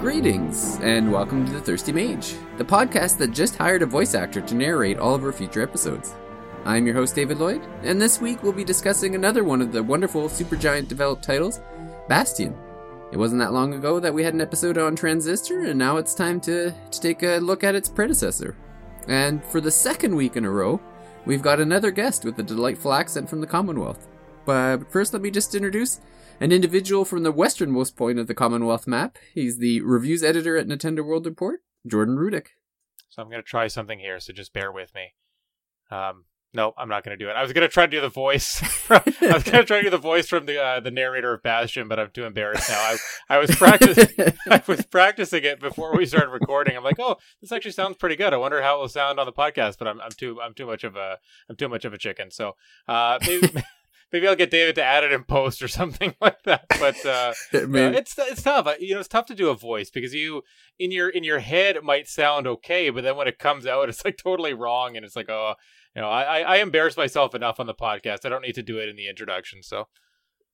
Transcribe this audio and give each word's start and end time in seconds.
Greetings, 0.00 0.80
and 0.80 1.12
welcome 1.12 1.46
to 1.46 1.52
The 1.52 1.60
Thirsty 1.60 1.92
Mage, 1.92 2.34
the 2.58 2.64
podcast 2.64 3.16
that 3.18 3.30
just 3.30 3.56
hired 3.56 3.82
a 3.82 3.86
voice 3.86 4.16
actor 4.16 4.40
to 4.40 4.54
narrate 4.56 4.98
all 4.98 5.14
of 5.14 5.22
our 5.22 5.30
future 5.30 5.62
episodes. 5.62 6.14
I'm 6.64 6.86
your 6.86 6.94
host, 6.94 7.14
David 7.14 7.38
Lloyd, 7.38 7.62
and 7.82 8.00
this 8.00 8.20
week 8.20 8.42
we'll 8.42 8.52
be 8.52 8.64
discussing 8.64 9.14
another 9.14 9.44
one 9.44 9.62
of 9.62 9.72
the 9.72 9.82
wonderful 9.82 10.28
Supergiant 10.28 10.88
developed 10.88 11.24
titles, 11.24 11.60
Bastion. 12.06 12.54
It 13.12 13.16
wasn't 13.16 13.40
that 13.40 13.54
long 13.54 13.72
ago 13.72 13.98
that 13.98 14.12
we 14.12 14.22
had 14.22 14.34
an 14.34 14.42
episode 14.42 14.76
on 14.76 14.94
Transistor, 14.94 15.64
and 15.64 15.78
now 15.78 15.96
it's 15.96 16.14
time 16.14 16.38
to, 16.42 16.70
to 16.90 17.00
take 17.00 17.22
a 17.22 17.38
look 17.38 17.64
at 17.64 17.74
its 17.74 17.88
predecessor. 17.88 18.56
And 19.08 19.42
for 19.46 19.62
the 19.62 19.70
second 19.70 20.14
week 20.14 20.36
in 20.36 20.44
a 20.44 20.50
row, 20.50 20.80
we've 21.24 21.40
got 21.40 21.60
another 21.60 21.90
guest 21.90 22.26
with 22.26 22.38
a 22.38 22.42
delightful 22.42 22.92
accent 22.92 23.30
from 23.30 23.40
the 23.40 23.46
Commonwealth. 23.46 24.06
But 24.44 24.92
first, 24.92 25.14
let 25.14 25.22
me 25.22 25.30
just 25.30 25.54
introduce 25.54 25.98
an 26.40 26.52
individual 26.52 27.06
from 27.06 27.22
the 27.22 27.32
westernmost 27.32 27.96
point 27.96 28.18
of 28.18 28.26
the 28.26 28.34
Commonwealth 28.34 28.86
map. 28.86 29.16
He's 29.32 29.58
the 29.58 29.80
reviews 29.80 30.22
editor 30.22 30.58
at 30.58 30.68
Nintendo 30.68 31.04
World 31.04 31.24
Report, 31.24 31.62
Jordan 31.86 32.16
Rudek. 32.16 32.48
So 33.08 33.22
I'm 33.22 33.30
going 33.30 33.42
to 33.42 33.48
try 33.48 33.66
something 33.66 33.98
here, 33.98 34.20
so 34.20 34.34
just 34.34 34.52
bear 34.52 34.70
with 34.70 34.94
me. 34.94 35.14
Um, 35.90 36.26
no, 36.52 36.74
I'm 36.76 36.88
not 36.88 37.04
going 37.04 37.16
to 37.16 37.24
do 37.24 37.30
it. 37.30 37.34
I 37.34 37.42
was 37.42 37.52
going 37.52 37.66
to 37.66 37.72
try 37.72 37.86
to 37.86 37.90
do 37.90 38.00
the 38.00 38.08
voice. 38.08 38.60
I 38.90 39.02
was 39.20 39.44
going 39.44 39.58
to 39.58 39.64
try 39.64 39.78
to 39.78 39.82
do 39.82 39.90
the 39.90 39.98
voice 39.98 40.26
from 40.26 40.46
the 40.46 40.60
uh, 40.60 40.80
the 40.80 40.90
narrator 40.90 41.32
of 41.32 41.42
Bastion, 41.42 41.86
but 41.86 42.00
I'm 42.00 42.10
too 42.10 42.24
embarrassed 42.24 42.68
now. 42.68 42.78
I, 42.78 42.96
I 43.28 43.38
was 43.38 43.54
practicing. 43.54 44.34
I 44.50 44.60
was 44.66 44.84
practicing 44.86 45.44
it 45.44 45.60
before 45.60 45.96
we 45.96 46.06
started 46.06 46.30
recording. 46.30 46.76
I'm 46.76 46.82
like, 46.82 46.98
oh, 46.98 47.16
this 47.40 47.52
actually 47.52 47.70
sounds 47.70 47.96
pretty 47.96 48.16
good. 48.16 48.34
I 48.34 48.36
wonder 48.36 48.62
how 48.62 48.78
it 48.78 48.80
will 48.80 48.88
sound 48.88 49.20
on 49.20 49.26
the 49.26 49.32
podcast. 49.32 49.78
But 49.78 49.86
I'm, 49.86 50.00
I'm 50.00 50.10
too 50.10 50.40
I'm 50.40 50.54
too 50.54 50.66
much 50.66 50.82
of 50.82 50.96
a 50.96 51.18
I'm 51.48 51.56
too 51.56 51.68
much 51.68 51.84
of 51.84 51.92
a 51.92 51.98
chicken. 51.98 52.32
So 52.32 52.56
uh, 52.88 53.20
maybe, 53.24 53.48
maybe 54.12 54.26
I'll 54.26 54.34
get 54.34 54.50
David 54.50 54.74
to 54.74 54.82
add 54.82 55.04
it 55.04 55.12
in 55.12 55.22
post 55.22 55.62
or 55.62 55.68
something 55.68 56.14
like 56.20 56.42
that. 56.42 56.64
But 56.80 57.06
uh, 57.06 57.32
I 57.54 57.66
mean- 57.66 57.94
uh, 57.94 57.98
it's 57.98 58.18
it's 58.18 58.42
tough. 58.42 58.66
You 58.80 58.94
know, 58.94 59.00
it's 59.00 59.08
tough 59.08 59.26
to 59.26 59.36
do 59.36 59.50
a 59.50 59.54
voice 59.56 59.88
because 59.88 60.14
you 60.14 60.42
in 60.80 60.90
your 60.90 61.10
in 61.10 61.22
your 61.22 61.38
head 61.38 61.76
it 61.76 61.84
might 61.84 62.08
sound 62.08 62.48
okay, 62.48 62.90
but 62.90 63.04
then 63.04 63.14
when 63.14 63.28
it 63.28 63.38
comes 63.38 63.66
out, 63.66 63.88
it's 63.88 64.04
like 64.04 64.16
totally 64.16 64.52
wrong, 64.52 64.96
and 64.96 65.06
it's 65.06 65.14
like, 65.14 65.28
oh, 65.30 65.54
you 65.94 66.02
know, 66.02 66.08
I 66.08 66.40
I, 66.40 66.56
embarrass 66.58 66.96
myself 66.96 67.34
enough 67.34 67.58
on 67.60 67.66
the 67.66 67.74
podcast. 67.74 68.24
I 68.24 68.28
don't 68.28 68.42
need 68.42 68.54
to 68.54 68.62
do 68.62 68.78
it 68.78 68.88
in 68.88 68.96
the 68.96 69.08
introduction. 69.08 69.62
So 69.62 69.88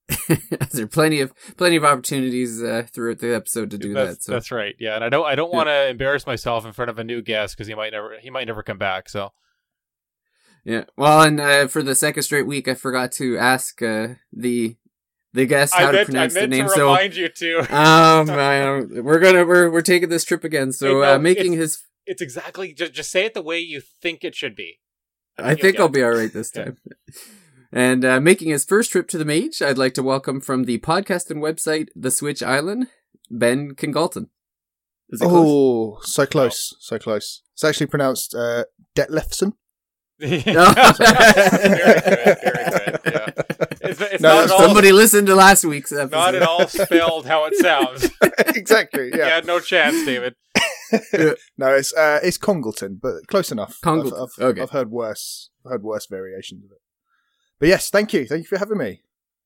there 0.28 0.84
are 0.84 0.86
plenty 0.86 1.20
of 1.20 1.32
plenty 1.56 1.76
of 1.76 1.84
opportunities 1.84 2.62
uh, 2.62 2.84
throughout 2.92 3.18
the 3.18 3.34
episode 3.34 3.70
to 3.70 3.78
do 3.78 3.92
that's 3.92 4.16
that. 4.16 4.22
So 4.22 4.32
that's 4.32 4.50
right. 4.52 4.74
Yeah, 4.78 4.94
and 4.94 5.04
I 5.04 5.08
don't 5.08 5.26
I 5.26 5.34
don't 5.34 5.52
want 5.52 5.68
to 5.68 5.88
embarrass 5.88 6.26
myself 6.26 6.64
in 6.64 6.72
front 6.72 6.90
of 6.90 6.98
a 6.98 7.04
new 7.04 7.22
guest 7.22 7.56
because 7.56 7.66
he 7.66 7.74
might 7.74 7.92
never 7.92 8.16
he 8.20 8.30
might 8.30 8.46
never 8.46 8.62
come 8.62 8.78
back. 8.78 9.08
So 9.08 9.32
yeah. 10.64 10.84
Well, 10.96 11.22
and 11.22 11.40
uh, 11.40 11.66
for 11.68 11.82
the 11.82 11.94
second 11.94 12.22
straight 12.24 12.46
week, 12.46 12.66
I 12.68 12.74
forgot 12.74 13.12
to 13.12 13.36
ask 13.38 13.80
uh, 13.82 14.08
the 14.32 14.76
the 15.32 15.46
guest 15.46 15.74
how 15.74 15.88
I 15.88 15.90
to 15.90 15.92
meant 15.92 16.00
I 16.00 16.04
pronounce 16.04 16.34
the 16.34 16.46
name. 16.46 16.64
to 16.66 16.70
So 16.70 16.86
remind 16.86 17.16
you 17.16 17.28
to. 17.28 17.58
um, 17.76 18.30
I 18.30 18.58
don't- 18.60 19.04
we're 19.04 19.18
gonna 19.20 19.44
we're 19.44 19.70
we're 19.70 19.82
taking 19.82 20.08
this 20.08 20.24
trip 20.24 20.44
again. 20.44 20.72
So 20.72 20.86
Hey, 20.86 20.92
no, 21.06 21.14
uh, 21.14 21.18
making 21.18 21.52
it's- 21.54 21.58
his, 21.60 21.84
It's 22.06 22.22
exactly 22.22 22.72
just 22.72 22.92
just 22.94 23.10
say 23.10 23.24
it 23.26 23.34
the 23.34 23.42
way 23.42 23.58
you 23.58 23.80
think 23.80 24.24
it 24.24 24.34
should 24.34 24.56
be. 24.56 24.78
I 25.38 25.50
you'll 25.50 25.58
think 25.58 25.78
I'll 25.80 25.86
it. 25.86 25.92
be 25.92 26.02
all 26.02 26.10
right 26.14 26.32
this 26.32 26.52
Yeah. 26.54 26.64
time. 26.64 26.78
And 27.72 28.04
uh, 28.04 28.20
making 28.20 28.50
his 28.50 28.64
first 28.64 28.92
trip 28.92 29.08
to 29.08 29.18
the 29.18 29.24
Mage, 29.24 29.60
I'd 29.60 29.76
like 29.78 29.94
to 29.94 30.02
welcome 30.02 30.40
from 30.40 30.64
the 30.64 30.78
podcast 30.78 31.30
and 31.30 31.42
website 31.42 31.88
The 31.94 32.10
Switch 32.10 32.42
Island, 32.42 32.86
Ben 33.30 33.74
Kingalton. 33.74 34.28
Is 35.10 35.20
it 35.20 35.26
close? 35.28 35.46
Oh, 35.46 35.98
so 36.02 36.26
close, 36.26 36.74
so 36.80 36.98
close. 36.98 37.42
It's 37.54 37.64
actually 37.64 37.86
pronounced 37.86 38.34
uh, 38.34 38.64
Detlefson. 38.96 39.52
very 40.20 40.42
No. 40.46 40.72
good. 40.74 40.96
Very 40.96 42.38
good. 42.38 43.00
Yeah. 43.04 43.30
It's, 43.88 44.00
it's 44.00 44.20
No, 44.20 44.40
not, 44.40 44.50
all, 44.50 44.58
Somebody 44.58 44.90
listened 44.90 45.28
to 45.28 45.36
last 45.36 45.64
week's 45.64 45.92
episode. 45.92 46.10
not 46.16 46.34
at 46.34 46.42
all 46.42 46.66
spelled 46.66 47.26
how 47.26 47.44
it 47.44 47.54
sounds. 47.56 48.10
exactly. 48.56 49.04
You 49.12 49.18
Yeah. 49.18 49.28
had 49.28 49.46
no 49.46 49.60
chance, 49.60 50.04
David. 50.04 50.34
no, 51.58 51.74
it's 51.74 51.94
uh, 51.94 52.20
it's 52.22 52.38
Congleton, 52.38 52.98
but 53.02 53.26
close 53.26 53.50
enough. 53.52 53.78
Congleton, 53.82 54.18
I've, 54.18 54.28
I've, 54.38 54.50
okay. 54.50 54.62
I've 54.62 54.70
heard 54.70 54.90
worse. 54.90 55.50
I've 55.64 55.72
heard 55.72 55.82
worse 55.82 56.06
variations 56.06 56.64
of 56.64 56.70
it. 56.70 56.80
But 57.58 57.68
yes, 57.68 57.90
thank 57.90 58.12
you, 58.12 58.26
thank 58.26 58.42
you 58.42 58.48
for 58.48 58.58
having 58.58 58.78
me. 58.78 59.02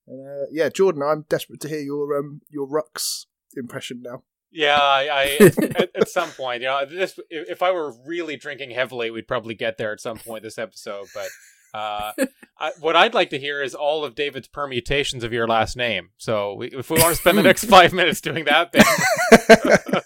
Uh, 0.08 0.46
yeah, 0.50 0.68
Jordan, 0.68 1.02
I'm 1.02 1.24
desperate 1.28 1.60
to 1.60 1.68
hear 1.68 1.80
your 1.80 2.16
um 2.18 2.40
your 2.50 2.66
Rucks 2.66 3.26
impression 3.56 4.02
now. 4.02 4.22
Yeah, 4.52 4.78
I, 4.80 5.08
I 5.12 5.52
at, 5.76 5.90
at 5.94 6.08
some 6.08 6.30
point, 6.30 6.62
you 6.62 6.68
know, 6.68 6.84
this 6.84 7.18
if, 7.30 7.50
if 7.50 7.62
I 7.62 7.70
were 7.70 7.94
really 8.04 8.36
drinking 8.36 8.70
heavily, 8.70 9.10
we'd 9.10 9.28
probably 9.28 9.54
get 9.54 9.78
there 9.78 9.92
at 9.92 10.00
some 10.00 10.18
point 10.18 10.42
this 10.42 10.58
episode. 10.58 11.06
But 11.14 11.28
uh, 11.72 12.12
I, 12.58 12.72
what 12.80 12.96
I'd 12.96 13.14
like 13.14 13.30
to 13.30 13.38
hear 13.38 13.62
is 13.62 13.74
all 13.74 14.04
of 14.04 14.14
David's 14.14 14.48
permutations 14.48 15.22
of 15.22 15.32
your 15.32 15.46
last 15.46 15.76
name. 15.76 16.10
So 16.18 16.54
we, 16.54 16.68
if 16.68 16.90
we 16.90 17.00
want 17.00 17.14
to 17.14 17.20
spend 17.20 17.38
the 17.38 17.42
next 17.42 17.64
five 17.66 17.92
minutes 17.92 18.20
doing 18.20 18.44
that, 18.46 18.72
then 18.72 20.02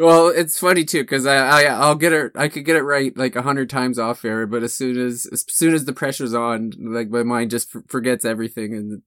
Well, 0.00 0.28
it's 0.28 0.58
funny 0.58 0.84
too 0.84 1.02
because 1.02 1.26
I, 1.26 1.36
I 1.36 1.62
I'll 1.64 1.94
get 1.94 2.12
it. 2.12 2.32
I 2.34 2.48
could 2.48 2.64
get 2.64 2.76
it 2.76 2.82
right 2.82 3.16
like 3.16 3.36
a 3.36 3.42
hundred 3.42 3.68
times 3.68 3.98
off 3.98 4.24
air, 4.24 4.46
but 4.46 4.62
as 4.62 4.72
soon 4.72 4.98
as 4.98 5.26
as 5.32 5.44
soon 5.48 5.74
as 5.74 5.84
the 5.84 5.92
pressure's 5.92 6.32
on, 6.34 6.72
like 6.78 7.10
my 7.10 7.22
mind 7.22 7.50
just 7.50 7.74
f- 7.76 7.82
forgets 7.86 8.24
everything, 8.24 8.72
and 8.74 9.02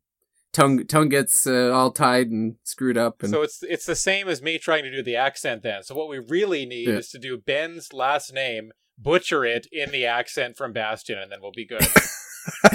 tongue 0.51 0.85
tongue 0.85 1.09
gets 1.09 1.47
uh, 1.47 1.71
all 1.73 1.91
tied 1.91 2.27
and 2.27 2.55
screwed 2.63 2.97
up. 2.97 3.23
And 3.23 3.31
so 3.31 3.41
it's 3.41 3.63
it's 3.63 3.85
the 3.85 3.95
same 3.95 4.27
as 4.27 4.41
me 4.41 4.57
trying 4.59 4.83
to 4.83 4.91
do 4.91 5.01
the 5.01 5.15
accent. 5.15 5.63
Then, 5.63 5.83
so 5.83 5.95
what 5.95 6.09
we 6.09 6.19
really 6.19 6.65
need 6.65 6.87
Yeah. 6.87 6.95
is 6.97 7.09
to 7.09 7.17
do 7.19 7.37
Ben's 7.37 7.91
last 7.91 8.31
name, 8.33 8.71
butcher 8.97 9.43
it 9.45 9.65
in 9.71 9.89
the 9.91 10.05
accent 10.05 10.57
from 10.57 10.73
Bastion, 10.73 11.17
and 11.17 11.31
then 11.31 11.39
we'll 11.41 11.51
be 11.51 11.65
good. 11.65 11.81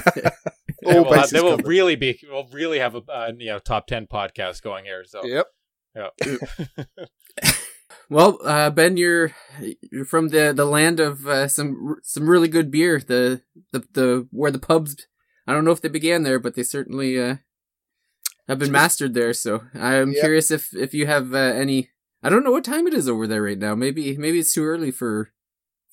All 0.86 0.92
Then 0.92 1.02
we'll, 1.04 1.12
have, 1.12 1.30
then 1.30 1.42
we'll 1.44 1.56
covered. 1.56 1.66
really 1.68 1.96
be 1.96 2.18
we'll 2.30 2.48
really 2.52 2.78
have 2.78 2.94
a 2.94 3.02
uh, 3.08 3.32
you 3.38 3.46
know 3.50 3.58
top 3.58 3.86
ten 3.86 4.06
podcast 4.06 4.62
going 4.62 4.84
here. 4.86 5.04
So 5.04 5.24
Yep. 5.24 5.46
yeah. 5.94 6.36
well, 8.08 8.38
uh, 8.44 8.70
Ben, 8.70 8.96
you're 8.96 9.34
you're 9.90 10.04
from 10.04 10.28
the 10.28 10.52
the 10.54 10.64
land 10.64 11.00
of 11.00 11.26
uh, 11.26 11.48
some 11.48 11.96
some 12.02 12.28
really 12.28 12.48
good 12.48 12.70
beer. 12.70 13.00
The 13.00 13.42
the 13.72 13.84
the 13.92 14.28
where 14.30 14.50
the 14.50 14.58
pubs. 14.58 14.96
I 15.46 15.52
don't 15.54 15.64
know 15.64 15.70
if 15.72 15.80
they 15.80 15.88
began 15.88 16.22
there, 16.24 16.38
but 16.38 16.54
they 16.54 16.62
certainly 16.62 17.18
uh, 17.20 17.36
have 18.48 18.58
been 18.58 18.72
mastered 18.72 19.14
there. 19.14 19.32
So 19.32 19.62
I'm 19.74 20.12
Yep. 20.12 20.20
curious 20.20 20.50
if 20.50 20.74
if 20.74 20.94
you 20.94 21.06
have 21.06 21.34
uh, 21.34 21.38
any. 21.38 21.90
I 22.22 22.28
don't 22.30 22.44
know 22.44 22.50
what 22.52 22.64
time 22.64 22.86
it 22.86 22.94
is 22.94 23.08
over 23.08 23.26
there 23.26 23.42
right 23.42 23.58
now. 23.58 23.74
Maybe 23.74 24.16
maybe 24.16 24.38
it's 24.40 24.52
too 24.52 24.64
early 24.64 24.90
for 24.90 25.30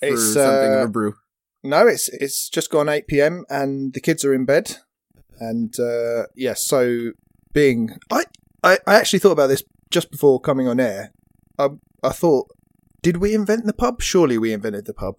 for 0.06 0.12
It's, 0.12 0.36
something 0.36 0.74
of 0.74 0.82
uh, 0.82 0.84
a 0.84 0.88
brew. 0.88 1.16
No, 1.64 1.88
it's 1.88 2.10
it's 2.10 2.50
just 2.50 2.70
gone 2.72 2.90
eight 2.90 3.08
p.m. 3.08 3.46
and 3.50 3.94
the 3.94 4.00
kids 4.02 4.24
are 4.26 4.34
in 4.34 4.46
bed, 4.46 4.78
and 5.40 5.74
uh, 5.80 6.26
yeah. 6.36 6.54
So 6.56 7.12
being, 7.54 7.98
I, 8.12 8.24
I 8.64 8.80
I 8.88 8.96
actually 8.96 9.20
thought 9.20 9.32
about 9.32 9.48
this 9.48 9.64
just 9.92 10.12
before 10.12 10.40
coming 10.40 10.68
on 10.68 10.80
air. 10.80 11.12
I 11.60 11.70
I 12.04 12.10
thought, 12.10 12.48
did 13.02 13.18
we 13.18 13.34
invent 13.34 13.66
the 13.66 13.74
pub? 13.74 14.02
Surely 14.02 14.38
we 14.38 14.54
invented 14.54 14.86
the 14.86 14.94
pub, 14.94 15.16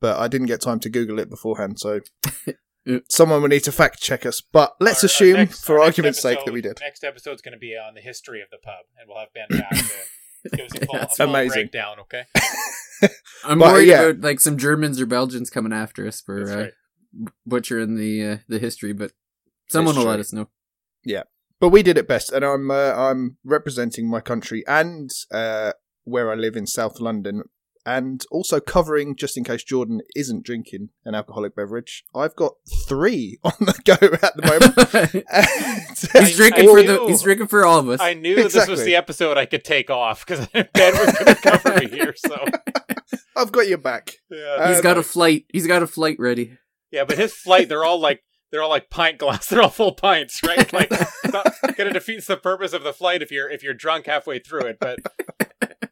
but 0.00 0.18
I 0.18 0.28
didn't 0.28 0.46
get 0.48 0.60
time 0.60 0.80
to 0.80 0.88
Google 0.90 1.18
it 1.18 1.30
beforehand. 1.30 1.78
So 1.78 2.00
someone 3.08 3.42
will 3.42 3.48
need 3.48 3.64
to 3.64 3.72
fact 3.72 4.00
check 4.00 4.24
us. 4.26 4.40
But 4.40 4.74
let's 4.80 5.02
Our- 5.02 5.06
our 5.06 5.06
assume, 5.06 5.36
next- 5.36 5.64
for 5.64 5.74
our 5.78 5.86
next 5.86 5.98
argument's 5.98 6.20
sake, 6.22 6.44
that 6.44 6.52
we 6.52 6.60
did. 6.60 6.78
Next 6.80 7.04
episode's 7.04 7.42
going 7.42 7.52
to 7.54 7.58
be 7.58 7.76
on 7.76 7.94
the 7.94 8.00
history 8.00 8.40
of 8.42 8.48
the 8.50 8.58
pub, 8.58 8.84
and 8.98 9.08
we'll 9.08 9.18
have 9.18 9.32
Ben 9.34 9.46
back 9.58 9.70
to 9.70 10.50
give 10.56 10.66
us 10.66 10.74
a 10.74 10.86
full, 10.86 10.96
a 10.96 10.98
That's 11.00 11.16
full 11.16 11.28
amazing. 11.30 11.62
breakdown. 11.62 11.96
Okay, 12.00 12.24
I'm 13.44 13.58
but, 13.58 13.72
worried 13.72 13.88
yeah. 13.88 14.02
about 14.02 14.20
like 14.22 14.40
some 14.40 14.58
Germans 14.58 15.00
or 15.00 15.06
Belgians 15.06 15.50
coming 15.50 15.72
after 15.72 16.06
us 16.06 16.20
for 16.20 16.40
That's 16.40 16.50
uh, 16.52 16.58
right. 16.58 16.72
butchering 17.46 17.96
the 17.96 18.24
uh, 18.24 18.36
the 18.48 18.58
history, 18.58 18.92
but 18.92 19.12
someone 19.68 19.94
will 19.96 20.02
true. 20.02 20.10
let 20.10 20.20
us 20.20 20.32
know. 20.32 20.48
But 21.64 21.70
we 21.70 21.82
did 21.82 21.96
it 21.96 22.06
best, 22.06 22.30
and 22.30 22.44
I'm 22.44 22.70
uh, 22.70 22.92
I'm 22.92 23.38
representing 23.42 24.06
my 24.06 24.20
country 24.20 24.62
and 24.68 25.08
uh, 25.32 25.72
where 26.04 26.30
I 26.30 26.34
live 26.34 26.56
in 26.56 26.66
South 26.66 27.00
London, 27.00 27.44
and 27.86 28.22
also 28.30 28.60
covering 28.60 29.16
just 29.16 29.38
in 29.38 29.44
case 29.44 29.64
Jordan 29.64 30.02
isn't 30.14 30.44
drinking 30.44 30.90
an 31.06 31.14
alcoholic 31.14 31.56
beverage. 31.56 32.04
I've 32.14 32.36
got 32.36 32.52
three 32.86 33.38
on 33.44 33.54
the 33.60 33.80
go 33.82 33.94
at 33.94 34.36
the 34.36 34.46
moment. 34.46 35.24
And, 36.14 36.26
he's 36.26 36.36
drinking 36.36 36.64
I 36.64 36.66
for 36.66 36.82
the 36.82 37.06
he's 37.06 37.22
drinking 37.22 37.46
for 37.46 37.64
all 37.64 37.78
of 37.78 37.88
us. 37.88 38.00
I 38.02 38.12
knew 38.12 38.36
that 38.42 38.52
this 38.52 38.68
was 38.68 38.84
the 38.84 38.96
episode 38.96 39.38
I 39.38 39.46
could 39.46 39.64
take 39.64 39.88
off 39.88 40.26
because 40.26 40.46
Ben 40.52 40.66
was 40.74 41.14
going 41.14 41.34
to 41.34 41.40
cover 41.40 41.78
me 41.78 41.88
here. 41.88 42.14
So 42.14 42.44
I've 43.34 43.52
got 43.52 43.68
your 43.68 43.78
back. 43.78 44.16
yeah, 44.30 44.68
he's 44.68 44.80
uh, 44.80 44.82
got 44.82 44.98
a 44.98 45.02
flight. 45.02 45.46
He's 45.50 45.66
got 45.66 45.82
a 45.82 45.86
flight 45.86 46.16
ready. 46.18 46.58
yeah. 46.90 47.04
But 47.04 47.16
his 47.16 47.32
flight, 47.32 47.70
they're 47.70 47.86
all 47.86 48.00
like 48.00 48.22
they're 48.54 48.62
all 48.62 48.70
like 48.70 48.88
pint 48.88 49.18
glass. 49.18 49.46
They're 49.50 49.60
all 49.60 49.68
full 49.68 49.94
pints, 49.94 50.40
right? 50.44 50.72
Like, 50.72 50.88
kind 51.76 51.88
of 51.88 51.92
defeats 51.92 52.28
the 52.28 52.36
purpose 52.36 52.72
of 52.72 52.84
the 52.84 52.92
flight 52.92 53.20
if 53.20 53.32
you're 53.32 53.50
if 53.50 53.64
you're 53.64 53.74
drunk 53.74 54.06
halfway 54.06 54.38
through 54.38 54.66
it. 54.66 54.76
But 54.80 55.00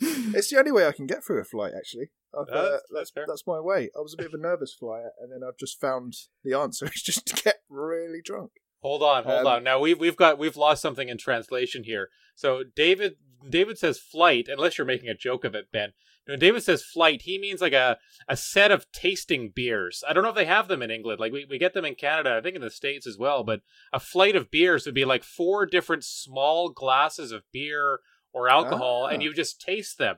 It's 0.00 0.50
the 0.50 0.58
only 0.58 0.72
way 0.72 0.86
I 0.86 0.92
can 0.92 1.06
get 1.06 1.24
through 1.24 1.40
a 1.40 1.44
flight. 1.44 1.72
Actually, 1.76 2.10
Uh, 2.36 2.44
that's 2.50 2.82
that's 2.92 3.12
that's 3.26 3.46
my 3.46 3.60
way. 3.60 3.88
I 3.96 4.00
was 4.00 4.12
a 4.12 4.16
bit 4.18 4.26
of 4.26 4.34
a 4.34 4.38
nervous 4.42 4.74
flyer, 4.74 5.10
and 5.20 5.32
then 5.32 5.40
I've 5.46 5.56
just 5.56 5.80
found 5.80 6.12
the 6.44 6.52
answer 6.54 6.84
is 6.94 7.02
just 7.02 7.24
to 7.28 7.42
get 7.42 7.60
really 7.70 8.20
drunk. 8.22 8.50
Hold 8.82 9.02
on, 9.02 9.24
hold 9.24 9.40
Um, 9.40 9.46
on. 9.46 9.64
Now 9.64 9.78
we've 9.80 9.98
we've 9.98 10.16
got 10.16 10.38
we've 10.38 10.56
lost 10.56 10.82
something 10.82 11.08
in 11.08 11.16
translation 11.16 11.84
here. 11.84 12.08
So 12.34 12.62
David 12.76 13.14
David 13.48 13.78
says 13.78 13.98
flight, 13.98 14.48
unless 14.48 14.76
you're 14.76 14.86
making 14.86 15.08
a 15.08 15.14
joke 15.14 15.44
of 15.44 15.54
it, 15.54 15.66
Ben. 15.72 15.92
When 16.26 16.38
David 16.38 16.62
says 16.62 16.84
flight, 16.84 17.22
he 17.22 17.36
means 17.38 17.60
like 17.60 17.72
a, 17.72 17.98
a 18.28 18.36
set 18.36 18.70
of 18.70 18.90
tasting 18.92 19.50
beers. 19.54 20.04
I 20.08 20.12
don't 20.12 20.22
know 20.22 20.28
if 20.30 20.36
they 20.36 20.44
have 20.44 20.68
them 20.68 20.80
in 20.82 20.90
England. 20.90 21.18
Like 21.18 21.32
we, 21.32 21.46
we 21.50 21.58
get 21.58 21.74
them 21.74 21.84
in 21.84 21.96
Canada, 21.96 22.36
I 22.36 22.40
think 22.40 22.54
in 22.54 22.62
the 22.62 22.70
States 22.70 23.06
as 23.06 23.18
well, 23.18 23.42
but 23.42 23.60
a 23.92 23.98
flight 23.98 24.36
of 24.36 24.50
beers 24.50 24.86
would 24.86 24.94
be 24.94 25.04
like 25.04 25.24
four 25.24 25.66
different 25.66 26.04
small 26.04 26.68
glasses 26.68 27.32
of 27.32 27.42
beer 27.52 27.98
or 28.32 28.48
alcohol, 28.48 29.06
Ah. 29.08 29.12
and 29.12 29.22
you 29.22 29.34
just 29.34 29.60
taste 29.60 29.98
them. 29.98 30.16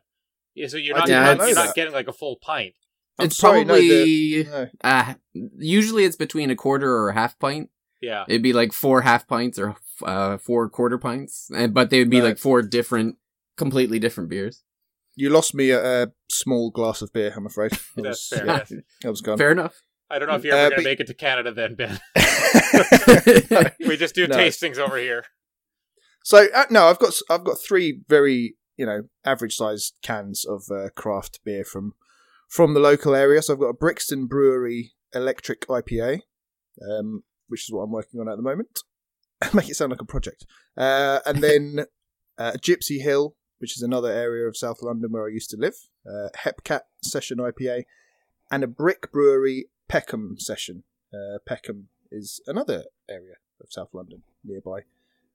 Yeah, 0.55 0.69
so 0.69 0.77
you're 0.77 0.95
not, 0.97 1.07
did 1.07 1.13
you're, 1.15 1.21
not 1.23 1.39
not, 1.39 1.47
you're 1.47 1.55
not 1.57 1.75
getting 1.75 1.95
like 1.95 2.07
a 2.07 2.13
full 2.13 2.37
pint. 2.37 2.75
I'm 3.19 3.27
it's 3.27 3.37
sorry, 3.37 3.65
no, 3.65 3.75
probably 3.75 4.45
No. 4.45 4.69
uh, 4.85 5.15
usually 5.59 6.05
it's 6.05 6.17
between 6.17 6.51
a 6.51 6.57
quarter 6.57 6.91
or 6.95 7.09
a 7.11 7.15
half 7.15 7.39
pint. 7.39 7.71
Yeah. 8.03 8.25
It'd 8.29 8.43
be 8.43 8.53
like 8.53 8.73
four 8.73 9.01
half 9.03 9.27
pints 9.27 9.59
or 9.59 9.75
uh, 10.05 10.37
four 10.37 10.69
quarter 10.69 10.99
pints, 10.99 11.49
and 11.57 11.73
but 11.73 11.91
they 11.91 11.99
would 12.01 12.11
be 12.11 12.19
No. 12.19 12.25
like 12.27 12.39
four 12.39 12.61
different, 12.61 13.17
completely 13.57 13.99
different 13.99 14.29
beers. 14.31 14.63
You 15.17 15.31
lost 15.31 15.55
me 15.55 15.71
at 15.73 15.85
a 15.85 16.13
small 16.29 16.71
glass 16.71 17.01
of 17.03 17.13
beer, 17.13 17.33
I'm 17.37 17.47
afraid. 17.47 17.73
I 17.73 17.77
That's 18.03 18.31
was, 18.31 18.39
fair. 18.41 18.47
yeah, 18.47 18.65
yes. 18.71 18.73
I 19.05 19.11
was 19.11 19.21
gone. 19.21 19.39
Fair 19.39 19.53
enough. 19.53 19.81
I 20.11 20.19
don't 20.19 20.29
know 20.29 20.35
if 20.35 20.45
you're 20.45 20.55
Uh, 20.55 20.59
ever 20.59 20.71
going 20.71 20.83
to 20.83 20.89
make 20.91 21.01
it 21.01 21.07
to 21.07 21.15
Canada 21.15 21.53
then, 21.53 21.75
Ben. 21.77 21.99
we 23.89 23.97
just 23.97 24.15
do 24.15 24.27
No. 24.27 24.37
tastings 24.37 24.79
over 24.79 24.97
here. 24.99 25.25
So 26.25 26.47
uh, 26.55 26.65
no, 26.71 26.87
I've 26.87 26.99
got 26.99 27.13
I've 27.31 27.45
got 27.45 27.59
three 27.59 28.01
very 28.09 28.57
you 28.77 28.87
know 28.87 29.03
average 29.25 29.55
sized 29.57 29.95
cans 30.03 30.45
of 30.45 30.65
uh, 30.71 30.89
craft 30.97 31.41
beer 31.45 31.65
from 31.65 31.93
from 32.49 32.75
the 32.75 32.81
local 32.81 33.15
area. 33.15 33.43
So 33.43 33.53
I've 33.55 33.61
got 33.61 33.67
a 33.67 33.75
Brixton 33.75 34.27
Brewery 34.27 34.93
Electric 35.15 35.67
IPA, 35.69 36.21
um, 36.91 37.25
which 37.49 37.69
is 37.69 37.73
what 37.73 37.83
I'm 37.83 37.93
working 37.93 38.21
on 38.21 38.29
at 38.29 38.37
the 38.37 38.43
moment. 38.43 38.81
Make 39.55 39.69
it 39.69 39.75
sound 39.75 39.91
like 39.91 40.01
a 40.03 40.07
project. 40.07 40.47
Uh, 40.77 41.21
and 41.27 41.43
then 41.43 41.87
uh, 42.39 42.53
Gipsy 42.63 43.01
Hill, 43.03 43.37
which 43.65 43.79
is 43.79 43.83
another 43.83 44.13
area 44.13 44.47
of 44.47 44.59
South 44.59 44.83
London 44.83 45.11
where 45.11 45.25
I 45.25 45.31
used 45.31 45.49
to 45.49 45.57
live. 45.57 45.89
Uh, 46.07 46.29
Hepcat 46.37 46.83
Session 47.03 47.39
IPA, 47.39 47.85
and 48.51 48.63
a 48.63 48.67
Brick 48.67 49.11
Brewery 49.11 49.71
Peckham 49.89 50.37
Session. 50.39 50.85
Uh, 51.15 51.39
Peckham 51.47 51.89
is 52.11 52.43
another 52.47 52.85
area 53.09 53.37
of 53.63 53.73
South 53.73 53.89
London 53.95 54.23
nearby. 54.45 54.81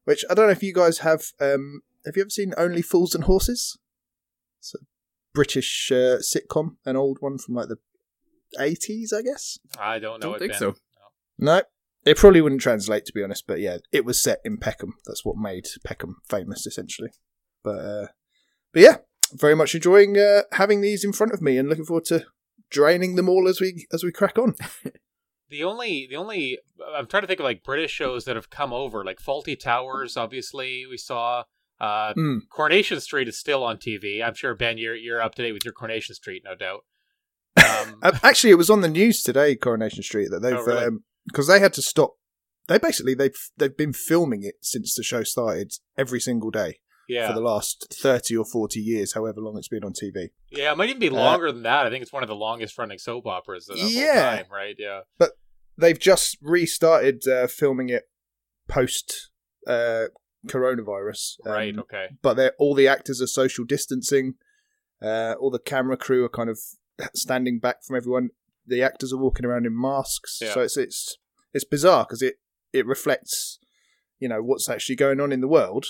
Which 0.06 0.24
I 0.30 0.36
don't 0.36 0.46
know 0.46 0.52
if 0.52 0.62
you 0.62 0.76
guys 0.76 1.00
have. 1.00 1.34
Um, 1.42 1.82
have 2.06 2.16
you 2.18 2.22
ever 2.22 2.30
seen 2.30 2.54
Only 2.56 2.84
Fools 2.84 3.16
and 3.16 3.24
Horses? 3.24 3.80
It's 4.60 4.76
a 4.76 4.86
British 5.34 5.92
uh, 5.92 6.22
sitcom, 6.22 6.76
an 6.86 6.98
old 6.98 7.18
one 7.22 7.40
from 7.40 7.56
like 7.56 7.70
the 7.70 7.80
eighties, 8.60 9.12
I 9.12 9.24
guess. 9.24 9.58
I 9.80 9.98
don't 9.98 10.24
know 10.24 10.34
Don't 10.34 10.40
think 10.40 10.52
Ben. 10.52 10.60
so. 10.60 10.76
No, 11.40 11.64
it 12.06 12.18
probably 12.18 12.42
wouldn't 12.42 12.62
translate 12.62 13.06
to 13.06 13.14
be 13.14 13.24
honest. 13.24 13.48
But 13.48 13.60
yeah, 13.60 13.78
it 13.92 14.06
was 14.06 14.22
set 14.22 14.38
in 14.46 14.58
Peckham. 14.58 14.94
That's 15.08 15.26
what 15.26 15.36
made 15.36 15.68
Peckham 15.84 16.18
famous, 16.30 16.68
essentially. 16.68 17.10
But 17.64 17.80
uh, 17.80 18.08
but 18.74 18.82
yeah, 18.82 18.98
very 19.34 19.56
much 19.56 19.76
enjoying 19.76 20.18
uh, 20.18 20.42
having 20.54 20.82
these 20.82 21.04
in 21.04 21.14
front 21.14 21.34
of 21.34 21.42
me 21.42 21.58
and 21.58 21.70
looking 21.70 21.86
forward 21.86 22.06
to 22.06 22.26
draining 22.70 23.16
them 23.16 23.28
all 23.30 23.48
as 23.48 23.60
we 23.62 23.86
as 23.94 24.04
we 24.04 24.12
crack 24.12 24.38
on. 24.38 24.56
The 25.52 25.64
only, 25.64 26.06
the 26.08 26.16
only, 26.16 26.60
I'm 26.96 27.08
trying 27.08 27.24
to 27.24 27.28
think 27.28 27.40
of 27.40 27.44
like 27.44 27.64
British 27.64 27.90
shows 27.90 28.26
that 28.26 28.36
have 28.36 28.52
come 28.52 28.72
over, 28.72 29.04
like 29.04 29.18
Fawlty 29.18 29.60
Towers. 29.60 30.16
Obviously, 30.16 30.86
we 30.88 30.96
saw. 30.98 31.44
Uh, 31.82 32.14
Mm. 32.16 32.42
Coronation 32.52 33.00
Street 33.02 33.28
is 33.28 33.40
still 33.40 33.64
on 33.64 33.78
TV. 33.78 34.24
I'm 34.24 34.36
sure 34.36 34.54
Ben, 34.54 34.78
you're 34.78 34.94
you're 34.96 35.22
up 35.24 35.34
to 35.36 35.42
date 35.42 35.54
with 35.54 35.66
your 35.66 35.74
Coronation 35.74 36.14
Street, 36.14 36.44
no 36.46 36.54
doubt. 36.56 36.82
Um, 37.58 38.00
Uh, 38.04 38.12
actually, 38.22 38.52
it 38.52 38.60
was 38.60 38.70
on 38.70 38.82
the 38.82 38.88
news 38.90 39.24
today, 39.24 39.56
Coronation 39.56 40.04
Street, 40.04 40.28
that 40.30 40.42
they've 40.42 40.54
Oh, 40.56 40.64
really? 40.64 40.98
because 41.26 41.48
they 41.48 41.60
had 41.60 41.74
to 41.74 41.82
stop. 41.82 42.14
They 42.68 42.78
basically 42.78 43.16
they've 43.16 43.50
they've 43.58 43.76
been 43.76 43.94
filming 43.94 44.44
it 44.44 44.56
since 44.62 44.94
the 44.94 45.02
show 45.02 45.24
started 45.24 45.72
every 45.98 46.20
single 46.20 46.52
day 46.52 46.80
yeah, 47.10 47.28
for 47.28 47.34
the 47.34 47.42
last 47.42 47.94
thirty 48.02 48.38
or 48.38 48.46
forty 48.46 48.80
years, 48.80 49.14
however 49.14 49.42
long 49.42 49.58
it's 49.58 49.68
been 49.68 49.84
on 49.84 49.92
TV. 49.94 50.30
yeah, 50.52 50.72
it 50.72 50.78
might 50.78 50.90
even 50.90 51.00
be 51.00 51.10
Uh, 51.10 51.14
longer 51.14 51.52
than 51.52 51.64
that. 51.64 51.86
I 51.86 51.90
think 51.90 52.04
it's 52.04 52.14
one 52.14 52.24
of 52.24 52.30
the 52.30 52.36
longest 52.36 52.78
running 52.78 53.00
soap 53.00 53.26
operas 53.26 53.68
of 53.70 53.78
all 53.80 53.90
Yeah. 53.90 54.38
time, 54.38 54.46
right? 54.52 54.76
Yeah, 54.80 55.02
But 55.18 55.32
They've 55.78 55.98
just 56.00 56.38
restarted 56.42 57.26
uh, 57.28 57.48
filming 57.48 57.88
it 57.90 58.04
post 58.68 59.30
uh, 59.66 60.06
coronavirus, 60.48 61.38
um, 61.46 61.52
right. 61.52 61.78
Okay. 61.78 62.08
But 62.22 62.36
they're 62.36 62.54
all 62.60 62.76
the 62.76 62.88
actors 62.88 63.22
are 63.22 63.28
social 63.28 63.66
distancing. 63.66 64.34
Uh, 65.02 65.36
all 65.40 65.50
the 65.50 65.60
camera 65.60 65.96
crew 65.96 66.26
are 66.26 66.30
kind 66.30 66.50
of 66.50 66.60
standing 67.14 67.60
back 67.60 67.84
from 67.86 67.96
everyone. 67.96 68.30
The 68.68 68.84
actors 68.84 69.14
are 69.14 69.18
walking 69.18 69.46
around 69.46 69.66
in 69.66 69.80
masks, 69.80 70.40
Yeah. 70.42 70.54
so 70.54 70.62
it's 70.62 70.76
it's 70.78 71.18
it's 71.54 71.64
bizarre 71.66 72.04
because 72.06 72.22
it 72.22 72.36
it 72.74 72.86
reflects, 72.86 73.60
you 74.20 74.28
know, 74.28 74.42
what's 74.44 74.70
actually 74.70 74.96
going 74.98 75.20
on 75.22 75.32
in 75.32 75.40
the 75.42 75.48
world, 75.48 75.88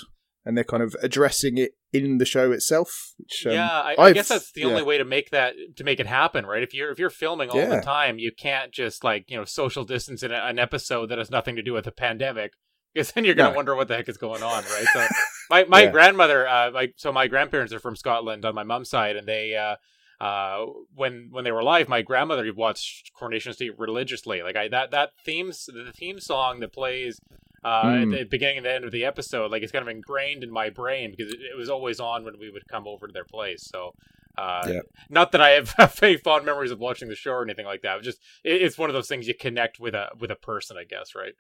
and 0.50 0.58
they're 0.58 0.64
kind 0.64 0.82
of 0.82 0.96
addressing 1.04 1.60
it 1.60 1.74
in 1.94 2.18
the 2.18 2.26
show 2.26 2.52
itself. 2.52 3.14
Which, 3.18 3.46
um, 3.46 3.54
yeah, 3.54 3.70
I, 3.70 3.96
I 4.00 4.14
guess 4.14 4.28
that's 4.30 4.52
the 4.52 4.62
yeah. 4.62 4.68
only 4.68 4.82
way 4.82 4.98
to 4.98 5.06
make 5.06 5.30
that 5.30 5.54
to 5.78 5.84
make 5.84 6.00
it 6.00 6.08
happen, 6.08 6.44
right? 6.48 6.64
If 6.64 6.74
you're 6.74 6.90
if 6.92 6.98
you're 6.98 7.12
filming 7.12 7.52
all 7.52 7.58
Yeah. 7.60 7.76
the 7.76 7.82
time, 7.82 8.18
you 8.18 8.32
can't 8.32 8.72
just 8.72 9.04
like 9.04 9.30
you 9.30 9.38
know 9.38 9.46
social 9.46 9.86
distance 9.86 10.24
in 10.24 10.32
a, 10.32 10.36
an 10.38 10.58
episode 10.58 11.06
that 11.10 11.20
has 11.20 11.30
nothing 11.30 11.56
to 11.56 11.62
do 11.62 11.74
with 11.74 11.86
the 11.86 11.92
pandemic, 11.92 12.54
because 12.96 13.12
then 13.12 13.26
you're 13.26 13.36
gonna 13.36 13.52
No. 13.52 13.56
wonder 13.56 13.76
what 13.76 13.88
the 13.88 13.96
heck 13.96 14.10
is 14.10 14.18
going 14.18 14.42
on, 14.42 14.64
right? 14.64 14.88
So 14.92 15.08
my 15.52 15.66
my 15.66 15.84
Yeah. 15.84 15.92
grandmother, 15.92 16.48
uh, 16.48 16.72
my 16.72 16.90
so 16.98 17.14
my 17.14 17.28
grandparents 17.28 17.72
are 17.72 17.80
from 17.80 17.96
Scotland 17.96 18.44
on 18.44 18.56
my 18.56 18.64
mom's 18.64 18.90
side, 18.90 19.16
and 19.16 19.28
they. 19.28 19.56
Uh, 19.56 19.76
uh, 20.22 20.66
when 20.96 21.30
when 21.32 21.46
they 21.46 21.52
were 21.54 21.60
alive, 21.62 21.88
my 21.88 22.02
grandmother 22.02 22.44
watched 22.54 23.10
Coronation 23.18 23.54
Street 23.54 23.72
religiously. 23.78 24.44
Like 24.44 24.58
I 24.58 24.68
that 24.68 24.92
that 24.92 25.12
themes 25.24 25.64
the 25.66 25.94
theme 25.96 26.20
song 26.20 26.60
that 26.60 26.74
plays 26.74 27.22
uh, 27.64 27.84
Mm. 27.84 28.04
at 28.04 28.10
the 28.20 28.24
beginning 28.26 28.58
and 28.58 28.66
the 28.66 28.74
end 28.74 28.86
of 28.86 28.92
the 28.92 29.06
episode, 29.06 29.52
like 29.52 29.64
it's 29.64 29.72
kind 29.72 29.82
of 29.82 29.90
ingrained 29.90 30.44
in 30.44 30.52
my 30.52 30.70
brain 30.70 31.12
because 31.16 31.34
it, 31.34 31.40
it 31.42 31.58
was 31.58 31.70
always 31.70 32.00
on 32.00 32.24
when 32.26 32.40
we 32.40 32.50
would 32.50 32.64
come 32.72 32.88
over 32.88 33.08
to 33.08 33.14
their 33.14 33.26
place. 33.26 33.62
So, 33.64 33.92
uh, 34.38 34.66
Yeah. 34.68 34.80
not 35.10 35.32
that 35.34 35.42
I 35.42 35.50
have, 35.52 35.70
have 35.78 36.00
any 36.02 36.18
fond 36.18 36.46
memories 36.46 36.72
of 36.72 36.80
watching 36.80 37.10
the 37.10 37.16
show 37.16 37.32
or 37.32 37.44
anything 37.44 37.66
like 37.66 37.82
that. 37.82 37.98
It 37.98 38.04
just 38.04 38.20
it, 38.44 38.62
it's 38.62 38.78
one 38.78 38.90
of 38.90 38.94
those 38.94 39.08
things 39.08 39.28
you 39.28 39.34
connect 39.40 39.80
with 39.80 39.94
a 39.94 40.10
with 40.20 40.32
a 40.32 40.36
person, 40.36 40.78
I 40.78 40.84
guess, 40.86 41.14
right? 41.16 41.34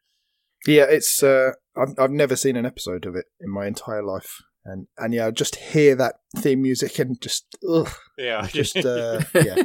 Yeah, 0.68 0.86
it's. 0.89 1.24
Uh, 1.24 1.51
I've 1.77 1.98
I've 1.98 2.12
never 2.12 2.36
seen 2.36 2.57
an 2.57 2.66
episode 2.66 3.06
of 3.06 3.16
it 3.16 3.25
in 3.39 3.50
my 3.50 3.66
entire 3.66 4.04
life, 4.04 4.42
and 4.66 4.88
and 4.98 5.13
yeah, 5.13 5.31
just 5.31 5.56
hear 5.56 5.95
that 5.95 6.16
theme 6.36 6.62
music 6.62 7.00
and 7.00 7.21
just 7.21 7.45
ugh, 7.68 7.88
Yeah, 8.18 8.45
just 8.48 8.75
uh, 8.75 9.21
yeah, 9.33 9.63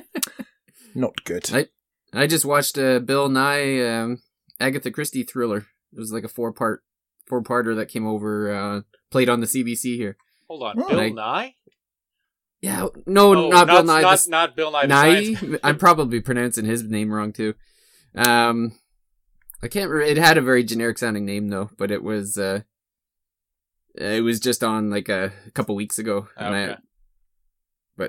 not 0.94 1.24
good. 1.24 1.50
I- 1.52 1.68
I 2.16 2.28
just 2.28 2.44
watched 2.44 2.78
a 2.78 3.00
Bill 3.00 3.28
Nighy 3.28 3.84
um, 4.04 4.22
Agatha 4.60 4.92
Christie 4.92 5.24
thriller. 5.24 5.66
It 5.94 5.98
was 5.98 6.12
like 6.12 6.24
a 6.24 6.28
four 6.28 6.52
part 6.52 6.82
four 7.26 7.42
parter 7.42 7.74
that 7.76 7.86
came 7.88 8.06
over, 8.06 8.50
uh, 8.52 8.80
played 9.10 9.28
on 9.28 9.40
the 9.40 9.46
CBC 9.46 9.96
here. 9.96 10.16
Hold 10.48 10.62
on, 10.62 10.78
Oh. 10.82 10.88
Bill 10.88 11.00
I- 11.00 11.08
Nye? 11.10 11.54
Yeah, 12.60 12.88
no, 13.06 13.34
Oh, 13.34 13.48
not 13.48 13.66
Bill 13.66 13.84
Nye. 13.84 14.00
not, 14.02 14.18
the- 14.18 14.30
not 14.30 14.56
Bill 14.56 14.70
Nye. 14.72 14.86
Nye. 14.86 15.58
I'm 15.62 15.78
probably 15.78 16.20
pronouncing 16.20 16.64
his 16.64 16.82
name 16.82 17.12
wrong 17.12 17.32
too. 17.32 17.54
Um, 18.14 18.72
I 19.62 19.68
can't. 19.68 19.90
Re- 19.90 20.10
it 20.10 20.16
had 20.18 20.38
a 20.38 20.42
very 20.42 20.64
generic 20.64 20.98
sounding 20.98 21.24
name 21.24 21.48
though, 21.48 21.70
but 21.78 21.90
it 21.90 22.02
was. 22.02 22.36
Uh, 22.38 22.60
it 23.94 24.22
was 24.22 24.40
just 24.40 24.64
on 24.64 24.90
like 24.90 25.08
a, 25.08 25.32
couple 25.54 25.74
weeks 25.76 25.98
ago, 25.98 26.28
and 26.36 26.54
I, 26.54 26.62
Okay. 26.64 26.76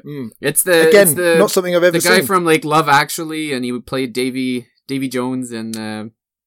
Mm. 0.08 0.30
it's 0.42 0.64
the 0.64 0.88
Again, 0.90 1.08
it's 1.10 1.14
the, 1.16 1.36
not 1.38 1.52
something 1.52 1.76
I've 1.76 1.84
ever 1.84 2.00
the 2.00 2.08
guy 2.08 2.18
seen. 2.18 2.26
from 2.26 2.44
like 2.44 2.66
Love 2.66 2.90
Actually, 2.90 3.54
and 3.54 3.64
he 3.64 3.80
played 3.82 4.14
Davy 4.14 4.68
Davy 4.88 5.08
Jones 5.08 5.52
and 5.52 5.78
uh, 5.78 6.06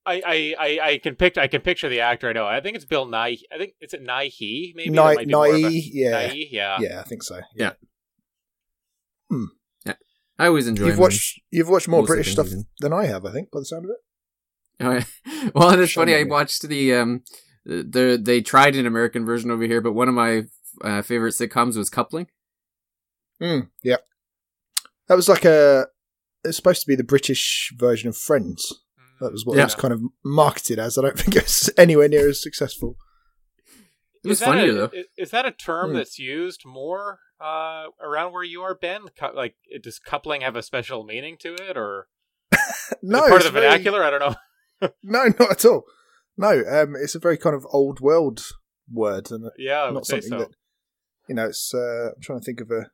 I, 0.09 0.23
I, 0.27 0.55
I, 0.59 0.81
I 0.91 0.99
can 0.99 1.15
picture 1.17 1.41
I 1.41 1.47
can 1.49 1.61
picture 1.61 1.89
the 1.89 2.01
actor. 2.01 2.29
I 2.29 2.33
know. 2.33 2.47
I 2.47 2.61
think 2.61 2.77
it's 2.77 2.85
Bill 2.85 3.07
Nighy. 3.07 3.41
I 3.53 3.59
think 3.59 3.75
it's 3.81 3.95
it 3.95 4.03
Nye 4.03 4.27
He 4.27 4.73
maybe. 4.77 4.91
Nye, 4.91 5.15
might 5.15 5.27
be 5.27 5.33
more 5.35 5.47
a- 5.47 5.61
Nye, 5.61 5.69
yeah, 5.93 6.11
Nye, 6.11 6.47
yeah. 6.51 6.79
yeah, 6.81 7.01
I 7.01 7.03
think 7.05 7.23
so. 7.23 7.41
Yeah. 7.55 7.73
Hmm. 9.31 9.45
Yeah. 9.85 9.95
I 10.39 10.47
always 10.47 10.67
enjoy. 10.67 10.87
You've 10.87 10.95
him. 10.95 11.01
watched 11.01 11.41
you've 11.51 11.69
watched 11.69 11.89
more 11.89 12.01
most 12.01 12.09
British 12.09 12.33
stuff 12.33 12.47
he's 12.47 12.55
in. 12.55 12.67
than 12.81 12.93
I 12.93 13.07
have, 13.07 13.25
I 13.25 13.33
think, 13.33 13.51
by 13.51 13.61
the 13.61 13.65
sound 13.67 13.85
of 13.85 13.91
it. 13.91 13.97
Oh, 14.81 14.93
yeah. 14.93 15.51
well, 15.55 15.79
it's 15.81 15.93
Show 15.93 16.01
funny. 16.03 16.13
me. 16.15 16.21
I 16.21 16.25
watched 16.25 16.63
the 16.63 16.95
um, 16.95 17.23
the 17.67 18.19
they 18.23 18.41
tried 18.41 18.77
an 18.77 18.87
American 18.87 19.27
version 19.27 19.51
over 19.51 19.65
here, 19.65 19.81
but 19.81 19.93
one 19.93 20.09
of 20.09 20.15
my 20.15 20.45
uh, 20.83 21.03
favorite 21.03 21.35
sitcoms 21.35 21.77
was 21.77 21.91
Coupling. 21.91 22.29
Mm, 23.43 23.69
yeah, 23.83 23.97
that 25.09 25.15
was 25.17 25.29
like 25.29 25.45
a. 25.45 25.87
It's 26.45 26.57
supposed 26.57 26.81
to 26.83 26.87
be 26.87 26.95
the 26.95 27.05
British 27.05 27.73
version 27.77 28.09
of 28.09 28.17
Friends. 28.17 28.73
That 29.21 29.33
was 29.33 29.45
what 29.45 29.57
Yeah. 29.57 29.63
it 29.63 29.67
was 29.67 29.75
kind 29.75 29.93
of 29.95 30.01
marketed 30.25 30.79
as. 30.79 30.97
I 30.99 31.03
don't 31.03 31.19
think 31.19 31.37
it 31.37 31.45
was 31.45 31.71
anywhere 31.77 32.09
near 32.09 32.29
as 32.29 32.43
successful. 32.43 32.97
It 34.25 34.29
was 34.29 34.41
is 34.41 34.47
that 34.47 34.59
a, 34.69 34.73
though. 34.73 34.91
Is 35.17 35.31
that 35.31 35.47
a 35.47 35.53
term 35.53 35.91
Hmm. 35.91 35.97
that's 35.97 36.19
used 36.19 36.63
more 36.67 37.21
uh, 37.41 37.87
around 38.01 38.33
where 38.33 38.43
you 38.43 38.63
are, 38.63 38.75
Ben? 38.75 39.03
Cou- 39.19 39.35
Like, 39.35 39.55
does 39.83 39.99
coupling 40.01 40.41
have 40.41 40.57
a 40.57 40.63
special 40.63 41.05
meaning 41.05 41.37
to 41.41 41.55
it, 41.55 41.77
or 41.77 42.09
is 42.53 42.95
No, 43.03 43.25
it 43.25 43.29
part 43.29 43.43
of 43.47 43.53
the 43.53 43.61
very- 43.61 43.71
vernacular? 43.71 44.03
I 44.03 44.11
don't 44.11 44.21
know. 44.21 44.35
No, 45.03 45.25
not 45.39 45.51
at 45.53 45.65
all. 45.65 45.85
No, 46.37 46.51
um, 46.69 46.95
it's 46.97 47.15
a 47.17 47.19
very 47.21 47.37
kind 47.37 47.55
of 47.57 47.67
old 47.73 47.99
world 48.01 48.41
word, 48.93 49.31
and 49.33 49.51
Yeah, 49.59 49.91
not 49.93 50.07
something 50.07 50.29
so. 50.31 50.39
that 50.39 50.51
you 51.29 51.35
know. 51.35 51.47
It's. 51.47 51.73
Uh, 51.75 52.11
I'm 52.15 52.21
trying 52.23 52.39
to 52.41 52.45
think 52.45 52.61
of 52.61 52.71
a 52.71 52.91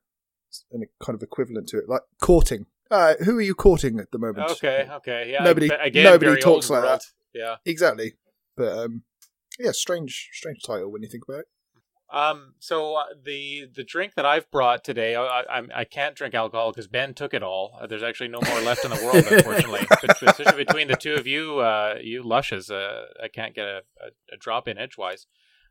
an 0.72 0.84
kind 1.04 1.14
of 1.14 1.22
equivalent 1.22 1.68
to 1.68 1.78
it, 1.78 1.84
like 1.88 2.00
courting. 2.22 2.66
Uh, 2.90 3.14
who 3.24 3.38
are 3.38 3.42
you 3.42 3.54
courting 3.54 3.98
at 3.98 4.10
the 4.10 4.18
moment? 4.18 4.50
Okay, 4.52 4.88
okay, 4.92 5.30
yeah. 5.32 5.42
Nobody- 5.42 5.68
again, 5.68 6.04
nobody 6.04 6.40
talks 6.40 6.70
like 6.70 6.82
world. 6.82 7.00
Yeah, 7.34 7.56
Exactly. 7.64 8.14
But 8.56 8.78
um, 8.78 9.02
yeah, 9.58 9.72
strange, 9.72 10.28
strange 10.32 10.62
title 10.62 10.90
when 10.92 11.02
you 11.02 11.08
think 11.08 11.24
about 11.28 11.40
it. 11.40 11.46
Um, 12.12 12.54
so 12.60 12.94
uh, 12.94 13.04
the 13.24 13.66
the 13.74 13.82
drink 13.82 14.14
that 14.14 14.24
I've 14.24 14.48
brought 14.52 14.84
today, 14.84 15.16
I 15.16 15.40
I, 15.40 15.62
I 15.74 15.84
can't 15.84 16.14
drink 16.14 16.32
alcohol 16.34 16.70
because 16.70 16.86
Ben 16.86 17.12
took 17.14 17.34
it 17.34 17.42
all. 17.42 17.76
Uh, 17.80 17.88
there's 17.88 18.04
actually 18.04 18.28
no 18.28 18.38
more 18.48 18.60
left 18.60 18.84
in 18.84 18.90
the 18.92 19.02
world, 19.04 19.24
unfortunately. 19.28 19.84
especially 20.26 20.64
between 20.64 20.86
the 20.86 20.94
two 20.96 21.14
of 21.14 21.26
you, 21.26 21.58
uh, 21.58 21.96
you 22.00 22.22
lushes, 22.22 22.70
uh, 22.70 23.06
I 23.20 23.26
can't 23.26 23.54
get 23.54 23.64
a, 23.66 23.78
a, 24.00 24.34
a 24.34 24.36
drop 24.38 24.68
in 24.68 24.78
edgewise. 24.78 25.26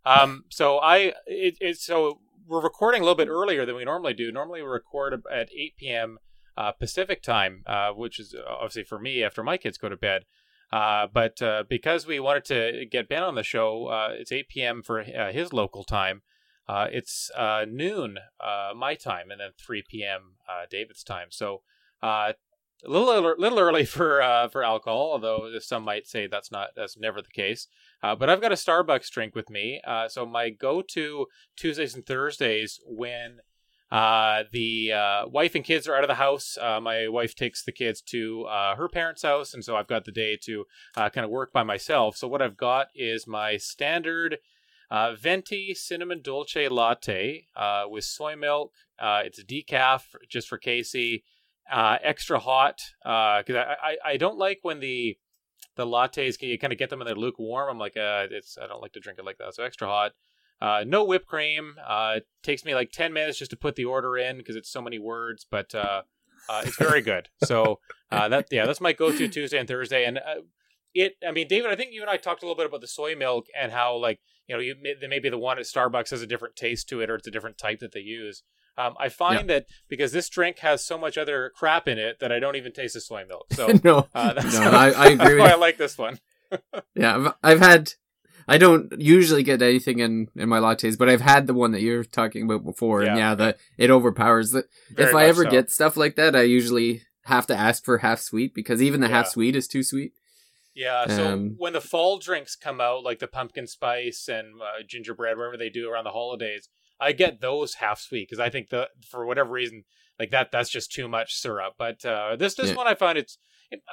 Um, 0.05 0.43
so 0.50 0.79
I 0.79 1.13
it, 1.27 1.55
it 1.62 1.77
so 1.77 2.20
we're 2.46 2.62
recording 2.62 3.00
a 3.01 3.05
little 3.05 3.15
bit 3.15 3.29
earlier 3.29 3.65
than 3.65 3.75
we 3.77 3.86
normally 3.86 4.13
do. 4.13 4.29
Normally 4.29 4.62
we 4.62 4.67
record 4.67 5.13
at 5.32 5.50
8 5.55 5.77
p.m. 5.77 6.17
Uh, 6.56 6.72
Pacific 6.72 7.22
time, 7.22 7.64
uh, 7.66 7.92
which 7.92 8.20
is 8.20 8.36
obviously 8.48 8.84
for 8.84 9.00
me 9.00 9.24
after 9.24 9.44
my 9.44 9.58
kids 9.58 9.78
go 9.78 9.90
to 9.90 9.98
bed. 9.98 10.26
Uh, 10.72 11.08
but 11.12 11.42
uh, 11.42 11.64
because 11.68 12.08
we 12.08 12.20
wanted 12.20 12.46
to 12.46 12.86
get 12.90 13.08
Ben 13.08 13.24
on 13.24 13.36
the 13.36 13.44
show, 13.44 13.88
uh, 13.88 14.10
it's 14.12 14.32
8 14.32 14.50
p.m. 14.50 14.82
for 14.84 15.04
his 15.04 15.54
local 15.54 15.84
time. 15.84 16.22
Uh, 16.68 16.88
it's 16.92 17.30
uh, 17.36 17.66
noon 17.70 18.18
uh, 18.40 18.72
my 18.76 18.96
time, 18.96 19.32
and 19.32 19.42
then 19.42 19.52
3 19.58 19.84
p.m. 19.88 20.36
Uh, 20.48 20.66
David's 20.70 21.04
time. 21.04 21.28
So 21.30 21.62
uh, 22.02 22.34
a 22.86 22.90
little 22.90 23.36
little 23.38 23.60
early 23.60 23.86
for 23.86 24.22
uh, 24.22 24.48
for 24.48 24.64
alcohol, 24.64 25.12
although 25.14 25.50
some 25.60 25.84
might 25.84 26.08
say 26.08 26.28
that's 26.28 26.52
not 26.52 26.70
that's 26.76 26.98
never 26.98 27.22
the 27.22 27.30
case. 27.30 27.68
but 28.02 28.30
I've 28.30 28.42
got 28.42 28.52
a 28.52 28.56
Starbucks 28.56 29.10
drink 29.10 29.36
with 29.36 29.50
me. 29.50 29.82
so 30.08 30.26
my 30.26 30.50
go-to 30.50 31.28
Tuesdays 31.58 31.96
and 31.96 32.06
Thursdays 32.06 32.80
when 32.86 33.40
the 34.52 35.28
wife 35.32 35.56
and 35.56 35.64
kids 35.64 35.88
are 35.88 35.96
out 35.96 36.04
of 36.04 36.08
the 36.08 36.16
house. 36.16 36.58
my 36.60 37.08
wife 37.08 37.36
takes 37.36 37.64
the 37.64 37.72
kids 37.72 38.02
to 38.02 38.46
her 38.78 38.90
parents' 38.90 39.24
house, 39.24 39.54
and 39.54 39.64
so 39.64 39.76
I've 39.76 39.88
got 39.88 40.06
the 40.06 40.12
day 40.12 40.38
to 40.44 40.66
kind 40.96 41.26
of 41.26 41.30
work 41.30 41.54
by 41.54 41.64
myself. 41.64 42.18
So 42.18 42.28
what 42.28 42.42
I've 42.42 42.58
got 42.58 42.88
is 42.96 43.28
my 43.28 43.58
standard 43.58 44.40
uh, 44.94 45.16
Venti 45.16 45.74
cinnamon 45.74 46.22
dolce 46.22 46.68
latte 46.68 47.48
uh, 47.56 47.86
with 47.90 48.04
soy 48.04 48.36
milk. 48.36 48.74
Uh, 49.00 49.24
it's 49.26 49.40
a 49.40 49.44
decaf 49.44 50.04
just 50.30 50.48
for 50.48 50.60
Casey. 50.60 51.24
Uh, 51.72 51.98
extra 52.04 52.40
hot 52.40 52.82
because 53.02 53.56
uh, 53.56 53.76
I, 53.82 53.90
I 53.90 54.12
I 54.12 54.18
don't 54.18 54.38
like 54.38 54.60
when 54.64 54.82
the 54.82 55.18
the 55.76 55.86
lattes 55.88 56.40
you 56.42 56.60
kind 56.60 56.74
of 56.74 56.78
get 56.78 56.92
them 56.92 57.02
and 57.02 57.08
they're 57.08 57.16
lukewarm. 57.16 57.70
I'm 57.72 57.80
like 57.80 57.98
uh, 57.98 58.28
it's 58.30 58.56
I 58.62 58.68
don't 58.68 58.82
like 58.82 58.94
to 58.94 59.00
drink 59.00 59.18
it 59.18 59.26
like 59.26 59.40
that. 59.40 59.56
So 59.56 59.64
extra 59.64 59.88
hot. 59.88 60.12
Uh, 60.63 60.86
no 60.88 61.03
whipped 61.03 61.27
cream. 61.27 61.75
Uh, 61.86 62.13
it 62.17 62.27
takes 62.41 62.63
me 62.63 62.74
like 62.74 62.91
10 62.91 63.12
minutes 63.12 63.38
just 63.38 63.51
to 63.51 63.58
put 63.58 63.75
the 63.75 63.84
order 63.84 64.17
in 64.17 64.38
because 64.38 64.55
it's 64.55 64.72
so 64.72 64.82
many 64.82 64.98
words, 64.98 65.46
but 65.50 65.75
uh, 65.75 66.03
uh, 66.48 66.62
it's 66.65 66.77
very 66.77 67.01
good. 67.01 67.27
So 67.46 67.79
uh, 68.12 68.29
that 68.29 68.48
yeah, 68.51 68.65
that's 68.65 68.79
my 68.79 68.93
go-to 68.93 69.27
Tuesday 69.27 69.58
and 69.58 69.67
Thursday. 69.67 70.05
And 70.05 70.20
uh, 70.20 70.41
it, 70.93 71.15
I 71.27 71.32
mean, 71.32 71.48
David, 71.48 71.72
I 71.72 71.75
think 71.75 71.91
you 71.91 72.01
and 72.01 72.10
I 72.10 72.17
talked 72.17 72.43
a 72.43 72.46
little 72.46 72.55
bit 72.55 72.67
about 72.67 72.79
the 72.79 72.88
soy 72.88 73.15
milk 73.15 73.48
and 73.60 73.72
how 73.72 73.98
like 73.98 74.22
you 74.48 74.55
know, 74.55 74.62
you 74.62 74.75
maybe 75.08 75.29
the 75.29 75.38
one 75.38 75.58
at 75.58 75.65
Starbucks 75.65 76.12
has 76.12 76.22
a 76.22 76.27
different 76.27 76.55
taste 76.55 76.89
to 76.89 77.01
it, 77.01 77.10
or 77.10 77.15
it's 77.15 77.27
a 77.27 77.32
different 77.32 77.58
type 77.58 77.79
that 77.79 77.91
they 77.91 78.01
use. 78.01 78.43
Um, 78.77 78.96
I 79.00 79.10
find 79.10 79.50
yeah. 79.50 79.55
that 79.55 79.65
because 79.88 80.12
this 80.12 80.29
drink 80.29 80.60
has 80.60 80.84
so 80.84 80.98
much 80.98 81.17
other 81.17 81.51
crap 81.55 81.88
in 81.88 82.00
it 82.00 82.20
that 82.20 82.32
I 82.32 82.39
don't 82.39 82.55
even 82.55 82.72
taste 82.72 82.96
the 82.96 83.01
soy 83.01 83.24
milk. 83.27 83.48
So 83.51 83.67
no, 83.84 84.08
uh, 84.13 84.34
no, 84.36 84.72
I, 84.72 84.91
I, 84.91 85.08
agree. 85.10 85.36
With 85.36 85.51
I 85.51 85.55
like 85.55 85.77
this 85.77 85.98
one. 85.98 86.20
yeah, 86.96 87.15
I've, 87.15 87.34
I've, 87.43 87.60
had. 87.60 87.93
I 88.48 88.58
don't 88.58 88.94
usually 89.00 89.44
get 89.44 89.62
anything 89.62 90.00
in 90.00 90.28
in 90.36 90.50
my 90.50 90.60
lattes, 90.60 90.98
but 90.98 91.10
I've 91.10 91.22
had 91.22 91.48
the 91.48 91.54
one 91.54 91.72
that 91.72 91.82
you're 91.82 92.04
talking 92.04 92.44
about 92.44 92.64
before, 92.64 93.04
yeah. 93.04 93.10
and 93.10 93.18
yeah, 93.18 93.36
the 93.36 93.58
it 93.78 93.90
overpowers 93.90 94.52
the. 94.52 94.66
Very 94.92 95.10
if 95.10 95.16
I 95.16 95.26
ever 95.26 95.44
so. 95.44 95.50
get 95.50 95.72
stuff 95.72 95.98
like 95.98 96.16
that, 96.16 96.36
I 96.36 96.44
usually 96.44 97.04
have 97.26 97.48
to 97.48 97.56
ask 97.56 97.86
for 97.86 98.00
half 98.00 98.20
sweet 98.20 98.54
because 98.54 98.82
even 98.82 99.02
the 99.02 99.08
yeah. 99.08 99.18
half 99.18 99.28
sweet 99.28 99.56
is 99.56 99.68
too 99.68 99.84
sweet. 99.84 100.14
Yeah, 100.76 101.06
so 101.06 101.34
um, 101.34 101.56
when 101.58 101.74
the 101.74 101.82
fall 101.82 102.18
drinks 102.18 102.56
come 102.56 102.82
out, 102.82 103.04
like 103.04 103.20
the 103.20 103.28
pumpkin 103.28 103.68
spice 103.68 104.28
and 104.28 104.60
uh, 104.60 104.82
gingerbread, 104.88 105.38
whatever 105.38 105.56
they 105.56 105.70
do 105.70 105.90
around 105.90 106.06
the 106.06 106.10
holidays, 106.10 106.68
I 107.00 107.12
get 107.12 107.42
those 107.42 107.76
half 107.76 108.00
sweet 108.00 108.28
because 108.28 108.40
I 108.40 108.50
think 108.50 108.70
the 108.70 108.90
for 109.08 109.26
whatever 109.26 109.52
reason, 109.52 109.84
like 110.20 110.32
that, 110.32 110.52
that's 110.52 110.72
just 110.72 110.92
too 110.92 111.08
much 111.08 111.36
syrup. 111.36 111.76
But 111.78 112.04
uh, 112.04 112.36
this 112.38 112.56
this 112.56 112.70
yeah. 112.70 112.76
one 112.76 112.88
I 112.88 112.96
find 112.96 113.18
it's 113.18 113.38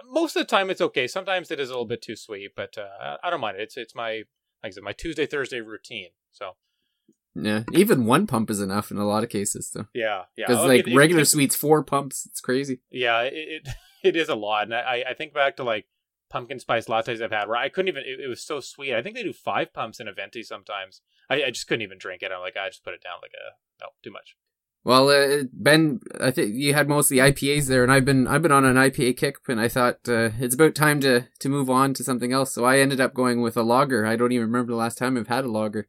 most 0.08 0.36
of 0.36 0.40
the 0.40 0.46
time 0.46 0.70
it's 0.70 0.80
okay. 0.80 1.06
Sometimes 1.06 1.50
it 1.50 1.60
is 1.60 1.68
a 1.68 1.72
little 1.72 1.86
bit 1.86 2.02
too 2.02 2.16
sweet, 2.16 2.52
but 2.56 2.76
uh, 2.78 3.16
I 3.22 3.30
don't 3.30 3.40
mind 3.40 3.58
it. 3.58 3.62
It's 3.62 3.76
it's 3.76 3.94
my 3.94 4.22
like 4.62 4.70
I 4.70 4.74
said, 4.74 4.82
my 4.82 4.92
Tuesday 4.92 5.26
Thursday 5.26 5.60
routine. 5.60 6.10
So 6.32 6.52
yeah, 7.34 7.62
even 7.72 8.06
one 8.06 8.26
pump 8.26 8.50
is 8.50 8.60
enough 8.60 8.90
in 8.90 8.96
a 8.96 9.06
lot 9.06 9.22
of 9.22 9.30
cases, 9.30 9.70
though. 9.72 9.86
Yeah, 9.94 10.24
yeah. 10.36 10.46
Because 10.48 10.64
oh, 10.64 10.68
like 10.68 10.88
it, 10.88 10.94
regular 10.94 11.22
it, 11.22 11.26
sweets, 11.26 11.54
four 11.54 11.82
pumps, 11.82 12.26
it's 12.26 12.40
crazy. 12.40 12.80
Yeah, 12.90 13.22
it, 13.22 13.34
it, 13.34 13.68
it 14.02 14.16
is 14.16 14.28
a 14.28 14.34
lot, 14.34 14.64
and 14.64 14.74
I 14.74 15.04
I 15.08 15.14
think 15.14 15.32
back 15.32 15.56
to 15.56 15.64
like 15.64 15.86
pumpkin 16.28 16.58
spice 16.58 16.86
lattes 16.86 17.20
I've 17.20 17.30
had 17.30 17.48
where 17.48 17.56
I 17.56 17.68
couldn't 17.68 17.88
even. 17.88 18.02
It, 18.04 18.20
it, 18.20 18.28
was 18.28 18.42
so 18.42 18.60
sweet. 18.60 18.94
I 18.94 19.02
think 19.02 19.16
they 19.16 19.22
do 19.22 19.32
five 19.32 19.72
pumps 19.72 20.00
in 20.00 20.08
a 20.08 20.12
venti 20.12 20.42
sometimes. 20.42 21.02
I, 21.28 21.44
I 21.44 21.50
just 21.50 21.66
couldn't 21.66 21.82
even 21.82 21.98
drink 21.98 22.22
it. 22.22 22.32
I'm 22.32 22.40
like, 22.40 22.56
I 22.56 22.68
just 22.68 22.84
put 22.84 22.94
it 22.94 23.02
down 23.02 23.18
like 23.22 23.32
a 23.34 23.84
no, 23.84 23.90
too 24.02 24.10
much. 24.10 24.36
Well, 24.82 25.10
uh, 25.10 25.44
Ben, 25.52 26.00
I 26.20 26.30
think 26.30 26.54
you 26.54 26.72
had 26.72 26.88
most 26.88 27.06
of 27.06 27.10
the 27.10 27.18
IPAs 27.18 27.66
there, 27.66 27.82
and 27.82 27.92
I've 27.92 28.06
been 28.06 28.26
I've 28.26 28.40
been 28.40 28.52
on 28.52 28.64
an 28.64 28.76
IPA 28.76 29.16
kick, 29.18 29.36
and 29.46 29.60
I 29.60 29.68
thought 29.68 30.08
uh, 30.08 30.30
it's 30.38 30.54
about 30.54 30.74
time 30.74 31.00
to 31.00 31.26
to 31.38 31.48
move 31.50 31.68
on 31.68 31.92
to 31.94 32.04
something 32.04 32.32
else. 32.32 32.54
So 32.54 32.64
I 32.64 32.78
ended 32.78 33.00
up 33.00 33.12
going 33.12 33.42
with 33.42 33.56
a 33.58 33.62
lager. 33.62 34.06
I 34.06 34.16
don't 34.16 34.32
even 34.32 34.46
remember 34.46 34.72
the 34.72 34.78
last 34.78 34.96
time 34.96 35.18
I've 35.18 35.28
had 35.28 35.44
a 35.44 35.50
lager. 35.50 35.86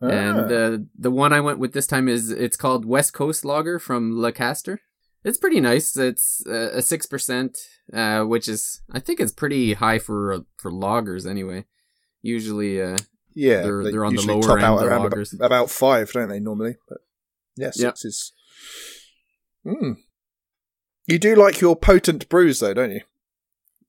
Ah. 0.00 0.06
And 0.06 0.52
uh, 0.52 0.78
the 0.98 1.10
one 1.10 1.32
I 1.32 1.40
went 1.40 1.58
with 1.58 1.74
this 1.74 1.86
time 1.86 2.08
is 2.08 2.30
it's 2.30 2.56
called 2.56 2.86
West 2.86 3.12
Coast 3.12 3.44
Lager 3.44 3.78
from 3.78 4.18
Le 4.18 4.32
Castor. 4.32 4.80
It's 5.24 5.38
pretty 5.38 5.60
nice. 5.60 5.96
It's 5.96 6.42
uh, 6.46 6.70
a 6.72 6.82
six 6.82 7.04
percent, 7.04 7.58
uh, 7.92 8.22
which 8.22 8.48
is 8.48 8.80
I 8.90 8.98
think 8.98 9.20
it's 9.20 9.32
pretty 9.32 9.74
high 9.74 9.98
for 9.98 10.46
for 10.56 10.70
lagers 10.70 11.28
anyway. 11.28 11.66
Usually, 12.22 12.80
uh, 12.80 12.96
yeah, 13.34 13.60
they're, 13.60 13.84
they 13.84 13.92
are 13.92 14.06
on 14.06 14.14
the 14.14 14.22
lower 14.22 14.58
end 14.58 14.64
of 14.64 15.12
lagers. 15.12 15.34
About, 15.34 15.46
about, 15.46 15.70
five, 15.70 16.10
don't 16.12 16.28
they 16.28 16.40
normally? 16.40 16.76
But 16.88 16.98
yeah, 17.56 17.70
six 17.70 18.32
yep. 19.64 19.74
Mm. 19.74 19.96
You 21.06 21.18
do 21.18 21.34
like 21.34 21.60
your 21.60 21.76
potent 21.76 22.28
brews, 22.28 22.60
though, 22.60 22.74
don't 22.74 22.92
you? 22.92 23.02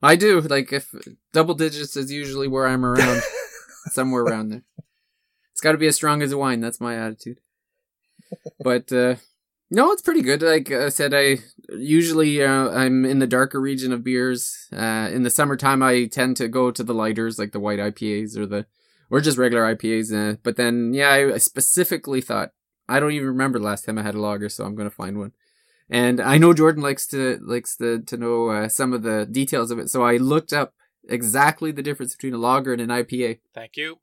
I 0.01 0.15
do. 0.15 0.41
Like 0.41 0.73
if 0.73 0.93
double 1.31 1.53
digits 1.53 1.95
is 1.95 2.11
usually 2.11 2.47
where 2.47 2.67
I'm 2.67 2.85
around, 2.85 3.21
somewhere 3.91 4.23
around 4.23 4.49
there. 4.49 4.63
It's 5.51 5.61
got 5.61 5.73
to 5.73 5.77
be 5.77 5.87
as 5.87 5.95
strong 5.95 6.21
as 6.21 6.31
a 6.31 6.37
wine. 6.37 6.59
That's 6.59 6.81
my 6.81 6.95
attitude. 6.95 7.39
But 8.59 8.91
uh, 8.91 9.15
no, 9.69 9.91
it's 9.91 10.01
pretty 10.01 10.21
good. 10.21 10.41
Like 10.41 10.71
I 10.71 10.89
said, 10.89 11.13
I 11.13 11.37
usually 11.69 12.43
uh, 12.43 12.69
I'm 12.69 13.05
in 13.05 13.19
the 13.19 13.27
darker 13.27 13.61
region 13.61 13.93
of 13.93 14.03
beers. 14.03 14.67
Uh, 14.75 15.09
in 15.11 15.23
the 15.23 15.29
summertime, 15.29 15.81
I 15.83 16.05
tend 16.05 16.37
to 16.37 16.47
go 16.47 16.71
to 16.71 16.83
the 16.83 16.93
lighters, 16.93 17.37
like 17.39 17.51
the 17.51 17.59
white 17.59 17.79
IPAs 17.79 18.35
or 18.35 18.45
the 18.45 18.65
or 19.09 19.21
just 19.21 19.37
regular 19.37 19.75
IPAs. 19.75 20.11
Uh, 20.11 20.37
but 20.43 20.57
then, 20.57 20.93
yeah, 20.93 21.11
I 21.11 21.37
specifically 21.37 22.19
thought 22.19 22.51
I 22.87 22.99
don't 22.99 23.11
even 23.11 23.27
remember 23.27 23.59
the 23.59 23.65
last 23.65 23.85
time 23.85 23.97
I 23.97 24.03
had 24.03 24.15
a 24.15 24.21
lager, 24.21 24.49
so 24.49 24.65
I'm 24.65 24.75
gonna 24.75 24.89
find 24.89 25.17
one. 25.17 25.33
And 25.89 26.19
I 26.19 26.37
know 26.37 26.53
Jordan 26.53 26.81
likes 26.81 27.07
to 27.07 27.39
likes 27.41 27.77
to 27.77 28.01
to 28.01 28.17
know 28.17 28.49
uh, 28.49 28.69
some 28.69 28.93
of 28.93 29.03
the 29.03 29.27
details 29.29 29.71
of 29.71 29.79
it, 29.79 29.89
so 29.89 30.03
I 30.03 30.17
looked 30.17 30.53
up 30.53 30.73
exactly 31.07 31.71
the 31.71 31.83
difference 31.83 32.15
between 32.15 32.33
a 32.33 32.37
lager 32.37 32.73
and 32.73 32.81
an 32.81 32.89
IPA. 32.89 33.39
Thank 33.53 33.77
you. 33.77 33.99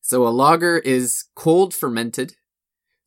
So 0.00 0.26
a 0.26 0.30
lager 0.30 0.78
is 0.78 1.24
cold 1.34 1.74
fermented 1.74 2.34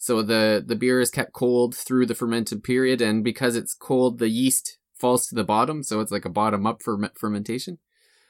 so 0.03 0.21
the, 0.21 0.61
the 0.65 0.75
beer 0.75 0.99
is 0.99 1.09
kept 1.09 1.31
cold 1.31 1.73
through 1.73 2.07
the 2.07 2.13
fermented 2.13 2.61
period, 2.61 3.01
and 3.01 3.23
because 3.23 3.55
it's 3.55 3.73
cold, 3.73 4.19
the 4.19 4.27
yeast 4.27 4.77
falls 4.93 5.27
to 5.27 5.35
the 5.35 5.45
bottom, 5.45 5.81
so 5.81 6.01
it's 6.01 6.11
like 6.11 6.25
a 6.25 6.29
bottom 6.29 6.67
up 6.67 6.83
fer- 6.83 7.09
fermentation. 7.15 7.77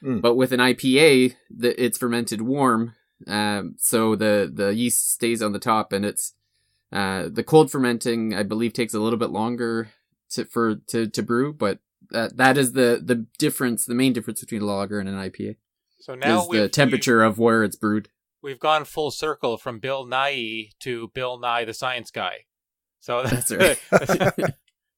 Mm. 0.04 0.22
But 0.22 0.36
with 0.36 0.52
an 0.52 0.60
IPA, 0.60 1.34
the, 1.50 1.84
it's 1.84 1.98
fermented 1.98 2.44
warm, 2.44 2.94
um, 3.26 3.74
so 3.80 4.16
the, 4.16 4.52
the 4.54 4.76
yeast 4.76 5.14
stays 5.14 5.42
on 5.42 5.52
the 5.52 5.58
top, 5.58 5.92
and 5.92 6.06
it's 6.06 6.36
uh, 6.94 7.28
the 7.30 7.44
cold 7.44 7.72
fermenting, 7.72 8.34
I 8.34 8.44
believe, 8.44 8.74
takes 8.74 8.94
a 8.94 9.00
little 9.00 9.20
bit 9.20 9.32
longer 9.32 9.90
to 10.32 10.46
for 10.46 10.76
to, 10.88 11.08
to 11.08 11.24
brew, 11.24 11.54
but 11.54 11.80
that 12.12 12.38
that 12.38 12.58
is 12.58 12.74
the 12.74 13.02
the 13.04 13.26
difference, 13.38 13.86
the 13.86 13.96
main 13.96 14.14
difference 14.14 14.40
between 14.42 14.62
a 14.62 14.66
lager 14.66 15.00
and 15.00 15.10
an 15.10 15.16
IPA. 15.16 15.58
So 16.00 16.16
now 16.16 16.42
is 16.42 16.48
the 16.50 16.70
temperature 16.70 17.24
of 17.24 17.40
where 17.40 17.64
it's 17.64 17.76
brewed 17.76 18.10
we've 18.44 18.60
gone 18.60 18.86
full 18.86 19.10
circle 19.10 19.58
from 19.58 19.80
Bill 19.80 20.06
Nighy 20.06 20.72
to 20.82 21.10
Bill 21.16 21.40
Nye 21.40 21.66
the 21.66 21.74
Science 21.74 22.12
Guy. 22.12 22.46
So 23.00 23.24
that's, 23.24 23.52
right. 23.52 23.80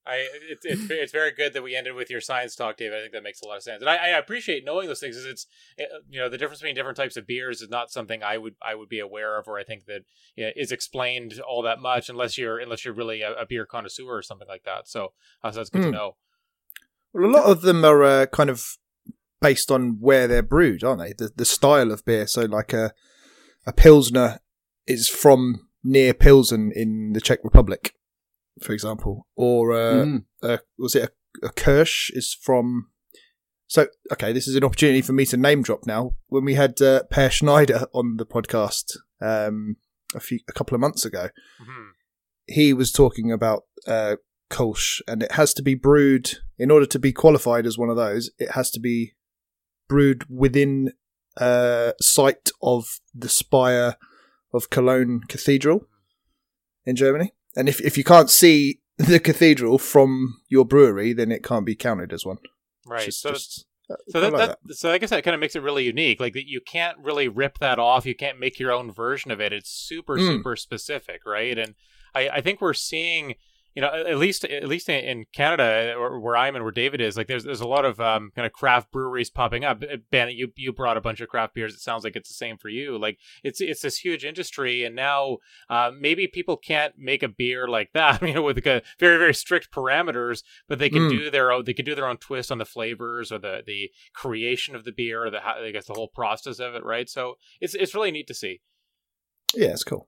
I 0.08 0.28
it's, 0.50 0.66
it's 0.66 0.90
it's 0.90 1.12
very 1.12 1.32
good 1.32 1.54
that 1.54 1.64
we 1.64 1.76
ended 1.76 1.96
with 1.96 2.10
your 2.10 2.22
science 2.22 2.56
talk, 2.56 2.78
Dave. 2.78 2.92
I 2.94 3.02
think 3.02 3.14
that 3.14 3.24
makes 3.24 3.42
a 3.42 3.48
lot 3.48 3.58
of 3.58 3.64
sense, 3.64 3.82
and 3.82 3.90
I, 3.90 3.96
I 3.96 4.08
appreciate 4.18 4.64
knowing 4.64 4.88
those 4.88 5.00
things. 5.00 5.16
Is 5.16 5.26
it's 5.26 5.48
you 6.10 6.20
know 6.20 6.30
the 6.30 6.38
difference 6.38 6.60
between 6.60 6.76
different 6.76 6.98
types 6.98 7.18
of 7.18 7.26
beers 7.26 7.62
is 7.62 7.70
not 7.70 7.92
something 7.92 8.22
I 8.24 8.38
would 8.38 8.56
I 8.62 8.76
would 8.76 8.90
be 8.90 9.00
aware 9.00 9.38
of, 9.40 9.48
or 9.48 9.58
I 9.58 9.64
think 9.64 9.86
that 9.86 10.02
you 10.36 10.46
know, 10.46 10.52
is 10.56 10.72
explained 10.72 11.40
all 11.40 11.62
that 11.64 11.80
much 11.80 12.10
unless 12.10 12.38
you're 12.38 12.60
unless 12.60 12.86
you're 12.86 12.94
really 12.94 13.22
a, 13.22 13.34
a 13.34 13.46
beer 13.46 13.66
connoisseur 13.66 14.06
or 14.06 14.22
something 14.22 14.48
like 14.48 14.64
that. 14.64 14.88
So, 14.88 15.14
uh, 15.44 15.52
so 15.52 15.58
that's 15.58 15.70
good 15.70 15.82
mm. 15.82 15.86
to 15.86 15.90
hmm. 15.90 15.96
know. 15.96 16.16
Well, 17.14 17.30
a 17.30 17.32
lot 17.32 17.46
of 17.46 17.62
them 17.62 17.84
are 17.84 18.04
uh, 18.04 18.26
kind 18.28 18.50
of 18.50 18.78
based 19.42 19.72
on 19.72 19.98
where 20.00 20.28
they're 20.28 20.44
brewed, 20.44 20.84
aren't 20.84 21.02
they? 21.02 21.14
The 21.14 21.32
the 21.36 21.46
style 21.46 21.92
of 21.92 22.06
beer. 22.06 22.28
So, 22.28 22.44
like 22.44 22.74
a 22.74 22.94
a 23.66 23.74
Pilsner 23.74 24.40
is 24.86 25.08
from 25.08 25.68
near 25.84 26.14
Pilsen 26.14 26.72
in 26.76 27.14
the 27.14 27.22
Czech 27.22 27.40
Republic, 27.44 27.96
for 28.62 28.74
example, 28.74 29.28
or 29.36 29.74
uh, 29.74 30.06
mm. 30.06 30.24
a, 30.42 30.60
was 30.78 30.96
it 30.96 31.10
a, 31.44 31.48
a 31.48 31.50
Kirsch 31.52 32.10
is 32.12 32.34
from 32.34 32.88
So, 33.68 33.88
okay, 34.14 34.32
this 34.32 34.48
is 34.48 34.56
an 34.56 34.64
opportunity 34.64 35.02
for 35.02 35.14
me 35.14 35.26
to 35.26 35.38
name 35.38 35.64
drop 35.64 35.86
now. 35.86 36.16
When 36.28 36.46
we 36.46 36.54
had 36.54 36.80
uh, 36.82 37.04
Per 37.10 37.30
Schneider 37.30 37.88
on 37.94 38.18
the 38.18 38.26
podcast 38.26 38.96
um, 39.22 39.78
a 40.14 40.20
few 40.20 40.40
a 40.48 40.54
couple 40.54 40.76
of 40.76 40.82
months 40.82 41.04
ago, 41.06 41.30
Mhm. 41.60 41.90
he 42.48 42.74
was 42.74 42.92
talking 42.92 43.32
about 43.32 43.64
uh, 43.88 44.18
Kolsch, 44.50 45.02
and 45.08 45.24
it 45.24 45.32
has 45.34 45.54
to 45.56 45.64
be 45.64 45.76
brewed 45.76 46.38
in 46.58 46.72
order 46.72 46.86
to 46.86 47.00
be 47.00 47.12
qualified 47.12 47.66
as 47.66 47.78
one 47.78 47.90
of 47.90 47.98
those. 47.98 48.30
It 48.38 48.52
has 48.52 48.70
to 48.72 48.80
be 48.80 49.16
brewed 49.88 50.26
within 50.30 50.94
uh, 51.38 51.92
sight 52.00 52.52
of 52.62 53.00
the 53.14 53.30
spire 53.30 53.98
of 54.54 54.70
Cologne 54.70 55.22
Cathedral 55.28 55.88
in 56.86 56.96
Germany. 56.96 57.34
And 57.56 57.68
if 57.70 57.80
if 57.82 57.98
you 57.98 58.04
can't 58.04 58.30
see 58.30 58.82
the 58.98 59.20
cathedral 59.20 59.78
from 59.78 60.42
your 60.50 60.66
brewery, 60.66 61.14
then 61.14 61.32
it 61.32 61.44
can't 61.44 61.66
be 61.66 61.76
counted 61.76 62.14
as 62.14 62.26
one. 62.26 62.38
Right. 62.86 63.08
It's 63.08 63.20
So, 63.20 63.32
just- 63.34 63.66
uh, 63.90 63.96
so 64.10 64.20
I 64.20 64.22
that, 64.22 64.34
like 64.34 64.48
that, 64.64 64.76
so 64.76 64.92
I 64.92 64.98
guess 64.98 65.10
that 65.12 65.24
kind 65.24 65.36
of 65.36 65.40
makes 65.40 65.56
it 65.56 65.62
really 65.62 65.84
unique. 65.84 66.20
Like 66.20 66.34
that, 66.34 66.48
you 66.48 66.60
can't 66.62 66.98
really 67.00 67.28
rip 67.28 67.60
that 67.60 67.78
off. 67.78 68.06
You 68.06 68.16
can't 68.16 68.40
make 68.40 68.60
your 68.60 68.72
own 68.72 68.92
version 68.92 69.32
of 69.32 69.40
it. 69.42 69.54
It's 69.54 69.70
super, 69.70 70.18
Mm. 70.18 70.28
super 70.38 70.56
specific, 70.56 71.22
right? 71.26 71.58
And 71.58 71.76
I, 72.16 72.30
I 72.30 72.42
think 72.42 72.62
we're 72.62 72.74
seeing, 72.74 73.36
you 73.76 73.82
know, 73.82 73.90
at 73.94 74.18
least 74.18 74.46
at 74.46 74.68
least 74.68 74.88
in- 74.90 75.26
Canada, 75.34 75.94
or 75.98 76.20
where 76.20 76.38
I'm 76.38 76.56
and 76.56 76.64
where 76.64 76.72
David 76.72 77.02
is, 77.02 77.18
like 77.18 77.28
there's 77.28 77.44
there's 77.44 77.62
a 77.62 77.68
lot 77.68 77.84
of 77.86 78.00
um, 78.00 78.32
kind 78.36 78.46
of 78.46 78.54
craft 78.54 78.92
breweries 78.92 79.30
popping 79.30 79.66
up. 79.66 79.84
Uh, 79.84 79.98
Ben, 80.12 80.30
you 80.30 80.52
you 80.56 80.72
brought 80.72 80.98
a 80.98 81.02
bunch 81.02 81.20
of 81.22 81.28
craft 81.30 81.54
beers. 81.54 81.74
It 81.74 81.82
sounds 81.82 82.04
like 82.04 82.16
it's 82.16 82.30
the 82.30 82.34
same 82.36 82.58
for 82.58 82.70
you. 82.70 82.98
Like 82.98 83.18
it's 83.44 83.60
it's 83.62 83.82
this 83.82 83.98
huge 83.98 84.24
industry, 84.24 84.84
and 84.86 84.96
now 84.96 85.38
uh, 85.70 85.92
maybe 86.00 86.26
people 86.28 86.56
can't 86.58 86.94
make 86.98 87.22
a 87.22 87.28
beer 87.28 87.68
like 87.68 87.92
that, 87.94 88.22
you 88.28 88.34
know, 88.34 88.42
with 88.42 88.58
like 88.58 88.66
a 88.66 88.82
very 89.00 89.18
very 89.18 89.34
strict 89.34 89.72
parameters, 89.72 90.42
but 90.68 90.80
they 90.80 90.90
can 90.90 91.04
Mm. 91.04 91.10
do 91.10 91.30
their 91.30 91.52
own. 91.52 91.66
They 91.66 91.74
can 91.74 91.86
do 91.86 91.94
their 91.96 92.08
own 92.08 92.18
twist 92.18 92.52
on 92.52 92.58
the 92.58 92.66
flavors 92.66 93.32
or 93.32 93.40
the 93.40 93.62
the 93.66 93.92
creation 94.14 94.76
of 94.76 94.86
the 94.86 94.92
beer, 94.94 95.26
or 95.26 95.30
the 95.30 95.46
I 95.46 95.72
guess 95.72 95.86
the 95.88 95.94
whole 95.94 96.08
process 96.08 96.60
of 96.60 96.76
it, 96.76 96.84
right? 96.86 97.10
So 97.10 97.36
it's 97.60 97.76
it's 97.76 97.94
really 97.94 98.12
neat 98.12 98.28
to 98.28 98.34
see. 98.34 98.62
Yeah, 99.54 99.70
it's 99.70 99.84
cool. 99.84 100.08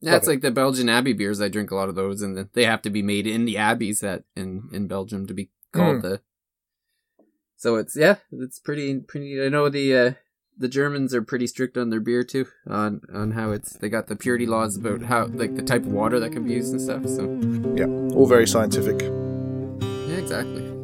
Yeah, 0.00 0.12
Love 0.12 0.18
it's 0.18 0.28
it. 0.28 0.30
like 0.30 0.40
the 0.42 0.50
Belgian 0.52 0.88
Abbey 0.88 1.12
beers. 1.12 1.40
I 1.40 1.48
drink 1.48 1.70
a 1.70 1.74
lot 1.74 1.88
of 1.88 1.94
those, 1.96 2.22
and 2.22 2.36
the- 2.36 2.48
they 2.52 2.64
have 2.64 2.82
to 2.82 2.90
be 2.90 3.02
made 3.02 3.26
in 3.26 3.44
the 3.46 3.56
abbeys 3.56 4.00
that 4.00 4.24
in 4.36 4.68
in 4.72 4.86
Belgium 4.86 5.26
to 5.26 5.34
be 5.34 5.50
called 5.72 6.02
the. 6.02 6.20
So 7.56 7.74
it's 7.76 7.96
yeah, 7.96 8.16
it's 8.30 8.60
pretty 8.60 9.00
pretty. 9.00 9.44
I 9.44 9.48
know 9.48 9.68
the 9.68 9.96
uh, 9.96 10.12
the 10.56 10.68
Germans 10.68 11.12
are 11.14 11.22
pretty 11.22 11.48
strict 11.48 11.76
on 11.76 11.90
their 11.90 11.98
beer 12.00 12.22
too, 12.22 12.46
on 12.68 13.00
on 13.12 13.32
how 13.32 13.50
it's 13.50 13.72
they 13.72 13.88
got 13.88 14.06
the 14.06 14.14
purity 14.14 14.46
laws 14.46 14.76
about 14.76 15.02
how 15.02 15.26
like 15.26 15.56
the 15.56 15.62
type 15.62 15.82
of 15.82 15.88
water 15.92 16.20
that 16.20 16.30
can 16.30 16.44
be 16.44 16.52
used 16.52 16.70
and 16.72 16.80
stuff. 16.80 17.04
So 17.08 17.22
yeah, 17.74 17.86
All 18.14 18.26
very 18.26 18.46
scientific. 18.46 19.00
yeah, 19.02 20.16
exactly. 20.18 20.77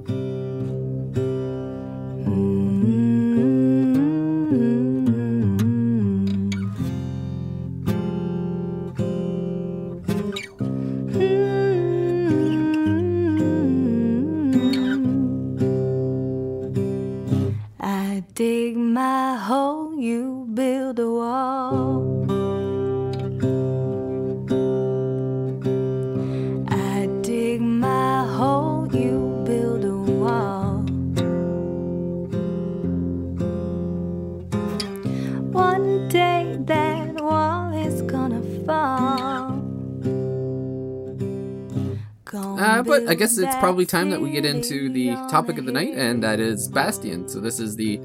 Guess 43.25 43.39
it's 43.39 43.57
probably 43.57 43.87
time 43.87 44.11
that 44.11 44.21
we 44.21 44.31
get 44.31 44.45
into 44.45 44.91
the 44.91 45.15
topic 45.31 45.57
of 45.57 45.65
the 45.65 45.73
night, 45.73 45.95
and 45.95 46.23
that 46.23 46.41
is 46.41 46.69
Bastion. 46.69 47.27
So 47.27 47.41
this 47.41 47.59
is 47.59 47.75
the 47.75 47.99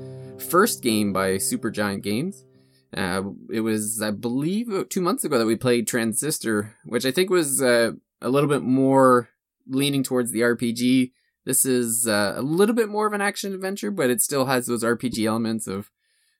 first 0.49 0.81
game 0.81 1.11
by 1.11 1.31
Supergiant 1.31 2.03
Games. 2.03 2.45
Uh, 2.95 3.23
it 3.51 3.59
was, 3.59 4.01
I 4.01 4.11
believe, 4.11 4.87
two 4.87 5.01
months 5.01 5.25
ago 5.25 5.37
that 5.37 5.45
we 5.45 5.57
played 5.57 5.89
Transistor, 5.89 6.77
which 6.85 7.05
I 7.05 7.11
think 7.11 7.29
was 7.29 7.61
uh, 7.61 7.91
a 8.21 8.29
little 8.29 8.47
bit 8.47 8.61
more 8.61 9.27
leaning 9.67 10.03
towards 10.03 10.31
the 10.31 10.39
RPG. 10.39 11.11
This 11.43 11.65
is 11.65 12.07
uh, 12.07 12.35
a 12.37 12.41
little 12.41 12.73
bit 12.73 12.87
more 12.87 13.05
of 13.05 13.11
an 13.11 13.19
action 13.19 13.53
adventure, 13.53 13.91
but 13.91 14.09
it 14.09 14.21
still 14.21 14.45
has 14.45 14.67
those 14.67 14.85
RPG 14.85 15.25
elements 15.25 15.67
of 15.67 15.91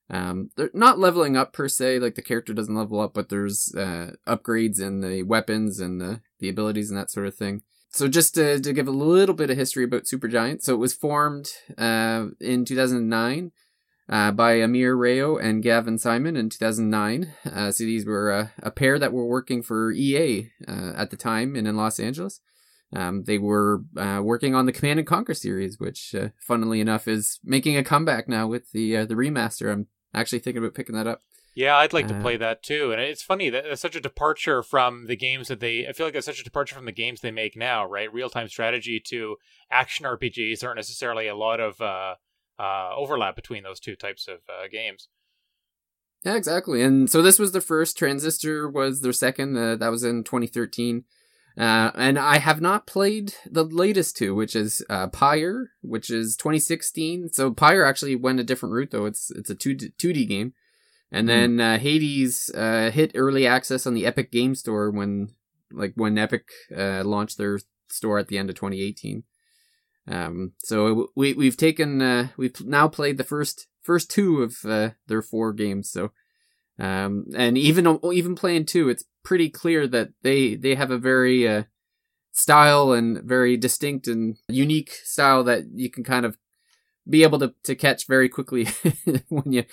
um, 0.10 0.52
they're 0.56 0.72
not 0.74 1.00
leveling 1.00 1.36
up 1.36 1.52
per 1.52 1.68
se, 1.68 2.00
like 2.00 2.16
the 2.16 2.22
character 2.22 2.54
doesn't 2.54 2.76
level 2.76 3.02
up, 3.02 3.14
but 3.14 3.28
there's 3.28 3.76
uh, 3.76 4.12
upgrades 4.26 4.80
in 4.80 5.02
the 5.02 5.24
weapons 5.24 5.82
and 5.82 6.00
the, 6.00 6.22
the 6.40 6.48
abilities 6.48 6.90
and 6.90 6.98
that 6.98 7.12
sort 7.12 7.28
of 7.28 7.36
thing. 7.36 7.62
So 7.92 8.08
just 8.08 8.36
to, 8.36 8.60
to 8.60 8.74
give 8.74 8.88
a 8.88 8.92
little 8.92 9.36
bit 9.36 9.50
of 9.50 9.58
history 9.58 9.84
about 9.84 10.04
Supergiant, 10.04 10.62
so 10.62 10.74
it 10.74 10.78
was 10.78 10.94
formed 10.94 11.52
uh, 11.78 12.28
in 12.40 12.66
2009 12.66 13.52
uh, 14.08 14.32
by 14.32 14.54
Amir 14.54 14.96
Rao 14.96 15.38
and 15.38 15.64
Gavin 15.64 15.98
Simon 15.98 16.36
in 16.36 16.50
2009. 16.50 17.34
Uh, 17.52 17.72
so 17.72 17.84
these 17.84 18.06
were 18.06 18.32
uh, 18.32 18.48
a 18.62 18.72
pair 18.72 19.00
that 19.00 19.14
were 19.14 19.26
working 19.26 19.62
for 19.64 19.92
EA 19.92 20.52
uh, 20.68 20.94
at 20.96 21.10
the 21.10 21.18
time 21.18 21.56
and 21.56 21.68
in 21.68 21.76
Los 21.76 22.00
Angeles. 22.00 22.42
Um, 22.96 23.24
they 23.26 23.38
were 23.38 23.84
uh, 23.98 24.22
working 24.24 24.56
on 24.56 24.66
the 24.66 24.72
Command 24.72 25.00
and 25.00 25.08
Conquer 25.08 25.36
series, 25.36 25.80
which, 25.80 26.16
funnily 26.40 26.82
enough, 26.82 27.08
is 27.08 27.40
making 27.44 27.78
a 27.78 27.84
comeback 27.84 28.28
now 28.28 28.48
with 28.48 28.72
the 28.72 29.06
the 29.06 29.14
remaster. 29.14 29.72
I'm 29.72 29.86
actually 30.12 30.40
thinking 30.40 30.64
about 30.64 30.74
picking 30.74 30.96
that 30.96 31.06
up. 31.06 31.22
Yeah, 31.60 31.76
I'd 31.76 31.92
like 31.92 32.08
to 32.08 32.16
Uh, 32.16 32.22
play 32.22 32.38
that 32.38 32.64
too. 32.64 32.94
And 32.94 33.02
it's 33.02 33.22
funny 33.22 33.50
that 33.50 33.66
it's 33.66 33.82
such 33.82 33.98
a 33.98 34.00
departure 34.00 34.64
from 34.64 35.08
the 35.08 35.18
games 35.18 35.50
that 35.50 35.60
they. 35.60 35.86
I 35.86 35.92
feel 35.92 36.06
like 36.08 36.16
it's 36.16 36.26
such 36.26 36.40
a 36.40 36.44
departure 36.44 36.74
from 36.74 36.86
the 36.86 36.94
games 36.94 37.20
they 37.20 37.32
make 37.32 37.58
now, 37.58 37.86
right? 37.86 38.12
Real 38.14 38.30
time 38.30 38.48
strategy 38.48 39.02
to 39.08 39.36
action 39.70 40.06
RPGs. 40.06 40.64
Aren't 40.64 40.78
necessarily 40.78 41.28
a 41.28 41.36
lot 41.36 41.60
of 41.60 41.82
uh, 41.82 42.16
uh, 42.58 42.96
overlap 42.96 43.36
between 43.36 43.64
those 43.64 43.82
two 43.82 43.98
types 43.98 44.26
of 44.30 44.38
uh, 44.48 44.70
games. 44.72 45.10
Yeah, 46.24 46.36
exactly. 46.36 46.82
And 46.82 47.10
so 47.12 47.22
this 47.22 47.38
was 47.38 47.52
the 47.52 47.60
first. 47.60 47.98
Transistor 47.98 48.70
was 48.70 49.02
their 49.02 49.12
second. 49.12 49.58
Uh, 49.58 49.76
that 49.76 49.90
was 49.90 50.06
in 50.06 50.24
2013. 50.24 51.04
Uh, 51.58 51.92
and 51.96 52.18
I 52.18 52.38
have 52.38 52.62
not 52.62 52.88
played 52.88 53.34
the 53.46 53.66
latest 53.66 54.16
two, 54.16 54.34
which 54.34 54.56
is 54.56 54.82
uh, 54.90 55.08
Pyre, 55.08 55.72
which 55.82 56.10
is 56.10 56.38
2016. 56.38 57.34
So 57.34 57.52
Pyre 57.52 57.84
actually 57.84 58.16
went 58.16 58.40
a 58.40 58.46
different 58.46 58.72
route, 58.72 58.92
though. 58.92 59.06
It's 59.06 59.30
it's 59.32 59.50
a 59.50 59.56
2 59.56 59.76
2D 59.76 60.26
game. 60.26 60.54
And 61.12 61.28
then 61.28 61.60
uh, 61.60 61.80
Hades 61.80 62.52
uh, 62.54 62.92
hit 62.92 63.14
early 63.16 63.48
access 63.48 63.88
on 63.88 63.96
the 63.96 64.06
Epic 64.06 64.32
Game 64.32 64.54
Store 64.54 64.92
when, 64.92 65.30
like, 65.72 65.94
when 65.96 66.18
Epic 66.18 66.48
uh, 66.76 67.04
launched 67.04 67.38
their 67.38 67.60
store 67.88 68.20
at 68.20 68.28
the 68.28 68.38
end 68.38 68.50
of 68.50 68.56
2018. 68.56 69.24
Um, 70.08 70.54
so 70.60 71.10
we 71.16 71.34
we've 71.34 71.58
taken 71.58 72.02
uh, 72.02 72.30
we've 72.36 72.60
now 72.66 72.88
played 72.88 73.18
the 73.18 73.24
first 73.24 73.68
first 73.82 74.10
two 74.10 74.42
of 74.42 74.58
uh, 74.66 74.92
their 75.08 75.22
four 75.22 75.54
games. 75.54 75.90
So, 75.92 76.12
um, 76.80 77.26
and 77.36 77.58
even 77.58 78.00
even 78.12 78.36
playing 78.36 78.66
two, 78.66 78.90
it's 78.90 79.06
pretty 79.24 79.50
clear 79.50 79.88
that 79.88 80.10
they 80.24 80.56
they 80.56 80.76
have 80.76 80.90
a 80.90 80.98
very 80.98 81.48
uh, 81.48 81.64
style 82.32 82.92
and 82.92 83.22
very 83.24 83.56
distinct 83.56 84.08
and 84.08 84.38
unique 84.48 84.92
style 85.04 85.44
that 85.44 85.66
you 85.76 85.90
can 85.90 86.04
kind 86.04 86.26
of 86.26 86.38
be 87.08 87.24
able 87.24 87.40
to, 87.40 87.54
to 87.64 87.76
catch 87.76 88.08
very 88.08 88.30
quickly 88.30 88.68
when 89.30 89.52
you 89.52 89.64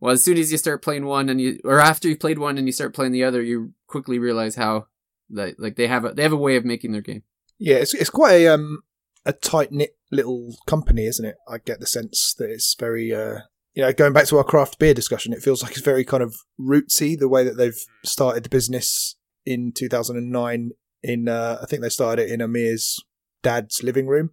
well 0.00 0.12
as 0.12 0.22
soon 0.22 0.36
as 0.36 0.52
you 0.52 0.58
start 0.58 0.82
playing 0.82 1.06
one 1.06 1.28
and 1.28 1.40
you 1.40 1.58
or 1.64 1.80
after 1.80 2.08
you 2.08 2.16
played 2.16 2.38
one 2.38 2.58
and 2.58 2.66
you 2.66 2.72
start 2.72 2.94
playing 2.94 3.12
the 3.12 3.24
other 3.24 3.42
you 3.42 3.72
quickly 3.86 4.18
realize 4.18 4.56
how 4.56 4.86
that 5.32 5.58
like 5.58 5.76
they 5.76 5.86
have 5.86 6.04
a 6.04 6.12
they 6.12 6.22
have 6.22 6.32
a 6.32 6.36
way 6.36 6.56
of 6.56 6.64
making 6.64 6.92
their 6.92 7.00
game 7.00 7.22
Yeah, 7.58 7.76
it's 7.76 7.94
it's 7.94 8.10
quite 8.10 8.32
a 8.34 8.48
um 8.48 8.82
a 9.24 9.32
tight 9.32 9.72
knit 9.72 9.96
little 10.10 10.56
company, 10.66 11.06
isn't 11.06 11.24
it? 11.24 11.36
I 11.48 11.58
get 11.58 11.80
the 11.80 11.86
sense 11.86 12.34
that 12.38 12.50
it's 12.50 12.74
very 12.78 13.14
uh 13.14 13.40
you 13.74 13.82
know 13.82 13.92
going 13.92 14.12
back 14.12 14.26
to 14.26 14.38
our 14.38 14.44
craft 14.44 14.78
beer 14.78 14.94
discussion, 14.94 15.32
it 15.32 15.42
feels 15.42 15.62
like 15.62 15.72
it's 15.72 15.80
very 15.80 16.04
kind 16.04 16.22
of 16.22 16.36
rootsy 16.60 17.18
the 17.18 17.28
way 17.28 17.44
that 17.44 17.56
they've 17.56 17.84
started 18.04 18.44
the 18.44 18.48
business 18.48 19.16
in 19.46 19.72
2009. 19.72 20.70
In 21.04 21.28
uh, 21.28 21.58
I 21.60 21.66
think 21.66 21.82
they 21.82 21.88
started 21.88 22.26
it 22.26 22.32
in 22.32 22.40
Amir's 22.40 23.00
dad's 23.42 23.82
living 23.82 24.06
room, 24.06 24.30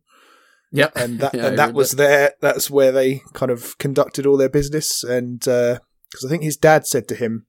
yep 0.72 0.92
and 0.96 1.20
that 1.20 1.34
Yeah, 1.34 1.48
and 1.48 1.60
that 1.60 1.74
was 1.74 1.92
their 1.94 2.34
that's 2.42 2.70
where 2.70 2.92
they 2.92 3.22
kind 3.34 3.52
of 3.52 3.78
conducted 3.78 4.26
all 4.26 4.38
their 4.38 4.50
business. 4.50 5.04
And 5.04 5.46
uh, 5.48 5.80
because 6.10 6.26
I 6.26 6.30
think 6.30 6.44
his 6.44 6.58
dad 6.58 6.88
said 6.88 7.08
to 7.10 7.16
him, 7.16 7.46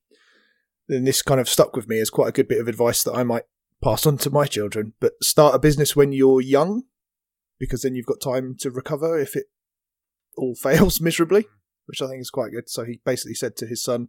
and 0.88 1.06
this 1.06 1.22
kind 1.22 1.40
of 1.40 1.48
stuck 1.48 1.76
with 1.76 1.88
me 1.88 2.00
as 2.00 2.11
quite 2.11 2.28
a 2.28 2.33
good 2.33 2.48
bit 2.48 2.61
of 2.61 2.68
advice 2.68 3.02
that 3.04 3.14
I 3.14 3.22
might 3.22 3.44
pass 3.83 4.06
on 4.06 4.18
to 4.18 4.30
my 4.30 4.46
children. 4.46 4.94
But 5.00 5.12
start 5.22 5.54
a 5.54 5.59
business 5.59 5.96
when 5.96 6.12
you're 6.12 6.40
young, 6.40 6.83
because 7.59 7.83
then 7.83 7.94
you've 7.94 8.06
got 8.06 8.20
time 8.20 8.56
to 8.61 8.70
recover 8.70 9.18
if 9.18 9.37
it 9.37 9.46
all 10.37 10.54
fails 10.61 11.00
miserably, 11.00 11.46
which 11.87 12.02
I 12.02 12.09
think 12.09 12.20
is 12.20 12.30
quite 12.30 12.52
good. 12.52 12.68
So 12.68 12.85
he 12.85 13.00
basically 13.04 13.35
said 13.35 13.56
to 13.56 13.66
his 13.66 13.83
son, 13.83 14.09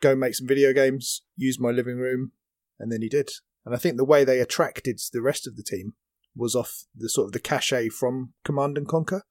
"Go 0.00 0.14
make 0.14 0.34
some 0.34 0.48
video 0.48 0.72
games, 0.72 1.22
use 1.36 1.60
my 1.60 1.70
living 1.70 1.96
room," 1.96 2.32
and 2.78 2.90
then 2.90 3.02
he 3.02 3.08
did. 3.08 3.30
And 3.64 3.74
I 3.74 3.78
think 3.78 3.96
the 3.96 4.04
way 4.04 4.24
they 4.24 4.40
attracted 4.40 4.98
the 5.12 5.20
rest 5.20 5.46
of 5.46 5.56
the 5.56 5.62
team 5.62 5.94
was 6.34 6.54
off 6.54 6.84
the 6.94 7.08
sort 7.08 7.26
of 7.26 7.32
the 7.32 7.40
cachet 7.40 7.88
from 7.88 8.32
Command 8.44 8.78
and 8.78 8.86
Conquer. 8.86 9.22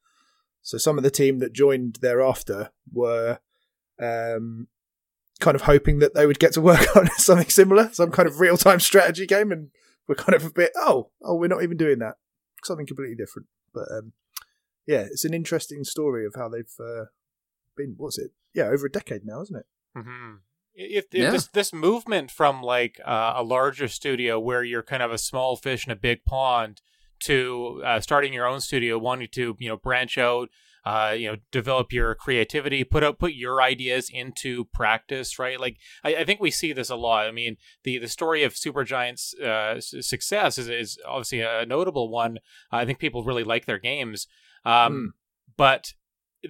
So 0.61 0.77
some 0.77 0.97
of 0.97 1.03
the 1.03 1.11
team 1.11 1.39
that 1.39 1.53
joined 1.53 1.99
thereafter 2.01 2.71
were 2.91 3.39
um, 3.99 4.67
kind 5.39 5.55
of 5.55 5.61
hoping 5.61 5.99
that 5.99 6.13
they 6.13 6.25
would 6.25 6.39
get 6.39 6.53
to 6.53 6.61
work 6.61 6.87
on 6.95 7.09
something 7.17 7.49
similar, 7.49 7.89
some 7.93 8.11
kind 8.11 8.27
of 8.27 8.39
real 8.39 8.57
time 8.57 8.79
strategy 8.79 9.25
game, 9.25 9.51
and 9.51 9.69
we're 10.07 10.15
kind 10.15 10.35
of 10.35 10.45
a 10.45 10.51
bit 10.51 10.71
oh 10.75 11.09
oh 11.21 11.35
we're 11.35 11.47
not 11.47 11.63
even 11.63 11.77
doing 11.77 11.99
that, 11.99 12.15
something 12.63 12.85
completely 12.85 13.15
different. 13.15 13.47
But 13.73 13.91
um, 13.91 14.13
yeah, 14.85 15.01
it's 15.01 15.25
an 15.25 15.33
interesting 15.33 15.83
story 15.83 16.25
of 16.25 16.33
how 16.35 16.49
they've 16.49 16.73
uh, 16.79 17.05
been. 17.75 17.95
What's 17.97 18.17
it? 18.17 18.31
Yeah, 18.53 18.65
over 18.65 18.87
a 18.87 18.91
decade 18.91 19.25
now, 19.25 19.41
isn't 19.41 19.55
it? 19.55 19.65
Mm-hmm. 19.97 20.35
If, 20.77 21.05
if 21.11 21.23
Yeah. 21.23 21.31
this 21.31 21.47
this 21.47 21.73
movement 21.73 22.29
from 22.31 22.61
like 22.61 23.01
uh, 23.03 23.33
a 23.35 23.43
larger 23.43 23.87
studio 23.87 24.39
where 24.39 24.63
you're 24.63 24.83
kind 24.83 25.01
of 25.03 25.11
a 25.11 25.17
small 25.17 25.55
fish 25.57 25.85
in 25.85 25.91
a 25.91 25.95
big 25.95 26.23
pond 26.23 26.81
to 27.25 27.81
uh, 27.83 27.99
starting 27.99 28.31
your 28.31 28.45
own 28.45 28.61
studio, 28.61 28.97
wanting 28.99 29.27
to 29.33 29.55
you 29.59 29.67
know 29.69 29.77
branch 29.77 30.17
out, 30.19 30.49
uh, 30.85 31.15
you 31.17 31.27
know, 31.31 31.37
develop 31.51 31.91
your 31.91 32.13
creativity, 32.15 32.83
put 32.83 33.03
out 33.03 33.17
put 33.17 33.33
your 33.33 33.59
ideas 33.61 34.09
into 34.13 34.65
practice, 34.65 35.39
right? 35.39 35.59
Like 35.59 35.77
I, 36.03 36.17
I 36.17 36.23
think 36.25 36.39
we 36.39 36.51
see 36.51 36.73
this 36.73 36.91
a 36.91 36.95
lot. 36.95 37.25
I 37.27 37.31
mean, 37.31 37.57
the 37.83 37.97
the 37.97 38.07
story 38.07 38.43
of 38.43 38.53
Supergiant's 38.53 39.33
uh, 39.33 39.81
success 39.81 40.59
is 40.59 40.69
is 40.69 40.99
obviously 41.07 41.41
a 41.41 41.65
notable 41.65 42.09
one. 42.09 42.37
I 42.71 42.85
think 42.85 42.99
people 42.99 43.23
really 43.23 43.43
like 43.43 43.65
their 43.65 43.79
games, 43.79 44.27
um, 44.63 45.13
but 45.57 45.93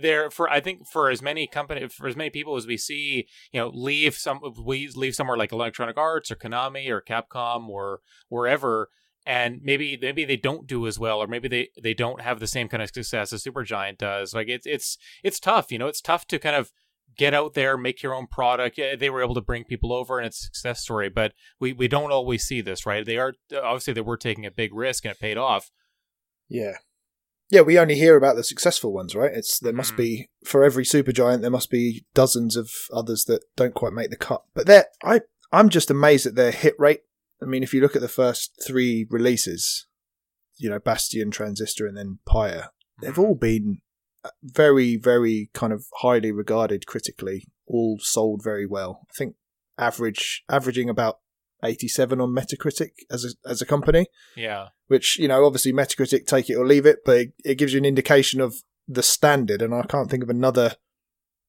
there 0.01 0.29
for 0.29 0.49
I 0.49 0.59
think 0.59 0.87
for 0.87 1.09
as 1.09 1.21
many 1.21 1.47
company 1.47 1.87
for 1.89 2.07
as 2.07 2.15
many 2.15 2.29
people 2.29 2.55
as 2.55 2.67
we 2.67 2.77
see, 2.77 3.27
you 3.51 3.59
know, 3.59 3.69
leave 3.73 4.15
some 4.15 4.39
we 4.63 4.87
leave 4.89 5.15
somewhere 5.15 5.37
like 5.37 5.51
Electronic 5.51 5.97
Arts 5.97 6.31
or 6.31 6.35
Konami 6.35 6.89
or 6.89 7.01
Capcom 7.01 7.67
or 7.69 8.01
wherever, 8.29 8.89
and 9.25 9.59
maybe 9.61 9.97
maybe 10.01 10.25
they 10.25 10.37
don't 10.37 10.67
do 10.67 10.87
as 10.87 10.97
well, 10.97 11.19
or 11.19 11.27
maybe 11.27 11.47
they 11.47 11.69
they 11.81 11.93
don't 11.93 12.21
have 12.21 12.39
the 12.39 12.47
same 12.47 12.67
kind 12.67 12.81
of 12.83 12.89
success 12.89 13.33
as 13.33 13.43
Supergiant 13.43 13.97
does. 13.97 14.33
Like 14.33 14.47
it's 14.47 14.65
it's 14.65 14.97
it's 15.23 15.39
tough, 15.39 15.71
you 15.71 15.77
know, 15.77 15.87
it's 15.87 16.01
tough 16.01 16.25
to 16.27 16.39
kind 16.39 16.55
of 16.55 16.71
get 17.17 17.33
out 17.33 17.53
there, 17.53 17.77
make 17.77 18.03
your 18.03 18.13
own 18.13 18.27
product. 18.27 18.77
Yeah, 18.77 18.95
They 18.95 19.09
were 19.09 19.23
able 19.23 19.35
to 19.35 19.41
bring 19.41 19.63
people 19.63 19.91
over, 19.91 20.19
and 20.19 20.27
it's 20.27 20.39
a 20.39 20.45
success 20.45 20.81
story. 20.81 21.09
But 21.09 21.33
we 21.59 21.73
we 21.73 21.87
don't 21.87 22.11
always 22.11 22.43
see 22.43 22.61
this, 22.61 22.85
right? 22.85 23.05
They 23.05 23.17
are 23.17 23.33
obviously 23.53 23.93
they 23.93 24.01
were 24.01 24.17
taking 24.17 24.45
a 24.45 24.51
big 24.51 24.73
risk, 24.73 25.05
and 25.05 25.11
it 25.11 25.19
paid 25.19 25.37
off. 25.37 25.71
Yeah. 26.49 26.77
Yeah, 27.49 27.61
we 27.61 27.79
only 27.79 27.95
hear 27.95 28.17
about 28.17 28.35
the 28.35 28.43
successful 28.43 28.93
ones, 28.93 29.15
right? 29.15 29.31
It's 29.33 29.59
there 29.59 29.73
must 29.73 29.93
Mhm. 29.93 29.97
be 29.97 30.29
for 30.43 30.63
every 30.63 30.83
Supergiant, 30.83 31.41
there 31.41 31.49
must 31.49 31.69
be 31.69 32.05
dozens 32.13 32.55
of 32.55 32.69
others 32.91 33.25
that 33.25 33.43
don't 33.55 33.73
quite 33.73 33.93
make 33.93 34.09
the 34.09 34.17
cut. 34.17 34.43
But 34.53 34.67
they're 34.67 34.87
I 35.03 35.21
I'm 35.51 35.69
just 35.69 35.89
amazed 35.89 36.25
at 36.25 36.35
their 36.35 36.51
hit 36.51 36.75
rate. 36.77 37.03
I 37.41 37.45
mean, 37.45 37.63
if 37.63 37.73
you 37.73 37.79
look 37.81 37.95
at 37.95 38.01
the 38.01 38.09
first 38.09 38.61
three 38.65 39.07
releases, 39.09 39.87
you 40.57 40.69
know, 40.69 40.79
Bastion, 40.79 41.31
Transistor, 41.31 41.87
and 41.87 41.95
then 41.95 42.19
Pyre, 42.25 42.71
they've 43.01 43.17
all 43.17 43.35
been 43.35 43.79
uh, 44.25 44.31
very, 44.43 44.97
very 44.97 45.49
kind 45.53 45.71
of 45.71 45.85
highly 45.97 46.31
regarded 46.31 46.85
critically. 46.87 47.45
All 47.65 47.97
sold 48.01 48.43
very 48.43 48.65
well. 48.65 49.05
I 49.09 49.13
think 49.17 49.35
average 49.77 50.43
averaging 50.49 50.89
about 50.89 51.19
eighty 51.63 51.87
seven 51.87 52.21
on 52.21 52.29
Metacritic 52.29 52.91
as 53.11 53.25
a 53.25 53.49
as 53.49 53.61
a 53.61 53.65
company 53.65 54.07
Yeah. 54.35 54.67
which 54.87 55.17
you 55.19 55.27
know 55.27 55.45
obviously 55.45 55.73
Metacritic 55.73 56.25
take 56.27 56.49
it 56.49 56.55
or 56.55 56.65
leave 56.65 56.85
it, 56.85 56.99
but 57.05 57.17
it, 57.17 57.33
it 57.43 57.55
gives 57.55 57.73
you 57.73 57.79
an 57.79 57.85
indication 57.85 58.39
of 58.41 58.55
the 58.87 59.03
standard. 59.03 59.61
And 59.61 59.73
I 59.73 59.83
can't 59.83 60.09
think 60.09 60.23
of 60.23 60.29
another 60.29 60.75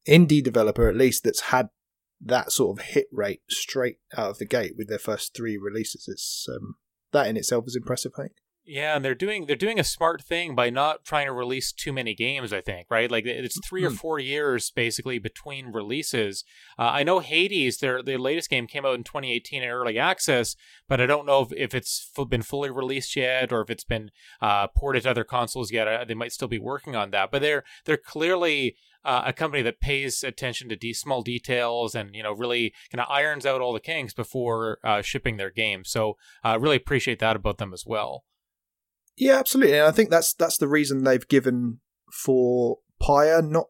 indie 0.08 0.42
developer 0.42 0.88
at 0.88 0.96
least 0.96 1.24
that's 1.24 1.40
had 1.52 1.68
that 2.20 2.50
sort 2.50 2.78
of 2.78 2.84
hit 2.86 3.06
rate 3.12 3.42
straight 3.48 3.98
out 4.16 4.30
of 4.30 4.38
the 4.38 4.44
gate 4.46 4.72
with 4.76 4.88
their 4.88 4.98
first 4.98 5.34
three 5.36 5.56
releases. 5.56 6.08
It's 6.08 6.46
um, 6.52 6.76
that 7.12 7.28
in 7.28 7.36
itself 7.36 7.64
is 7.66 7.76
impressive. 7.76 8.12
I 8.18 8.22
think. 8.22 8.32
Yeah, 8.70 8.96
and 8.96 9.02
they're 9.02 9.14
doing 9.14 9.46
they're 9.46 9.56
doing 9.56 9.80
a 9.80 9.84
smart 9.84 10.22
thing 10.22 10.54
by 10.54 10.68
not 10.68 11.02
trying 11.02 11.24
to 11.24 11.32
release 11.32 11.72
too 11.72 11.90
many 11.90 12.14
games. 12.14 12.52
I 12.52 12.60
think 12.60 12.88
right, 12.90 13.10
like 13.10 13.24
it's 13.24 13.58
three 13.66 13.82
or 13.82 13.90
Mhm. 13.90 13.96
four 13.96 14.18
years 14.18 14.70
basically 14.70 15.18
between 15.18 15.72
releases. 15.72 16.44
Uh, 16.78 16.90
I 16.92 17.02
know 17.02 17.20
Hades, 17.20 17.78
their 17.78 18.02
their 18.02 18.18
latest 18.18 18.50
game 18.50 18.66
came 18.66 18.84
out 18.84 18.94
in 18.94 19.04
2018 19.04 19.62
in 19.62 19.70
early 19.70 19.98
access, 19.98 20.54
but 20.86 21.00
I 21.00 21.06
don't 21.06 21.24
know 21.24 21.40
if, 21.40 21.52
if 21.56 21.74
it's 21.74 22.10
been 22.28 22.42
fully 22.42 22.68
released 22.68 23.16
yet 23.16 23.54
or 23.54 23.62
if 23.62 23.70
it's 23.70 23.84
been 23.84 24.10
uh, 24.42 24.66
ported 24.68 25.04
to 25.04 25.10
other 25.12 25.24
consoles 25.24 25.72
yet. 25.72 25.88
Uh, 25.88 26.04
they 26.04 26.12
might 26.12 26.32
still 26.32 26.46
be 26.48 26.58
working 26.58 26.94
on 26.94 27.10
that, 27.12 27.30
but 27.30 27.40
they're 27.40 27.64
they're 27.86 27.96
clearly 27.96 28.76
uh, 29.02 29.22
a 29.24 29.32
company 29.32 29.62
that 29.62 29.80
pays 29.80 30.22
attention 30.22 30.68
to 30.68 30.76
de- 30.76 30.92
small 30.92 31.22
details 31.22 31.94
and 31.94 32.14
you 32.14 32.22
know 32.22 32.32
really 32.32 32.74
kind 32.92 33.00
of 33.00 33.06
irons 33.08 33.46
out 33.46 33.62
all 33.62 33.72
the 33.72 33.80
kinks 33.80 34.12
before 34.12 34.78
uh, 34.84 35.00
shipping 35.00 35.38
their 35.38 35.50
game. 35.50 35.86
So 35.86 36.18
uh, 36.44 36.58
really 36.60 36.76
appreciate 36.76 37.18
that 37.20 37.34
about 37.34 37.56
them 37.56 37.72
as 37.72 37.84
well. 37.86 38.24
Yeah, 39.18 39.38
absolutely. 39.38 39.78
And 39.78 39.86
I 39.86 39.90
think 39.90 40.10
that's 40.10 40.32
that's 40.34 40.58
the 40.58 40.68
reason 40.68 41.04
they've 41.04 41.26
given 41.28 41.80
for 42.12 42.78
Pyre 43.00 43.42
not 43.42 43.66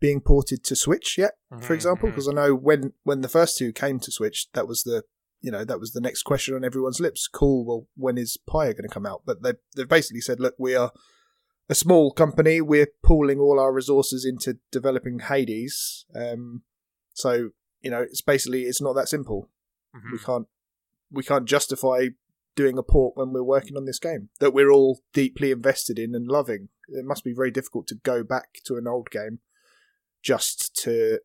being 0.00 0.20
ported 0.20 0.64
to 0.64 0.76
Switch 0.76 1.18
yet, 1.18 1.32
for 1.60 1.72
Mhm, 1.72 1.74
example, 1.74 2.08
because 2.08 2.28
I 2.28 2.32
know 2.32 2.54
when 2.54 2.92
when 3.02 3.20
the 3.20 3.28
first 3.28 3.56
two 3.58 3.72
came 3.72 3.98
to 4.00 4.12
Switch, 4.12 4.48
that 4.52 4.66
was 4.68 4.82
the 4.82 5.04
you 5.40 5.50
know 5.50 5.64
that 5.64 5.80
was 5.80 5.92
the 5.92 6.00
next 6.00 6.22
question 6.22 6.54
on 6.54 6.64
everyone's 6.64 7.00
lips. 7.00 7.28
Cool. 7.28 7.64
Well, 7.64 7.88
when 7.96 8.18
is 8.18 8.36
Pyre 8.36 8.72
going 8.74 8.88
to 8.88 8.94
come 8.94 9.06
out? 9.06 9.22
But 9.24 9.42
they 9.42 9.54
they've 9.74 9.88
basically 9.88 10.20
said, 10.20 10.40
look, 10.40 10.54
we 10.58 10.74
are 10.74 10.92
a 11.68 11.74
small 11.74 12.12
company. 12.12 12.60
We're 12.60 12.88
pooling 13.02 13.38
all 13.38 13.58
our 13.60 13.72
resources 13.72 14.24
into 14.24 14.58
developing 14.70 15.20
Hades. 15.20 16.04
Um, 16.14 16.62
so 17.14 17.50
you 17.80 17.90
know, 17.90 18.02
it's 18.02 18.20
basically 18.22 18.62
it's 18.64 18.82
not 18.82 18.94
that 18.94 19.08
simple. 19.08 19.50
Mhm. 19.94 20.12
We 20.12 20.18
can't 20.18 20.46
we 21.10 21.22
can't 21.22 21.46
justify 21.46 22.08
doing 22.56 22.78
a 22.78 22.82
port 22.82 23.16
when 23.16 23.32
we're 23.32 23.42
working 23.42 23.76
on 23.76 23.84
this 23.84 23.98
game 23.98 24.28
that 24.40 24.52
we're 24.52 24.70
all 24.70 25.00
deeply 25.12 25.50
invested 25.50 25.98
in 25.98 26.14
and 26.14 26.28
loving. 26.28 26.68
It 26.88 27.04
must 27.04 27.24
be 27.24 27.32
very 27.32 27.50
difficult 27.50 27.86
to 27.88 27.94
go 27.94 28.22
back 28.22 28.60
to 28.64 28.76
an 28.76 28.86
old 28.86 29.10
game 29.10 29.38
just 30.22 30.74
to. 30.82 31.20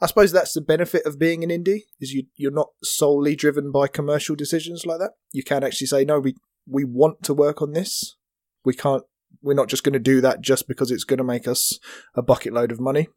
I 0.00 0.06
suppose 0.06 0.30
that's 0.30 0.54
the 0.54 0.60
benefit 0.60 1.04
of 1.04 1.18
being 1.18 1.42
an 1.42 1.50
indie 1.50 1.82
is 2.00 2.12
you 2.12 2.24
you're 2.36 2.52
not 2.52 2.70
solely 2.82 3.34
driven 3.34 3.72
by 3.72 3.88
commercial 3.88 4.36
decisions 4.36 4.86
like 4.86 4.98
that. 5.00 5.12
You 5.32 5.42
can 5.42 5.64
actually 5.64 5.88
say 5.88 6.04
no, 6.04 6.20
we 6.20 6.34
we 6.66 6.84
want 6.84 7.22
to 7.24 7.34
work 7.34 7.60
on 7.60 7.72
this. 7.72 8.16
We 8.64 8.74
can't. 8.74 9.02
We're 9.42 9.54
not 9.54 9.68
just 9.68 9.84
going 9.84 9.94
to 9.94 9.98
do 9.98 10.20
that 10.20 10.40
just 10.40 10.68
because 10.68 10.90
it's 10.90 11.04
going 11.04 11.18
to 11.18 11.24
make 11.24 11.46
us 11.46 11.78
a 12.14 12.22
bucket 12.22 12.52
load 12.52 12.72
of 12.72 12.80
money. 12.80 13.08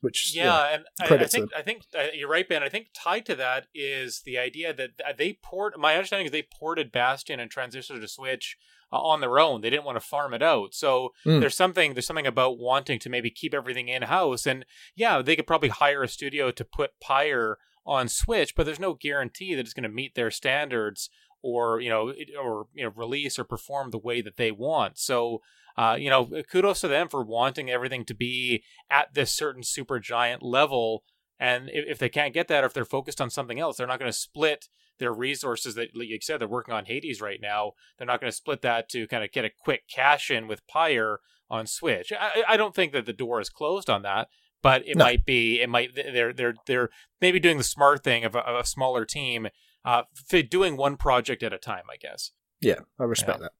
Which 0.00 0.32
Yeah, 0.34 0.74
and 0.74 0.84
I, 1.00 1.14
I 1.14 1.26
think 1.26 1.50
I 1.56 1.62
think 1.62 1.82
you're 2.14 2.28
right, 2.28 2.48
Ben. 2.48 2.62
I 2.62 2.68
think 2.68 2.88
tied 2.94 3.26
to 3.26 3.34
that 3.36 3.66
is 3.74 4.22
the 4.24 4.38
idea 4.38 4.72
that 4.74 4.90
they 5.16 5.38
port. 5.42 5.78
My 5.78 5.94
understanding 5.94 6.26
is 6.26 6.32
they 6.32 6.46
ported 6.58 6.92
Bastion 6.92 7.40
and 7.40 7.50
Transistor 7.50 7.98
to 7.98 8.06
Switch 8.08 8.56
uh, 8.92 9.00
on 9.00 9.20
their 9.20 9.38
own. 9.38 9.62
They 9.62 9.70
didn't 9.70 9.84
want 9.84 9.96
to 9.96 10.06
farm 10.06 10.34
it 10.34 10.42
out. 10.42 10.74
So 10.74 11.12
Mm. 11.24 11.40
there's 11.40 11.56
something 11.56 11.94
there's 11.94 12.06
something 12.06 12.26
about 12.26 12.58
wanting 12.58 12.98
to 13.00 13.08
maybe 13.10 13.30
keep 13.30 13.54
everything 13.54 13.88
in 13.88 14.02
house. 14.02 14.46
And 14.46 14.64
yeah, 14.94 15.22
they 15.22 15.34
could 15.34 15.46
probably 15.46 15.70
hire 15.70 16.02
a 16.02 16.08
studio 16.08 16.50
to 16.50 16.64
put 16.64 17.00
Pyre 17.00 17.58
on 17.84 18.08
Switch, 18.08 18.54
but 18.54 18.66
there's 18.66 18.80
no 18.80 18.94
guarantee 18.94 19.54
that 19.54 19.60
it's 19.60 19.72
going 19.72 19.82
to 19.84 19.88
meet 19.88 20.14
their 20.14 20.30
standards 20.30 21.08
or 21.42 21.80
you 21.80 21.88
know 21.88 22.12
or 22.40 22.66
you 22.74 22.84
know 22.84 22.92
release 22.94 23.38
or 23.38 23.44
perform 23.44 23.90
the 23.90 23.98
way 23.98 24.20
that 24.20 24.36
they 24.36 24.52
want. 24.52 24.98
So 24.98 25.40
uh, 25.76 25.96
you 25.98 26.10
know, 26.10 26.28
kudos 26.50 26.80
to 26.80 26.88
them 26.88 27.08
for 27.08 27.24
wanting 27.24 27.70
everything 27.70 28.04
to 28.06 28.14
be 28.14 28.62
at 28.90 29.14
this 29.14 29.32
certain 29.32 29.62
Supergiant 29.62 30.38
level. 30.40 31.04
And 31.38 31.68
if, 31.68 31.84
if 31.88 31.98
they 31.98 32.08
can't 32.08 32.32
get 32.34 32.48
that, 32.48 32.64
or 32.64 32.66
if 32.66 32.72
they're 32.74 32.84
focused 32.84 33.20
on 33.20 33.28
something 33.30 33.60
else, 33.60 33.76
they're 33.76 33.86
not 33.86 33.98
going 33.98 34.10
to 34.10 34.16
split 34.16 34.68
their 34.98 35.12
resources. 35.12 35.74
That, 35.74 35.88
like 35.94 36.08
you 36.08 36.18
said, 36.22 36.40
they're 36.40 36.48
working 36.48 36.72
on 36.74 36.86
Hades 36.86 37.20
right 37.20 37.40
now. 37.42 37.72
They're 37.98 38.06
not 38.06 38.20
going 38.20 38.30
to 38.30 38.36
split 38.36 38.62
that 38.62 38.88
to 38.90 39.06
kind 39.06 39.22
of 39.22 39.30
get 39.32 39.44
a 39.44 39.50
quick 39.50 39.82
cash 39.92 40.30
in 40.30 40.48
with 40.48 40.66
Pyre 40.66 41.18
on 41.50 41.66
Switch. 41.66 42.12
I, 42.18 42.42
I 42.48 42.56
don't 42.56 42.74
think 42.74 42.92
that 42.92 43.04
the 43.06 43.12
door 43.12 43.40
is 43.40 43.50
closed 43.50 43.90
on 43.90 44.00
that, 44.02 44.28
but 44.62 44.82
it 44.88 44.96
No. 44.96 45.04
might 45.04 45.26
be. 45.26 45.60
It 45.60 45.68
might. 45.68 45.94
They're 45.94 46.32
they're 46.32 46.54
they're 46.66 46.88
maybe 47.20 47.38
doing 47.38 47.58
the 47.58 47.64
smart 47.64 48.02
thing 48.02 48.24
of 48.24 48.34
a, 48.34 48.38
of 48.38 48.58
a 48.58 48.66
smaller 48.66 49.04
team, 49.04 49.48
uh, 49.84 50.04
f- 50.32 50.48
doing 50.48 50.76
one 50.78 50.96
project 50.96 51.42
at 51.42 51.52
a 51.52 51.58
time. 51.58 51.84
I 51.92 51.96
guess. 51.96 52.30
yeah, 52.62 52.80
I 52.98 53.04
respect 53.04 53.40
that. 53.40 53.52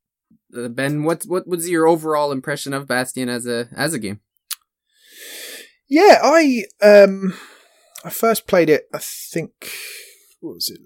Uh, 0.57 0.69
ben, 0.69 1.03
what 1.03 1.25
what 1.25 1.47
was 1.47 1.69
your 1.69 1.87
overall 1.87 2.33
impression 2.33 2.73
of 2.73 2.87
Bastion 2.87 3.29
as 3.29 3.47
a 3.47 3.69
as 3.75 3.95
a 3.95 3.99
game? 3.99 4.21
Yeah, 5.89 6.19
I 6.23 6.65
um 6.83 7.35
I 8.05 8.11
first 8.11 8.47
played 8.47 8.71
it 8.71 8.89
I 8.95 8.99
think 8.99 9.71
what 10.41 10.55
was 10.55 10.71
it? 10.71 10.81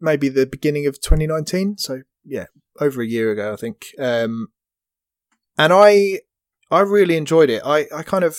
Maybe 0.00 0.28
the 0.28 0.46
beginning 0.46 0.86
of 0.86 1.00
2019, 1.00 1.78
so 1.78 2.02
yeah, 2.24 2.46
over 2.80 3.00
a 3.02 3.06
year 3.06 3.30
ago 3.30 3.52
I 3.52 3.56
think. 3.56 3.86
Um 3.98 4.48
and 5.56 5.72
I 5.72 6.20
I 6.70 6.80
really 6.80 7.16
enjoyed 7.16 7.50
it. 7.50 7.62
I 7.64 7.86
I 7.94 8.02
kind 8.02 8.24
of 8.24 8.38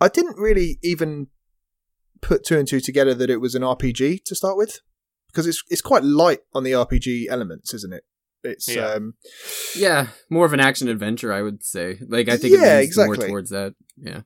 I 0.00 0.08
didn't 0.08 0.38
really 0.38 0.78
even 0.82 1.28
put 2.20 2.44
two 2.44 2.58
and 2.58 2.66
two 2.66 2.80
together 2.80 3.14
that 3.14 3.30
it 3.30 3.40
was 3.40 3.54
an 3.54 3.62
RPG 3.62 4.24
to 4.24 4.34
start 4.34 4.56
with 4.56 4.80
because 5.28 5.46
it's 5.46 5.62
it's 5.68 5.82
quite 5.82 6.02
light 6.02 6.40
on 6.52 6.64
the 6.64 6.72
RPG 6.72 7.26
elements, 7.28 7.74
isn't 7.74 7.92
it? 7.92 8.04
It's 8.44 8.68
Yeah. 8.68 8.92
um 8.92 9.14
Yeah, 9.74 10.08
more 10.30 10.46
of 10.46 10.52
an 10.52 10.60
action 10.60 10.88
adventure, 10.88 11.32
I 11.32 11.42
would 11.42 11.64
say. 11.64 11.98
Like 12.06 12.28
I 12.28 12.36
think 12.36 12.54
Yeah, 12.54 12.78
it 12.78 12.80
leans 12.82 12.96
more 12.96 13.14
exactly. 13.14 13.28
towards 13.28 13.50
that. 13.50 13.74
Yeah. 13.96 14.20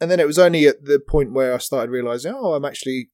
and 0.00 0.10
then 0.10 0.20
it 0.20 0.26
was 0.26 0.38
only 0.38 0.66
at 0.66 0.84
the 0.84 0.98
point 1.00 1.32
where 1.32 1.54
I 1.54 1.58
started 1.58 1.90
realizing, 1.90 2.34
oh, 2.36 2.54
I'm 2.54 2.64
actually, 2.64 3.10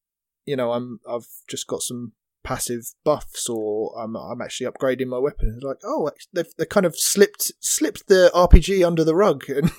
you 0.46 0.56
know, 0.56 0.72
I'm 0.72 1.00
I've 1.08 1.26
just 1.48 1.66
got 1.66 1.82
some 1.82 2.12
passive 2.44 2.94
buffs 3.04 3.46
or 3.48 3.92
I'm 4.00 4.16
I'm 4.16 4.40
actually 4.40 4.70
upgrading 4.70 5.08
my 5.08 5.18
weapon. 5.18 5.52
It's 5.56 5.64
like, 5.64 5.78
oh, 5.84 6.10
they've 6.32 6.46
they 6.56 6.64
kind 6.64 6.86
of 6.86 6.96
slipped 6.96 7.52
slipped 7.60 8.06
the 8.08 8.30
RPG 8.34 8.86
under 8.86 9.04
the 9.04 9.14
rug 9.14 9.44
and 9.48 9.70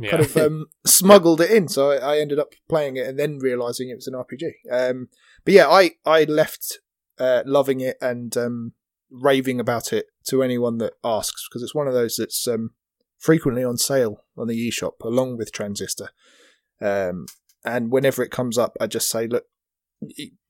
Yeah. 0.00 0.10
kind 0.10 0.22
of 0.22 0.36
um, 0.44 0.66
smuggled 0.86 1.40
it 1.40 1.50
in. 1.50 1.66
So 1.68 1.90
I, 1.90 1.96
I 2.14 2.18
ended 2.18 2.38
up 2.38 2.52
playing 2.68 2.96
it 2.96 3.06
and 3.08 3.18
then 3.18 3.38
realizing 3.38 3.88
it 3.88 3.96
was 3.96 4.06
an 4.06 4.14
RPG. 4.14 4.52
Um, 4.70 5.08
but 5.44 5.54
yeah, 5.54 5.68
I 5.68 5.92
I 6.06 6.24
left 6.24 6.78
uh, 7.18 7.42
loving 7.46 7.80
it 7.80 7.96
and 8.00 8.36
um, 8.36 8.72
raving 9.22 9.60
about 9.60 9.92
it 9.92 10.06
to 10.28 10.42
anyone 10.42 10.78
that 10.78 10.94
asks 11.04 11.46
because 11.48 11.62
it's 11.62 11.74
one 11.74 11.86
of 11.86 11.94
those 11.94 12.16
that's 12.16 12.46
um, 12.48 12.70
frequently 13.18 13.62
on 13.64 13.76
sale 13.76 14.24
on 14.36 14.48
the 14.48 14.68
eShop 14.68 14.92
along 15.02 15.36
with 15.36 15.52
Transistor. 15.52 16.10
Um, 16.80 17.26
and 17.64 17.90
whenever 17.92 18.22
it 18.22 18.30
comes 18.30 18.58
up, 18.58 18.76
I 18.80 18.86
just 18.86 19.08
say, 19.08 19.26
look, 19.26 19.44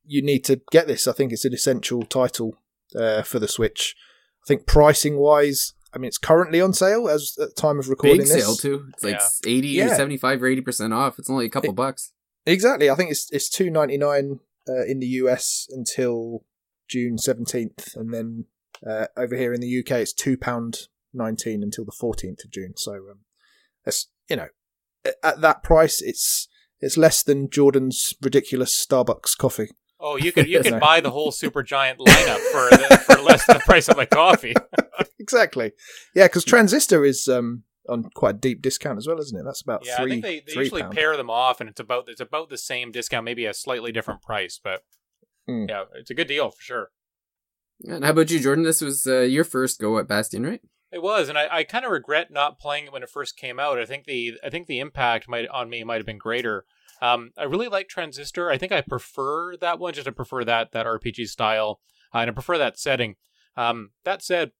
you 0.06 0.22
need 0.22 0.44
to 0.44 0.60
get 0.72 0.86
this. 0.86 1.06
I 1.06 1.12
think 1.12 1.32
it's 1.32 1.44
an 1.44 1.52
essential 1.54 2.02
title 2.04 2.56
uh, 2.96 3.22
for 3.22 3.38
the 3.38 3.48
Switch. 3.48 3.94
I 4.42 4.46
think 4.48 4.66
pricing 4.66 5.16
wise, 5.18 5.74
I 5.94 5.98
mean, 5.98 6.08
it's 6.08 6.18
currently 6.18 6.60
on 6.60 6.72
sale 6.72 7.08
as 7.08 7.34
at 7.40 7.48
the 7.54 7.54
time 7.60 7.78
of 7.78 7.88
recording 7.88 8.18
Big 8.18 8.28
this. 8.28 8.44
sale 8.44 8.56
too. 8.56 8.86
It's 8.94 9.04
like 9.04 9.14
Yeah. 9.14 9.28
80 9.50 9.80
or 9.82 9.86
Yeah. 9.86 9.96
75 9.96 10.42
or 10.42 10.46
80% 10.46 10.92
off. 10.92 11.18
It's 11.18 11.30
only 11.30 11.46
a 11.46 11.50
couple 11.50 11.70
It- 11.70 11.76
bucks. 11.76 12.12
Exactly. 12.46 12.90
I 12.90 12.94
think 12.94 13.10
it's 13.10 13.30
it's 13.32 13.48
two 13.48 13.70
ninety 13.70 13.96
nine 13.96 14.40
uh, 14.68 14.84
in 14.84 14.98
the 15.00 15.06
US 15.22 15.66
until 15.70 16.44
June 16.88 17.16
seventeenth, 17.16 17.96
and 17.96 18.12
then 18.12 18.44
uh, 18.88 19.06
over 19.16 19.36
here 19.36 19.52
in 19.52 19.60
the 19.60 19.78
UK 19.80 19.92
it's 19.92 20.12
two 20.12 20.36
pound 20.36 20.88
nineteen 21.12 21.62
until 21.62 21.84
the 21.84 21.92
fourteenth 21.92 22.44
of 22.44 22.50
June. 22.50 22.74
So 22.76 22.92
um, 22.94 23.20
that's 23.84 24.08
you 24.28 24.36
know 24.36 24.48
at 25.22 25.40
that 25.40 25.62
price 25.62 26.00
it's 26.02 26.48
it's 26.80 26.96
less 26.96 27.22
than 27.22 27.48
Jordan's 27.50 28.14
ridiculous 28.22 28.84
Starbucks 28.84 29.36
coffee. 29.38 29.68
Oh, 30.00 30.16
you 30.16 30.32
could 30.32 30.48
you 30.48 30.60
could 30.62 30.80
buy 30.80 31.00
the 31.00 31.10
whole 31.10 31.30
Supergiant 31.30 31.98
lineup 31.98 32.38
for 32.50 32.68
the, 32.70 33.02
for 33.06 33.22
less 33.22 33.46
than 33.46 33.56
the 33.58 33.62
price 33.64 33.88
of 33.88 33.96
my 33.96 34.06
coffee. 34.06 34.54
exactly. 35.18 35.72
Yeah, 36.14 36.26
because 36.26 36.44
Transistor 36.44 37.04
is 37.04 37.28
um 37.28 37.62
on 37.88 38.04
quite 38.14 38.36
a 38.36 38.38
deep 38.38 38.62
discount 38.62 38.96
as 38.98 39.06
well, 39.06 39.18
isn't 39.20 39.38
it? 39.38 39.44
That's 39.44 39.60
about 39.62 39.84
Yeah, 39.84 39.96
three 39.96 40.04
I 40.04 40.08
think 40.08 40.22
they, 40.22 40.40
they 40.54 40.60
usually 40.60 40.82
pound. 40.82 40.94
pair 40.94 41.16
them 41.16 41.28
off, 41.30 41.60
and 41.60 41.68
it's 41.68 41.80
about 41.80 42.08
it's 42.08 42.20
about 42.20 42.48
the 42.50 42.58
same 42.58 42.90
discount, 42.90 43.24
maybe 43.24 43.44
a 43.46 43.54
slightly 43.54 43.92
different 43.92 44.22
price, 44.22 44.60
but 44.62 44.82
Mm. 45.46 45.68
yeah, 45.68 45.84
it's 45.94 46.10
a 46.10 46.14
good 46.14 46.26
deal 46.28 46.50
for 46.50 46.62
sure. 46.62 46.90
And 47.86 48.04
how 48.04 48.10
about 48.10 48.30
you, 48.30 48.40
Jordan? 48.40 48.64
This 48.64 48.80
was 48.80 49.06
uh, 49.06 49.20
your 49.20 49.44
first 49.44 49.80
go 49.80 49.98
at 49.98 50.08
Bastion, 50.08 50.44
right? 50.44 50.60
It 50.90 51.02
was, 51.02 51.28
and 51.28 51.36
I, 51.36 51.48
I 51.50 51.64
kind 51.64 51.84
of 51.84 51.90
regret 51.90 52.30
not 52.30 52.60
playing 52.60 52.86
it 52.86 52.92
when 52.92 53.02
it 53.02 53.10
first 53.10 53.36
came 53.36 53.58
out. 53.58 53.80
I 53.80 53.84
think 53.84 54.04
the 54.04 54.34
I 54.44 54.48
think 54.48 54.68
the 54.68 54.78
impact 54.78 55.28
might 55.28 55.48
on 55.48 55.68
me 55.68 55.82
might 55.82 55.96
have 55.96 56.06
been 56.06 56.18
greater. 56.18 56.64
Um, 57.02 57.32
I 57.36 57.44
really 57.44 57.68
like 57.68 57.88
Transistor. 57.88 58.48
I 58.48 58.58
think 58.58 58.70
I 58.70 58.80
prefer 58.80 59.56
that 59.56 59.78
one. 59.78 59.92
Just 59.92 60.06
I 60.06 60.12
prefer 60.12 60.44
that 60.44 60.70
that 60.72 60.86
RPG 60.86 61.26
style, 61.28 61.80
uh, 62.14 62.18
and 62.18 62.30
I 62.30 62.32
prefer 62.32 62.58
that 62.58 62.78
setting. 62.78 63.16
Um, 63.56 63.90
that 64.04 64.22
said, 64.22 64.52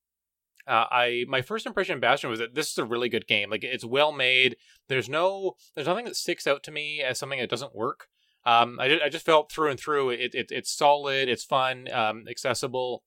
uh, 0.66 0.86
I 0.90 1.24
my 1.28 1.40
first 1.40 1.66
impression 1.66 1.94
of 1.94 2.00
Bastion 2.00 2.30
was 2.30 2.40
that 2.40 2.54
this 2.54 2.72
is 2.72 2.78
a 2.78 2.84
really 2.84 3.08
good 3.08 3.28
game. 3.28 3.48
Like 3.50 3.62
it's 3.62 3.84
well 3.84 4.12
made. 4.12 4.56
There's 4.88 5.08
no 5.08 5.54
there's 5.74 5.86
nothing 5.86 6.06
that 6.06 6.16
sticks 6.16 6.46
out 6.46 6.62
to 6.64 6.72
me 6.72 7.00
as 7.00 7.18
something 7.18 7.38
that 7.38 7.50
doesn't 7.50 7.76
work. 7.76 8.08
Um, 8.46 8.78
I, 8.78 8.88
ju- 8.88 9.00
I 9.02 9.08
just 9.08 9.24
felt 9.24 9.50
through 9.50 9.70
and 9.70 9.80
through 9.80 10.10
it, 10.10 10.34
it 10.34 10.48
it's 10.50 10.70
solid, 10.70 11.28
it's 11.28 11.44
fun, 11.44 11.90
um, 11.92 12.24
accessible, 12.28 13.02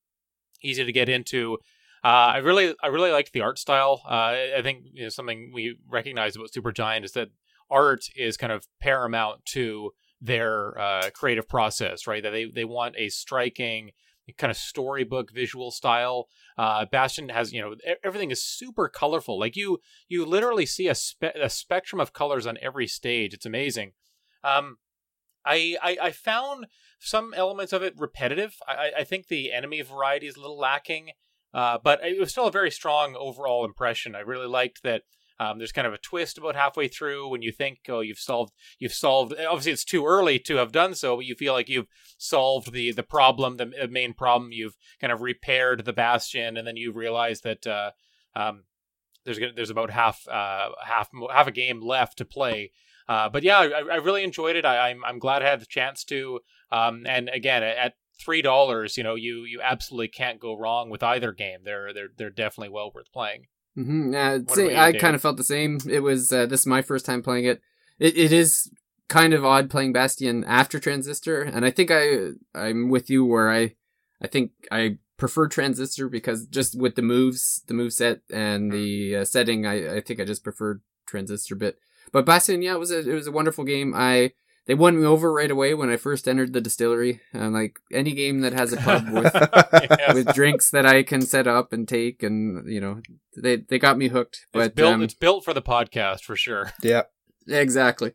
easy 0.63 0.83
to 0.83 0.91
get 0.91 1.09
into. 1.09 1.57
Uh, 2.03 2.33
I 2.35 2.37
really 2.37 2.75
I 2.81 2.87
really 2.87 3.11
liked 3.11 3.33
the 3.33 3.41
art 3.41 3.59
style. 3.59 4.01
Uh, 4.05 4.35
I 4.57 4.61
think 4.61 4.85
you 4.93 5.03
know, 5.03 5.09
something 5.09 5.51
we 5.53 5.77
recognize 5.89 6.35
about 6.35 6.51
Supergiant 6.51 7.03
is 7.03 7.11
that 7.13 7.29
art 7.69 8.05
is 8.15 8.37
kind 8.37 8.53
of 8.53 8.67
paramount 8.79 9.45
to 9.47 9.91
their 10.21 10.79
uh, 10.79 11.09
creative 11.13 11.47
process, 11.47 12.07
right? 12.07 12.23
That 12.23 12.31
they 12.31 12.45
they 12.45 12.65
want 12.65 12.95
a 12.97 13.09
striking 13.09 13.91
kind 14.37 14.51
of 14.51 14.57
storybook 14.57 15.31
visual 15.31 15.71
style. 15.71 16.27
Uh, 16.57 16.85
Bastion 16.85 17.29
has 17.29 17.53
you 17.53 17.61
know 17.61 17.75
everything 18.03 18.31
is 18.31 18.43
super 18.43 18.89
colorful. 18.89 19.39
Like 19.39 19.55
you 19.55 19.79
you 20.07 20.25
literally 20.25 20.65
see 20.65 20.87
a 20.87 20.95
spe- 20.95 21.35
a 21.35 21.49
spectrum 21.49 21.99
of 21.99 22.13
colors 22.13 22.45
on 22.45 22.57
every 22.61 22.87
stage. 22.87 23.33
It's 23.33 23.45
amazing. 23.45 23.93
Um, 24.43 24.77
I, 25.47 25.77
I 25.81 25.97
I 26.07 26.11
found 26.11 26.67
some 26.99 27.33
elements 27.35 27.73
of 27.73 27.83
it 27.83 27.93
repetitive. 27.97 28.55
I 28.67 28.91
I- 28.99 29.03
think 29.03 29.27
the 29.27 29.51
enemy 29.53 29.81
variety 29.81 30.27
is 30.27 30.35
a 30.35 30.41
little 30.41 30.59
lacking. 30.59 31.11
Uh, 31.53 31.77
but 31.81 32.03
it 32.03 32.19
was 32.19 32.29
still 32.31 32.47
a 32.47 32.51
very 32.51 32.69
strong 32.69 33.15
overall 33.15 33.65
impression. 33.65 34.15
I 34.15 34.19
really 34.19 34.47
liked 34.47 34.83
that. 34.83 35.03
Um, 35.39 35.59
there's 35.59 35.71
kind 35.71 35.87
of 35.87 35.93
a 35.93 35.97
twist 35.99 36.37
about 36.37 36.55
halfway 36.55 36.87
through 36.87 37.29
when 37.29 37.41
you 37.43 37.51
think, 37.51 37.79
oh, 37.89 38.01
you've 38.01 38.19
solved, 38.19 38.53
you've 38.79 38.93
solved. 38.93 39.33
Obviously, 39.33 39.71
it's 39.71 39.85
too 39.85 40.05
early 40.05 40.39
to 40.39 40.55
have 40.57 40.71
done 40.71 40.93
so, 40.95 41.15
but 41.15 41.25
you 41.25 41.35
feel 41.35 41.53
like 41.53 41.69
you've 41.69 41.87
solved 42.17 42.73
the 42.73 42.91
the 42.91 43.03
problem, 43.03 43.57
the 43.57 43.87
main 43.89 44.13
problem. 44.13 44.51
You've 44.51 44.75
kind 44.99 45.13
of 45.13 45.21
repaired 45.21 45.85
the 45.85 45.93
bastion, 45.93 46.57
and 46.57 46.67
then 46.67 46.75
you 46.75 46.91
realize 46.91 47.41
that 47.41 47.65
uh, 47.67 47.91
um, 48.35 48.63
there's 49.25 49.39
there's 49.55 49.69
about 49.69 49.91
half 49.91 50.27
uh, 50.27 50.69
half 50.83 51.09
half 51.31 51.47
a 51.47 51.51
game 51.51 51.81
left 51.81 52.17
to 52.17 52.25
play. 52.25 52.71
Uh, 53.07 53.29
but 53.29 53.43
yeah, 53.43 53.59
I, 53.59 53.83
I 53.91 53.95
really 53.95 54.23
enjoyed 54.23 54.55
it. 54.55 54.65
I, 54.65 54.89
I'm 54.89 55.03
I'm 55.05 55.19
glad 55.19 55.41
I 55.41 55.49
had 55.49 55.61
the 55.61 55.65
chance 55.65 56.03
to. 56.05 56.39
Um, 56.71 57.05
and 57.07 57.29
again, 57.29 57.63
at 57.63 57.93
three 58.19 58.41
dollars, 58.41 58.97
you 58.97 59.03
know, 59.03 59.15
you 59.15 59.43
you 59.43 59.61
absolutely 59.61 60.09
can't 60.09 60.39
go 60.39 60.57
wrong 60.57 60.89
with 60.89 61.03
either 61.03 61.31
game. 61.31 61.59
They're 61.63 61.93
they're 61.93 62.09
they're 62.17 62.29
definitely 62.29 62.69
well 62.69 62.91
worth 62.93 63.11
playing. 63.11 63.45
Mm-hmm. 63.77 64.13
Yeah, 64.13 64.37
What 64.37 64.55
see, 64.55 64.71
you, 64.71 64.75
I 64.75 64.93
kind 64.93 65.15
of 65.15 65.21
felt 65.21 65.37
the 65.37 65.43
same. 65.43 65.79
It 65.89 65.99
was 65.99 66.31
uh, 66.31 66.45
this 66.47 66.61
is 66.61 66.67
my 66.67 66.81
first 66.81 67.05
time 67.05 67.21
playing 67.21 67.45
it. 67.45 67.61
It 67.99 68.17
it 68.17 68.31
is 68.31 68.69
kind 69.07 69.33
of 69.33 69.45
odd 69.45 69.69
playing 69.69 69.93
Bastion 69.93 70.43
after 70.43 70.79
Transistor, 70.79 71.43
and 71.43 71.65
I 71.65 71.71
think 71.71 71.91
I 71.91 72.31
I'm 72.55 72.89
with 72.89 73.09
you 73.09 73.23
where 73.23 73.49
I 73.51 73.75
I 74.21 74.27
think 74.27 74.51
I 74.71 74.97
prefer 75.17 75.47
Transistor 75.47 76.09
because 76.09 76.45
just 76.47 76.77
with 76.77 76.95
the 76.95 77.01
moves, 77.01 77.63
the 77.67 77.73
move 77.73 77.93
set 77.93 78.21
and 78.31 78.71
the 78.71 79.17
uh, 79.17 79.25
setting, 79.25 79.65
I 79.65 79.97
I 79.97 80.01
think 80.01 80.19
I 80.19 80.25
just 80.25 80.43
preferred 80.43 80.81
Transistor 81.05 81.55
a 81.55 81.57
bit. 81.57 81.77
But 82.11 82.25
Bastion, 82.25 82.61
yeah, 82.61 82.73
it 82.73 82.79
was 82.79 82.91
a 82.91 82.99
it 82.99 83.13
was 83.13 83.27
a 83.27 83.31
wonderful 83.31 83.63
game. 83.63 83.93
I 83.95 84.31
they 84.65 84.73
won 84.75 84.99
me 84.99 85.05
over 85.05 85.31
right 85.31 85.49
away 85.49 85.73
when 85.73 85.89
I 85.89 85.95
first 85.95 86.27
entered 86.27 86.51
the 86.51 86.59
distillery. 86.59 87.21
And 87.33 87.53
like 87.53 87.79
any 87.91 88.13
game 88.13 88.41
that 88.41 88.51
has 88.53 88.73
a 88.73 88.77
pub 88.77 89.09
with 89.11 89.31
Yes. 89.33 90.13
with 90.13 90.33
drinks 90.33 90.69
that 90.71 90.85
I 90.85 91.03
can 91.03 91.21
set 91.21 91.47
up 91.47 91.71
and 91.73 91.87
take, 91.87 92.21
and 92.23 92.69
you 92.69 92.81
know, 92.81 93.01
they 93.41 93.57
they 93.57 93.79
got 93.79 93.97
me 93.97 94.09
hooked. 94.09 94.45
But 94.51 94.65
it's 94.67 94.75
built 94.75 94.93
um, 94.93 95.01
it's 95.03 95.13
built 95.13 95.45
for 95.45 95.53
the 95.53 95.61
podcast 95.61 96.21
for 96.23 96.35
sure. 96.35 96.71
Yeah. 96.83 97.03
exactly, 97.47 98.11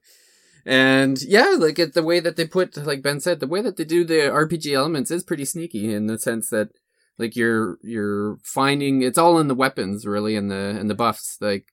and 0.66 1.20
yeah, 1.22 1.56
like 1.58 1.78
it, 1.78 1.94
the 1.94 2.02
way 2.02 2.20
that 2.20 2.36
they 2.36 2.46
put, 2.46 2.76
like 2.76 3.02
Ben 3.02 3.20
said, 3.20 3.40
the 3.40 3.46
way 3.46 3.62
that 3.62 3.76
they 3.76 3.84
do 3.84 4.04
the 4.04 4.14
RPG 4.30 4.72
elements 4.74 5.10
is 5.10 5.24
pretty 5.24 5.44
sneaky 5.46 5.92
in 5.92 6.06
the 6.06 6.18
sense 6.18 6.50
that 6.50 6.68
like 7.18 7.34
you're 7.36 7.78
you're 7.82 8.38
finding 8.44 9.02
it's 9.02 9.18
all 9.18 9.38
in 9.38 9.48
the 9.48 9.54
weapons 9.54 10.06
really 10.06 10.34
and 10.36 10.50
the 10.50 10.76
and 10.78 10.88
the 10.90 10.94
buffs 10.94 11.36
like 11.40 11.66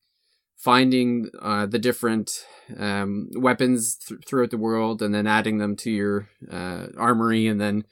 finding 0.59 1.29
uh, 1.41 1.65
the 1.65 1.79
different 1.79 2.45
um, 2.77 3.29
weapons 3.33 3.95
th- 3.95 4.19
throughout 4.27 4.51
the 4.51 4.57
world 4.57 5.01
and 5.01 5.15
then 5.15 5.25
adding 5.25 5.57
them 5.57 5.75
to 5.77 5.89
your 5.89 6.27
uh, 6.51 6.87
armory 6.97 7.47
and 7.47 7.59
then 7.59 7.83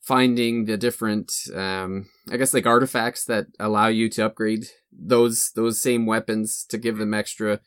finding 0.00 0.64
the 0.64 0.76
different 0.76 1.32
um, 1.54 2.06
i 2.30 2.36
guess 2.36 2.54
like 2.54 2.66
artifacts 2.66 3.24
that 3.24 3.46
allow 3.60 3.88
you 3.88 4.08
to 4.08 4.24
upgrade 4.24 4.64
those 4.90 5.50
those 5.54 5.80
same 5.82 6.06
weapons 6.06 6.64
to 6.68 6.78
give 6.78 6.96
them 6.98 7.12
extra 7.14 7.60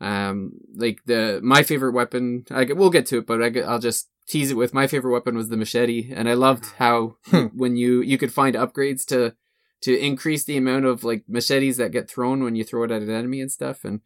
um, 0.00 0.52
like 0.74 0.98
the 1.06 1.40
my 1.42 1.62
favorite 1.62 1.92
weapon 1.92 2.44
I, 2.50 2.64
we'll 2.64 2.90
get 2.90 3.06
to 3.06 3.18
it 3.18 3.26
but 3.26 3.42
I, 3.42 3.48
will 3.48 3.78
just 3.78 4.08
tease 4.28 4.50
it 4.50 4.56
with 4.56 4.72
my 4.74 4.86
favorite 4.86 5.12
weapon 5.12 5.36
was 5.36 5.48
the 5.48 5.56
machete 5.56 6.12
and 6.14 6.28
i 6.28 6.34
loved 6.34 6.64
how 6.78 7.16
Hmm. 7.26 7.46
when 7.54 7.76
you 7.76 8.00
you 8.02 8.18
could 8.18 8.32
find 8.32 8.54
upgrades 8.56 9.04
to 9.06 9.34
to 9.82 9.98
increase 9.98 10.44
the 10.44 10.56
amount 10.56 10.84
of 10.84 11.04
like 11.04 11.24
machetes 11.28 11.76
that 11.76 11.92
get 11.92 12.08
thrown 12.08 12.42
when 12.42 12.56
you 12.56 12.64
throw 12.64 12.84
it 12.84 12.90
at 12.90 13.02
an 13.02 13.10
enemy 13.10 13.40
and 13.40 13.50
stuff 13.50 13.84
and 13.84 14.00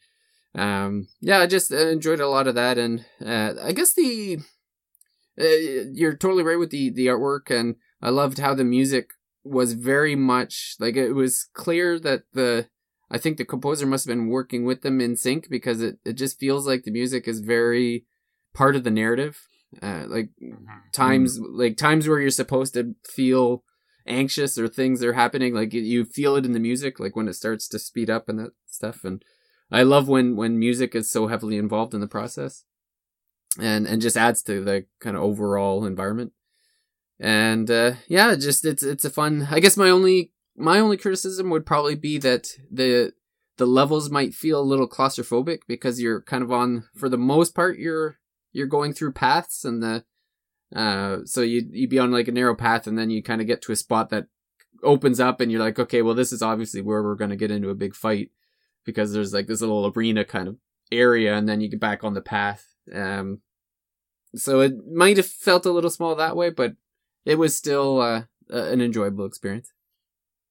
um 0.54 1.08
yeah 1.20 1.38
i 1.38 1.46
just 1.46 1.72
uh, 1.72 1.88
enjoyed 1.88 2.20
a 2.20 2.28
lot 2.28 2.46
of 2.46 2.54
that 2.54 2.78
and 2.78 3.04
uh, 3.24 3.52
i 3.62 3.72
guess 3.72 3.94
the 3.94 4.38
uh, 5.40 5.44
you're 5.92 6.16
totally 6.16 6.44
right 6.44 6.58
with 6.58 6.70
the 6.70 6.90
the 6.90 7.06
artwork 7.06 7.50
and 7.50 7.76
i 8.00 8.08
loved 8.08 8.38
how 8.38 8.54
the 8.54 8.64
music 8.64 9.10
was 9.42 9.72
very 9.72 10.14
much 10.14 10.76
like 10.78 10.96
it 10.96 11.12
was 11.12 11.48
clear 11.54 11.98
that 11.98 12.22
the 12.32 12.68
i 13.10 13.18
think 13.18 13.37
the 13.37 13.44
composer 13.44 13.84
must 13.84 14.06
have 14.06 14.16
been 14.16 14.28
working 14.28 14.64
with 14.64 14.82
them 14.82 15.00
in 15.00 15.16
sync 15.16 15.50
because 15.50 15.82
it, 15.82 15.98
it 16.04 16.12
just 16.12 16.38
feels 16.38 16.66
like 16.66 16.84
the 16.84 16.92
music 16.92 17.26
is 17.26 17.40
very 17.40 18.06
part 18.54 18.76
of 18.76 18.84
the 18.84 18.90
narrative. 18.90 19.48
Uh, 19.82 20.04
like 20.06 20.28
times 20.92 21.40
like 21.40 21.76
times 21.76 22.06
where 22.08 22.20
you're 22.20 22.30
supposed 22.30 22.74
to 22.74 22.94
feel 23.04 23.64
anxious 24.06 24.58
or 24.58 24.68
things 24.68 25.02
are 25.02 25.14
happening 25.14 25.54
like 25.54 25.72
you- 25.72 26.04
feel 26.04 26.36
it 26.36 26.44
in 26.44 26.52
the 26.52 26.60
music 26.60 27.00
like 27.00 27.16
when 27.16 27.28
it 27.28 27.34
starts 27.34 27.66
to 27.68 27.78
speed 27.78 28.10
up 28.10 28.28
and 28.28 28.38
that 28.38 28.52
stuff 28.66 29.04
and 29.04 29.24
i 29.70 29.82
love 29.82 30.08
when 30.08 30.36
when 30.36 30.58
music 30.58 30.94
is 30.94 31.10
so 31.10 31.26
heavily 31.26 31.56
involved 31.56 31.94
in 31.94 32.00
the 32.00 32.06
process 32.06 32.64
and 33.60 33.86
and 33.86 34.02
just 34.02 34.16
adds 34.16 34.42
to 34.42 34.62
the 34.62 34.84
kind 35.00 35.16
of 35.16 35.22
overall 35.22 35.84
environment. 35.84 36.32
And 37.20 37.70
uh 37.70 37.92
yeah 38.08 38.34
just 38.34 38.64
it's 38.64 38.82
it's 38.82 39.04
a 39.04 39.10
fun 39.10 39.46
i 39.50 39.60
guess 39.60 39.76
my 39.76 39.88
only 39.88 40.32
my 40.56 40.80
only 40.80 40.96
criticism 40.96 41.48
would 41.50 41.64
probably 41.64 41.94
be 41.94 42.18
that 42.18 42.48
the 42.70 43.12
the 43.56 43.66
levels 43.66 44.10
might 44.10 44.34
feel 44.34 44.60
a 44.60 44.62
little 44.62 44.88
claustrophobic 44.88 45.60
because 45.68 46.00
you're 46.00 46.22
kind 46.22 46.42
of 46.42 46.50
on 46.50 46.84
for 46.96 47.08
the 47.08 47.16
most 47.16 47.54
part 47.54 47.78
you're 47.78 48.18
you're 48.52 48.66
going 48.66 48.92
through 48.92 49.12
paths 49.12 49.64
and 49.64 49.80
the 49.80 50.04
Uh, 50.74 51.18
so 51.24 51.40
you 51.40 51.68
you'd 51.70 51.90
be 51.90 51.98
on 51.98 52.11
like 52.11 52.29
a 52.29 52.33
narrow 52.33 52.55
path, 52.55 52.87
and 52.87 52.98
then 52.98 53.11
you 53.11 53.22
kind 53.22 53.40
of 53.40 53.46
get 53.46 53.62
to 53.62 53.72
a 53.72 53.77
spot 53.77 54.11
that 54.11 54.27
opens 54.83 55.20
up, 55.20 55.40
and 55.40 55.50
you're 55.50 55.61
like, 55.61 55.79
okay, 55.79 56.03
well, 56.03 56.14
this 56.14 56.33
is 56.33 56.42
obviously 56.42 56.81
where 56.81 57.03
we're 57.03 57.14
going 57.14 57.31
to 57.31 57.37
get 57.37 57.50
into 57.50 57.70
a 57.70 57.74
big 57.74 57.94
fight 57.94 58.31
because 58.85 59.12
there's 59.12 59.33
like 59.33 59.46
this 59.46 59.61
little 59.61 59.92
arena 59.94 60.24
kind 60.24 60.48
of 60.48 60.57
area, 60.92 61.35
and 61.35 61.48
then 61.48 61.61
you 61.61 61.68
get 61.68 61.81
back 61.81 62.05
on 62.05 62.14
the 62.14 62.20
path. 62.20 62.66
Um, 62.92 63.40
so 64.35 64.61
it 64.61 64.72
might 64.92 65.16
have 65.16 65.27
felt 65.27 65.66
a 65.66 65.72
little 65.72 65.90
small 65.90 66.14
that 66.16 66.37
way, 66.37 66.50
but 66.50 66.74
it 67.24 67.37
was 67.37 67.57
still 67.57 68.00
uh, 68.00 68.22
an 68.50 68.81
enjoyable 68.81 69.24
experience. 69.24 69.72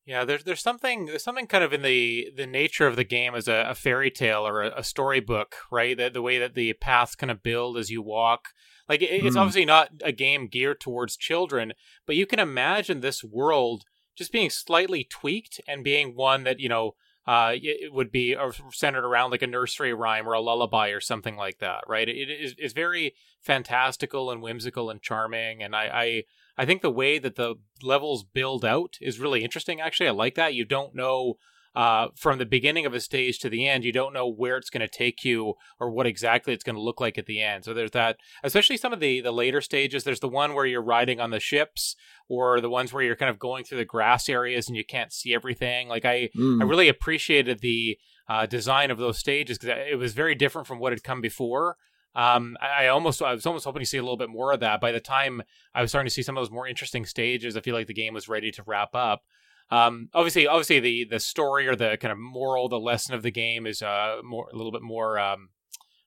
Yeah, 0.06 0.26
there's 0.26 0.44
there's 0.44 0.62
something 0.62 1.06
there's 1.06 1.24
something 1.24 1.48
kind 1.48 1.64
of 1.64 1.72
in 1.72 1.82
the 1.82 2.30
the 2.36 2.48
nature 2.48 2.88
of 2.88 2.98
the 2.98 3.06
game 3.06 3.36
as 3.36 3.48
a, 3.48 3.68
a 3.70 3.76
fairy 3.76 4.12
tale 4.12 4.46
or 4.46 4.62
a, 4.62 4.80
a 4.80 4.84
storybook, 4.84 5.56
right? 5.72 5.98
The, 5.98 6.10
the 6.10 6.22
way 6.22 6.40
that 6.40 6.56
the 6.56 6.74
paths 6.74 7.16
kind 7.16 7.32
of 7.32 7.42
build 7.42 7.78
as 7.78 7.90
you 7.90 8.02
walk. 8.02 8.50
Like 8.94 9.02
it, 9.02 9.26
it's 9.26 9.36
Mm. 9.36 9.40
obviously 9.40 9.66
not 9.66 9.90
a 10.04 10.12
game 10.12 10.48
geared 10.48 10.80
towards 10.80 11.18
children, 11.18 11.74
but 12.06 12.16
you 12.16 12.28
can 12.28 12.40
imagine 12.40 13.02
this 13.02 13.24
world 13.24 13.86
just 14.16 14.32
being 14.32 14.52
slightly 14.52 15.04
tweaked 15.04 15.60
and 15.68 15.84
being 15.84 16.16
one 16.16 16.44
that 16.44 16.60
you 16.60 16.70
know 16.70 16.96
uh, 17.26 17.54
it 17.56 17.92
would 17.92 18.12
be 18.12 18.36
uh, 18.36 18.52
centered 18.72 19.06
around 19.06 19.32
like 19.32 19.42
a 19.42 19.48
nursery 19.48 19.94
rhyme 19.94 20.28
or 20.28 20.34
a 20.34 20.42
lullaby 20.42 20.90
or 20.90 21.00
something 21.00 21.36
like 21.38 21.58
that, 21.60 21.82
right? 21.88 22.08
It 22.10 22.30
is 22.30 22.54
it's 22.58 22.74
very 22.74 23.16
fantastical 23.42 24.30
and 24.30 24.42
whimsical 24.42 24.90
and 24.92 25.02
charming, 25.02 25.64
and 25.64 25.76
I, 25.76 25.86
I 25.86 26.24
I 26.62 26.66
think 26.66 26.82
the 26.82 26.92
way 26.92 27.20
that 27.20 27.36
the 27.36 27.56
levels 27.82 28.24
build 28.24 28.64
out 28.64 28.98
is 29.02 29.20
really 29.20 29.44
interesting. 29.44 29.82
Actually, 29.82 30.10
I 30.10 30.12
like 30.12 30.36
that. 30.36 30.54
You 30.54 30.66
don't 30.66 30.94
know 30.94 31.38
uh, 31.76 32.08
from 32.16 32.38
the 32.38 32.46
beginning 32.46 32.86
of 32.86 32.94
a 32.94 33.00
stage 33.00 33.40
to 33.40 33.50
the 33.50 33.68
end, 33.68 33.84
you 33.84 33.92
don't 33.92 34.14
know 34.14 34.28
where 34.28 34.58
it's 34.58 34.70
going 34.70 34.82
to 34.82 34.88
take 34.88 35.24
you 35.26 35.54
or 35.80 35.90
what 35.90 36.06
exactly 36.06 36.54
it's 36.54 36.64
going 36.64 36.76
to 36.76 36.82
look 36.82 37.02
like 37.02 37.18
at 37.18 37.26
the 37.26 37.42
end. 37.42 37.66
So 37.66 37.74
there's 37.74 37.92
that, 37.92 38.18
especially 38.44 38.78
some 38.78 38.94
of 38.94 39.00
the 39.00 39.22
the 39.22 39.32
later 39.32 39.62
stages. 39.62 40.04
There's 40.04 40.20
the 40.20 40.30
one 40.30 40.54
where 40.54 40.66
you're 40.66 40.84
riding 40.84 41.20
on 41.20 41.32
the 41.32 41.40
ships, 41.40 41.96
or 42.30 42.62
the 42.62 42.70
ones 42.70 42.94
where 42.94 43.04
you're 43.04 43.16
kind 43.16 43.30
of 43.30 43.40
going 43.40 43.64
through 43.64 43.80
the 43.80 43.86
grass 43.86 44.30
areas 44.30 44.68
and 44.68 44.78
you 44.78 44.86
can't 44.86 45.12
see 45.12 45.34
everything. 45.34 45.88
Like 45.88 46.06
I, 46.06 46.30
Mm. 46.36 46.62
I 46.62 46.66
really 46.66 46.88
appreciated 46.90 47.60
the 47.60 47.98
uh, 48.28 48.46
design 48.46 48.92
of 48.92 48.98
those 48.98 49.18
stages 49.18 49.58
because 49.58 49.78
it 49.92 49.98
was 49.98 50.14
very 50.14 50.36
different 50.36 50.68
from 50.68 50.80
what 50.80 50.94
had 50.94 51.04
come 51.04 51.22
before. 51.22 51.78
Um, 52.16 52.58
I, 52.62 52.86
I 52.86 52.88
almost, 52.88 53.22
I 53.22 53.34
was 53.34 53.46
almost 53.46 53.66
hoping 53.66 53.82
to 53.82 53.86
see 53.86 53.98
a 53.98 54.02
little 54.02 54.18
bit 54.18 54.30
more 54.30 54.54
of 54.54 54.60
that. 54.62 54.80
By 54.80 54.92
the 54.92 55.00
time 55.00 55.42
I 55.74 55.82
was 55.82 55.92
starting 55.92 56.08
to 56.08 56.14
see 56.14 56.22
some 56.22 56.38
of 56.38 56.42
those 56.42 56.52
more 56.52 56.68
interesting 56.68 57.06
stages, 57.06 57.58
I 57.58 57.62
feel 57.62 57.76
like 57.76 57.88
the 57.88 57.94
game 57.94 58.14
was 58.14 58.30
ready 58.30 58.52
to 58.52 58.64
wrap 58.66 58.96
up. 58.96 59.24
Um, 59.70 60.10
obviously, 60.14 60.48
obviously 60.48 60.80
the 60.80 61.06
the 61.06 61.20
story 61.20 61.68
or 61.68 61.76
the 61.76 61.98
kind 62.00 62.12
of 62.12 62.18
moral, 62.20 62.70
the 62.70 62.80
lesson 62.80 63.16
of 63.16 63.24
the 63.24 63.32
game 63.32 63.66
is 63.66 63.82
uh 63.82 64.18
more 64.24 64.48
a 64.54 64.56
little 64.56 64.72
bit 64.72 64.82
more 64.84 65.18
um 65.20 65.50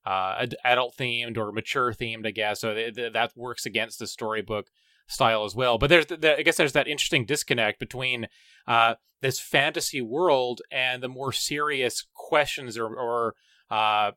uh 0.05 0.47
adult 0.65 0.97
themed 0.97 1.37
or 1.37 1.51
mature 1.53 1.93
themed, 1.93 2.27
I 2.27 2.31
guess. 2.31 2.61
So 2.61 2.75
th- 2.75 2.95
th- 2.95 3.13
that 3.13 3.33
works 3.37 3.67
against 3.67 3.99
the 3.99 4.07
storybook 4.07 4.69
style 5.09 5.45
as 5.45 5.55
well. 5.55 5.79
But 5.79 5.89
there's, 5.91 6.07
the, 6.07 6.37
I 6.39 6.43
guess, 6.43 6.57
there's 6.57 6.73
that 6.75 6.89
interesting 6.89 7.27
disconnect 7.27 7.81
between 7.81 8.29
uh 8.69 8.95
this 9.23 9.41
fantasy 9.41 10.01
world 10.03 10.61
and 10.71 11.03
the 11.03 11.09
more 11.09 11.33
serious 11.33 12.07
questions 12.15 12.77
or 12.79 12.87
or 12.95 13.35
uh 13.71 14.13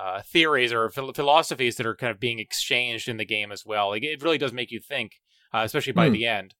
uh, 0.00 0.22
theories 0.22 0.72
or 0.72 0.88
phil- 0.90 1.12
philosophies 1.12 1.74
that 1.74 1.84
are 1.84 1.96
kind 1.96 2.12
of 2.12 2.20
being 2.20 2.38
exchanged 2.38 3.08
in 3.08 3.16
the 3.16 3.24
game 3.24 3.50
as 3.50 3.66
well. 3.66 3.88
Like 3.88 4.04
it 4.04 4.22
really 4.22 4.38
does 4.38 4.52
make 4.52 4.70
you 4.70 4.78
think, 4.78 5.14
uh, 5.52 5.62
especially 5.64 5.92
by 5.92 6.06
Hmm. 6.06 6.12
the 6.12 6.24
end. 6.26 6.54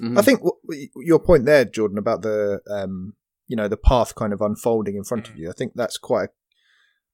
Mhm. 0.00 0.18
I 0.18 0.22
think 0.22 0.40
w- 0.40 0.88
your 0.96 1.18
point 1.18 1.44
there, 1.44 1.64
Jordan, 1.64 1.98
about 1.98 2.22
the 2.22 2.60
um, 2.70 3.14
you 3.46 3.56
know 3.56 3.68
the 3.68 3.76
path 3.76 4.14
kind 4.14 4.32
of 4.32 4.40
unfolding 4.40 4.96
in 4.96 5.04
front 5.04 5.28
of 5.28 5.34
Mhm. 5.34 5.38
you. 5.38 5.50
I 5.50 5.52
think 5.52 5.72
that's 5.74 5.98
quite 5.98 6.30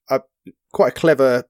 a, 0.08 0.16
a 0.46 0.52
quite 0.72 0.88
a 0.88 1.00
clever 1.00 1.44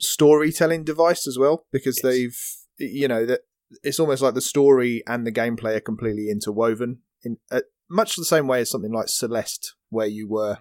storytelling 0.00 0.84
device 0.84 1.26
as 1.26 1.38
well 1.38 1.66
because 1.72 1.98
Yes. 1.98 2.02
they've 2.02 2.38
you 2.78 3.06
know 3.08 3.24
that 3.26 3.40
it's 3.82 4.00
almost 4.00 4.22
like 4.22 4.34
the 4.34 4.40
story 4.40 5.02
and 5.06 5.26
the 5.26 5.32
gameplay 5.32 5.76
are 5.76 5.80
completely 5.80 6.28
interwoven 6.30 7.00
in 7.22 7.38
uh, 7.50 7.60
much 7.88 8.16
the 8.16 8.24
same 8.24 8.46
way 8.46 8.60
as 8.60 8.70
something 8.70 8.92
like 8.92 9.08
Celeste, 9.08 9.74
where 9.90 10.06
you 10.06 10.26
were 10.28 10.58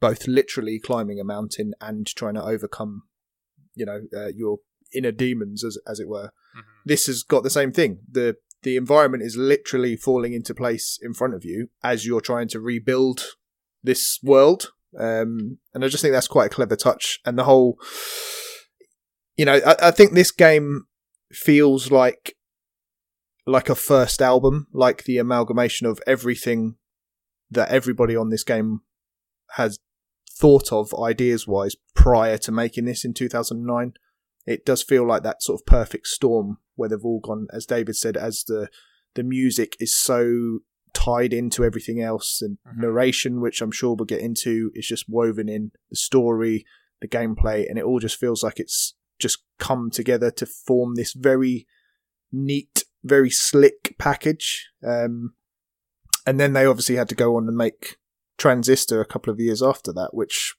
both 0.00 0.26
literally 0.26 0.78
climbing 0.78 1.20
a 1.20 1.24
mountain 1.24 1.72
and 1.80 2.06
trying 2.06 2.34
to 2.34 2.42
overcome 2.42 3.02
you 3.74 3.86
know 3.86 4.02
uh, 4.16 4.28
your 4.28 4.58
inner 4.94 5.12
demons 5.12 5.62
as 5.64 5.78
as 5.86 6.00
it 6.00 6.08
were 6.08 6.30
Mhm. 6.56 6.62
this 6.86 7.06
has 7.06 7.22
got 7.22 7.42
the 7.42 7.50
same 7.50 7.72
thing. 7.72 8.00
The 8.10 8.36
the 8.66 8.76
environment 8.76 9.22
is 9.22 9.36
literally 9.36 9.94
falling 9.94 10.32
into 10.32 10.52
place 10.52 10.98
in 11.00 11.14
front 11.14 11.34
of 11.34 11.44
you 11.44 11.68
as 11.84 12.04
you're 12.04 12.20
trying 12.20 12.48
to 12.48 12.58
rebuild 12.58 13.22
this 13.80 14.18
world. 14.24 14.72
Um, 14.98 15.58
and 15.72 15.84
I 15.84 15.88
just 15.88 16.02
think 16.02 16.12
that's 16.12 16.26
quite 16.26 16.46
a 16.46 16.54
clever 16.54 16.74
touch. 16.74 17.20
And 17.24 17.38
the 17.38 17.44
whole, 17.44 17.78
you 19.36 19.44
know, 19.44 19.60
I, 19.64 19.76
I 19.80 19.90
think 19.92 20.12
this 20.12 20.32
game 20.32 20.86
feels 21.30 21.92
like 21.92 22.34
like 23.46 23.68
a 23.68 23.76
first 23.76 24.20
album, 24.20 24.66
like 24.72 25.04
the 25.04 25.18
amalgamation 25.18 25.86
of 25.86 26.00
everything 26.04 26.74
that 27.48 27.68
everybody 27.68 28.16
on 28.16 28.30
this 28.30 28.42
game 28.42 28.80
has 29.52 29.78
thought 30.28 30.72
of 30.72 30.92
ideas 31.00 31.46
wise 31.46 31.76
prior 31.94 32.36
to 32.38 32.50
making 32.50 32.84
this 32.84 33.04
in 33.04 33.14
2009 33.14 33.92
it 34.46 34.64
does 34.64 34.82
feel 34.82 35.06
like 35.06 35.22
that 35.24 35.42
sort 35.42 35.60
of 35.60 35.66
perfect 35.66 36.06
storm 36.06 36.58
where 36.76 36.88
they've 36.88 37.04
all 37.04 37.20
gone, 37.20 37.48
as 37.52 37.66
David 37.66 37.96
said, 37.96 38.16
as 38.16 38.44
the 38.46 38.68
the 39.14 39.22
music 39.22 39.76
is 39.80 39.96
so 39.98 40.58
tied 40.92 41.32
into 41.32 41.64
everything 41.64 42.00
else, 42.02 42.40
and 42.42 42.58
Mhm. 42.66 42.80
narration, 42.82 43.40
which 43.40 43.60
I'm 43.62 43.70
sure 43.70 43.94
we'll 43.94 44.04
get 44.04 44.20
into, 44.20 44.70
is 44.74 44.86
just 44.86 45.08
woven 45.08 45.48
in 45.48 45.72
the 45.90 45.96
story, 45.96 46.64
the 47.00 47.08
gameplay, 47.08 47.68
and 47.68 47.78
it 47.78 47.84
all 47.84 47.98
just 47.98 48.16
feels 48.18 48.42
like 48.42 48.60
it's 48.60 48.94
just 49.18 49.42
come 49.58 49.90
together 49.90 50.30
to 50.30 50.44
form 50.46 50.94
this 50.94 51.12
very 51.14 51.66
neat, 52.30 52.84
very 53.02 53.30
slick 53.30 53.96
package. 53.98 54.68
Um, 54.82 55.34
and 56.26 56.38
then 56.38 56.52
they 56.52 56.66
obviously 56.66 56.96
had 56.96 57.08
to 57.08 57.14
go 57.14 57.36
on 57.36 57.48
and 57.48 57.56
make 57.56 57.96
Transistor 58.36 59.00
a 59.00 59.06
couple 59.06 59.32
of 59.32 59.40
years 59.40 59.62
after 59.62 59.92
that, 59.94 60.12
which, 60.12 60.56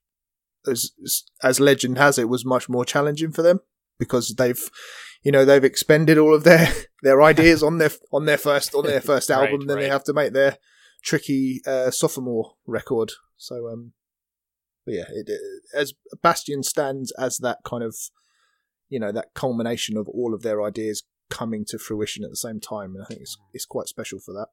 as 0.66 0.92
as 1.44 1.60
legend 1.60 1.98
has 2.00 2.18
it, 2.18 2.30
was 2.30 2.44
much 2.44 2.68
more 2.68 2.86
challenging 2.86 3.32
for 3.32 3.44
them 3.44 3.60
because 4.00 4.36
they've, 4.38 4.70
you 5.24 5.32
know, 5.32 5.46
they've 5.46 5.64
expended 5.64 6.18
all 6.18 6.34
of 6.34 6.44
their 6.44 6.70
their 7.04 7.22
ideas 7.22 7.64
on 7.64 7.78
their 7.78 7.92
on 8.12 8.26
their 8.26 8.38
first 8.38 8.74
on 8.76 8.86
their 8.86 9.02
first 9.02 9.30
Right, 9.30 9.52
album. 9.52 9.68
then 9.68 9.80
they 9.80 9.90
have 9.90 10.04
to 10.06 10.14
make 10.14 10.34
their 10.34 10.58
tricky 11.04 11.62
uh, 11.66 11.92
sophomore 11.92 12.54
record. 12.66 13.12
So, 13.38 13.68
um, 13.68 13.94
but 14.86 14.96
yeah, 14.96 15.06
it, 15.10 15.26
it, 15.28 15.42
as 15.76 15.94
Bastion 16.22 16.64
stands 16.64 17.12
as 17.20 17.38
that 17.40 17.60
kind 17.64 17.84
of, 17.84 17.96
you 18.90 19.00
know, 19.00 19.12
that 19.12 19.34
culmination 19.34 19.98
of 19.98 20.08
all 20.10 20.34
of 20.34 20.42
their 20.42 20.64
ideas 20.64 21.04
coming 21.30 21.66
to 21.66 21.78
fruition 21.78 22.24
at 22.24 22.30
the 22.30 22.38
same 22.38 22.60
time, 22.60 22.96
and 22.96 23.04
I 23.04 23.08
think 23.08 23.22
it's 23.22 23.38
it's 23.54 23.66
quite 23.66 23.88
special 23.88 24.20
for 24.20 24.34
that. 24.34 24.48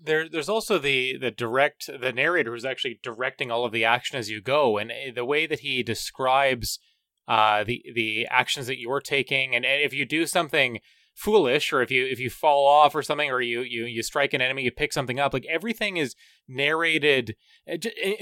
There, 0.00 0.28
there's 0.28 0.48
also 0.48 0.78
the 0.78 1.16
the 1.16 1.30
direct 1.30 1.88
the 2.00 2.12
narrator 2.12 2.52
who's 2.52 2.64
actually 2.64 3.00
directing 3.02 3.50
all 3.50 3.64
of 3.64 3.72
the 3.72 3.84
action 3.84 4.18
as 4.18 4.30
you 4.30 4.40
go, 4.40 4.78
and 4.78 4.90
eh, 4.90 5.10
the 5.14 5.24
way 5.24 5.46
that 5.46 5.60
he 5.60 5.82
describes 5.82 6.78
uh, 7.28 7.62
the 7.62 7.84
the 7.94 8.26
actions 8.30 8.66
that 8.66 8.80
you're 8.80 9.00
taking, 9.00 9.54
and 9.54 9.64
if 9.64 9.92
you 9.92 10.06
do 10.06 10.26
something 10.26 10.80
foolish, 11.14 11.72
or 11.72 11.82
if 11.82 11.90
you 11.90 12.06
if 12.06 12.18
you 12.18 12.30
fall 12.30 12.66
off 12.66 12.94
or 12.94 13.02
something, 13.02 13.30
or 13.30 13.42
you 13.42 13.60
you 13.60 13.84
you 13.84 14.02
strike 14.02 14.32
an 14.32 14.40
enemy, 14.40 14.62
you 14.62 14.70
pick 14.70 14.92
something 14.92 15.20
up, 15.20 15.34
like 15.34 15.46
everything 15.46 15.98
is 15.98 16.14
narrated. 16.48 17.36
eh, 17.66 17.76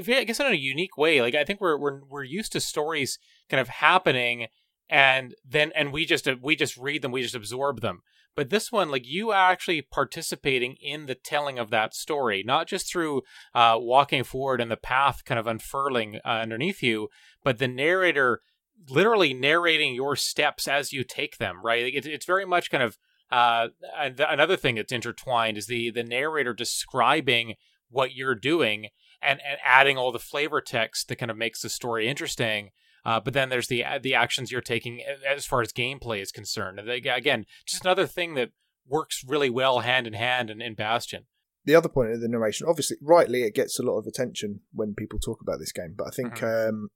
I 0.09 0.25
guess 0.25 0.41
in 0.41 0.47
a 0.47 0.55
unique 0.55 0.99
way. 0.99 1.23
Like 1.23 1.37
I 1.37 1.45
think 1.45 1.61
we're 1.61 1.79
we're 1.79 2.01
we're 2.05 2.25
used 2.25 2.53
to 2.53 2.61
stories 2.61 3.19
kind 3.49 3.61
of 3.61 3.69
happening, 3.69 4.49
and 4.91 5.35
then 5.49 5.71
and 5.77 5.93
we 5.93 6.05
just 6.05 6.29
we 6.43 6.57
just 6.57 6.77
read 6.77 7.03
them, 7.03 7.13
we 7.13 7.23
just 7.23 7.35
absorb 7.37 7.83
them. 7.83 8.01
But 8.35 8.51
this 8.51 8.71
one, 8.71 8.91
like 8.91 9.07
you 9.07 9.31
are 9.31 9.51
actually 9.51 9.83
participating 9.83 10.77
in 10.81 11.07
the 11.07 11.15
telling 11.15 11.59
of 11.59 11.71
that 11.71 11.95
story, 11.95 12.43
not 12.45 12.67
just 12.67 12.91
through 12.91 13.23
uh, 13.55 13.77
walking 13.79 14.25
forward 14.25 14.61
and 14.61 14.71
the 14.71 14.77
path 14.77 15.25
kind 15.25 15.39
of 15.39 15.47
unfurling 15.47 16.17
uh, 16.25 16.29
underneath 16.29 16.83
you, 16.83 17.09
but 17.43 17.59
the 17.59 17.69
narrator 17.69 18.41
literally 18.89 19.35
narrating 19.35 19.95
your 19.95 20.17
steps 20.17 20.69
as 20.69 20.93
you 20.93 21.05
take 21.05 21.39
them. 21.39 21.61
Right? 21.63 21.85
Like, 21.85 21.95
It's 21.95 22.07
it's 22.07 22.27
very 22.27 22.45
much 22.45 22.71
kind 22.71 22.83
of 22.83 22.99
uh, 23.31 23.69
another 23.97 24.57
thing 24.57 24.77
that's 24.77 24.93
intertwined 24.93 25.59
is 25.59 25.67
the 25.67 25.91
the 25.91 26.05
narrator 26.05 26.55
describing 26.55 27.55
what 27.89 28.15
you're 28.15 28.35
doing 28.35 28.89
and, 29.23 29.41
and 29.49 29.59
adding 29.65 29.97
all 29.97 30.13
the 30.13 30.19
flavor 30.19 30.61
text 30.61 31.09
that 31.09 31.17
kind 31.17 31.31
of 31.31 31.37
makes 31.37 31.63
the 31.63 31.69
story 31.69 32.09
interesting. 32.09 32.71
Uh, 33.05 33.21
but 33.21 33.35
then 33.35 33.49
there's 33.49 33.69
the 33.69 33.85
the 34.03 34.15
actions 34.15 34.51
you're 34.51 34.61
taking 34.61 35.01
as 35.29 35.47
far 35.47 35.61
as 35.61 35.73
gameplay 35.73 36.21
is 36.21 36.33
concerned. 36.33 36.79
And 36.79 36.89
again, 36.89 37.47
just 37.65 37.85
another 37.85 38.07
thing 38.07 38.35
that 38.35 38.51
works 38.89 39.25
really 39.27 39.51
well 39.51 39.81
hand 39.81 40.07
in 40.07 40.13
hand 40.13 40.51
in, 40.51 40.61
in 40.61 40.75
Bastion. 40.75 41.27
the 41.65 41.75
other 41.75 41.89
point 41.89 42.13
of 42.13 42.21
the 42.21 42.29
narration, 42.29 42.67
obviously, 42.69 42.97
rightly, 43.01 43.43
it 43.43 43.55
gets 43.55 43.79
a 43.79 43.83
lot 43.83 43.99
of 43.99 44.07
attention 44.07 44.61
when 44.73 44.95
people 44.95 45.19
talk 45.19 45.41
about 45.41 45.59
this 45.59 45.73
game. 45.73 45.95
But 45.97 46.09
I 46.09 46.11
think 46.11 46.43
um, 46.43 46.89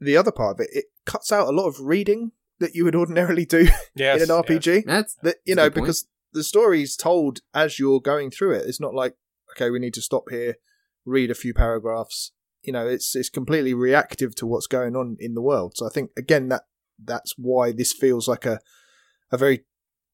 the 0.00 0.16
other 0.16 0.32
part 0.32 0.56
of 0.56 0.60
it, 0.60 0.70
it 0.72 0.84
cuts 1.06 1.30
out 1.30 1.48
a 1.48 1.52
lot 1.52 1.66
of 1.66 1.80
reading 1.80 2.32
that 2.58 2.74
you 2.74 2.84
would 2.84 2.94
ordinarily 2.94 3.44
do 3.44 3.68
Yes, 3.94 4.22
in 4.22 4.30
an 4.30 4.42
RPG. 4.42 4.84
That's 4.84 5.14
That 5.22 5.36
you 5.44 5.54
That's 5.54 5.74
know, 5.74 5.82
because 5.82 6.06
the 6.32 6.44
story 6.44 6.82
is 6.82 6.96
told 6.96 7.40
as 7.54 7.78
you're 7.78 8.00
going 8.00 8.30
through 8.30 8.52
it. 8.52 8.66
It's 8.66 8.80
not 8.80 8.94
like 8.94 9.16
okay, 9.52 9.70
we 9.70 9.78
need 9.78 9.94
to 9.94 10.02
stop 10.02 10.30
here, 10.30 10.56
read 11.04 11.30
a 11.30 11.34
few 11.34 11.52
paragraphs. 11.52 12.32
You 12.62 12.72
know, 12.72 12.86
it's 12.86 13.16
it's 13.16 13.30
completely 13.30 13.74
reactive 13.74 14.34
to 14.36 14.46
what's 14.46 14.66
going 14.66 14.94
on 14.94 15.16
in 15.18 15.34
the 15.34 15.42
world. 15.42 15.72
So 15.76 15.86
I 15.86 15.90
think 15.90 16.10
again 16.16 16.48
that 16.48 16.62
that's 17.02 17.34
why 17.36 17.72
this 17.72 17.92
feels 17.92 18.28
like 18.28 18.44
a 18.46 18.60
a 19.32 19.38
very 19.38 19.64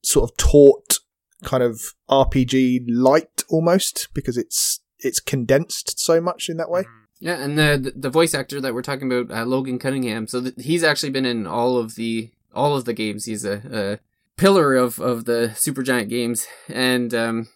sort 0.02 0.30
of 0.30 0.36
taut 0.36 0.98
kind 1.44 1.62
of 1.62 1.94
RPG 2.08 2.84
light 2.88 3.44
almost 3.48 4.08
because 4.14 4.36
it's 4.36 4.80
it's 5.00 5.20
condensed 5.20 5.98
so 5.98 6.20
much 6.20 6.48
in 6.48 6.56
that 6.56 6.70
way. 6.70 6.82
Mhm. 6.82 7.05
Yeah, 7.18 7.38
and 7.42 7.58
the 7.58 7.92
the- 7.96 8.10
voice 8.10 8.34
actor 8.34 8.60
that 8.60 8.74
we're 8.74 8.82
talking 8.82 9.10
about, 9.10 9.34
uh, 9.36 9.44
Logan 9.44 9.78
Cunningham. 9.78 10.26
So 10.26 10.42
th- 10.42 10.54
he's 10.58 10.84
actually 10.84 11.10
been 11.10 11.24
in 11.24 11.46
all 11.46 11.78
of 11.78 11.94
the 11.94 12.30
all 12.54 12.76
of 12.76 12.84
the 12.84 12.92
games. 12.92 13.24
He's 13.24 13.44
a, 13.44 13.62
a 13.72 13.98
pillar 14.36 14.74
of 14.74 14.98
of 15.00 15.24
the 15.24 15.52
Supergiant 15.54 16.08
games, 16.08 16.46
and 16.68 17.14
um, 17.14 17.48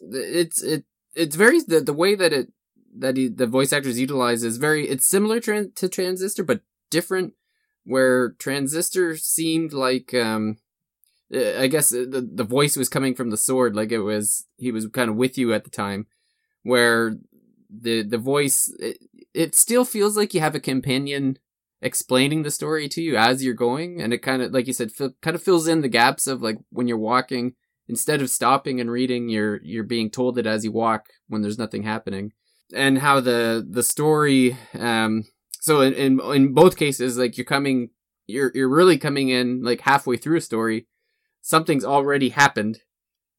it's 0.00 0.62
it 0.62 0.84
it's 1.14 1.36
very 1.36 1.60
the 1.60 1.80
the 1.80 1.92
way 1.92 2.14
that 2.14 2.32
it 2.32 2.48
that 2.98 3.16
he, 3.16 3.28
the 3.28 3.46
voice 3.46 3.72
actors 3.72 4.00
utilize 4.00 4.42
is 4.42 4.56
very 4.56 4.88
it's 4.88 5.06
similar 5.06 5.38
to 5.40 5.88
Transistor, 5.88 6.42
but 6.44 6.62
different. 6.90 7.34
Where 7.84 8.30
Transistor 8.30 9.16
seemed 9.16 9.72
like 9.72 10.12
um, 10.12 10.58
uh, 11.32 11.60
I 11.60 11.68
guess 11.68 11.90
the 11.90 12.28
the 12.28 12.42
voice 12.42 12.76
was 12.76 12.88
coming 12.88 13.14
from 13.14 13.30
the 13.30 13.36
sword, 13.36 13.76
like 13.76 13.92
it 13.92 14.00
was 14.00 14.46
he 14.56 14.72
was 14.72 14.88
kind 14.88 15.08
of 15.08 15.14
with 15.14 15.38
you 15.38 15.54
at 15.54 15.62
the 15.62 15.70
time. 15.70 16.08
Where 16.64 17.16
the 17.70 18.02
the 18.02 18.18
voice 18.18 18.72
it, 18.78 18.98
it 19.34 19.54
still 19.54 19.84
feels 19.84 20.16
like 20.16 20.34
you 20.34 20.40
have 20.40 20.54
a 20.54 20.60
companion 20.60 21.38
explaining 21.82 22.42
the 22.42 22.50
story 22.50 22.88
to 22.88 23.02
you 23.02 23.16
as 23.16 23.44
you're 23.44 23.54
going 23.54 24.00
and 24.00 24.12
it 24.12 24.18
kind 24.18 24.42
of 24.42 24.52
like 24.52 24.66
you 24.66 24.72
said 24.72 24.90
fi- 24.90 25.10
kind 25.20 25.34
of 25.34 25.42
fills 25.42 25.68
in 25.68 25.82
the 25.82 25.88
gaps 25.88 26.26
of 26.26 26.42
like 26.42 26.56
when 26.70 26.88
you're 26.88 26.96
walking 26.96 27.54
instead 27.88 28.22
of 28.22 28.30
stopping 28.30 28.80
and 28.80 28.90
reading 28.90 29.28
you're 29.28 29.60
you're 29.62 29.84
being 29.84 30.10
told 30.10 30.38
it 30.38 30.46
as 30.46 30.64
you 30.64 30.72
walk 30.72 31.08
when 31.28 31.42
there's 31.42 31.58
nothing 31.58 31.82
happening. 31.82 32.32
And 32.74 32.98
how 32.98 33.20
the 33.20 33.64
the 33.68 33.82
story 33.82 34.56
um 34.78 35.24
so 35.60 35.82
in 35.82 35.92
in, 35.94 36.20
in 36.20 36.54
both 36.54 36.76
cases 36.76 37.18
like 37.18 37.36
you're 37.36 37.44
coming 37.44 37.90
you're 38.26 38.50
you're 38.54 38.68
really 38.68 38.98
coming 38.98 39.28
in 39.28 39.62
like 39.62 39.82
halfway 39.82 40.16
through 40.16 40.38
a 40.38 40.40
story 40.40 40.86
something's 41.42 41.84
already 41.84 42.30
happened 42.30 42.80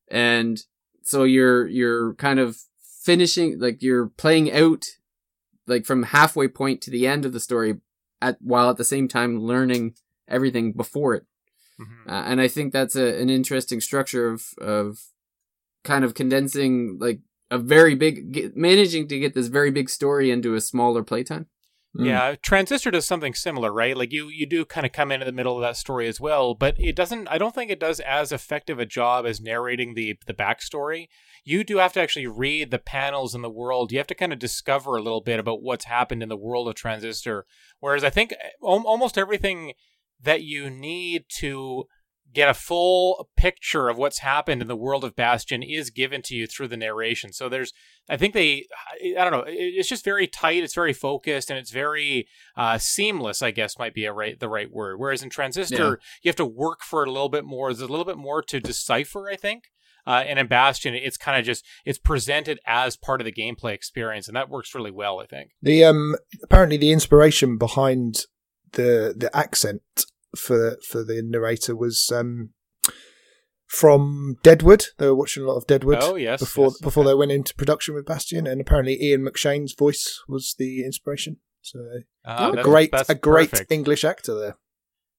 and 0.10 0.64
so 1.02 1.24
you're 1.24 1.68
you're 1.68 2.14
kind 2.16 2.40
of 2.40 2.58
finishing 3.10 3.50
like 3.66 3.78
you're 3.86 4.08
playing 4.24 4.48
out 4.64 4.84
like 5.74 5.86
from 5.90 6.04
halfway 6.18 6.48
point 6.60 6.78
to 6.82 6.92
the 6.92 7.06
end 7.14 7.24
of 7.26 7.32
the 7.34 7.40
story 7.50 7.72
at 8.28 8.36
while 8.52 8.70
at 8.70 8.78
the 8.78 8.92
same 8.94 9.08
time 9.08 9.32
learning 9.52 9.84
everything 10.36 10.68
before 10.84 11.12
it 11.18 11.26
Mhm. 11.80 12.04
uh, 12.14 12.24
and 12.30 12.38
I 12.46 12.48
think 12.56 12.68
that's 12.74 12.96
a, 13.06 13.08
an 13.22 13.30
interesting 13.40 13.80
structure 13.90 14.26
of 14.34 14.40
of 14.76 14.88
kind 15.90 16.04
of 16.06 16.12
condensing 16.22 16.74
like 17.06 17.20
a 17.58 17.60
very 17.76 17.96
big 18.06 18.16
get, 18.36 18.58
managing 18.70 19.08
to 19.10 19.20
get 19.24 19.34
this 19.36 19.48
very 19.60 19.72
big 19.80 19.88
story 20.00 20.28
into 20.36 20.56
a 20.56 20.62
smaller 20.72 21.04
playtime. 21.12 21.46
Mm. 21.98 22.06
Yeah, 22.06 22.36
Transistor 22.36 22.92
does 22.92 23.06
something 23.06 23.34
similar, 23.34 23.74
right? 23.74 23.98
Like 23.98 24.12
you, 24.12 24.28
you 24.28 24.46
do 24.46 24.66
kind 24.66 24.86
of 24.86 24.92
come 24.92 25.12
in 25.12 25.22
in 25.22 25.26
the 25.26 25.32
middle 25.32 25.56
of 25.56 25.62
that 25.62 25.78
story 25.78 26.08
as 26.08 26.20
well, 26.20 26.54
but 26.54 26.76
it 26.78 26.96
doesn't. 26.96 27.28
I 27.28 27.38
don't 27.38 27.56
think 27.56 27.72
it 27.72 27.80
does 27.80 28.00
as 28.02 28.32
effective 28.32 28.78
a 28.78 28.86
job 28.86 29.26
as 29.26 29.42
narrating 29.42 29.96
the 29.96 30.18
the 30.28 30.34
backstory. 30.34 31.08
You 31.44 31.64
do 31.64 31.78
have 31.78 31.94
to 31.94 32.02
actually 32.02 32.28
read 32.28 32.70
the 32.72 32.80
panels 32.80 33.34
in 33.34 33.42
the 33.42 33.50
world. 33.50 33.92
You 33.92 33.98
have 33.98 34.08
to 34.08 34.16
kind 34.16 34.34
of 34.34 34.40
discover 34.40 34.96
a 34.96 35.02
little 35.02 35.22
bit 35.22 35.40
about 35.40 35.64
what's 35.64 35.86
happened 35.86 36.22
in 36.22 36.30
the 36.30 36.38
world 36.38 36.68
of 36.68 36.76
Transistor. 36.76 37.46
Whereas 37.80 38.04
I 38.04 38.10
think 38.10 38.34
al- 38.62 38.84
almost 38.86 39.18
everything 39.18 39.74
that 40.22 40.44
you 40.44 40.70
need 40.70 41.26
to 41.40 41.86
get 42.34 42.50
a 42.50 42.54
full 42.54 43.30
picture 43.38 43.90
of 43.90 43.98
what's 43.98 44.20
happened 44.20 44.62
in 44.62 44.68
the 44.68 44.76
world 44.76 45.04
of 45.04 45.16
Bastion 45.16 45.64
is 45.64 45.90
given 45.90 46.22
to 46.24 46.36
you 46.36 46.48
through 46.48 46.68
the 46.68 46.78
narration. 46.78 47.34
So 47.34 47.50
there's 47.50 47.74
I 48.10 48.18
think 48.18 48.34
they, 48.34 48.68
I 49.18 49.24
don't 49.24 49.32
know, 49.32 49.44
it's 49.48 49.90
just 49.90 50.06
very 50.06 50.28
tight. 50.28 50.64
It's 50.64 50.76
very 50.76 50.94
focused, 50.94 51.50
and 51.50 51.60
it's 51.60 51.72
very 51.72 52.28
uh, 52.56 52.78
seamless. 52.78 53.42
I 53.42 53.52
guess 53.52 53.78
might 53.78 53.94
be 53.94 54.06
a 54.06 54.14
right 54.14 54.40
the 54.40 54.50
right 54.50 54.72
word. 54.72 55.00
Whereas 55.00 55.24
in 55.24 55.30
Transistor, 55.30 56.00
you 56.22 56.30
have 56.30 56.36
to 56.38 56.46
work 56.46 56.84
for 56.84 57.04
it 57.04 57.10
a 57.10 57.12
little 57.12 57.30
bit 57.30 57.46
more. 57.46 57.74
There's 57.74 57.82
a 57.82 57.92
little 57.92 58.06
bit 58.06 58.18
more 58.18 58.42
to 58.44 58.60
decipher. 58.60 59.30
I 59.30 59.36
think. 59.36 59.66
Uh, 60.06 60.24
and 60.26 60.40
in 60.40 60.48
Bastion, 60.48 60.96
it's 60.96 61.18
kind 61.18 61.38
of 61.38 61.46
just 61.46 61.66
it's 61.84 61.98
presented 61.98 62.60
as 62.66 62.96
part 62.96 63.20
of 63.20 63.26
the 63.26 63.32
gameplay 63.32 63.74
experience, 63.74 64.30
and 64.30 64.38
that 64.38 64.50
works 64.50 64.74
really 64.74 64.92
well. 64.92 65.20
I 65.20 65.26
think. 65.26 65.52
The 65.62 65.84
um 65.84 66.16
apparently 66.44 66.78
the 66.78 66.94
inspiration 66.94 67.58
behind 67.58 68.22
the 68.72 69.14
the 69.16 69.36
accent 69.36 69.82
for 70.36 70.78
for 70.88 71.04
the 71.04 71.22
narrator 71.24 71.76
was 71.76 72.12
um 72.14 72.50
from 73.68 74.38
Deadwood. 74.44 74.88
They 74.98 75.08
were 75.08 75.16
watching 75.16 75.44
a 75.44 75.48
lot 75.48 75.58
of 75.58 75.68
Deadwood 75.68 76.00
Oh 76.02 76.16
yes, 76.16 76.40
before 76.40 76.68
yes, 76.68 76.80
before 76.80 77.04
okay. 77.04 77.12
they 77.12 77.16
went 77.16 77.32
into 77.32 77.56
production 77.56 77.96
with 77.96 78.06
Bastion, 78.06 78.48
and 78.48 78.62
apparently 78.62 79.02
Ian 79.02 79.24
McShane's 79.24 79.74
voice 79.74 80.24
was 80.28 80.56
the 80.58 80.84
inspiration. 80.84 81.38
So 81.62 81.80
Uh, 82.24 82.54
a 82.58 82.64
great 82.64 82.92
a 83.10 83.16
great 83.16 83.52
perfect. 83.52 83.72
English 83.72 84.04
actor 84.04 84.34
there. 84.40 84.58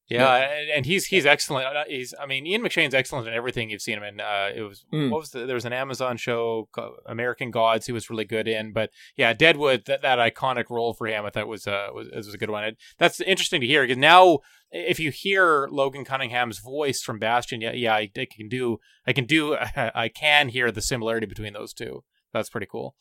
Yeah, 0.08 0.36
and- 0.36 0.70
and 0.70 0.86
he's 0.86 1.06
he's 1.06 1.26
excellent. 1.26 1.66
Uh, 1.66 1.84
He's 1.86 2.14
I 2.18 2.24
mean 2.26 2.46
Ian 2.46 2.62
McShane's 2.62 2.94
excellent 2.94 3.28
in 3.28 3.34
everything 3.34 3.68
you've 3.70 3.82
seen 3.82 3.98
him 3.98 4.04
in. 4.04 4.20
Uh, 4.20 4.50
it 4.54 4.62
was 4.62 4.84
Mm. 4.92 5.10
what 5.10 5.20
was 5.20 5.30
the, 5.30 5.44
there 5.46 5.54
was 5.54 5.64
an 5.66 5.72
Amazon 5.74 6.16
show 6.16 6.68
called 6.72 6.94
American 7.06 7.50
Gods 7.50 7.86
he 7.86 7.92
was 7.92 8.08
really 8.08 8.24
good 8.24 8.48
in, 8.48 8.72
but 8.72 8.90
yeah, 9.16 9.32
Deadwood 9.34 9.84
that, 9.86 10.00
that 10.02 10.18
iconic 10.18 10.70
role 10.70 10.94
for 10.94 11.06
him 11.06 11.24
I 11.26 11.30
thought 11.30 11.46
was 11.46 11.66
uh 11.66 11.88
was, 11.94 12.08
was 12.14 12.32
a 12.34 12.38
good 12.38 12.50
one. 12.50 12.64
It, 12.64 12.76
that's 12.98 13.20
interesting 13.20 13.60
to 13.60 13.66
hear 13.66 13.82
because 13.82 13.98
now 13.98 14.38
if 14.70 14.98
you 15.00 15.10
hear 15.10 15.66
Logan 15.70 16.04
Cunningham's 16.04 16.58
voice 16.58 17.02
from 17.02 17.18
Bastion, 17.18 17.60
yeah, 17.60 17.72
yeah, 17.72 17.94
I, 17.94 18.10
I 18.16 18.26
can 18.30 18.48
do 18.48 18.78
I 19.06 19.12
can 19.12 19.24
do 19.26 19.56
I 19.76 20.08
can 20.08 20.48
hear 20.48 20.70
the 20.72 20.82
similarity 20.82 21.26
between 21.26 21.52
those 21.52 21.72
two. 21.74 22.04
That's 22.32 22.48
pretty 22.50 22.66
cool. 22.70 22.94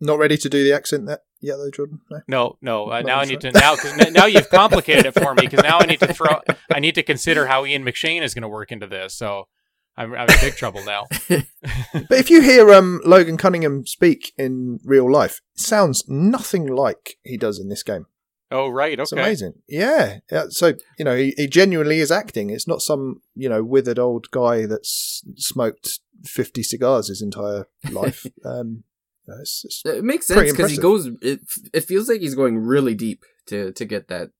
Not 0.00 0.18
ready 0.18 0.36
to 0.38 0.48
do 0.48 0.64
the 0.64 0.72
accent 0.72 1.06
that 1.06 1.24
yet, 1.40 1.56
though, 1.56 1.70
Jordan. 1.70 2.00
No? 2.10 2.20
No, 2.26 2.58
no. 2.62 2.90
Uh, 2.90 3.02
now 3.02 3.18
I 3.18 3.24
need 3.24 3.40
to 3.42 3.52
now 3.52 3.76
because 3.76 4.12
now 4.12 4.26
you've 4.26 4.48
complicated 4.48 5.06
it 5.06 5.12
for 5.12 5.34
me 5.34 5.42
because 5.42 5.62
now 5.62 5.78
I 5.78 5.86
need 5.86 6.00
to 6.00 6.12
throw 6.14 6.40
I 6.72 6.80
need 6.80 6.94
to 6.94 7.02
consider 7.02 7.46
how 7.46 7.66
Ian 7.66 7.84
McShane 7.84 8.22
is 8.22 8.34
going 8.34 8.42
to 8.42 8.48
work 8.48 8.72
into 8.72 8.86
this. 8.86 9.14
So 9.14 9.48
I'm, 9.96 10.14
I'm 10.14 10.28
in 10.28 10.36
big 10.40 10.54
trouble 10.54 10.84
now. 10.84 11.06
But 11.92 12.18
if 12.18 12.30
you 12.30 12.40
hear 12.40 12.72
um, 12.72 13.00
Logan 13.04 13.36
Cunningham 13.36 13.86
speak 13.86 14.32
in 14.38 14.80
real 14.84 15.10
life, 15.10 15.40
it 15.54 15.60
sounds 15.60 16.04
nothing 16.08 16.66
like 16.66 17.16
he 17.22 17.36
does 17.36 17.58
in 17.58 17.68
this 17.68 17.82
game. 17.82 18.06
Oh 18.52 18.68
right, 18.68 18.94
okay, 18.94 19.02
It's 19.02 19.12
amazing. 19.12 19.54
Yeah. 19.68 20.18
yeah. 20.30 20.46
So, 20.48 20.74
you 20.98 21.04
know, 21.04 21.16
he, 21.16 21.34
he 21.36 21.46
genuinely 21.46 21.98
is 22.00 22.10
acting. 22.10 22.50
It's 22.50 22.66
not 22.66 22.82
some, 22.82 23.20
you 23.34 23.48
know, 23.48 23.62
withered 23.62 23.98
old 23.98 24.30
guy 24.32 24.66
that's 24.66 25.22
smoked 25.36 26.00
50 26.24 26.62
cigars 26.62 27.08
his 27.08 27.22
entire 27.22 27.66
life. 27.92 28.26
um, 28.44 28.82
you 29.30 29.36
know, 29.36 29.40
it's, 29.40 29.64
it's, 29.64 29.82
It 29.84 30.04
makes 30.04 30.26
sense 30.26 30.50
because 30.50 30.70
he 30.70 30.78
goes. 30.78 31.06
It 31.22 31.40
it 31.72 31.84
feels 31.84 32.08
like 32.08 32.20
he's 32.20 32.34
going 32.34 32.58
really 32.58 32.94
deep 32.94 33.24
to 33.46 33.72
to 33.72 33.84
get 33.84 34.08
that 34.08 34.30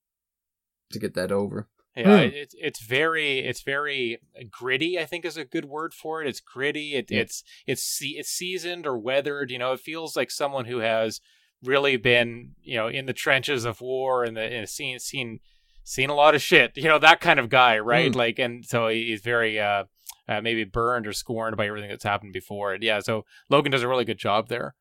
to 0.93 0.99
get 0.99 1.15
that 1.15 1.33
over. 1.33 1.69
Yeah, 1.97 2.19
Hmm. 2.19 2.23
it, 2.23 2.35
it's 2.35 2.55
it's 2.59 2.81
very 2.81 3.41
it's 3.41 3.63
very 3.63 4.21
gritty. 4.51 4.99
I 4.99 5.05
think 5.05 5.25
is 5.25 5.37
a 5.37 5.45
good 5.45 5.65
word 5.65 5.93
for 5.93 6.23
it. 6.23 6.29
It's 6.29 6.41
gritty. 6.41 6.95
It, 6.95 7.11
Yeah. 7.11 7.21
It's 7.21 7.43
it's 7.67 7.99
it's 8.01 8.31
seasoned 8.31 8.87
or 8.87 8.99
weathered. 8.99 9.51
You 9.51 9.59
know, 9.59 9.73
it 9.73 9.81
feels 9.81 10.17
like 10.17 10.31
someone 10.31 10.67
who 10.67 10.79
has 10.79 11.21
really 11.63 11.97
been 11.97 12.55
you 12.63 12.77
know 12.77 12.89
in 12.89 13.07
the 13.07 13.13
trenches 13.13 13.65
of 13.65 13.81
war 13.81 14.25
and 14.25 14.37
the 14.37 14.43
and 14.43 14.69
seen 14.69 14.99
seen 14.99 15.41
seen 15.83 16.11
a 16.11 16.15
lot 16.15 16.35
of 16.35 16.43
shit. 16.43 16.77
You 16.77 16.85
know 16.85 16.99
that 16.99 17.21
kind 17.21 17.41
of 17.41 17.49
guy, 17.49 17.79
right? 17.79 18.13
Hmm. 18.13 18.19
Like, 18.19 18.39
and 18.39 18.65
so 18.65 18.89
he's 18.89 19.21
very 19.21 19.59
uh, 19.59 19.85
uh 20.29 20.41
maybe 20.41 20.65
burned 20.65 21.07
or 21.09 21.13
scorned 21.13 21.57
by 21.57 21.67
everything 21.67 21.91
that's 21.91 22.05
happened 22.05 22.33
before. 22.33 22.73
And 22.73 22.83
yeah, 22.85 23.01
so 23.01 23.25
Logan 23.49 23.73
does 23.73 23.83
a 23.83 23.89
really 23.89 24.05
good 24.05 24.19
job 24.19 24.49
there. 24.49 24.75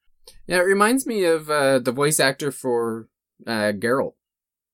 Yeah, 0.47 0.57
it 0.57 0.61
reminds 0.65 1.05
me 1.05 1.23
of 1.25 1.49
uh, 1.49 1.79
the 1.79 1.91
voice 1.91 2.19
actor 2.19 2.51
for 2.51 3.07
uh, 3.47 3.71
Geralt. 3.73 4.13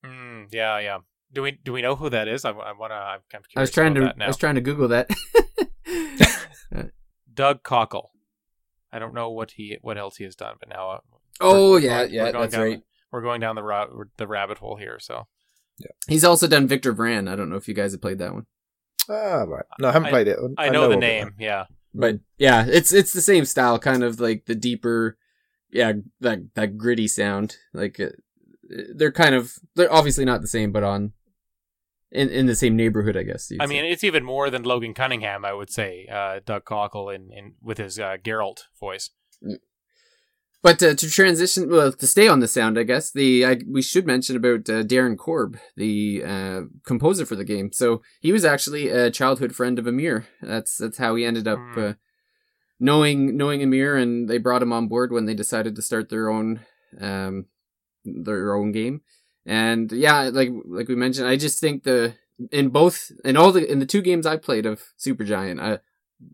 Mm, 0.06 0.48
yeah, 0.52 0.80
yeah. 0.80 0.98
Do 1.34 1.42
we 1.42 1.52
do 1.52 1.74
we 1.74 1.82
know 1.82 1.96
who 1.96 2.10
that 2.10 2.28
is? 2.28 2.46
I, 2.46 2.52
I 2.52 2.72
wanna. 2.72 2.94
I'm 2.96 3.20
kind 3.32 3.44
of 3.44 3.50
curious 3.50 3.56
I 3.58 3.62
was 3.62 3.72
trying 3.72 3.92
about 3.92 4.00
to 4.00 4.06
that 4.08 4.18
now. 4.18 4.26
I 4.26 4.28
was 4.30 4.38
trying 4.38 4.56
to 4.56 4.62
Google 4.62 4.88
that. 4.90 5.10
Doug 7.34 7.64
Cockle. 7.64 8.12
I 8.92 9.00
don't 9.00 9.14
know 9.14 9.30
what 9.30 9.52
he 9.52 9.78
what 9.82 9.98
else 9.98 10.18
he 10.18 10.24
has 10.24 10.36
done, 10.36 10.56
but 10.60 10.70
now 10.70 10.90
uh, 10.92 11.00
oh 11.42 11.72
we're 11.72 11.80
yeah, 11.80 12.00
going- 12.04 12.14
yeah, 12.14 12.24
we're 12.24 12.32
going 12.32 12.42
that's 12.44 12.54
down, 12.54 12.64
right. 12.64 12.82
We're 13.12 13.22
going 13.22 13.42
down 13.42 13.56
the 13.56 13.64
ra- 13.64 13.88
the 14.18 14.28
rabbit 14.28 14.60
hole 14.60 14.78
here. 14.78 15.00
So 15.00 15.28
Yeah. 15.80 15.88
He's 16.08 16.24
also 16.24 16.48
done 16.48 16.68
Victor 16.68 16.94
Vran. 16.94 17.30
I 17.30 17.36
don't 17.36 17.50
know 17.50 17.58
if 17.58 17.68
you 17.68 17.74
guys 17.74 17.92
have 17.92 18.02
played 18.02 18.20
that 18.20 18.34
one, 18.34 18.46
ah, 19.10 19.44
right. 19.44 19.66
No, 19.80 19.90
I 19.90 19.92
haven't 19.92 20.08
I- 20.08 20.12
played 20.12 20.28
it. 20.30 20.40
I 20.58 20.70
know, 20.70 20.88
the 20.88 20.96
name. 20.96 21.34
Yeah, 21.38 21.66
but 21.94 22.20
yeah, 22.38 22.66
it's 22.66 22.94
it's 22.94 23.12
the 23.12 23.22
same 23.22 23.44
style, 23.44 23.78
kind 23.80 24.04
of 24.04 24.22
like 24.22 24.46
the 24.46 24.56
deeper, 24.56 25.18
yeah, 25.72 25.94
that 26.22 26.54
that 26.56 26.78
gritty 26.78 27.08
sound. 27.08 27.58
Like 27.74 28.00
uh, 28.00 28.10
they're 28.96 29.12
kind 29.12 29.36
of 29.36 29.54
they're 29.76 29.92
obviously 29.92 30.26
not 30.26 30.42
the 30.42 30.48
same, 30.48 30.72
but 30.72 30.84
on 30.84 31.14
in 32.12 32.30
in 32.30 32.46
the 32.46 32.56
same 32.56 32.76
neighborhood, 32.76 33.18
I 33.18 33.24
guess. 33.24 33.52
I 33.60 33.66
say. 33.66 33.70
mean 33.70 33.86
it's 33.86 34.04
even 34.04 34.24
more 34.24 34.50
than 34.50 34.64
Logan 34.64 34.94
Cunningham. 34.94 35.46
I 35.46 35.54
would 35.54 35.70
say 35.70 36.08
uh, 36.12 36.40
Doug 36.46 36.66
Cockle 36.66 37.10
in, 37.10 37.32
in 37.32 37.54
with 37.62 37.78
his 37.78 38.00
uh, 38.00 38.18
Geralt 38.24 38.64
voice. 38.80 39.12
But 40.64 40.82
uh, 40.82 40.96
to 40.96 41.10
transition, 41.12 41.70
well, 41.70 41.92
to 41.92 42.08
stay 42.08 42.28
on 42.28 42.40
the 42.40 42.48
sound, 42.48 42.80
I 42.80 42.84
guess 42.84 43.12
the 43.12 43.46
I, 43.46 43.58
we 43.70 43.84
should 43.84 44.08
mention 44.08 44.36
about 44.36 44.68
uh, 44.68 44.82
Darren 44.82 45.16
Korb, 45.16 45.60
the 45.76 46.24
uh, 46.26 46.62
composer 46.88 47.24
for 47.26 47.36
the 47.36 47.44
game. 47.44 47.72
So 47.72 48.02
he 48.20 48.32
was 48.32 48.44
actually 48.44 48.90
a 48.90 49.12
childhood 49.12 49.54
friend 49.54 49.78
of 49.78 49.86
Amir. 49.86 50.26
That's 50.42 50.78
that's 50.78 50.98
how 50.98 51.14
he 51.16 51.26
ended 51.26 51.48
up 51.48 51.60
Hmm. 51.60 51.92
Knowing 52.80 53.38
knowing 53.38 53.64
Amir, 53.64 53.96
and 53.96 54.30
they 54.30 54.38
brought 54.38 54.62
him 54.62 54.74
on 54.74 54.88
board 54.88 55.12
when 55.12 55.26
they 55.26 55.34
decided 55.34 55.76
to 55.76 55.82
start 55.82 56.10
their 56.10 56.30
own 56.30 56.62
um, 57.00 57.46
their 58.04 58.56
own 58.56 58.72
game. 58.72 59.02
And 59.46 59.92
yeah, 59.92 60.30
like 60.32 60.50
like 60.66 60.88
we 60.88 60.96
mentioned, 60.96 61.28
I 61.28 61.38
just 61.38 61.60
think 61.60 61.84
the 61.84 62.16
in 62.52 62.70
both 62.70 63.12
in 63.24 63.38
all 63.38 63.52
the 63.52 63.70
in 63.70 63.80
the 63.80 63.86
two 63.86 64.02
games 64.02 64.26
I 64.26 64.38
played 64.38 64.66
of 64.66 64.84
Supergiant, 65.00 65.62
uh, 65.62 65.78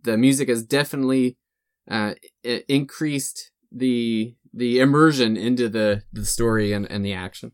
the 0.04 0.18
music 0.18 0.50
has 0.50 0.64
definitely 0.64 1.38
uh, 1.90 2.14
increased 2.44 3.52
the 3.72 4.36
the 4.54 4.80
immersion 4.80 5.38
into 5.38 5.70
the 5.70 6.04
the 6.12 6.26
story 6.26 6.74
and, 6.74 6.90
and 6.90 7.06
the 7.06 7.14
action. 7.14 7.52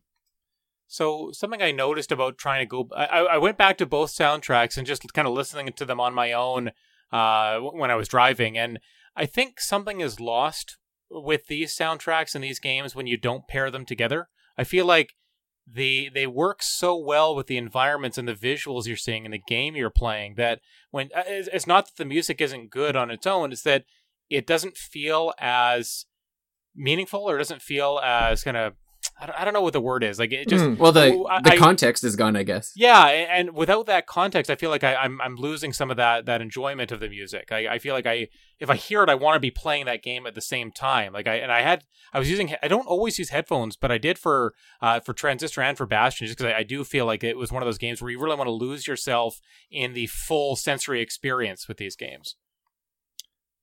So 0.88 1.31
something 1.33 1.61
I 1.61 1.71
noticed 1.71 2.11
about 2.11 2.38
trying 2.38 2.61
to 2.61 2.65
go, 2.65 2.88
I 2.95 3.05
I 3.05 3.38
went 3.38 3.57
back 3.57 3.77
to 3.79 3.85
both 3.85 4.11
soundtracks 4.11 4.77
and 4.77 4.88
just 4.88 5.11
kind 5.13 5.27
of 5.27 5.33
listening 5.33 5.71
to 5.73 5.85
them 5.85 5.99
on 5.99 6.13
my 6.13 6.31
own 6.31 6.71
uh, 7.11 7.59
when 7.59 7.91
I 7.91 7.95
was 7.95 8.07
driving, 8.07 8.57
and 8.57 8.79
I 9.15 9.25
think 9.25 9.59
something 9.59 10.01
is 10.01 10.19
lost 10.19 10.77
with 11.09 11.47
these 11.47 11.75
soundtracks 11.75 12.35
and 12.35 12.43
these 12.43 12.59
games 12.59 12.95
when 12.95 13.07
you 13.07 13.17
don't 13.17 13.47
pair 13.47 13.71
them 13.71 13.85
together. 13.85 14.27
I 14.57 14.63
feel 14.63 14.85
like 14.85 15.13
they 15.69 16.09
they 16.13 16.27
work 16.27 16.63
so 16.63 16.95
well 16.97 17.35
with 17.35 17.47
the 17.47 17.57
environments 17.57 18.17
and 18.17 18.27
the 18.27 18.33
visuals 18.33 18.87
you're 18.87 18.95
seeing 18.95 19.25
in 19.25 19.31
the 19.31 19.41
game 19.47 19.75
you're 19.75 19.89
playing 19.89 20.35
that 20.37 20.61
when 20.91 21.09
uh, 21.15 21.23
it's, 21.27 21.49
it's 21.51 21.67
not 21.67 21.85
that 21.85 21.97
the 21.97 22.05
music 22.05 22.39
isn't 22.39 22.71
good 22.71 22.95
on 22.95 23.11
its 23.11 23.27
own, 23.27 23.51
it's 23.51 23.63
that 23.63 23.83
it 24.29 24.47
doesn't 24.47 24.77
feel 24.77 25.33
as 25.39 26.05
meaningful 26.75 27.29
or 27.29 27.37
doesn't 27.37 27.61
feel 27.61 27.99
as 28.03 28.43
kind 28.43 28.57
of 28.57 28.73
I 29.20 29.26
don't, 29.26 29.39
I 29.39 29.45
don't 29.45 29.53
know 29.55 29.61
what 29.61 29.74
the 29.74 29.82
word 29.82 30.03
is 30.03 30.20
like 30.20 30.32
it 30.32 30.47
just 30.47 30.63
Mm. 30.63 30.78
Well, 30.78 30.91
the 30.91 31.26
I- 31.30 31.41
the 31.41 31.53
I- 31.53 31.57
context 31.57 32.03
is 32.03 32.15
gone, 32.15 32.36
I 32.36 32.43
guess. 32.43 32.72
yeah, 32.76 33.05
and 33.07 33.55
without 33.55 33.88
that 33.88 34.05
context, 34.05 34.51
I 34.51 34.55
feel 34.55 34.70
like 34.70 34.84
I, 34.84 34.93
I'm 34.95 35.20
I'm 35.22 35.36
losing 35.36 35.74
some 35.74 35.89
of 35.89 35.97
that 35.97 36.26
that 36.28 36.41
enjoyment 36.41 36.91
of 36.91 36.99
the 36.99 37.09
music. 37.09 37.51
I, 37.51 37.68
I 37.68 37.80
feel 37.80 37.95
like 37.95 38.05
I 38.05 38.28
if 38.59 38.70
I 38.70 38.76
hear 38.76 39.01
it, 39.03 39.09
I 39.09 39.15
want 39.15 39.36
to 39.36 39.39
be 39.39 39.49
playing 39.51 39.86
that 39.86 40.03
game 40.03 40.28
at 40.28 40.36
the 40.36 40.41
same 40.41 40.72
time. 40.72 41.13
Like 41.13 41.28
I 41.28 41.36
and 41.36 41.51
I 41.51 41.61
had 41.61 41.84
I 42.13 42.20
was 42.20 42.30
using 42.30 42.53
I 42.61 42.68
don't 42.68 42.86
always 42.88 43.18
use 43.18 43.30
headphones, 43.30 43.76
but 43.76 43.91
I 43.91 43.97
did 43.97 44.20
for 44.20 44.53
uh, 44.82 44.99
for 44.99 45.13
Transistor 45.13 45.61
and 45.61 45.78
for 45.78 45.86
Bastion, 45.88 46.28
just 46.28 46.38
because 46.38 46.53
I, 46.53 46.59
I 46.59 46.63
do 46.63 46.84
feel 46.84 47.05
like 47.07 47.24
it 47.24 47.38
was 47.38 47.51
one 47.51 47.63
of 47.63 47.68
those 47.68 47.78
games 47.80 48.01
where 48.01 48.11
you 48.11 48.20
really 48.20 48.36
want 48.36 48.47
to 48.47 48.51
lose 48.51 48.88
yourself 48.88 49.39
in 49.72 49.93
the 49.93 50.05
full 50.07 50.55
sensory 50.55 51.01
experience 51.01 51.68
with 51.68 51.78
these 51.78 51.95
games. 51.95 52.36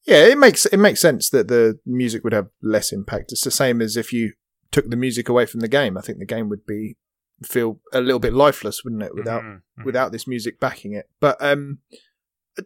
Yeah, 0.07 0.25
it 0.27 0.37
makes 0.37 0.67
it 0.67 0.77
makes 0.79 1.01
sense 1.01 1.31
that 1.31 1.49
the 1.49 1.79
music 1.87 2.25
would 2.25 2.33
have 2.35 2.49
less 2.63 2.93
impact. 2.93 3.33
It's 3.33 3.45
the 3.45 3.51
same 3.51 3.81
as 3.81 3.97
if 3.97 4.13
you 4.13 4.33
took 4.75 4.91
the 4.91 4.97
music 4.97 5.29
away 5.29 5.47
from 5.47 5.61
the 5.61 5.69
game. 5.69 5.97
I 5.97 6.01
think 6.01 6.19
the 6.19 6.27
game 6.27 6.49
would 6.49 6.67
be 6.67 6.97
feel 7.45 7.81
a 7.93 8.01
little 8.01 8.19
bit 8.19 8.33
lifeless, 8.33 8.83
wouldn't 8.83 9.03
it, 9.03 9.15
without 9.15 9.43
Mhm, 9.43 9.63
mhm. 9.79 9.85
without 9.85 10.11
this 10.13 10.27
music 10.27 10.59
backing 10.59 10.93
it. 10.95 11.09
But 11.21 11.37
um, 11.41 11.79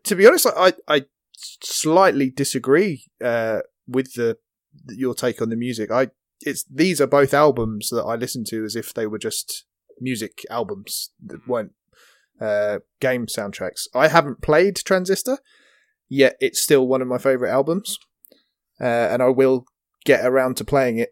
to 0.05 0.15
be 0.17 0.27
honest, 0.27 0.47
I 0.57 0.73
I 0.87 1.05
slightly 1.35 2.31
disagree 2.31 3.05
uh, 3.23 3.61
with 3.87 4.15
the 4.15 4.39
your 4.89 5.15
take 5.15 5.43
on 5.43 5.51
the 5.51 5.57
music. 5.57 5.91
I 5.91 6.09
it's 6.41 6.65
these 6.65 7.01
are 7.01 7.07
both 7.07 7.35
albums 7.35 7.91
that 7.91 8.05
I 8.05 8.15
listen 8.17 8.45
to 8.45 8.65
as 8.65 8.75
if 8.77 8.95
they 8.95 9.07
were 9.07 9.19
just 9.19 9.65
music 10.01 10.47
albums 10.51 11.11
that 11.27 11.47
weren't 11.47 11.73
uh, 12.41 12.79
game 13.01 13.27
soundtracks. 13.27 13.83
I 13.95 14.09
haven't 14.09 14.41
played 14.43 14.77
Transistor 14.77 15.39
yet; 16.09 16.37
it's 16.41 16.63
still 16.63 16.87
one 16.87 17.03
of 17.03 17.09
my 17.09 17.19
favorite 17.19 17.51
albums, 17.51 17.99
uh, 18.81 19.09
and 19.13 19.23
I 19.23 19.29
will 19.29 19.67
get 20.05 20.25
around 20.25 20.57
to 20.57 20.65
playing 20.65 20.99
it 20.99 21.11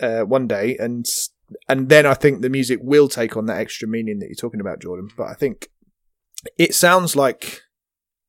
uh, 0.00 0.22
one 0.22 0.46
day 0.46 0.76
and 0.78 1.06
and 1.68 1.88
then 1.88 2.06
I 2.06 2.14
think 2.14 2.42
the 2.42 2.50
music 2.50 2.80
will 2.82 3.08
take 3.08 3.36
on 3.36 3.46
that 3.46 3.58
extra 3.58 3.88
meaning 3.88 4.18
that 4.18 4.26
you're 4.26 4.34
talking 4.34 4.60
about, 4.60 4.82
Jordan. 4.82 5.08
But 5.16 5.28
I 5.28 5.34
think 5.34 5.68
it 6.58 6.74
sounds 6.74 7.16
like, 7.16 7.62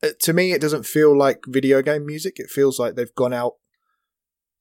uh, 0.02 0.10
to 0.22 0.34
me, 0.34 0.54
it 0.54 0.62
doesn't 0.62 0.86
feel 0.86 1.18
like 1.18 1.42
video 1.48 1.82
game 1.82 2.06
music. 2.06 2.36
It 2.38 2.50
feels 2.50 2.80
like 2.80 2.96
they've 2.96 3.14
gone 3.16 3.34
out 3.34 3.54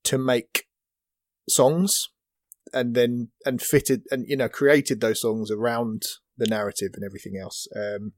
to 0.04 0.18
make 0.18 0.64
songs 1.48 2.08
and 2.72 2.94
then 2.94 3.28
and 3.46 3.62
fitted 3.62 4.02
and 4.10 4.26
you 4.28 4.36
know 4.36 4.48
created 4.48 5.00
those 5.00 5.22
songs 5.22 5.50
around 5.50 6.02
the 6.36 6.46
narrative 6.46 6.90
and 6.94 7.04
everything 7.04 7.38
else, 7.40 7.66
um, 7.74 8.12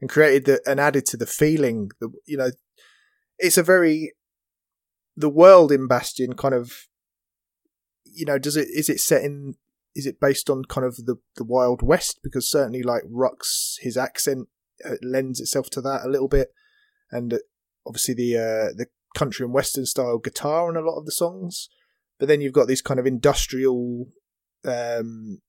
and 0.00 0.08
created 0.08 0.44
the 0.44 0.60
and 0.66 0.80
added 0.80 1.04
to 1.06 1.16
the 1.16 1.26
feeling. 1.26 1.90
The 2.00 2.10
you 2.26 2.36
know, 2.36 2.50
it's 3.38 3.58
a 3.58 3.62
very 3.62 4.12
the 5.16 5.28
world 5.28 5.72
in 5.72 5.88
Bastion 5.88 6.34
kind 6.34 6.54
of 6.54 6.86
you 8.12 8.24
know 8.26 8.38
does 8.38 8.56
it 8.56 8.68
is 8.68 8.88
it 8.88 9.00
set 9.00 9.22
in 9.22 9.54
is 9.94 10.06
it 10.06 10.20
based 10.20 10.48
on 10.48 10.64
kind 10.64 10.86
of 10.86 10.96
the, 10.96 11.16
the 11.36 11.44
Wild 11.44 11.82
West? 11.82 12.20
Because 12.22 12.48
certainly, 12.48 12.82
like 12.82 13.02
Rucks, 13.04 13.74
his 13.80 13.96
accent 13.96 14.48
uh, 14.84 14.94
lends 15.02 15.40
itself 15.40 15.68
to 15.70 15.80
that 15.80 16.02
a 16.04 16.08
little 16.08 16.28
bit, 16.28 16.52
and 17.10 17.34
uh, 17.34 17.38
obviously 17.86 18.14
the 18.14 18.36
uh, 18.36 18.72
the 18.76 18.86
country 19.16 19.44
and 19.44 19.52
western 19.52 19.86
style 19.86 20.18
guitar 20.18 20.68
on 20.68 20.76
a 20.76 20.80
lot 20.80 20.98
of 20.98 21.06
the 21.06 21.12
songs. 21.12 21.68
But 22.18 22.28
then 22.28 22.40
you've 22.40 22.52
got 22.52 22.68
these 22.68 22.82
kind 22.82 23.00
of 23.00 23.06
industrial, 23.06 24.06
um, 24.64 25.40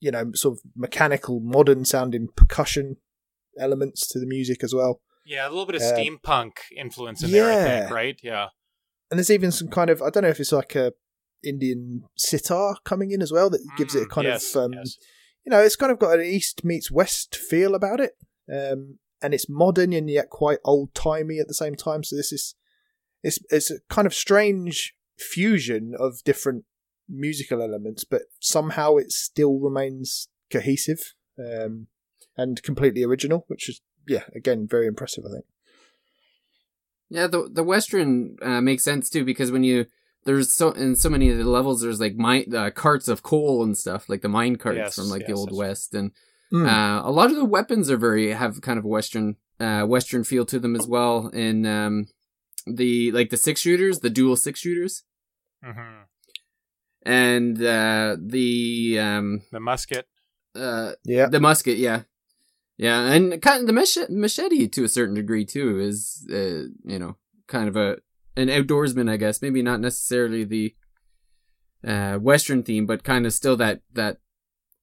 you 0.00 0.10
know, 0.10 0.32
sort 0.34 0.54
of 0.54 0.60
mechanical, 0.74 1.38
modern 1.38 1.84
sounding 1.84 2.28
percussion 2.34 2.96
elements 3.58 4.08
to 4.08 4.18
the 4.18 4.26
music 4.26 4.64
as 4.64 4.74
well. 4.74 5.02
Yeah, 5.24 5.46
a 5.46 5.50
little 5.50 5.66
bit 5.66 5.76
of 5.76 5.82
Uh, 5.82 5.92
steampunk 5.94 6.52
influence 6.76 7.22
in 7.22 7.30
there, 7.30 7.50
I 7.50 7.80
think, 7.80 7.90
right? 7.90 8.18
Yeah. 8.22 8.48
And 9.10 9.18
there's 9.18 9.30
even 9.30 9.52
some 9.52 9.68
kind 9.68 9.90
of 9.90 10.02
I 10.02 10.10
don't 10.10 10.22
know 10.22 10.30
if 10.30 10.40
it's 10.40 10.52
like 10.52 10.74
a 10.74 10.92
Indian 11.44 12.04
sitar 12.16 12.76
coming 12.84 13.10
in 13.10 13.22
as 13.22 13.32
well 13.32 13.50
that 13.50 13.60
gives 13.76 13.94
it 13.94 14.02
a 14.02 14.06
Mm, 14.06 14.10
kind 14.10 14.26
yes, 14.26 14.54
of 14.54 14.64
um, 14.64 14.72
yes. 14.72 14.98
you 15.44 15.50
know, 15.50 15.60
it's 15.60 15.76
kind 15.76 15.92
of 15.92 15.98
got 15.98 16.18
an 16.18 16.24
East 16.24 16.64
meets 16.64 16.90
West 16.90 17.36
feel 17.36 17.74
about 17.74 18.00
it. 18.00 18.16
Um, 18.52 18.98
and 19.22 19.32
it's 19.32 19.48
modern 19.48 19.92
and 19.92 20.10
yet 20.10 20.28
quite 20.28 20.58
old 20.64 20.94
timey 20.94 21.38
at 21.38 21.48
the 21.48 21.54
same 21.54 21.74
time. 21.74 22.04
So 22.04 22.14
this 22.14 22.30
is 22.30 22.54
it's 23.22 23.38
it's 23.50 23.70
a 23.70 23.78
kind 23.88 24.06
of 24.06 24.14
strange 24.14 24.94
fusion 25.18 25.94
of 25.98 26.22
different 26.24 26.64
musical 27.08 27.62
elements, 27.62 28.04
but 28.04 28.22
somehow 28.40 28.96
it 28.96 29.10
still 29.12 29.58
remains 29.58 30.28
cohesive 30.50 31.14
um, 31.38 31.86
and 32.36 32.62
completely 32.62 33.02
original, 33.02 33.44
which 33.48 33.68
is 33.68 33.80
yeah, 34.06 34.24
again, 34.34 34.66
very 34.68 34.86
impressive. 34.86 35.24
I 35.26 35.32
think. 35.32 35.44
Yeah, 37.08 37.26
the 37.26 37.48
the 37.50 37.64
western 37.64 38.36
uh, 38.42 38.60
makes 38.60 38.84
sense 38.84 39.08
too 39.08 39.24
because 39.24 39.50
when 39.50 39.64
you 39.64 39.86
there's 40.24 40.52
so 40.52 40.70
in 40.72 40.96
so 40.96 41.08
many 41.10 41.30
of 41.30 41.38
the 41.38 41.44
levels 41.44 41.80
there's 41.82 42.00
like 42.00 42.16
mine 42.16 42.54
uh, 42.54 42.70
carts 42.70 43.08
of 43.08 43.22
coal 43.22 43.62
and 43.62 43.76
stuff 43.76 44.08
like 44.08 44.22
the 44.22 44.28
mine 44.28 44.56
carts 44.56 44.78
Yes, 44.78 44.94
from 44.96 45.08
like 45.08 45.26
the 45.26 45.32
old 45.32 45.48
that's 45.50 45.58
west 45.58 45.94
and 45.94 46.12
Mm. 46.52 46.66
uh, 46.68 47.08
a 47.08 47.10
lot 47.10 47.30
of 47.30 47.36
the 47.36 47.44
weapons 47.44 47.90
are 47.90 47.96
very 47.96 48.30
have 48.30 48.60
kind 48.60 48.78
of 48.78 48.84
a 48.84 48.88
western 48.88 49.36
uh, 49.58 49.82
western 49.84 50.22
feel 50.24 50.44
to 50.46 50.58
them 50.60 50.76
as 50.76 50.86
well 50.86 51.28
in 51.28 51.64
um, 51.66 52.06
the 52.66 53.10
like 53.12 53.30
the 53.30 53.36
six 53.36 53.60
shooters 53.62 54.00
the 54.00 54.10
dual 54.10 54.36
six 54.36 54.60
shooters. 54.60 55.02
Hmm 55.64 56.02
and 57.06 57.62
uh, 57.62 58.16
the 58.18 58.98
um, 59.00 59.42
The 59.52 59.60
musket. 59.60 60.06
uh, 60.54 60.92
yeah, 61.04 61.26
the 61.26 61.40
musket 61.40 61.78
yeah. 61.78 62.02
Yeah 62.76 63.12
and 63.12 63.40
kind 63.40 63.60
of 63.60 63.66
the 63.66 63.72
mach- 63.72 64.10
machete 64.10 64.66
to 64.68 64.84
a 64.84 64.88
certain 64.88 65.14
degree 65.14 65.44
too 65.44 65.78
is 65.78 66.26
uh, 66.30 66.68
you 66.84 66.98
know 66.98 67.16
kind 67.46 67.68
of 67.68 67.76
a 67.76 67.98
an 68.36 68.48
outdoorsman 68.48 69.08
i 69.10 69.16
guess 69.16 69.40
maybe 69.42 69.62
not 69.62 69.80
necessarily 69.80 70.44
the 70.44 70.74
uh 71.86 72.16
western 72.18 72.62
theme 72.62 72.86
but 72.86 73.04
kind 73.04 73.26
of 73.26 73.32
still 73.32 73.56
that 73.56 73.80
that 73.92 74.18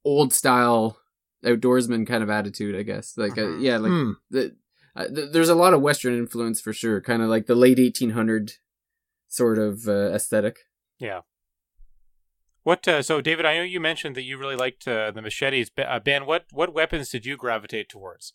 old 0.06 0.32
style 0.34 0.98
outdoorsman 1.46 2.06
kind 2.08 2.24
of 2.24 2.30
attitude 2.30 2.76
i 2.76 2.84
guess 2.84 3.18
like 3.18 3.38
uh, 3.38 3.42
Mhm. 3.42 3.62
yeah 3.62 3.78
like 3.78 3.92
Mm. 3.92 4.16
the, 4.30 4.56
uh, 4.96 5.08
th- 5.08 5.32
there's 5.32 5.50
a 5.50 5.56
lot 5.56 5.74
of 5.74 5.82
western 5.82 6.14
influence 6.14 6.62
for 6.62 6.74
sure 6.74 7.02
kind 7.02 7.22
of 7.22 7.30
like 7.30 7.46
the 7.48 7.56
late 7.56 7.80
1800 7.80 8.54
sort 9.28 9.58
of 9.58 9.88
uh, 9.88 10.12
aesthetic 10.14 10.58
Yeah. 11.00 11.22
What? 12.64 12.88
Uh, 12.88 13.02
so, 13.02 13.22
David, 13.22 13.44
I 13.44 13.56
know 13.58 13.64
you 13.64 13.80
mentioned 13.80 14.16
that 14.16 14.22
you 14.22 14.38
really 14.38 14.56
liked 14.56 14.88
uh, 14.88 15.10
the 15.10 15.22
machetes. 15.24 15.72
Uh, 15.76 16.00
ben, 16.00 16.28
what 16.28 16.46
what 16.52 16.72
weapons 16.76 17.10
did 17.10 17.26
you 17.26 17.36
gravitate 17.36 17.90
towards? 17.90 18.34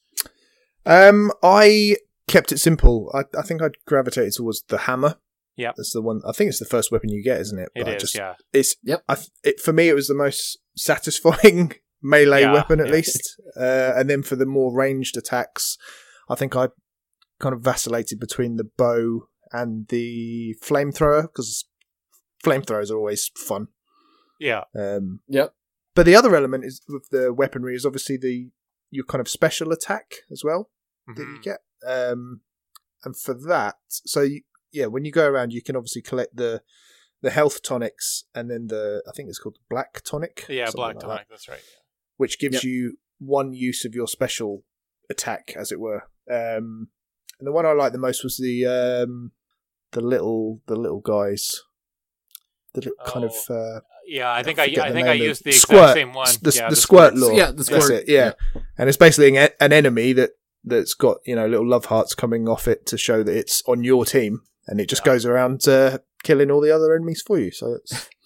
Um, 0.85 1.31
I 1.45 1.97
kept 2.29 2.53
it 2.53 2.59
simple. 2.59 3.11
I, 3.15 3.25
I 3.39 3.43
think 3.43 3.63
I'd 3.63 3.77
gravitated 3.87 4.35
towards 4.35 4.63
the 4.69 4.79
hammer. 4.79 5.17
Yeah, 5.57 5.73
that's 5.77 5.93
the 5.93 6.03
one. 6.03 6.21
I 6.27 6.33
think 6.33 6.49
it's 6.49 6.59
the 6.59 6.65
first 6.67 6.93
weapon 6.93 7.09
you 7.11 7.23
get, 7.23 7.41
isn't 7.41 7.59
it? 7.59 7.69
It 7.75 7.85
But 7.85 7.95
I 7.95 7.97
just- 7.97 8.15
yeah. 8.15 8.35
It's 8.53 8.77
Yep. 8.85 9.05
I, 9.09 9.17
it, 9.43 9.61
for 9.61 9.73
me, 9.73 9.89
it 9.89 9.95
was 9.95 10.09
the 10.09 10.15
most 10.15 10.59
satisfying 10.77 11.73
melee 12.03 12.43
Yeah, 12.43 12.53
weapon, 12.53 12.81
at 12.81 12.87
yeah. 12.89 12.93
least. 12.93 13.41
Uh, 13.59 13.93
and 13.97 14.11
then 14.11 14.23
for 14.23 14.37
the 14.37 14.45
more 14.47 14.75
ranged 14.75 15.17
attacks, 15.17 15.79
I 16.29 16.35
think 16.35 16.55
I 16.57 16.69
kind 17.41 17.55
of 17.55 17.63
vacillated 17.63 18.21
between 18.21 18.57
the 18.57 18.65
bow 18.65 19.29
and 19.53 19.89
the 19.89 20.55
flamethrower 20.63 21.23
because 21.23 21.65
flamethrowers 22.45 22.91
are 22.91 22.97
always 22.99 23.31
fun. 23.37 23.69
Yeah. 24.39 24.65
Um, 24.79 25.21
yep 25.29 25.55
but 25.95 26.05
the 26.05 26.15
other 26.15 26.37
element 26.37 26.63
is 26.63 26.83
with 26.89 27.09
the 27.11 27.33
weaponry 27.33 27.75
is 27.75 27.87
obviously 27.87 28.19
the 28.19 28.51
your 28.91 29.07
kind 29.07 29.21
of 29.23 29.29
special 29.29 29.73
attack 29.73 30.17
as 30.31 30.43
well 30.45 30.69
that 31.07 31.17
you 31.19 31.39
Mhm. 31.39 31.43
get. 31.43 31.61
Um, 31.87 32.41
and 33.05 33.17
for 33.17 33.35
that, 33.35 33.77
so 33.89 34.23
you, 34.23 34.43
yeah, 34.73 34.87
when 34.87 35.05
you 35.05 35.13
go 35.13 35.27
around, 35.29 35.53
you 35.53 35.63
can 35.63 35.77
obviously 35.77 36.03
collect 36.03 36.37
the 36.37 36.63
the 37.23 37.31
health 37.31 37.63
tonics 37.63 38.25
and 38.35 38.51
then 38.51 38.67
the 38.67 39.03
I 39.09 39.13
think 39.13 39.29
it's 39.31 39.39
called 39.39 39.57
the 39.57 39.65
black 39.75 40.03
tonic. 40.05 40.45
Yeah, 40.49 40.71
black 40.75 40.97
like 40.97 41.01
tonic. 41.01 41.19
that, 41.19 41.27
That's 41.31 41.49
right. 41.49 41.59
Yeah. 41.59 41.79
which 42.19 42.39
gives 42.39 42.57
Yep. 42.57 42.65
you 42.65 42.99
one 43.19 43.53
use 43.55 43.85
of 43.85 43.95
your 43.95 44.07
special 44.07 44.65
attack, 45.09 45.55
as 45.57 45.73
it 45.73 45.81
were. 45.81 46.03
Um, 46.31 46.89
and 47.39 47.47
the 47.47 47.53
one 47.53 47.65
I 47.67 47.73
liked 47.73 47.93
the 47.95 47.99
most 47.99 48.23
was 48.23 48.37
the 48.37 48.67
um, 48.67 49.33
the 49.93 50.01
little 50.01 50.61
the 50.67 50.77
little 50.77 51.01
guys, 51.01 51.63
the 52.75 52.81
little 52.83 53.05
kind 53.07 53.25
of 53.25 53.35
uh, 53.49 53.81
yeah, 54.07 54.31
I 54.33 54.43
think 54.43 54.59
I 54.59 54.65
I, 54.65 54.87
I 54.89 54.93
think 54.93 55.09
I 55.09 55.13
used 55.15 55.45
the 55.45 55.51
exact 55.51 55.63
Squirt. 55.69 55.95
same 55.95 56.13
one. 56.13 56.29
The, 56.43 56.53
yeah, 56.55 56.71
the, 56.71 56.77
squirt 56.77 57.15
law. 57.17 57.31
Yeah, 57.31 57.47
the 57.47 57.65
That's 57.65 57.85
squirt, 57.87 58.03
it, 58.03 58.09
yeah. 58.09 58.33
and 58.79 58.89
it's 58.89 58.99
basically 58.99 59.37
an, 59.37 59.49
an 59.61 59.73
enemy 59.73 60.13
that 60.15 60.31
that's 60.67 60.93
got 60.95 61.19
you 61.25 61.35
know 61.37 61.47
little 61.47 61.67
love 61.69 61.87
hearts 61.87 62.15
coming 62.15 62.49
off 62.49 62.69
it 62.69 62.85
to 62.87 62.99
show 62.99 63.23
that 63.23 63.35
it's 63.37 63.63
on 63.67 63.85
your 63.85 64.05
team, 64.05 64.43
and 64.67 64.81
it 64.81 64.89
just 64.89 65.03
Yeah. 65.07 65.13
goes 65.13 65.25
around 65.25 65.67
uh, 65.69 65.99
killing 66.25 66.51
all 66.51 66.61
the 66.61 66.71
other 66.75 66.95
enemies 66.95 67.23
for 67.27 67.39
you. 67.39 67.51
So 67.53 67.75
it's 67.75 68.09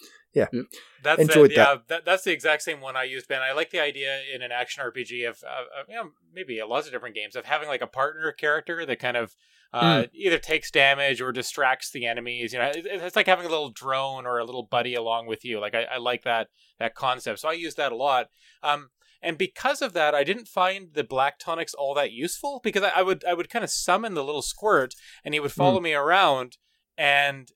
That's 1.02 1.20
Enjoyed 1.20 1.52
it. 1.52 1.56
Yeah, 1.56 1.76
that. 1.88 2.04
that's 2.04 2.24
the 2.24 2.32
exact 2.32 2.62
same 2.62 2.80
one 2.80 2.94
I 2.96 3.04
used, 3.04 3.26
Ben. 3.26 3.40
I 3.40 3.52
like 3.52 3.70
the 3.70 3.80
idea 3.80 4.20
in 4.34 4.42
an 4.42 4.52
action 4.52 4.84
RPG 4.84 5.26
of, 5.28 5.42
uh, 5.42 5.80
of 5.80 5.88
you 5.88 5.94
know, 5.94 6.10
maybe 6.34 6.60
lots 6.62 6.86
of 6.86 6.92
different 6.92 7.14
games 7.14 7.36
of 7.36 7.46
having 7.46 7.68
like 7.68 7.80
a 7.80 7.86
partner 7.86 8.30
character 8.32 8.84
that 8.84 8.98
kind 8.98 9.16
of 9.16 9.34
uh, 9.72 10.04
either 10.12 10.36
takes 10.38 10.70
damage 10.70 11.20
or 11.22 11.32
distracts 11.32 11.90
the 11.90 12.04
enemies. 12.06 12.52
You 12.52 12.58
know, 12.58 12.66
it, 12.66 12.84
it's 12.86 13.16
like 13.16 13.26
having 13.26 13.46
a 13.46 13.48
little 13.48 13.70
drone 13.70 14.26
or 14.26 14.38
a 14.38 14.44
little 14.44 14.62
buddy 14.64 14.94
along 14.94 15.26
with 15.26 15.42
you. 15.44 15.58
Like 15.58 15.74
I, 15.74 15.84
I 15.84 15.96
like 15.98 16.24
that 16.24 16.48
that 16.78 16.94
concept, 16.94 17.38
so 17.40 17.48
I 17.48 17.52
use 17.52 17.76
that 17.76 17.92
a 17.92 17.96
lot. 17.96 18.26
Um, 18.62 18.90
and 19.22 19.36
because 19.36 19.82
of 19.82 19.92
that, 19.92 20.14
I 20.14 20.24
didn't 20.24 20.48
find 20.48 20.94
the 20.94 21.04
black 21.04 21.38
tonics 21.38 21.74
all 21.74 21.94
that 21.94 22.12
useful 22.12 22.60
because 22.62 22.82
I, 22.82 22.92
I 22.96 23.02
would 23.02 23.24
I 23.24 23.34
would 23.34 23.50
kind 23.50 23.64
of 23.64 23.70
summon 23.70 24.14
the 24.14 24.24
little 24.24 24.42
squirt 24.42 24.94
and 25.24 25.34
he 25.34 25.40
would 25.40 25.52
follow 25.52 25.78
hmm. 25.78 25.84
me 25.84 25.94
around, 25.94 26.58
and 26.96 27.50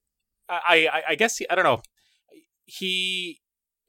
I, 0.48 0.88
I 0.92 1.02
I 1.10 1.14
guess 1.14 1.38
he, 1.38 1.48
I 1.48 1.54
don't 1.54 1.64
know 1.64 1.82
he 2.66 3.40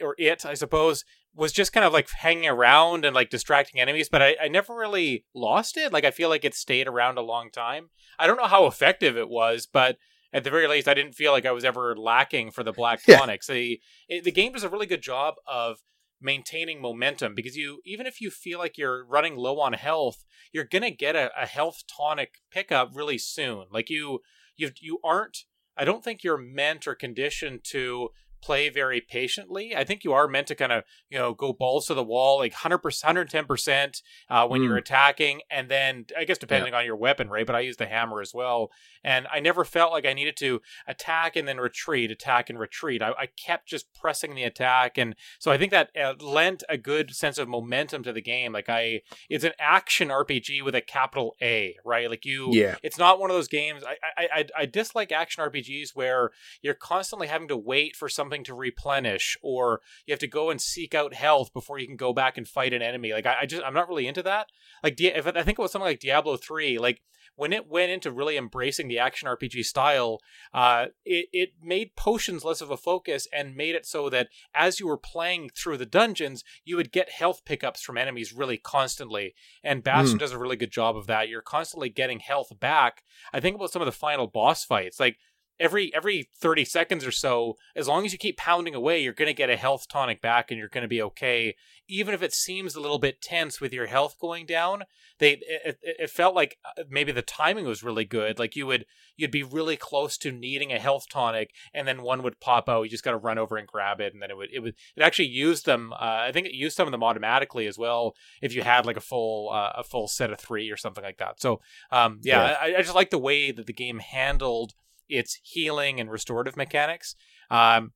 or 0.02 0.16
it, 0.18 0.46
I 0.46 0.54
suppose, 0.54 1.06
was 1.34 1.52
just 1.52 1.74
kind 1.74 1.86
of 1.86 1.94
like 1.94 2.10
hanging 2.10 2.48
around 2.48 3.06
and 3.06 3.16
like 3.16 3.30
distracting 3.30 3.80
enemies, 3.80 4.10
but 4.10 4.22
I, 4.22 4.36
I 4.42 4.48
never 4.48 4.76
really 4.76 5.26
lost 5.34 5.78
it. 5.78 5.94
Like 5.94 6.06
I 6.06 6.12
feel 6.12 6.30
like 6.30 6.46
it 6.46 6.54
stayed 6.54 6.88
around 6.88 7.18
a 7.18 7.22
long 7.22 7.50
time. 7.50 7.90
I 8.20 8.28
don't 8.28 8.38
know 8.38 8.48
how 8.48 8.66
effective 8.66 9.18
it 9.18 9.30
was, 9.30 9.68
but 9.72 9.98
at 10.34 10.44
the 10.44 10.50
very 10.50 10.68
least, 10.68 10.88
I 10.88 10.94
didn't 10.94 11.16
feel 11.16 11.32
like 11.32 11.46
I 11.46 11.52
was 11.52 11.64
ever 11.64 11.96
lacking 11.96 12.52
for 12.52 12.64
the 12.64 12.74
black 12.74 13.02
Yeah. 13.08 13.20
tonics. 13.20 13.48
The 13.48 13.80
it, 14.10 14.24
the 14.24 14.32
game 14.32 14.54
does 14.54 14.64
a 14.64 14.70
really 14.70 14.88
good 14.88 15.02
job 15.02 15.36
of 15.48 15.80
maintaining 16.22 16.82
momentum 16.82 17.36
because 17.36 17.56
you 17.56 17.82
even 17.86 18.06
if 18.06 18.22
you 18.22 18.30
feel 18.30 18.60
like 18.60 18.78
you're 18.78 19.06
running 19.06 19.36
low 19.36 19.60
on 19.60 19.74
health, 19.74 20.24
you're 20.52 20.64
gonna 20.64 20.92
get 20.92 21.16
a, 21.16 21.32
a 21.40 21.46
health 21.46 21.84
tonic 21.88 22.42
pickup 22.52 22.92
really 22.94 23.18
soon. 23.18 23.66
Like 23.72 23.90
you 23.90 24.22
you 24.56 24.72
you 24.80 25.00
aren't. 25.04 25.40
I 25.78 25.84
don't 25.84 26.04
think 26.04 26.24
you're 26.24 26.38
meant 26.38 26.88
or 26.88 26.96
conditioned 26.96 27.66
to 27.66 28.10
play 28.46 28.70
very 28.70 29.02
patiently. 29.02 29.76
I 29.76 29.84
think 29.84 30.04
you 30.04 30.14
are 30.14 30.28
meant 30.28 30.48
to 30.48 30.56
kind 30.56 30.72
of, 30.72 30.84
you 31.10 31.18
know, 31.18 31.34
go 31.34 31.52
balls 31.54 31.88
to 31.88 31.94
the 31.94 32.04
wall, 32.04 32.38
like 32.38 32.54
100%, 32.54 32.80
110% 33.04 34.02
uh, 34.30 34.48
when 34.48 34.62
you're 34.62 34.76
Mm. 34.76 34.80
attacking. 34.80 35.42
And 35.50 35.70
then, 35.70 36.06
I 36.18 36.26
guess, 36.26 36.38
depending 36.38 36.74
on 36.74 36.86
your 36.86 36.96
weapon, 36.96 37.30
right? 37.30 37.46
But 37.46 37.56
I 37.56 37.62
use 37.62 37.78
the 37.78 37.86
hammer 37.88 38.22
as 38.22 38.34
well. 38.34 38.72
And 39.04 39.28
I 39.32 39.40
never 39.40 39.64
felt 39.64 39.92
like 39.92 40.06
I 40.06 40.14
needed 40.14 40.36
to 40.38 40.62
attack 40.88 41.36
and 41.36 41.48
then 41.48 41.58
retreat, 41.60 42.12
attack 42.12 42.50
and 42.50 42.60
retreat. 42.60 43.02
I, 43.02 43.12
I 43.18 43.26
kept 43.28 43.68
just 43.68 43.94
pressing 43.94 44.36
the 44.36 44.44
attack. 44.44 44.98
And 44.98 45.16
so 45.40 45.52
I 45.52 45.58
think 45.58 45.72
that 45.72 45.90
uh, 46.00 46.14
lent 46.20 46.64
a 46.70 46.78
good 46.78 47.16
sense 47.16 47.38
of 47.38 47.48
momentum 47.48 48.04
to 48.04 48.14
the 48.14 48.22
game. 48.22 48.52
Like, 48.54 48.70
I, 48.70 49.02
it's 49.30 49.44
an 49.44 49.54
action 49.60 50.10
RPG 50.10 50.64
with 50.64 50.76
a 50.76 50.82
capital 50.82 51.36
A, 51.42 51.76
right? 51.86 52.10
Like, 52.10 52.26
you, 52.26 52.50
yeah, 52.54 52.76
it's 52.84 52.98
not 52.98 53.20
one 53.20 53.30
of 53.30 53.36
those 53.36 53.48
games. 53.48 53.84
I, 53.84 53.96
I 54.18 54.28
I 54.40 54.46
I 54.62 54.66
dislike 54.66 55.12
action 55.12 55.44
RPGs 55.44 55.90
where 55.96 56.32
you're 56.62 56.74
constantly 56.74 57.28
having 57.28 57.48
to 57.50 57.58
wait 57.58 57.96
for 57.96 58.10
something 58.10 58.35
to 58.44 58.54
replenish, 58.54 59.38
or 59.42 59.82
you 60.06 60.12
have 60.12 60.20
to 60.20 60.28
go 60.28 60.50
and 60.50 60.62
seek 60.62 60.94
out 60.94 61.14
health 61.14 61.54
before 61.54 61.80
you 61.80 61.88
can 61.88 61.96
go 61.96 62.14
back 62.14 62.38
and 62.38 62.48
fight 62.48 62.74
an 62.74 62.82
enemy. 62.82 63.14
Like 63.14 63.26
I, 63.26 63.42
I 63.42 63.46
just 63.46 63.64
I'm 63.64 63.74
not 63.74 63.88
really 63.88 64.08
into 64.08 64.24
that. 64.24 64.48
Like 64.84 65.00
if 65.00 65.28
I 65.28 65.44
think 65.44 65.58
about 65.58 65.72
something 65.72 65.88
like 65.88 66.00
Diablo 66.00 66.38
three, 66.38 66.78
like 66.78 67.02
when 67.36 67.54
it 67.54 67.68
went 67.68 67.92
into 67.92 68.12
really 68.12 68.38
embracing 68.38 68.88
the 68.88 69.00
action 69.00 69.28
RPG 69.28 69.66
style, 69.66 70.20
uh, 70.54 70.88
it 71.06 71.28
it 71.34 71.50
made 71.62 71.96
potions 71.96 72.44
less 72.44 72.62
of 72.62 72.72
a 72.72 72.78
focus 72.78 73.28
and 73.34 73.56
made 73.56 73.76
it 73.76 73.86
so 73.86 74.10
that 74.10 74.30
as 74.54 74.80
you 74.80 74.88
were 74.88 74.98
playing 74.98 75.50
through 75.56 75.78
the 75.78 75.86
dungeons, 75.86 76.44
you 76.64 76.78
would 76.78 76.92
get 76.92 77.10
health 77.10 77.44
pickups 77.46 77.82
from 77.82 77.98
enemies 77.98 78.34
really 78.34 78.58
constantly. 78.58 79.36
And 79.64 79.84
Bastion 79.84 80.18
does 80.18 80.32
a 80.32 80.38
really 80.38 80.56
good 80.56 80.72
job 80.72 80.96
of 80.96 81.08
that. 81.08 81.30
You're 81.30 81.42
constantly 81.42 81.90
getting 81.90 82.20
health 82.20 82.52
back. 82.60 83.04
I 83.34 83.40
think 83.40 83.56
about 83.56 83.72
some 83.72 83.82
of 83.82 83.86
the 83.88 83.92
final 83.92 84.28
boss 84.28 84.64
fights, 84.64 85.00
like 85.00 85.18
every 85.60 85.94
every 85.94 86.30
30 86.40 86.66
seconds 86.66 87.06
or 87.06 87.12
so 87.12 87.56
as 87.76 87.88
long 87.88 88.06
as 88.06 88.12
you 88.12 88.18
keep 88.18 88.38
pounding 88.38 88.76
away 88.76 89.02
you're 89.02 89.14
going 89.14 89.28
to 89.28 89.34
get 89.34 89.50
a 89.50 89.58
health 89.58 89.88
tonic 89.90 90.22
back 90.22 90.52
and 90.52 90.58
you're 90.58 90.70
going 90.70 90.84
to 90.84 90.88
be 90.88 91.02
okay. 91.02 91.56
Even 91.88 92.14
if 92.14 92.24
it 92.24 92.34
seems 92.34 92.76
a 92.76 92.82
little 92.82 93.00
bit 93.00 93.22
tense 93.22 93.62
with 93.62 93.72
your 93.72 93.86
health 93.86 94.16
going 94.20 94.46
down 94.46 94.84
they 95.20 95.34
it, 95.34 95.78
it, 95.82 95.96
it 96.00 96.10
felt 96.10 96.36
like 96.36 96.58
uh, 96.66 96.84
maybe 96.90 97.12
the 97.12 97.22
timing 97.22 97.66
was 97.66 97.84
really 97.84 98.06
good. 98.06 98.40
Like 98.40 98.56
you 98.56 98.68
would 98.68 98.86
you'd 99.16 99.32
be 99.32 99.44
really 99.44 99.78
close 99.78 100.18
to 100.18 100.32
needing 100.32 100.74
a 100.74 100.80
health 100.80 101.06
tonic 101.10 101.52
and 101.74 101.88
then 101.88 102.02
one 102.02 102.24
would 102.24 102.40
pop 102.40 102.68
out. 102.68 102.84
You 102.84 102.90
just 102.90 103.04
got 103.04 103.12
to 103.12 103.18
run 103.18 103.38
over 103.38 103.58
and 103.58 103.68
grab 103.68 104.02
it 104.02 104.14
and 104.14 104.22
then 104.22 104.32
it 104.32 104.38
would 104.38 104.50
it 104.52 104.60
would 104.60 104.76
it 104.96 105.04
actually 105.04 105.28
used 105.28 105.66
them 105.66 105.94
uh, 105.94 106.26
i 106.28 106.32
think 106.32 106.48
it 106.48 106.54
used 106.54 106.76
some 106.76 106.88
of 106.88 106.92
them 106.92 107.04
automatically 107.04 107.68
as 107.68 107.78
well 107.78 108.16
if 108.42 108.54
you 108.54 108.62
had 108.62 108.86
like 108.86 108.98
a 108.98 109.02
full 109.02 109.52
uh, 109.52 109.72
a 109.76 109.84
full 109.84 110.08
set 110.08 110.32
of 110.32 110.40
three 110.40 110.70
or 110.70 110.78
something 110.78 111.04
like 111.04 111.18
that. 111.18 111.42
So 111.42 111.62
um 111.92 112.20
yeah, 112.24 112.58
I, 112.62 112.76
I 112.76 112.82
just 112.82 112.96
like 112.96 113.10
the 113.10 113.18
way 113.18 113.52
that 113.52 113.66
the 113.66 113.74
game 113.74 114.00
handled 114.00 114.74
its 115.10 115.40
healing 115.44 116.00
and 116.00 116.10
restorative 116.12 116.58
mechanics 116.58 117.16
um 117.52 117.92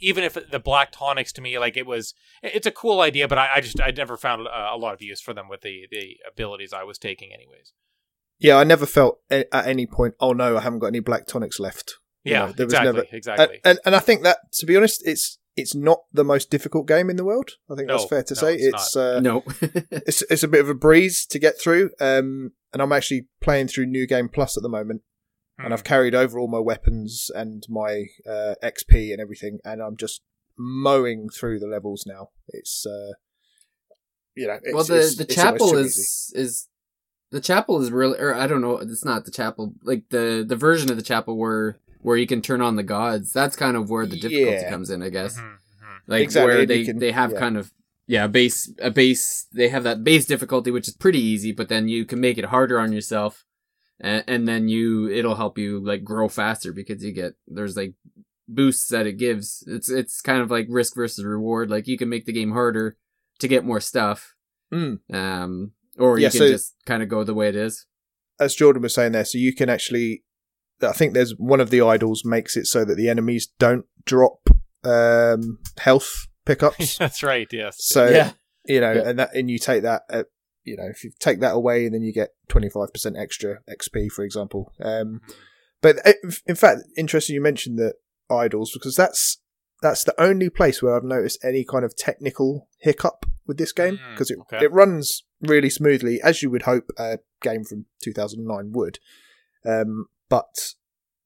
even 0.00 0.22
if 0.22 0.34
the 0.50 0.60
black 0.60 0.92
tonics 0.92 1.32
to 1.32 1.40
me 1.40 1.58
like 1.58 1.76
it 1.76 1.86
was 1.86 2.14
it's 2.42 2.66
a 2.66 2.70
cool 2.70 3.00
idea 3.00 3.26
but 3.26 3.38
i, 3.38 3.56
I 3.56 3.60
just 3.60 3.80
i 3.80 3.90
never 3.90 4.16
found 4.16 4.46
a, 4.46 4.74
a 4.74 4.76
lot 4.76 4.94
of 4.94 5.02
use 5.02 5.20
for 5.20 5.34
them 5.34 5.48
with 5.48 5.62
the 5.62 5.86
the 5.90 6.16
abilities 6.30 6.72
i 6.72 6.84
was 6.84 6.98
taking 6.98 7.30
anyways 7.32 7.72
yeah. 8.38 8.56
I 8.56 8.64
never 8.64 8.86
felt 8.86 9.18
a- 9.30 9.52
at 9.54 9.66
any 9.66 9.86
point, 9.86 10.14
oh 10.20 10.32
no, 10.32 10.56
I 10.56 10.60
haven't 10.60 10.78
got 10.78 10.86
any 10.88 11.00
black 11.00 11.26
tonics 11.26 11.58
left. 11.58 11.96
You 12.24 12.32
yeah 12.32 12.46
know, 12.46 12.52
there 12.52 12.66
was 12.66 12.72
never- 12.72 13.04
exactly 13.10 13.46
And, 13.46 13.60
and 13.64 13.78
and 13.86 13.96
I 13.96 13.98
think 13.98 14.22
that, 14.22 14.38
to 14.54 14.66
be 14.66 14.76
honest, 14.76 15.02
it's 15.06 15.38
it's 15.56 15.74
not 15.74 16.02
the 16.12 16.22
most 16.22 16.50
difficult 16.50 16.86
game 16.86 17.10
in 17.10 17.16
the 17.16 17.24
world. 17.24 17.50
I 17.68 17.74
think 17.74 17.88
that's 17.88 18.04
fair 18.04 18.22
to 18.22 18.34
no, 18.34 18.40
say. 18.40 18.54
it's 18.54 18.66
It's 18.66 18.96
uh, 18.96 19.20
no. 19.20 19.42
it's 19.90 20.22
it's 20.30 20.44
a 20.44 20.48
bit 20.48 20.60
of 20.60 20.68
a 20.68 20.74
breeze 20.74 21.26
to 21.26 21.38
get 21.38 21.60
through. 21.60 21.90
Um, 22.00 22.52
and 22.72 22.80
I'm 22.80 22.92
actually 22.92 23.26
playing 23.42 23.68
through 23.68 23.86
New 23.86 24.06
Game 24.06 24.28
Plus 24.28 24.56
at 24.56 24.62
the 24.62 24.68
moment, 24.68 25.02
Hmm. 25.58 25.64
and 25.66 25.74
I've 25.74 25.84
carried 25.84 26.14
over 26.14 26.38
all 26.38 26.48
my 26.48 26.58
weapons 26.60 27.30
and 27.34 27.64
my 27.68 28.04
uh, 28.26 28.54
XP 28.62 29.12
and 29.12 29.20
everything, 29.20 29.58
and 29.64 29.82
I'm 29.82 29.96
just 29.96 30.22
mowing 30.56 31.28
through 31.28 31.58
the 31.58 31.66
levels 31.66 32.04
now. 32.06 32.30
It's 32.48 32.86
uh, 32.86 33.12
you 34.34 34.46
know, 34.46 34.58
it's, 34.62 34.74
well, 34.74 34.84
the 34.84 34.94
it's- 34.94 35.16
the 35.16 35.24
it's 35.24 35.34
chapel 35.34 35.70
too 35.70 35.78
is 35.78 36.32
is 36.34 36.68
the 37.30 37.40
chapel 37.40 37.80
is 37.82 37.90
really, 37.90 38.18
or 38.18 38.34
I 38.34 38.46
don't 38.46 38.60
know, 38.62 38.78
it's 38.78 39.04
not 39.04 39.24
the 39.24 39.30
chapel. 39.30 39.74
Like 39.82 40.04
the 40.10 40.44
the 40.46 40.56
version 40.56 40.90
of 40.90 40.96
the 40.96 41.02
chapel 41.02 41.36
where 41.36 41.78
where 42.00 42.16
you 42.16 42.26
can 42.26 42.40
turn 42.40 42.60
on 42.62 42.76
the 42.76 42.82
gods. 42.84 43.32
That's 43.32 43.56
kind 43.56 43.76
of 43.76 43.90
where 43.90 44.06
the 44.06 44.18
difficulty 44.18 44.52
Yeah. 44.62 44.70
comes 44.70 44.88
in, 44.90 45.02
I 45.02 45.08
guess. 45.10 45.36
Mhm, 45.36 45.42
mhm. 45.42 45.56
Like 46.06 46.22
Exactly, 46.22 46.54
where 46.56 46.66
they 46.66 46.84
can- 46.84 46.98
they 46.98 47.12
have 47.12 47.32
yeah. 47.32 47.38
kind 47.40 47.56
of 47.56 47.72
yeah 48.06 48.26
base 48.28 48.72
a 48.80 48.90
base. 48.90 49.46
They 49.52 49.68
have 49.68 49.82
that 49.84 50.04
base 50.04 50.24
difficulty, 50.24 50.70
which 50.70 50.86
is 50.88 50.94
pretty 50.96 51.20
easy, 51.20 51.50
but 51.52 51.68
then 51.68 51.88
you 51.88 52.04
can 52.04 52.20
make 52.20 52.38
it 52.38 52.46
harder 52.46 52.78
on 52.78 52.92
yourself. 52.92 53.44
And, 54.00 54.24
and 54.28 54.48
then 54.48 54.68
you, 54.68 55.08
it'll 55.10 55.34
help 55.36 55.58
you 55.58 55.84
like 55.84 56.04
grow 56.04 56.28
faster 56.28 56.72
because 56.72 57.02
you 57.02 57.12
get, 57.12 57.34
there's 57.46 57.76
like 57.76 57.94
boosts 58.46 58.88
that 58.88 59.06
it 59.06 59.14
gives. 59.18 59.64
It's, 59.66 59.90
it's 59.90 60.20
kind 60.20 60.40
of 60.40 60.50
like 60.50 60.66
risk 60.68 60.94
versus 60.94 61.24
reward. 61.24 61.70
Like 61.70 61.86
you 61.88 61.98
can 61.98 62.08
make 62.08 62.24
the 62.26 62.32
game 62.32 62.52
harder 62.52 62.96
to 63.40 63.48
get 63.48 63.64
more 63.64 63.80
stuff. 63.80 64.34
Mm. 64.72 64.98
Um, 65.12 65.72
or 65.98 66.18
Yeah, 66.18 66.26
you 66.26 66.30
can 66.32 66.38
so- 66.38 66.48
just 66.48 66.74
kind 66.86 67.02
of 67.02 67.08
go 67.08 67.24
the 67.24 67.34
way 67.34 67.48
it 67.48 67.56
is. 67.56 67.86
as 68.40 68.54
Jordan 68.54 68.82
was 68.82 68.94
saying 68.94 69.12
there, 69.12 69.24
so 69.24 69.38
you 69.38 69.54
can 69.54 69.68
actually. 69.68 70.22
I 70.80 70.92
think 70.92 71.12
there's 71.12 71.34
one 71.36 71.60
of 71.60 71.70
the 71.70 71.80
idols 71.80 72.24
makes 72.24 72.56
it 72.56 72.66
so 72.66 72.84
that 72.84 72.94
the 72.96 73.08
enemies 73.08 73.48
don't 73.58 73.84
drop 74.04 74.48
um, 74.84 75.58
health 75.78 76.28
pickups. 76.46 76.96
that's 76.98 77.22
right 77.24 77.48
yes 77.50 77.76
so 77.80 78.08
yeah. 78.08 78.30
you 78.64 78.80
know, 78.80 78.92
Yeah. 78.92 79.08
and 79.08 79.18
that 79.18 79.34
and 79.34 79.50
you 79.50 79.58
take 79.58 79.82
that. 79.82 80.02
Uh, 80.08 80.22
you 80.64 80.76
know, 80.76 80.86
if 80.86 81.04
you 81.04 81.10
take 81.18 81.40
that 81.40 81.54
away, 81.54 81.86
and 81.86 81.94
then 81.94 82.02
you 82.02 82.12
get 82.12 82.30
twenty 82.48 82.68
five 82.68 82.92
percent 82.92 83.16
extra 83.18 83.60
XP, 83.68 84.10
for 84.10 84.24
example. 84.24 84.72
Um, 84.82 85.20
but 85.80 86.06
uh, 86.06 86.12
in 86.46 86.56
fact, 86.56 86.82
interesting 86.96 87.34
you 87.34 87.42
mentioned 87.42 87.78
the 87.78 87.94
idols 88.30 88.72
because 88.72 88.94
that's 88.94 89.38
that's 89.80 90.04
the 90.04 90.20
only 90.20 90.50
place 90.50 90.82
where 90.82 90.96
I've 90.96 91.04
noticed 91.04 91.44
any 91.44 91.64
kind 91.64 91.84
of 91.84 91.96
technical 91.96 92.68
hiccup 92.80 93.26
with 93.46 93.58
this 93.58 93.72
game 93.72 93.98
Mm, 93.98 94.12
because 94.12 94.30
it 94.30 94.38
okay. 94.40 94.64
it 94.64 94.72
runs 94.72 95.24
really 95.40 95.70
smoothly 95.70 96.20
as 96.22 96.42
you 96.42 96.50
would 96.50 96.62
hope 96.62 96.90
a 96.98 97.18
game 97.42 97.64
from 97.64 97.86
2009 98.02 98.72
would. 98.72 98.98
Um, 99.64 100.06
but 100.28 100.74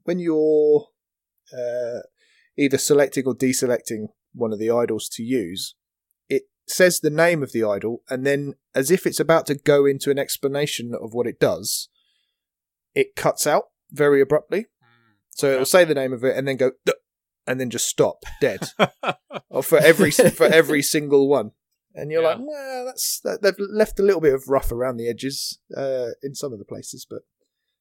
when 0.05 0.19
you're 0.19 0.89
uh, 1.53 2.01
either 2.57 2.79
selecting 2.79 3.27
or 3.27 3.35
deselecting 3.35 4.09
one 4.35 4.53
of 4.53 4.59
the 4.59 4.71
idols 4.71 5.09
to 5.11 5.23
use, 5.23 5.75
says 6.67 7.01
the 7.01 7.11
name 7.11 7.43
of 7.43 7.53
the 7.53 7.65
idol, 7.65 8.03
and 8.09 8.25
then 8.27 8.55
as 8.75 8.91
if 8.91 9.07
it's 9.07 9.21
about 9.21 9.47
to 9.47 9.55
go 9.55 9.85
into 9.85 10.11
an 10.11 10.19
explanation 10.19 10.93
of 10.95 11.13
what 11.13 11.27
it 11.27 11.39
does, 11.41 11.89
it 12.95 13.17
cuts 13.17 13.47
out 13.47 13.65
very 13.91 14.21
abruptly. 14.21 14.67
So 15.31 15.49
Okay. 15.49 15.55
it'll 15.55 15.67
say 15.67 15.85
the 15.85 15.95
name 15.95 16.13
of 16.13 16.25
it 16.25 16.37
and 16.37 16.47
then 16.47 16.57
go, 16.57 16.73
and 17.47 17.59
then 17.59 17.71
just 17.71 17.87
stop 17.87 18.23
dead 18.41 18.61
for 19.63 19.79
every 19.79 20.11
for 20.11 20.45
every 20.47 20.83
single 20.95 21.29
one. 21.29 21.53
And 21.95 22.11
you're 22.11 22.23
Yeah. 22.23 22.29
like, 22.35 22.39
well, 22.41 22.85
that's 22.87 23.21
that, 23.25 23.43
they've 23.43 23.59
left 23.59 23.99
a 23.99 24.03
little 24.03 24.21
bit 24.21 24.35
of 24.35 24.49
rough 24.49 24.71
around 24.73 24.97
the 24.99 25.09
edges 25.09 25.59
uh, 25.77 26.09
in 26.23 26.35
some 26.35 26.53
of 26.53 26.59
the 26.59 26.65
places, 26.65 27.07
but 27.09 27.23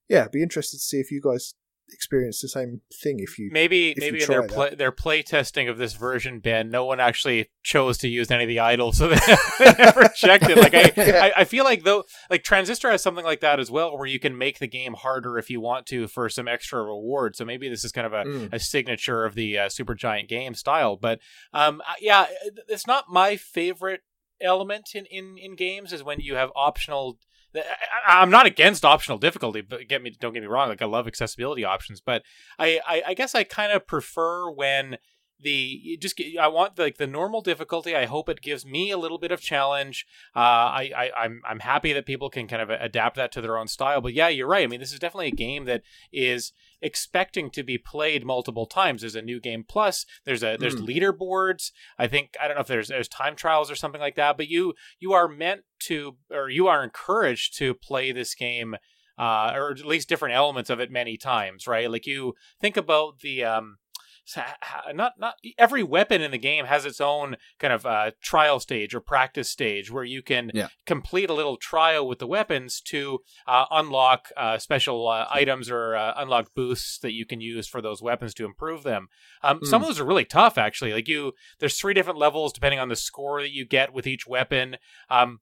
yeah, 0.09 0.27
be 0.27 0.41
interested 0.43 0.77
to 0.77 0.83
see 0.83 0.99
if 0.99 1.11
you 1.11 1.21
guys 1.21 1.53
experience 1.91 2.41
the 2.41 2.47
same 2.47 2.81
thing 3.03 3.17
if 3.19 3.37
you. 3.37 3.49
Maybe 3.51 3.91
if 3.91 3.97
you 3.97 4.01
maybe 4.01 4.21
in 4.23 4.27
their 4.29 4.41
that. 4.41 4.49
play, 4.51 4.75
their 4.75 4.91
play 4.91 5.21
testing 5.21 5.67
of 5.69 5.77
this 5.77 5.93
version, 5.93 6.39
Ben, 6.39 6.69
no 6.69 6.85
one 6.85 6.99
actually 6.99 7.49
chose 7.63 7.97
to 7.99 8.07
use 8.07 8.31
any 8.31 8.43
of 8.43 8.47
the 8.47 8.59
idols, 8.59 8.97
so 8.97 9.07
they, 9.09 9.15
they 9.59 9.73
never 9.77 10.07
checked 10.15 10.49
it. 10.49 10.57
Like 10.57 10.73
I, 10.73 10.91
I, 11.27 11.33
I 11.37 11.43
feel 11.43 11.63
like 11.63 11.83
though, 11.83 12.03
like 12.29 12.43
Transistor 12.43 12.89
has 12.91 13.03
something 13.03 13.25
like 13.25 13.41
that 13.41 13.59
as 13.59 13.69
well, 13.69 13.97
where 13.97 14.07
you 14.07 14.19
can 14.19 14.37
make 14.37 14.59
the 14.59 14.67
game 14.67 14.93
harder 14.93 15.37
if 15.37 15.49
you 15.49 15.61
want 15.61 15.85
to 15.87 16.07
for 16.07 16.29
some 16.29 16.47
extra 16.47 16.81
reward. 16.83 17.35
So 17.35 17.45
maybe 17.45 17.69
this 17.69 17.83
is 17.83 17.91
kind 17.91 18.07
of 18.07 18.13
a, 18.13 18.21
Mm. 18.21 18.53
a 18.53 18.59
signature 18.59 19.25
of 19.25 19.35
the 19.35 19.57
uh, 19.57 19.65
Supergiant 19.67 20.27
game 20.27 20.53
style. 20.53 20.95
But 20.95 21.19
um, 21.53 21.81
yeah, 21.99 22.27
it's 22.67 22.87
not 22.87 23.05
my 23.09 23.35
favorite 23.35 24.01
element 24.39 24.91
in, 24.95 25.05
in, 25.07 25.35
in 25.37 25.55
games 25.55 25.91
is 25.91 26.03
when 26.03 26.19
you 26.19 26.35
have 26.35 26.51
optional. 26.55 27.17
I'm 28.07 28.29
not 28.29 28.45
against 28.45 28.85
optional 28.85 29.17
difficulty, 29.17 29.61
but 29.61 29.87
get 29.87 30.01
me 30.01 30.11
don't 30.19 30.33
get 30.33 30.41
me 30.41 30.47
wrong. 30.47 30.69
Like 30.69 30.81
I 30.81 30.85
love 30.85 31.07
accessibility 31.07 31.65
options, 31.65 32.01
but 32.01 32.23
I 32.57 32.79
I, 32.87 33.03
I 33.07 33.13
guess 33.13 33.35
I 33.35 33.43
kind 33.43 33.71
of 33.71 33.87
prefer 33.87 34.49
when 34.49 34.97
the 35.41 35.97
just 35.99 36.21
I 36.39 36.47
want 36.47 36.77
like 36.77 36.97
the 36.97 37.07
normal 37.07 37.41
difficulty. 37.41 37.95
I 37.95 38.05
hope 38.05 38.29
it 38.29 38.41
gives 38.41 38.65
me 38.65 38.91
a 38.91 38.97
little 38.97 39.17
bit 39.17 39.31
of 39.31 39.41
challenge. 39.41 40.05
Uh, 40.35 40.39
I, 40.39 40.91
I 40.95 41.11
I'm 41.23 41.41
I'm 41.47 41.59
happy 41.59 41.93
that 41.93 42.05
people 42.05 42.29
can 42.29 42.47
kind 42.47 42.61
of 42.61 42.69
adapt 42.69 43.15
that 43.15 43.31
to 43.33 43.41
their 43.41 43.57
own 43.57 43.67
style. 43.67 44.01
But 44.01 44.13
yeah, 44.13 44.27
you're 44.29 44.47
right. 44.47 44.63
I 44.63 44.67
mean, 44.67 44.79
this 44.79 44.93
is 44.93 44.99
definitely 44.99 45.27
a 45.27 45.31
game 45.31 45.65
that 45.65 45.81
is 46.11 46.53
expecting 46.81 47.49
to 47.51 47.63
be 47.63 47.77
played 47.77 48.25
multiple 48.25 48.65
times. 48.65 49.01
There's 49.01 49.15
a 49.15 49.21
new 49.21 49.39
game 49.39 49.63
plus. 49.67 50.05
There's 50.25 50.43
a 50.43 50.57
there's 50.59 50.75
Mm. 50.75 50.87
leaderboards. 50.87 51.71
I 51.97 52.07
think 52.07 52.35
I 52.41 52.47
don't 52.47 52.55
know 52.55 52.61
if 52.61 52.67
there's 52.67 52.87
there's 52.87 53.07
time 53.07 53.35
trials 53.35 53.69
or 53.69 53.75
something 53.75 54.01
like 54.01 54.15
that. 54.15 54.37
But 54.37 54.47
you 54.47 54.73
you 54.99 55.13
are 55.13 55.27
meant 55.27 55.61
to 55.87 56.17
or 56.31 56.49
you 56.49 56.67
are 56.67 56.83
encouraged 56.83 57.57
to 57.59 57.73
play 57.73 58.11
this 58.11 58.35
game. 58.35 58.75
Uh, 59.19 59.51
or 59.55 59.69
at 59.71 59.85
least 59.85 60.09
different 60.09 60.33
elements 60.33 60.71
of 60.71 60.79
it 60.79 60.89
many 60.89 61.15
times, 61.15 61.67
right? 61.67 61.91
Like 61.91 62.07
you 62.07 62.33
think 62.59 62.75
about 62.75 63.19
the 63.19 63.43
um, 63.43 63.77
not 64.93 65.13
not 65.19 65.35
every 65.57 65.83
weapon 65.83 66.21
in 66.21 66.31
the 66.31 66.37
game 66.37 66.65
has 66.65 66.85
its 66.85 67.01
own 67.01 67.35
kind 67.59 67.73
of 67.73 67.85
uh, 67.85 68.11
trial 68.21 68.59
stage 68.59 68.93
or 68.95 68.99
practice 68.99 69.49
stage 69.49 69.91
where 69.91 70.03
you 70.03 70.21
can 70.21 70.51
Yeah. 70.53 70.67
complete 70.85 71.29
a 71.29 71.33
little 71.33 71.57
trial 71.57 72.07
with 72.07 72.19
the 72.19 72.27
weapons 72.27 72.81
to 72.81 73.19
uh, 73.47 73.65
unlock 73.71 74.29
uh, 74.37 74.57
special 74.57 75.07
uh, 75.07 75.27
items 75.29 75.69
or 75.69 75.95
uh, 75.95 76.13
unlock 76.17 76.53
boosts 76.55 76.99
that 76.99 77.13
you 77.13 77.25
can 77.25 77.41
use 77.41 77.67
for 77.67 77.81
those 77.81 78.01
weapons 78.01 78.33
to 78.35 78.45
improve 78.45 78.83
them. 78.83 79.07
Um, 79.43 79.59
Some 79.63 79.81
of 79.81 79.87
those 79.87 79.99
are 79.99 80.05
really 80.05 80.25
tough, 80.25 80.57
actually. 80.57 80.93
Like 80.93 81.07
you, 81.07 81.33
there's 81.59 81.77
three 81.79 81.93
different 81.93 82.19
levels 82.19 82.53
depending 82.53 82.79
on 82.79 82.89
the 82.89 82.95
score 82.95 83.41
that 83.41 83.51
you 83.51 83.65
get 83.65 83.93
with 83.93 84.07
each 84.07 84.27
weapon. 84.27 84.77
Um, 85.09 85.39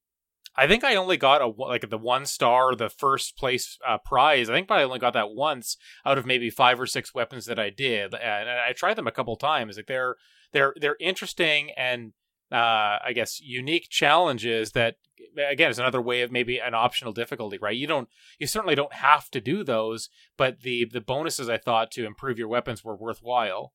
I 0.55 0.67
think 0.67 0.83
I 0.83 0.95
only 0.95 1.17
got 1.17 1.41
a 1.41 1.47
like 1.47 1.89
the 1.89 1.97
one 1.97 2.25
star, 2.25 2.75
the 2.75 2.89
first 2.89 3.37
place 3.37 3.77
uh, 3.87 3.97
prize. 3.97 4.49
I 4.49 4.53
think 4.53 4.69
I 4.69 4.83
only 4.83 4.99
got 4.99 5.13
that 5.13 5.31
once 5.31 5.77
out 6.05 6.17
of 6.17 6.25
maybe 6.25 6.49
five 6.49 6.79
or 6.79 6.85
six 6.85 7.13
weapons 7.13 7.45
that 7.45 7.59
I 7.59 7.69
did, 7.69 8.13
and 8.13 8.49
I 8.49 8.73
tried 8.73 8.95
them 8.95 9.07
a 9.07 9.11
couple 9.11 9.35
times. 9.37 9.77
Like 9.77 9.87
they're 9.87 10.15
they're 10.51 10.73
they're 10.79 10.97
interesting 10.99 11.71
and 11.77 12.13
uh, 12.51 12.97
I 13.05 13.13
guess 13.13 13.39
unique 13.39 13.89
challenges 13.89 14.71
that 14.71 14.95
again 15.37 15.69
is 15.69 15.79
another 15.79 16.01
way 16.01 16.21
of 16.21 16.31
maybe 16.31 16.57
an 16.59 16.73
optional 16.73 17.13
difficulty, 17.13 17.57
right? 17.61 17.75
You 17.75 17.87
don't 17.87 18.09
you 18.39 18.47
certainly 18.47 18.75
don't 18.75 18.93
have 18.93 19.29
to 19.31 19.41
do 19.41 19.63
those, 19.63 20.09
but 20.35 20.61
the 20.61 20.85
the 20.91 21.01
bonuses 21.01 21.47
I 21.47 21.57
thought 21.57 21.91
to 21.91 22.05
improve 22.05 22.39
your 22.39 22.47
weapons 22.47 22.83
were 22.83 22.95
worthwhile. 22.95 23.73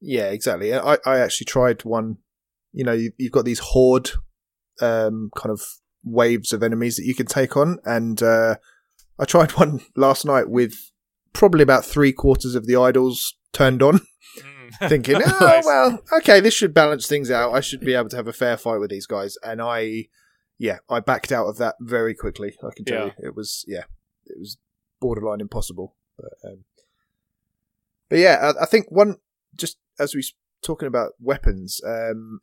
Yeah, 0.00 0.28
exactly. 0.28 0.74
I, 0.74 0.98
I 1.04 1.18
actually 1.18 1.46
tried 1.46 1.84
one. 1.84 2.18
You 2.72 2.84
know, 2.84 2.92
you, 2.92 3.12
you've 3.18 3.32
got 3.32 3.44
these 3.44 3.58
horde 3.58 4.10
um, 4.80 5.30
kind 5.36 5.50
of 5.50 5.62
waves 6.04 6.52
of 6.52 6.62
enemies 6.62 6.96
that 6.96 7.04
you 7.04 7.14
can 7.14 7.26
take 7.26 7.56
on, 7.56 7.78
and 7.84 8.22
uh, 8.22 8.56
I 9.18 9.24
tried 9.24 9.50
one 9.58 9.80
last 9.96 10.24
night 10.24 10.48
with 10.48 10.90
probably 11.32 11.62
about 11.62 11.84
three 11.84 12.12
quarters 12.12 12.54
of 12.54 12.66
the 12.66 12.76
idols 12.76 13.36
turned 13.52 13.82
on, 13.82 14.00
Mm. 14.38 14.70
thinking, 14.88 15.16
oh 15.16 15.36
Nice. 15.40 15.64
well, 15.66 15.98
okay, 16.18 16.38
this 16.40 16.54
should 16.54 16.72
balance 16.72 17.08
things 17.08 17.30
out. 17.32 17.52
I 17.52 17.60
should 17.60 17.80
be 17.80 17.94
able 17.94 18.08
to 18.10 18.16
have 18.16 18.28
a 18.28 18.32
fair 18.32 18.56
fight 18.56 18.78
with 18.78 18.90
these 18.90 19.06
guys, 19.06 19.36
and 19.42 19.60
I, 19.60 20.04
yeah, 20.58 20.78
I 20.88 21.00
backed 21.00 21.32
out 21.32 21.46
of 21.48 21.58
that 21.58 21.74
very 21.80 22.14
quickly. 22.14 22.54
I 22.62 22.70
can 22.76 22.84
tell 22.84 23.06
Yeah. 23.08 23.12
you, 23.18 23.28
it 23.28 23.34
was 23.34 23.64
yeah, 23.66 23.84
it 24.26 24.38
was 24.38 24.56
borderline 25.00 25.40
impossible. 25.40 25.96
But, 26.16 26.48
um, 26.48 26.64
but 28.08 28.18
yeah, 28.20 28.52
I, 28.56 28.62
I 28.62 28.66
think 28.66 28.86
one 28.90 29.16
just 29.56 29.78
as 29.98 30.14
we 30.14 30.22
talking 30.62 30.86
about 30.86 31.12
weapons, 31.20 31.80
um, 31.84 32.40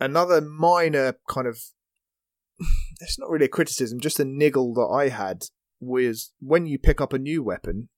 another 0.00 0.40
minor 0.40 1.16
kind 1.28 1.46
of 1.46 1.58
it's 3.00 3.18
not 3.18 3.30
really 3.30 3.46
a 3.46 3.48
criticism, 3.48 4.00
just 4.00 4.20
a 4.20 4.24
niggle 4.24 4.74
that 4.74 4.88
I 4.92 5.08
had 5.08 5.44
was 5.80 6.32
when 6.40 6.66
you 6.66 6.78
pick 6.78 7.00
up 7.00 7.12
a 7.12 7.18
new 7.18 7.42
weapon, 7.42 7.88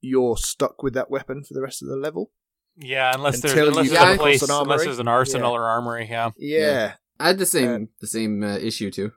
you're 0.00 0.36
stuck 0.36 0.82
with 0.82 0.94
that 0.94 1.10
weapon 1.10 1.44
for 1.44 1.54
the 1.54 1.60
rest 1.62 1.82
of 1.82 1.88
the 1.88 1.96
level. 1.96 2.30
Yeah, 2.76 3.12
unless 3.14 3.40
there's 3.40 3.54
unless 3.54 3.84
you 3.86 3.90
there's 3.92 3.98
come 3.98 4.14
a 4.14 4.18
place, 4.18 4.42
an 4.42 4.50
unless 4.50 4.84
there's 4.84 4.98
an 4.98 5.08
arsenal 5.08 5.52
Yeah. 5.52 5.58
or 5.58 5.64
armory. 5.64 6.08
Yeah. 6.10 6.30
Yeah, 6.36 6.94
I 7.20 7.28
had 7.28 7.38
the 7.38 7.46
same 7.46 7.70
Um, 7.70 7.88
the 8.00 8.06
same 8.06 8.42
uh, 8.42 8.56
issue 8.56 8.90
too. 8.90 9.12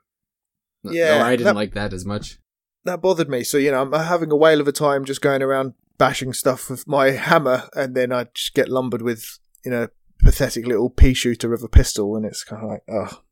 No- 0.83 0.91
Yeah, 0.91 1.17
no, 1.19 1.23
I 1.25 1.31
didn't 1.31 1.45
that- 1.45 1.55
like 1.55 1.73
that 1.73 1.93
as 1.93 2.05
much. 2.05 2.39
that 2.85 3.01
bothered 3.01 3.29
me. 3.29 3.43
So 3.43 3.57
you 3.57 3.71
know, 3.71 3.81
I'm 3.81 3.91
having 3.93 4.31
a 4.31 4.35
whale 4.35 4.61
of 4.61 4.67
a 4.67 4.71
time 4.71 5.05
just 5.05 5.21
going 5.21 5.41
around 5.41 5.73
bashing 5.97 6.33
stuff 6.33 6.69
with 6.69 6.87
my 6.87 7.11
hammer, 7.11 7.69
and 7.75 7.95
then 7.95 8.11
I 8.13 8.25
just 8.33 8.53
get 8.53 8.69
lumbered 8.69 9.01
with 9.01 9.39
you 9.65 9.71
know 9.71 9.87
pathetic 10.19 10.67
little 10.67 10.89
pea 10.89 11.13
shooter 11.15 11.53
of 11.53 11.63
a 11.63 11.67
pistol, 11.69 12.15
and 12.15 12.25
it's 12.25 12.43
kind 12.43 12.63
of 12.63 12.69
like, 12.69 12.83
oh, 12.89 13.23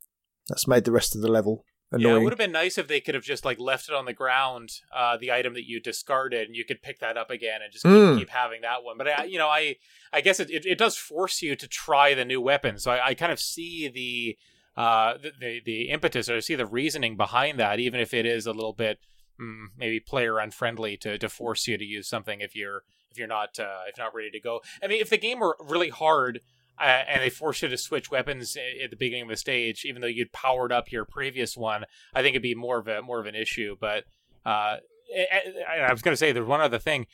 that's 0.47 0.67
made 0.67 0.83
the 0.83 0.91
rest 0.91 1.15
of 1.15 1.21
the 1.21 1.31
level 1.31 1.65
annoying. 1.91 2.13
Yeah, 2.15 2.19
it 2.19 2.23
would 2.23 2.33
have 2.33 2.39
been 2.39 2.51
nice 2.51 2.77
if 2.77 2.87
they 2.87 2.99
could 2.99 3.15
have 3.15 3.23
just 3.23 3.45
like 3.45 3.59
left 3.59 3.89
it 3.89 3.95
on 3.95 4.05
the 4.05 4.13
ground, 4.13 4.69
uh, 4.93 5.17
the 5.17 5.31
item 5.31 5.53
that 5.53 5.67
you 5.67 5.79
discarded, 5.79 6.47
and 6.47 6.55
you 6.55 6.65
could 6.65 6.81
pick 6.81 6.99
that 6.99 7.17
up 7.17 7.29
again 7.29 7.61
and 7.63 7.71
just 7.71 7.83
keep, 7.83 7.91
Mm. 7.91 8.17
keep 8.19 8.29
having 8.29 8.61
that 8.61 8.83
one. 8.83 8.97
But 8.97 9.07
I, 9.07 9.23
you 9.25 9.37
know, 9.37 9.47
I 9.47 9.75
I 10.11 10.21
guess 10.21 10.39
it, 10.39 10.49
it, 10.49 10.65
it 10.65 10.77
does 10.77 10.97
force 10.97 11.41
you 11.41 11.55
to 11.55 11.67
try 11.67 12.13
the 12.13 12.25
new 12.25 12.41
weapon. 12.41 12.77
So 12.79 12.91
I, 12.91 13.07
I 13.07 13.13
kind 13.13 13.31
of 13.31 13.39
see 13.39 13.87
the 13.87 14.37
uh 14.79 15.17
the, 15.17 15.31
the 15.39 15.61
the 15.65 15.81
impetus 15.89 16.29
or 16.29 16.35
I 16.35 16.39
see 16.41 16.55
the 16.55 16.65
reasoning 16.65 17.15
behind 17.17 17.59
that, 17.59 17.79
even 17.79 17.99
if 17.99 18.13
it 18.13 18.25
is 18.25 18.45
a 18.45 18.51
little 18.51 18.73
bit 18.73 18.99
mm, 19.39 19.67
maybe 19.77 19.99
player 19.99 20.39
unfriendly 20.39 20.97
to 20.97 21.17
to 21.17 21.29
force 21.29 21.67
you 21.67 21.77
to 21.77 21.85
use 21.85 22.09
something 22.09 22.41
if 22.41 22.55
you're 22.55 22.83
if 23.11 23.17
you're 23.17 23.27
not 23.27 23.57
uh, 23.59 23.83
if 23.87 23.97
you're 23.97 24.05
not 24.05 24.13
ready 24.15 24.31
to 24.31 24.39
go. 24.41 24.61
I 24.83 24.87
mean, 24.87 24.99
if 24.99 25.09
the 25.09 25.17
game 25.17 25.39
were 25.39 25.55
really 25.59 25.89
hard 25.89 26.41
uh, 26.79 26.83
and 27.07 27.21
they 27.21 27.29
forced 27.29 27.61
you 27.61 27.67
to 27.69 27.77
switch 27.77 28.11
weapons 28.11 28.57
at 28.83 28.89
the 28.89 28.95
beginning 28.97 29.23
of 29.23 29.29
the 29.29 29.37
stage, 29.37 29.85
even 29.85 30.01
though 30.01 30.07
you'd 30.07 30.31
powered 30.33 30.71
up 30.71 30.91
your 30.91 31.05
previous 31.05 31.55
one, 31.55 31.85
I 32.13 32.21
think 32.21 32.33
it'd 32.33 32.41
be 32.43 32.55
more 32.55 32.77
of 32.79 32.87
a 32.87 33.01
more 33.01 33.19
of 33.19 33.25
an 33.25 33.35
issue. 33.35 33.75
But 33.79 34.03
uh, 34.45 34.77
I, 35.15 35.41
I- 35.69 35.77
I 35.87 35.91
was 35.91 36.01
going 36.01 36.13
to 36.13 36.17
say 36.17 36.31
there's 36.31 36.47
one 36.47 36.61
other 36.61 36.79
thing. 36.79 37.07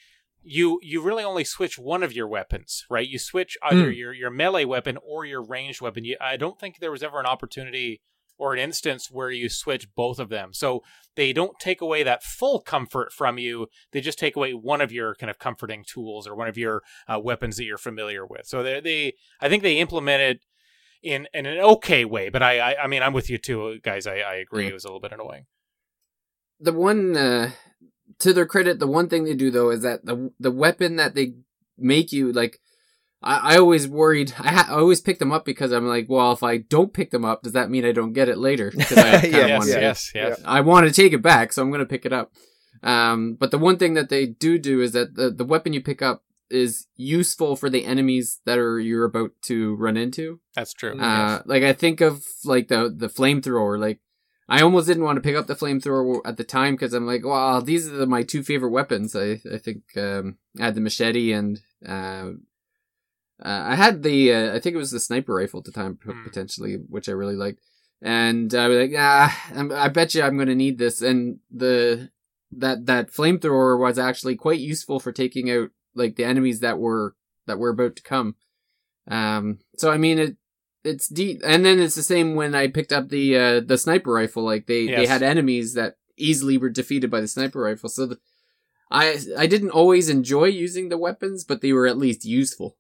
You 0.44 0.80
you 0.82 1.04
really 1.04 1.24
only 1.24 1.44
switch 1.44 1.78
one 1.78 2.02
of 2.02 2.14
your 2.14 2.28
weapons, 2.28 2.86
right? 2.90 3.08
You 3.08 3.20
switch 3.20 3.58
either 3.62 3.92
Mm. 3.92 3.96
your 3.98 4.14
your 4.14 4.32
melee 4.32 4.66
weapon 4.66 4.98
or 5.08 5.24
your 5.24 5.44
ranged 5.44 5.82
weapon. 5.82 6.04
You, 6.04 6.18
I 6.20 6.36
don't 6.38 6.60
think 6.60 6.80
there 6.80 6.92
was 6.92 7.04
ever 7.04 7.20
an 7.20 7.28
opportunity 7.28 8.02
or 8.42 8.54
an 8.54 8.60
instance 8.60 9.12
where 9.12 9.30
you 9.30 9.48
switch 9.50 9.88
both 9.96 10.18
of 10.18 10.30
them. 10.30 10.52
So 10.52 10.82
they 11.16 11.32
don't 11.32 11.60
take 11.60 11.80
away 11.80 12.02
that 12.02 12.24
full 12.24 12.60
comfort 12.60 13.14
from 13.14 13.38
you. 13.38 13.68
They 13.92 14.02
just 14.02 14.18
take 14.18 14.36
away 14.36 14.54
one 14.54 14.82
of 14.82 14.92
your 14.92 15.14
kind 15.14 15.30
of 15.30 15.38
comforting 15.38 15.86
tools 15.88 16.28
or 16.28 16.36
one 16.36 16.48
of 16.48 16.58
your 16.58 16.82
uh, 17.08 17.20
weapons 17.20 17.58
that 17.58 17.66
you're 17.66 17.78
familiar 17.78 18.26
with. 18.26 18.48
So 18.48 18.64
they, 18.64 18.80
they 18.80 19.14
I 19.40 19.48
think 19.48 19.62
they 19.62 19.78
implemented 19.78 20.40
in 21.04 21.28
in 21.36 21.46
an 21.46 21.60
okay 21.60 22.04
way. 22.04 22.30
But 22.30 22.42
I 22.42 22.72
I, 22.72 22.84
I 22.84 22.88
mean 22.88 23.04
I'm 23.04 23.14
with 23.14 23.30
you 23.30 23.38
too, 23.38 23.80
guys. 23.84 24.08
I, 24.08 24.16
I 24.16 24.36
agree. 24.38 24.64
Yeah. 24.64 24.72
It 24.72 24.74
was 24.74 24.86
a 24.86 24.88
little 24.88 25.00
bit 25.00 25.14
annoying. 25.14 25.46
The 26.60 26.74
one 26.74 27.16
uh, 27.16 27.52
to 28.20 28.34
their 28.34 28.48
credit, 28.48 28.80
the 28.80 28.88
one 28.88 29.08
thing 29.08 29.24
they 29.24 29.36
do 29.36 29.52
though 29.52 29.70
is 29.70 29.84
that 29.84 30.04
the 30.04 30.32
the 30.40 30.52
weapon 30.52 30.96
that 30.96 31.14
they 31.14 31.36
make 31.78 32.12
you 32.12 32.32
like. 32.32 32.60
I, 33.24 33.54
I 33.54 33.58
always 33.58 33.88
worried. 33.88 34.34
I, 34.40 34.50
ha- 34.50 34.68
I 34.70 34.74
always 34.76 35.02
pick 35.02 35.20
them 35.20 35.32
up 35.32 35.46
because 35.46 35.72
I'm 35.72 35.86
like, 35.88 36.08
well, 36.10 36.32
if 36.32 36.44
I 36.44 36.58
don't 36.58 36.94
pick 36.94 37.12
them 37.12 37.24
up, 37.26 37.44
does 37.44 37.54
that 37.54 37.70
mean 37.70 37.86
I 37.86 37.92
don't 37.92 38.14
get 38.14 38.30
it 38.30 38.38
later? 38.38 38.72
'Cause 38.72 38.98
I 38.98 39.12
kinda 39.22 39.38
yes, 39.48 39.68
yes, 39.82 40.12
yes. 40.16 40.42
I 40.46 40.62
want 40.62 40.88
to 40.88 40.94
take 40.94 41.14
it 41.14 41.22
back, 41.22 41.54
so 41.54 41.62
I'm 41.62 41.70
going 41.70 41.80
to 41.80 41.86
pick 41.86 42.06
it 42.06 42.14
up. 42.14 42.32
Um, 42.84 43.36
but 43.40 43.52
the 43.52 43.58
one 43.60 43.78
thing 43.78 43.94
that 43.94 44.10
they 44.10 44.26
do 44.26 44.58
do 44.58 44.82
is 44.82 44.94
that 44.94 45.16
the, 45.16 45.30
the 45.30 45.46
weapon 45.46 45.74
you 45.74 45.82
pick 45.82 46.02
up 46.02 46.24
is 46.50 46.88
useful 46.98 47.56
for 47.56 47.70
the 47.70 47.86
enemies 47.86 48.42
that 48.46 48.58
are 48.58 48.80
you're 48.80 49.06
about 49.06 49.32
to 49.44 49.76
run 49.76 49.96
into. 49.98 50.40
That's 50.56 50.74
true. 50.74 51.00
Uh, 51.00 51.42
like 51.46 51.64
I 51.64 51.74
think 51.74 52.02
of 52.02 52.26
like 52.44 52.68
the 52.70 52.94
the 52.96 53.08
flamethrower. 53.08 53.80
Like 53.80 54.00
I 54.50 54.62
almost 54.62 54.88
didn't 54.88 55.04
want 55.04 55.16
to 55.18 55.22
pick 55.22 55.36
up 55.38 55.48
the 55.48 55.56
flamethrower 55.56 56.20
at 56.26 56.36
the 56.38 56.44
time 56.44 56.74
because 56.74 56.94
I'm 56.94 57.06
like, 57.06 57.24
well, 57.24 57.62
these 57.62 57.88
are 57.88 57.92
the, 57.96 58.06
my 58.08 58.24
two 58.24 58.44
favorite 58.44 58.72
weapons. 58.72 59.16
I 59.16 59.40
I 59.54 59.60
think 59.60 59.84
um, 59.96 60.38
I 60.60 60.66
had 60.66 60.76
the 60.76 60.82
machete 60.82 61.32
and 61.32 61.62
uh, 61.88 62.32
uh, 63.44 63.64
I 63.72 63.76
had 63.76 64.04
the 64.04 64.34
uh, 64.34 64.56
I 64.56 64.60
think 64.60 64.74
it 64.76 64.78
was 64.80 64.92
the 64.92 65.00
sniper 65.00 65.34
rifle 65.36 65.60
at 65.60 65.66
the 65.66 65.72
time 65.72 65.98
Hmm. 66.04 66.24
potentially, 66.24 66.76
which 66.76 67.10
I 67.10 67.14
really 67.14 67.36
liked. 67.36 67.60
And 68.02 68.54
I 68.56 68.68
was 68.68 68.78
like, 68.80 68.94
ah, 68.98 69.52
I'm, 69.54 69.72
I 69.72 69.88
bet 69.88 70.16
you 70.16 70.24
I'm 70.24 70.36
going 70.36 70.48
to 70.48 70.56
need 70.56 70.78
this. 70.80 71.02
And 71.02 71.40
the 71.52 72.10
that 72.52 72.86
that 72.88 73.12
flamethrower 73.12 73.80
was 73.80 73.98
actually 74.00 74.36
quite 74.36 74.60
useful 74.60 75.00
for 75.00 75.12
taking 75.12 75.50
out 75.52 75.70
like 75.96 76.16
the 76.16 76.24
enemies 76.26 76.60
that 76.62 76.80
were 76.80 77.16
that 77.48 77.60
were 77.60 77.70
about 77.70 77.96
to 77.98 78.04
come. 78.04 78.36
Um, 79.08 79.60
so 79.78 79.92
I 79.92 79.98
mean 79.98 80.20
it 80.20 80.38
it's 80.84 81.08
deep, 81.08 81.42
and 81.46 81.64
then 81.64 81.80
it's 81.80 81.94
the 81.96 82.02
same 82.04 82.34
when 82.34 82.56
I 82.56 82.68
picked 82.68 82.92
up 82.92 83.10
the 83.10 83.38
uh, 83.38 83.60
the 83.60 83.78
sniper 83.78 84.12
rifle. 84.12 84.44
Like 84.44 84.66
they 84.66 84.88
they 84.88 85.06
had 85.08 85.22
enemies 85.24 85.74
that 85.76 85.98
easily 86.18 86.58
were 86.58 86.70
defeated 86.70 87.10
by 87.12 87.22
the 87.22 87.28
sniper 87.28 87.62
rifle. 87.62 87.90
So 87.90 88.08
the, 88.08 88.20
I 88.90 89.20
I 89.38 89.46
didn't 89.48 89.70
always 89.72 90.10
enjoy 90.10 90.46
using 90.46 90.90
the 90.90 90.98
weapons, 90.98 91.44
but 91.44 91.62
they 91.62 91.72
were 91.72 91.88
at 91.88 91.98
least 92.00 92.26
useful. 92.26 92.78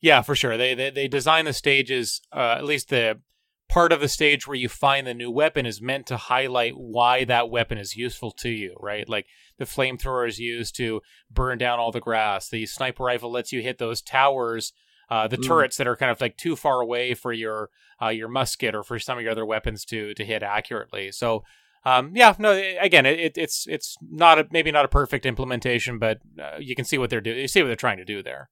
Yeah, 0.00 0.22
for 0.22 0.34
sure. 0.34 0.56
They 0.56 0.74
they, 0.74 0.90
they 0.90 1.08
design 1.08 1.44
the 1.44 1.52
stages, 1.52 2.20
uh, 2.32 2.56
at 2.58 2.64
least 2.64 2.88
the 2.90 3.20
part 3.68 3.92
of 3.92 4.00
the 4.00 4.08
stage 4.08 4.46
where 4.46 4.56
you 4.56 4.68
find 4.68 5.06
the 5.06 5.12
new 5.12 5.30
weapon 5.30 5.66
is 5.66 5.82
meant 5.82 6.06
to 6.06 6.16
highlight 6.16 6.72
why 6.76 7.24
that 7.24 7.50
weapon 7.50 7.76
is 7.76 7.96
useful 7.96 8.30
to 8.30 8.48
you, 8.48 8.74
right? 8.80 9.06
Like 9.08 9.26
the 9.58 9.66
flamethrower 9.66 10.26
is 10.26 10.38
used 10.38 10.74
to 10.76 11.02
burn 11.30 11.58
down 11.58 11.78
all 11.78 11.92
the 11.92 12.00
grass. 12.00 12.48
The 12.48 12.64
sniper 12.64 13.04
rifle 13.04 13.30
lets 13.30 13.52
you 13.52 13.60
hit 13.60 13.76
those 13.78 14.00
towers, 14.00 14.72
uh, 15.10 15.28
the 15.28 15.36
Mm. 15.36 15.46
turrets 15.46 15.76
that 15.76 15.86
are 15.86 15.96
kind 15.96 16.10
of 16.10 16.20
like 16.20 16.36
too 16.38 16.56
far 16.56 16.80
away 16.80 17.12
for 17.14 17.32
your 17.32 17.68
uh, 18.00 18.08
your 18.08 18.28
musket 18.28 18.74
or 18.74 18.82
for 18.82 18.98
some 18.98 19.18
of 19.18 19.22
your 19.22 19.32
other 19.32 19.44
weapons 19.46 19.84
to 19.86 20.14
to 20.14 20.24
hit 20.24 20.42
accurately. 20.42 21.12
So. 21.12 21.44
Um, 21.84 22.10
yeah, 22.14 22.34
no. 22.38 22.60
Again, 22.80 23.06
it, 23.06 23.38
it's 23.38 23.64
it's 23.68 23.96
not 24.02 24.38
a, 24.38 24.46
maybe 24.50 24.72
not 24.72 24.84
a 24.84 24.88
perfect 24.88 25.24
implementation, 25.24 25.98
but 25.98 26.18
uh, 26.38 26.56
you 26.58 26.74
can 26.74 26.84
see 26.84 26.98
what 26.98 27.08
they're 27.08 27.20
doing. 27.20 27.38
You 27.38 27.48
see 27.48 27.62
what 27.62 27.68
they're 27.68 27.76
trying 27.76 27.98
to 27.98 28.04
do 28.04 28.20
there. 28.22 28.50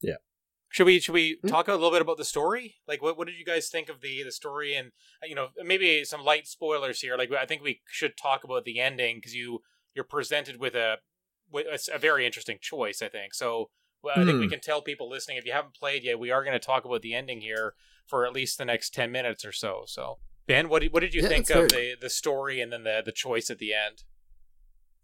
Yeah. 0.00 0.14
Should 0.74 0.86
we 0.86 0.98
should 0.98 1.12
we 1.12 1.36
Mm. 1.44 1.48
talk 1.50 1.68
a 1.68 1.72
little 1.72 1.92
bit 1.92 2.02
about 2.02 2.16
the 2.16 2.24
story? 2.24 2.74
Like, 2.88 3.00
what 3.00 3.16
what 3.16 3.28
did 3.28 3.36
you 3.38 3.44
guys 3.44 3.68
think 3.68 3.88
of 3.88 4.00
the 4.00 4.24
the 4.24 4.32
story? 4.32 4.74
And 4.74 4.90
uh, 5.22 5.26
you 5.26 5.36
know, 5.36 5.50
maybe 5.64 6.04
some 6.04 6.24
light 6.24 6.48
spoilers 6.48 7.00
here. 7.00 7.16
Like, 7.16 7.30
I 7.30 7.46
think 7.46 7.62
we 7.62 7.80
should 7.86 8.16
talk 8.16 8.42
about 8.42 8.64
the 8.64 8.80
ending 8.80 9.18
because 9.18 9.36
you 9.36 9.60
you're 9.94 10.04
presented 10.04 10.58
with 10.58 10.74
a 10.74 10.96
with 11.48 11.66
a, 11.68 11.94
a 11.94 11.98
very 12.00 12.26
interesting 12.26 12.58
choice. 12.60 13.02
I 13.02 13.08
think 13.08 13.34
so. 13.34 13.70
Well, 14.02 14.18
I 14.18 14.24
think 14.24 14.40
we 14.40 14.46
Hmm. 14.46 14.48
can 14.48 14.58
tell 14.60 14.82
people 14.82 15.08
listening 15.08 15.36
if 15.36 15.46
you 15.46 15.52
haven't 15.52 15.74
played 15.76 16.02
yet, 16.02 16.18
we 16.18 16.32
are 16.32 16.42
going 16.42 16.58
to 16.58 16.66
talk 16.66 16.84
about 16.84 17.02
the 17.02 17.14
ending 17.14 17.40
here 17.40 17.74
for 18.08 18.26
at 18.26 18.32
least 18.32 18.58
the 18.58 18.64
next 18.64 18.92
ten 18.92 19.12
minutes 19.12 19.44
or 19.44 19.52
so. 19.52 19.84
So, 19.86 20.18
Ben, 20.48 20.68
what 20.68 20.82
did, 20.82 20.92
what 20.92 21.00
did 21.00 21.14
you 21.14 21.22
Yeah, 21.22 21.28
think 21.28 21.50
of 21.50 21.70
the 21.70 21.94
the 22.00 22.10
story 22.10 22.60
and 22.60 22.72
then 22.72 22.82
the 22.82 23.00
the 23.06 23.12
choice 23.12 23.48
at 23.48 23.58
the 23.60 23.72
end? 23.72 24.02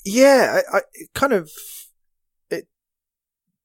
Yeah, 0.05 0.61
I, 0.73 0.79
I 0.79 0.81
kind 1.15 1.33
of. 1.33 1.51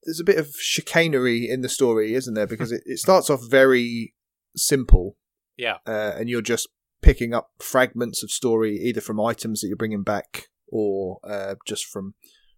There's 0.05 0.19
a 0.19 0.23
bit 0.23 0.37
of 0.37 0.55
chicanery 0.59 1.49
in 1.49 1.61
the 1.61 1.69
story, 1.69 2.13
isn't 2.13 2.33
there? 2.33 2.47
Because 2.47 2.71
it, 2.71 2.83
it 2.85 2.99
starts 2.99 3.29
off 3.29 3.41
very 3.49 4.13
simple, 4.55 5.17
Yeah, 5.57 5.77
uh, 5.85 6.13
and 6.17 6.29
you're 6.29 6.41
just 6.41 6.69
picking 7.01 7.33
up 7.33 7.49
fragments 7.59 8.23
of 8.23 8.31
story 8.31 8.77
either 8.77 9.01
from 9.01 9.19
items 9.19 9.61
that 9.61 9.67
you're 9.67 9.77
bringing 9.77 10.03
back 10.03 10.47
or 10.67 11.19
uh, 11.23 11.55
just 11.65 11.85
from 11.85 12.13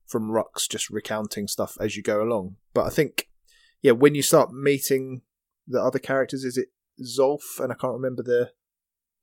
from 0.06 0.30
Rucks, 0.30 0.70
just 0.70 0.90
recounting 0.90 1.48
stuff 1.48 1.78
as 1.82 1.98
you 1.98 2.04
go 2.04 2.22
along. 2.22 2.56
But 2.74 2.86
I 2.86 2.90
think, 2.90 3.28
yeah, 3.82 3.92
when 3.92 4.16
you 4.16 4.22
start 4.22 4.54
meeting 4.54 5.22
the 5.68 5.82
other 5.82 6.00
characters, 6.00 6.44
is 6.46 6.58
it 6.58 6.70
Zolf? 7.04 7.60
And 7.60 7.72
I 7.72 7.76
can't 7.76 7.94
remember 7.94 8.24
the 8.24 8.52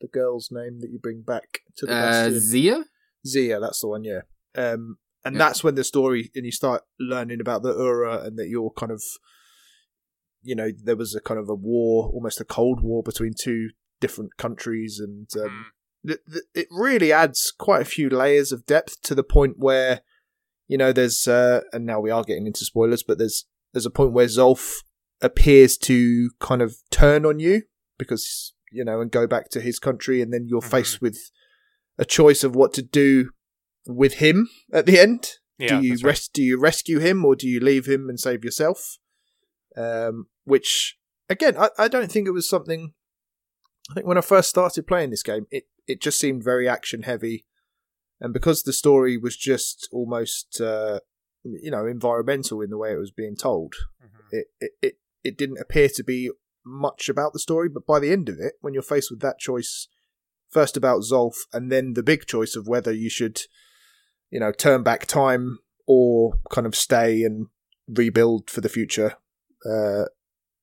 the 0.01 0.09
girl's 0.09 0.51
name 0.51 0.81
that 0.81 0.91
you 0.91 0.99
bring 0.99 1.23
back 1.23 1.61
to 1.77 1.87
the 1.87 1.93
Uh, 1.95 2.01
bastion. 2.01 2.41
Zia? 2.41 2.85
Zia, 3.27 3.61
that's 3.61 3.81
the 3.81 3.89
one, 3.89 4.05
yeah. 4.05 4.23
Um, 4.57 4.99
and 5.25 5.35
Yeah. 5.35 5.39
that's 5.39 5.65
when 5.65 5.75
the 5.75 5.85
story, 5.85 6.31
and 6.35 6.45
you 6.45 6.53
start 6.53 6.83
learning 7.01 7.41
about 7.41 7.63
the 7.63 7.73
Ura, 7.75 8.23
and 8.25 8.39
that 8.39 8.49
you're 8.49 8.71
kind 8.71 8.93
of, 8.93 9.03
you 10.43 10.55
know, 10.55 10.71
there 10.83 10.97
was 10.97 11.15
a 11.15 11.21
kind 11.21 11.41
of 11.41 11.49
a 11.49 11.55
war, 11.55 12.09
almost 12.13 12.41
a 12.41 12.45
cold 12.45 12.81
war 12.83 13.03
between 13.03 13.33
two 13.39 13.71
different 14.01 14.37
countries, 14.37 15.01
and 15.01 15.29
um, 15.43 15.67
th- 16.07 16.21
th- 16.31 16.45
it 16.55 16.69
really 16.71 17.13
adds 17.13 17.53
quite 17.59 17.83
a 17.83 17.87
few 17.87 18.09
layers 18.11 18.53
of 18.53 18.67
depth 18.67 19.01
to 19.03 19.15
the 19.15 19.23
point 19.25 19.55
where, 19.59 20.03
you 20.69 20.77
know, 20.77 20.93
there's, 20.93 21.27
uh, 21.27 21.63
and 21.73 21.87
now 21.87 22.01
we 22.01 22.11
are 22.11 22.25
getting 22.25 22.47
into 22.47 22.65
spoilers, 22.65 23.03
but 23.03 23.19
there's 23.19 23.47
there's 23.73 23.87
a 23.87 23.91
point 23.91 24.13
where 24.13 24.27
Zolf 24.27 24.83
appears 25.21 25.77
to 25.79 26.31
kind 26.39 26.63
of 26.63 26.77
turn 26.91 27.25
on 27.27 27.41
you 27.41 27.63
because 27.99 28.53
you 28.71 28.85
know 28.85 29.01
and 29.01 29.11
go 29.11 29.27
back 29.27 29.49
to 29.51 29.61
his 29.61 29.79
country, 29.79 30.21
and 30.21 30.33
then 30.33 30.47
you're 30.49 30.61
Mhm. 30.61 30.71
faced 30.71 31.01
with 31.01 31.19
a 31.99 32.05
choice 32.05 32.45
of 32.45 32.55
what 32.55 32.73
to 32.75 32.83
do 32.83 33.31
with 33.87 34.15
him 34.15 34.49
at 34.73 34.87
the 34.87 34.99
end. 34.99 35.29
yeah. 35.59 35.81
do 35.81 35.87
you 35.87 35.93
that's 35.97 36.05
right. 36.05 36.29
do 36.33 36.43
you 36.43 36.59
rescue 36.61 36.99
him 36.99 37.25
or 37.25 37.37
do 37.37 37.49
you 37.49 37.61
leave 37.61 37.87
him 37.87 38.09
and 38.09 38.19
save 38.19 38.45
yourself? 38.45 38.99
Um, 39.77 40.27
which 40.45 40.97
again, 41.29 41.57
I, 41.59 41.71
I 41.79 41.89
don't 41.89 42.11
think 42.11 42.27
it 42.29 42.33
was 42.33 42.49
something. 42.49 42.93
I 43.91 43.95
think 43.95 44.07
when 44.07 44.19
I 44.19 44.23
first 44.23 44.49
started 44.49 44.87
playing 44.87 45.11
this 45.11 45.23
game, 45.23 45.47
it 45.51 45.65
it 45.87 46.01
just 46.01 46.19
seemed 46.19 46.43
very 46.45 46.69
action 46.69 47.03
heavy, 47.03 47.45
and 48.21 48.33
because 48.33 48.63
the 48.63 48.73
story 48.73 49.17
was 49.19 49.37
just 49.37 49.89
almost 49.93 50.61
uh, 50.61 51.01
you 51.43 51.71
know 51.71 51.87
environmental 51.87 52.61
in 52.63 52.71
the 52.71 52.79
way 52.79 52.93
it 52.93 52.99
was 52.99 53.11
being 53.11 53.37
told, 53.37 53.75
Mhm. 54.03 54.09
it, 54.31 54.47
it 54.61 54.71
it 54.81 54.95
it 55.25 55.37
didn't 55.39 55.59
appear 55.61 55.89
to 55.89 56.03
be 56.05 56.31
much 56.65 57.09
about 57.09 57.33
the 57.33 57.39
story. 57.39 57.69
But 57.69 57.87
by 57.87 57.99
the 58.01 58.11
end 58.11 58.29
of 58.29 58.39
it, 58.39 58.55
when 58.61 58.73
you're 58.75 58.83
faced 58.83 59.11
with 59.11 59.21
that 59.21 59.39
choice, 59.39 59.89
first 60.51 60.77
about 60.77 61.03
Zolf, 61.03 61.37
and 61.53 61.71
then 61.71 61.93
the 61.95 62.03
big 62.03 62.27
choice 62.27 62.57
of 62.57 62.67
whether 62.69 62.93
you 62.93 63.11
should, 63.11 63.43
you 64.35 64.41
know, 64.41 64.51
turn 64.51 64.83
back 64.83 65.07
time 65.07 65.61
or 65.87 66.35
kind 66.51 66.67
of 66.67 66.75
stay 66.75 67.23
and 67.23 67.47
rebuild 67.89 68.51
for 68.51 68.61
the 68.61 68.69
future. 68.69 69.15
Uh, 69.65 70.07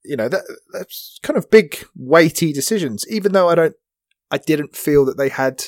you 0.04 0.18
know 0.18 0.28
that 0.28 0.44
that's 0.74 1.20
kind 1.24 1.38
of 1.38 1.50
big, 1.50 1.78
weighty 1.96 2.52
decisions. 2.52 3.06
Even 3.10 3.32
though 3.32 3.48
I 3.50 3.56
don't, 3.56 3.76
I 4.30 4.38
didn't 4.40 4.76
feel 4.76 5.06
that 5.06 5.18
they 5.18 5.30
had 5.30 5.64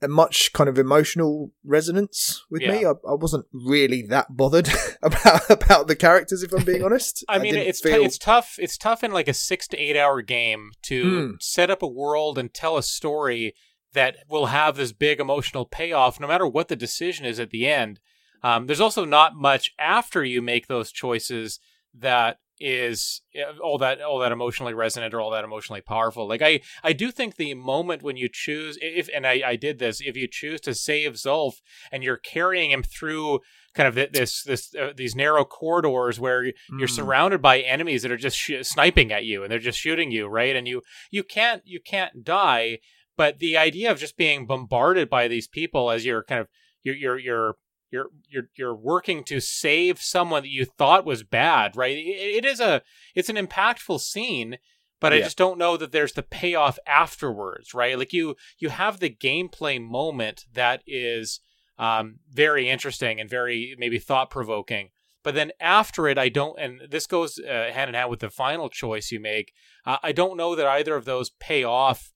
a 0.00 0.08
much 0.08 0.52
kind 0.52 0.68
of 0.68 0.78
emotional 0.78 1.50
resonance 1.64 2.44
with 2.50 2.62
me. 2.62 2.84
I, 2.84 2.90
I 2.90 3.14
wasn't 3.14 3.46
really 3.52 4.02
that 4.02 4.36
bothered 4.36 4.68
about 5.02 5.50
about 5.50 5.86
the 5.88 5.96
characters, 5.96 6.42
if 6.42 6.52
I'm 6.52 6.64
being 6.64 6.82
honest. 6.84 7.24
I 7.28 7.38
mean, 7.38 7.54
didn't 7.54 7.68
it's 7.68 7.80
t- 7.80 7.90
it's 7.90 8.18
tough. 8.18 8.56
It's 8.58 8.78
tough 8.78 9.04
in 9.04 9.12
like 9.12 9.28
a 9.28 9.34
six 9.34 9.68
to 9.68 9.76
eight 9.76 9.96
hour 9.96 10.22
game 10.22 10.70
to 10.82 11.02
Hmm. 11.02 11.34
set 11.40 11.70
up 11.70 11.82
a 11.82 11.88
world 11.88 12.38
and 12.38 12.52
tell 12.52 12.76
a 12.76 12.82
story 12.82 13.54
that 13.94 14.16
will 14.28 14.46
have 14.46 14.76
this 14.76 14.92
big 14.92 15.20
emotional 15.20 15.64
payoff, 15.64 16.20
no 16.20 16.26
matter 16.28 16.46
what 16.46 16.68
the 16.68 16.76
decision 16.76 17.24
is 17.26 17.40
at 17.40 17.50
the 17.50 17.66
end. 17.66 18.00
Um, 18.42 18.66
there's 18.66 18.80
also 18.80 19.04
not 19.04 19.34
much 19.34 19.72
after 19.78 20.22
you 20.24 20.40
make 20.42 20.66
those 20.66 20.92
choices 20.92 21.58
that 21.94 22.38
is 22.60 23.22
uh, 23.40 23.56
all 23.62 23.78
that 23.78 24.00
all 24.02 24.18
that 24.18 24.32
emotionally 24.32 24.74
resonant 24.74 25.14
or 25.14 25.20
all 25.20 25.30
that 25.30 25.44
emotionally 25.44 25.80
powerful. 25.80 26.26
Like 26.28 26.42
I 26.42 26.60
I 26.82 26.92
do 26.92 27.10
think 27.12 27.36
the 27.36 27.54
moment 27.54 28.02
when 28.02 28.16
you 28.16 28.28
choose 28.32 28.76
if 28.82 29.08
and 29.14 29.24
I, 29.26 29.42
I 29.46 29.56
did 29.56 29.78
this 29.78 30.00
if 30.00 30.16
you 30.16 30.26
choose 30.28 30.60
to 30.62 30.74
save 30.74 31.12
Zulf 31.12 31.54
and 31.92 32.02
you're 32.02 32.16
carrying 32.16 32.70
him 32.72 32.82
through 32.82 33.40
kind 33.74 33.88
of 33.88 33.94
this 34.12 34.42
this 34.42 34.74
uh, 34.74 34.92
these 34.96 35.14
narrow 35.14 35.44
corridors 35.44 36.18
where 36.18 36.44
you're 36.44 36.88
Mm. 36.88 36.90
surrounded 36.90 37.40
by 37.40 37.60
enemies 37.60 38.02
that 38.02 38.10
are 38.10 38.16
just 38.16 38.36
sh- 38.36 38.52
sniping 38.62 39.12
at 39.12 39.24
you 39.24 39.42
and 39.44 39.52
they're 39.52 39.58
just 39.60 39.78
shooting 39.78 40.10
you 40.10 40.26
right 40.26 40.56
and 40.56 40.66
you 40.66 40.82
you 41.12 41.22
can't 41.22 41.62
you 41.64 41.78
can't 41.80 42.24
die 42.24 42.78
but 43.18 43.38
the 43.38 43.58
idea 43.58 43.90
of 43.90 43.98
just 43.98 44.16
being 44.16 44.46
bombarded 44.46 45.10
by 45.10 45.28
these 45.28 45.46
people 45.46 45.90
as 45.90 46.06
you're 46.06 46.24
kind 46.24 46.40
of 46.40 46.48
you're 46.82 46.96
you're 46.96 47.18
you're 47.18 47.54
you're 47.90 48.06
you're, 48.30 48.48
you're 48.56 48.74
working 48.74 49.22
to 49.24 49.40
save 49.40 50.00
someone 50.00 50.42
that 50.42 50.48
you 50.48 50.64
thought 50.64 51.04
was 51.04 51.22
bad 51.22 51.76
right 51.76 51.98
it, 51.98 52.00
it 52.00 52.44
is 52.46 52.60
a 52.60 52.80
it's 53.14 53.28
an 53.28 53.36
impactful 53.36 54.00
scene 54.00 54.56
but 55.00 55.12
I 55.12 55.20
just 55.20 55.38
don't 55.38 55.58
know 55.58 55.76
that 55.76 55.92
there's 55.92 56.14
the 56.14 56.22
payoff 56.22 56.78
afterwards, 56.86 57.72
right? 57.72 57.98
Like 57.98 58.12
you, 58.12 58.36
you 58.58 58.68
have 58.68 58.98
the 58.98 59.10
gameplay 59.10 59.80
moment 59.80 60.46
that 60.52 60.82
is 60.86 61.40
um, 61.78 62.16
very 62.30 62.68
interesting 62.68 63.20
and 63.20 63.30
very 63.30 63.76
maybe 63.78 63.98
thought 63.98 64.30
provoking, 64.30 64.90
but 65.22 65.34
then 65.34 65.52
after 65.60 66.08
it, 66.08 66.18
I 66.18 66.28
don't. 66.28 66.58
And 66.58 66.80
this 66.90 67.06
goes 67.06 67.38
uh, 67.38 67.70
hand 67.72 67.88
in 67.88 67.94
hand 67.94 68.10
with 68.10 68.20
the 68.20 68.30
final 68.30 68.68
choice 68.68 69.12
you 69.12 69.20
make. 69.20 69.52
Uh, 69.86 69.98
I 70.02 70.12
don't 70.12 70.36
know 70.36 70.56
that 70.56 70.66
either 70.66 70.96
of 70.96 71.04
those 71.04 71.30
pay 71.30 71.62
off 71.62 72.12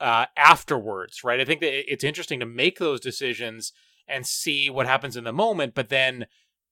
uh, 0.00 0.26
afterwards, 0.36 1.22
right? 1.24 1.40
I 1.40 1.44
think 1.44 1.60
that 1.60 1.92
it's 1.92 2.04
interesting 2.04 2.40
to 2.40 2.46
make 2.46 2.78
those 2.78 3.00
decisions 3.00 3.72
and 4.08 4.26
see 4.26 4.68
what 4.68 4.86
happens 4.86 5.16
in 5.16 5.24
the 5.24 5.32
moment, 5.32 5.74
but 5.74 5.88
then 5.88 6.26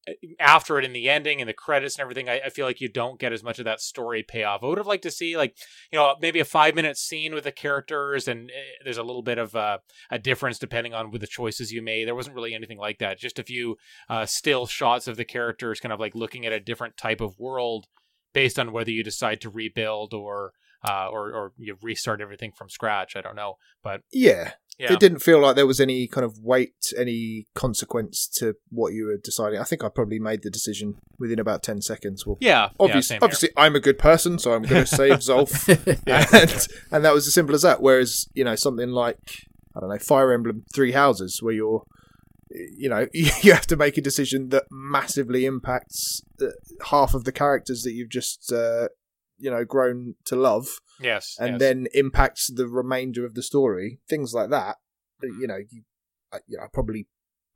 uh, 0.09 0.13
after 0.39 0.79
it 0.79 0.85
in 0.85 0.93
the 0.93 1.09
ending 1.09 1.41
and 1.41 1.49
the 1.49 1.55
credits 1.55 1.97
and 1.97 2.03
everything, 2.03 2.29
I, 2.29 2.41
I 2.47 2.49
feel 2.51 2.67
like 2.67 2.81
you 2.81 2.89
don't 2.89 3.21
get 3.21 3.33
as 3.33 3.43
much 3.43 3.59
of 3.59 3.67
that 3.67 3.81
story 3.81 4.23
payoff. 4.23 4.63
I 4.63 4.67
would 4.67 4.79
have 4.79 4.87
liked 4.87 5.03
to 5.05 5.11
see 5.11 5.37
like 5.37 5.57
you 5.93 5.99
know 5.99 6.17
maybe 6.21 6.41
a 6.41 6.45
five 6.45 6.75
minute 6.75 6.97
scene 6.97 7.35
with 7.35 7.45
the 7.45 7.53
characters, 7.53 8.27
and 8.27 8.51
uh, 8.51 8.85
there's 8.85 8.99
a 8.99 9.03
little 9.03 9.23
bit 9.23 9.39
of 9.39 9.55
uh, 9.55 9.79
a 10.11 10.19
difference 10.19 10.59
depending 10.59 10.95
on 10.95 11.11
with 11.11 11.21
the 11.21 11.27
choices 11.27 11.73
you 11.73 11.83
made. 11.83 12.07
There 12.07 12.15
wasn't 12.15 12.35
really 12.35 12.55
anything 12.55 12.79
like 12.79 12.99
that. 12.99 13.19
Just 13.19 13.39
a 13.39 13.45
few 13.45 13.77
uh, 14.09 14.27
still 14.27 14.67
shots 14.67 15.07
of 15.07 15.17
the 15.17 15.25
characters, 15.25 15.81
kind 15.81 15.93
of 15.93 16.01
like 16.01 16.15
looking 16.15 16.47
at 16.47 16.53
a 16.53 16.61
different 16.61 16.97
type 16.97 17.21
of 17.21 17.39
world 17.39 17.87
based 18.33 18.59
on 18.59 18.73
whether 18.73 18.91
you 18.91 19.03
decide 19.03 19.41
to 19.41 19.51
rebuild 19.51 20.15
or 20.15 20.53
uh, 20.89 21.09
or 21.11 21.33
or 21.33 21.53
you 21.59 21.77
restart 21.83 22.21
everything 22.21 22.53
from 22.57 22.69
scratch. 22.69 23.17
I 23.17 23.21
don't 23.21 23.37
know, 23.37 23.57
but 23.83 24.03
yeah, 24.13 24.53
yeah, 24.79 24.95
it 24.95 25.01
didn't 25.01 25.19
feel 25.19 25.41
like 25.41 25.57
there 25.57 25.67
was 25.67 25.81
any 25.81 26.07
kind 26.07 26.25
of 26.25 26.39
weight, 26.39 26.93
any 26.97 27.47
consequence 27.55 28.27
to 28.39 28.55
what 28.71 28.95
you 28.95 29.07
were 29.07 29.19
deciding. 29.23 29.61
I 29.61 29.65
think 29.65 29.85
I 29.85 29.89
probably 29.89 30.19
made 30.19 30.43
the 30.43 30.51
decision 30.51 30.95
within 31.19 31.39
about 31.39 31.63
ten 31.63 31.83
seconds. 31.83 32.27
Well, 32.27 32.39
yeah, 32.41 32.49
yeah, 32.49 32.69
obviously, 32.81 33.15
here. 33.15 33.21
obviously, 33.23 33.51
I'm 33.57 33.77
a 33.77 33.81
good 33.81 33.99
person, 33.99 34.39
so 34.39 34.55
I'm 34.55 34.63
going 34.63 34.85
to 34.87 34.97
save 34.97 35.19
Zolf, 35.19 35.69
and 36.07 36.67
and 36.91 37.05
that 37.05 37.13
was 37.13 37.27
as 37.27 37.35
simple 37.35 37.55
as 37.55 37.63
that. 37.63 37.83
Whereas 37.83 38.27
you 38.35 38.45
know 38.45 38.57
something 38.57 38.89
like 38.89 39.19
I 39.77 39.81
don't 39.81 39.91
know 39.91 39.99
Fire 39.99 40.33
Emblem 40.33 40.65
Three 40.75 40.93
Houses, 40.93 41.41
where 41.43 41.55
you're 41.55 41.85
you 42.51 42.89
know 42.89 43.07
you 43.13 43.53
have 43.53 43.67
to 43.67 43.77
make 43.77 43.99
a 43.99 44.03
decision 44.03 44.49
that 44.49 44.65
massively 44.71 45.45
impacts 45.45 46.23
uh, 46.41 46.47
half 46.87 47.13
of 47.13 47.25
the 47.25 47.33
characters 47.33 47.83
that 47.83 47.93
you've 47.93 48.09
just 48.09 48.51
uh, 48.51 48.89
you 49.41 49.51
know 49.51 49.65
grown 49.65 50.15
to 50.27 50.37
love 50.37 50.67
yes, 51.01 51.37
and 51.41 51.53
yes. 51.53 51.59
then 51.61 51.87
impacts 51.95 52.51
the 52.53 52.67
remainder 52.69 53.25
of 53.25 53.35
the 53.35 53.43
story. 53.43 53.99
Things 54.09 54.33
like 54.35 54.51
that. 54.51 54.77
You 55.23 55.47
know, 55.47 55.59
you, 55.69 55.83
I, 56.33 56.39
you 56.47 56.57
know, 56.57 56.65
I 56.65 56.67
probably 56.73 57.07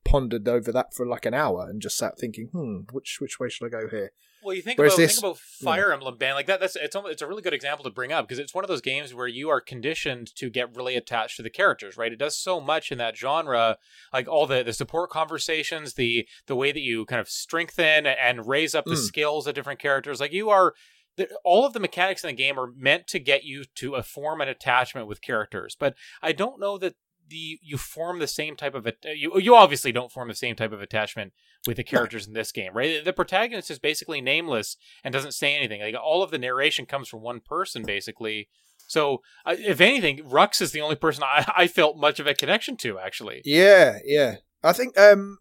pondered 0.05 0.47
over 0.47 0.70
that 0.70 0.93
for 0.95 1.07
like 1.07 1.24
an 1.24 1.32
hour 1.35 1.66
and 1.68 1.80
just 1.80 1.97
sat 1.97 2.18
thinking, 2.18 2.49
hmm, 2.53 2.80
which 2.93 3.18
which 3.20 3.39
way 3.41 3.49
should 3.49 3.66
I 3.66 3.70
go 3.70 3.89
here? 3.89 4.12
Well, 4.45 4.55
you 4.55 4.61
think 4.61 4.78
Whereas 4.78 4.93
about 4.93 4.99
this- 4.99 5.14
think 5.14 5.24
about 5.24 5.39
Fire 5.39 5.91
Emblem 5.91 6.18
Band 6.18 6.35
like 6.35 6.47
that. 6.49 6.61
That's 6.61 6.76
it's 6.76 6.95
it's 6.95 7.22
a 7.22 7.26
really 7.26 7.41
good 7.41 7.55
example 7.55 7.82
to 7.85 7.91
bring 7.91 8.12
up 8.12 8.28
because 8.28 8.39
it's 8.39 8.55
one 8.55 8.62
of 8.62 8.68
those 8.68 8.82
games 8.82 9.14
where 9.14 9.26
you 9.26 9.49
are 9.49 9.59
conditioned 9.62 10.35
to 10.37 10.51
get 10.51 10.76
really 10.76 10.97
attached 10.97 11.39
to 11.39 11.43
the 11.43 11.49
characters. 11.49 11.97
Right, 11.97 12.12
it 12.12 12.18
does 12.18 12.37
so 12.39 12.61
much 12.61 12.93
in 12.93 12.99
that 12.99 13.16
genre, 13.16 13.78
like 14.12 14.28
all 14.28 14.47
the 14.47 14.62
the 14.62 14.74
support 14.74 15.09
conversations, 15.09 15.95
the 15.95 16.28
the 16.47 16.55
way 16.57 16.72
that 16.72 16.80
you 16.82 17.07
kind 17.07 17.20
of 17.20 17.30
strengthen 17.30 18.05
and 18.07 18.47
raise 18.47 18.74
up 18.74 18.85
the 18.85 18.91
Mm. 18.93 19.07
skills 19.07 19.47
of 19.47 19.55
different 19.55 19.80
characters. 19.80 20.20
Like 20.20 20.32
you 20.35 20.51
are. 20.51 20.74
The- 21.16 21.28
All 21.44 21.64
of 21.66 21.72
the 21.72 21.80
mechanics 21.80 22.24
in 22.24 22.28
the 22.28 22.34
game 22.34 22.58
are 22.58 22.72
meant 22.76 23.06
to 23.08 23.18
get 23.18 23.44
you 23.44 23.64
to 23.76 23.94
a 23.94 24.02
form 24.02 24.40
an 24.40 24.48
attachment 24.48 25.06
with 25.06 25.22
characters, 25.22 25.76
but 25.78 25.94
I 26.22 26.32
don't 26.32 26.60
know 26.60 26.78
that 26.78 26.94
the 27.28 27.58
you 27.62 27.78
form 27.78 28.18
the 28.18 28.26
same 28.26 28.54
type 28.54 28.74
of 28.74 28.86
you 29.14 29.38
you 29.40 29.54
obviously 29.54 29.92
don't 29.92 30.12
form 30.12 30.28
the 30.28 30.34
same 30.34 30.54
type 30.56 30.72
of 30.72 30.82
attachment 30.82 31.32
with 31.66 31.76
the 31.78 31.84
characters 31.84 32.26
in 32.26 32.34
this 32.34 32.52
game, 32.52 32.72
right? 32.74 33.04
The 33.04 33.12
protagonist 33.12 33.70
is 33.70 33.78
basically 33.78 34.20
nameless 34.20 34.76
and 35.02 35.12
doesn't 35.12 35.32
say 35.32 35.54
anything. 35.54 35.80
Like 35.80 35.94
all 35.94 36.22
of 36.22 36.30
the 36.30 36.38
narration 36.38 36.84
comes 36.86 37.08
from 37.08 37.22
one 37.22 37.40
person, 37.40 37.82
basically. 37.82 38.48
So, 38.86 39.22
uh, 39.46 39.56
if 39.58 39.80
anything, 39.80 40.18
Rucks 40.18 40.60
is 40.60 40.72
the 40.72 40.82
only 40.82 40.96
person 40.96 41.22
I, 41.24 41.50
I 41.56 41.66
felt 41.66 41.96
much 41.96 42.20
of 42.20 42.26
a 42.26 42.34
connection 42.34 42.76
to, 42.78 42.98
actually. 42.98 43.40
Yeah, 43.44 43.98
yeah. 44.04 44.36
I 44.62 44.72
think, 44.74 44.98
um, 44.98 45.38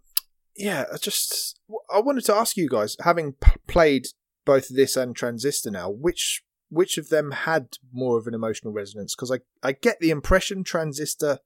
yeah. 0.56 0.86
I 0.94 0.98
just 0.98 1.60
I 1.94 2.00
wanted 2.00 2.24
to 2.26 2.36
ask 2.36 2.56
you 2.56 2.70
guys, 2.70 2.96
having 3.04 3.34
p- 3.34 3.52
played 3.68 4.06
both 4.46 4.68
this 4.70 4.96
and 4.98 5.16
Transistor 5.16 5.72
now, 5.72 5.90
which 5.90 6.44
which 6.70 6.98
of 6.98 7.10
them 7.10 7.32
had 7.32 7.78
more 7.92 8.18
of 8.18 8.26
an 8.28 8.34
emotional 8.34 8.74
resonance? 8.74 9.16
Because 9.16 9.32
I 9.32 9.40
I 9.68 9.74
get 9.74 10.00
the 10.00 10.10
impression 10.10 10.64
Transistor 10.64 11.40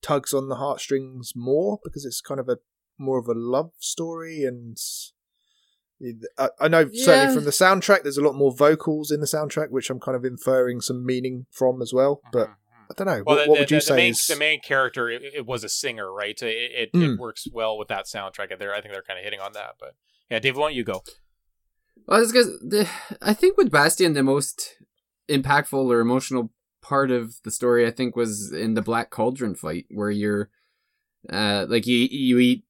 tugs 0.00 0.32
on 0.34 0.48
the 0.48 0.56
heartstrings 0.56 1.32
more 1.36 1.78
because 1.84 2.04
it's 2.04 2.20
kind 2.20 2.40
of 2.40 2.48
a 2.48 2.58
more 2.98 3.18
of 3.18 3.28
a 3.28 3.34
love 3.34 3.72
story 3.78 4.44
and. 4.44 4.76
I 6.38 6.48
I 6.60 6.68
know 6.68 6.88
Yeah. 6.90 7.04
certainly 7.04 7.34
from 7.34 7.44
the 7.44 7.50
soundtrack, 7.52 8.02
there's 8.02 8.18
a 8.18 8.22
lot 8.24 8.34
more 8.34 8.52
vocals 8.52 9.10
in 9.12 9.20
the 9.20 9.26
soundtrack, 9.26 9.70
which 9.70 9.88
I'm 9.88 10.00
kind 10.00 10.16
of 10.16 10.24
inferring 10.24 10.80
some 10.80 11.06
meaning 11.06 11.46
from 11.50 11.80
as 11.80 11.92
well. 11.92 12.20
But 12.32 12.48
Mhm. 12.48 12.54
I 12.90 12.94
don't 12.96 13.06
know. 13.06 13.22
Well, 13.24 13.36
what 13.36 13.44
the, 13.44 13.50
what 13.50 13.54
the- 13.56 13.60
would 13.62 13.70
you 13.70 13.76
the 13.76 13.80
say 13.82 13.96
main, 13.96 14.10
is 14.10 14.26
the 14.26 14.36
main 14.36 14.60
character 14.60 15.08
it, 15.08 15.22
it 15.22 15.46
was 15.46 15.62
a 15.62 15.68
singer, 15.68 16.12
right? 16.12 16.40
It 16.42 16.46
it, 16.46 16.90
it 16.92 16.92
Mm. 16.92 17.18
works 17.18 17.46
well 17.52 17.78
with 17.78 17.86
that 17.88 18.06
soundtrack. 18.06 18.58
There, 18.58 18.74
I 18.74 18.80
think 18.80 18.92
they're 18.94 19.02
kind 19.04 19.18
of 19.18 19.24
hitting 19.24 19.38
on 19.40 19.52
that. 19.52 19.76
But 19.78 19.94
yeah, 20.28 20.40
Dave, 20.40 20.56
why 20.56 20.68
don't 20.70 20.74
you 20.74 20.82
go? 20.84 21.02
Well, 22.06 22.20
it's 22.22 22.32
because 22.32 22.58
the 22.60 22.88
I 23.20 23.32
think 23.34 23.56
with 23.56 23.70
Bastion, 23.70 24.12
the 24.14 24.22
most 24.22 24.76
impactful 25.28 25.72
or 25.74 26.00
emotional 26.00 26.52
part 26.82 27.10
of 27.10 27.36
the 27.44 27.50
story, 27.50 27.86
I 27.86 27.90
think, 27.90 28.16
was 28.16 28.52
in 28.52 28.74
the 28.74 28.82
Black 28.82 29.10
Cauldron 29.10 29.54
fight, 29.54 29.86
where 29.90 30.10
you're, 30.10 30.50
uh, 31.30 31.66
like 31.68 31.86
you 31.86 31.96
you 32.10 32.38
eat 32.38 32.64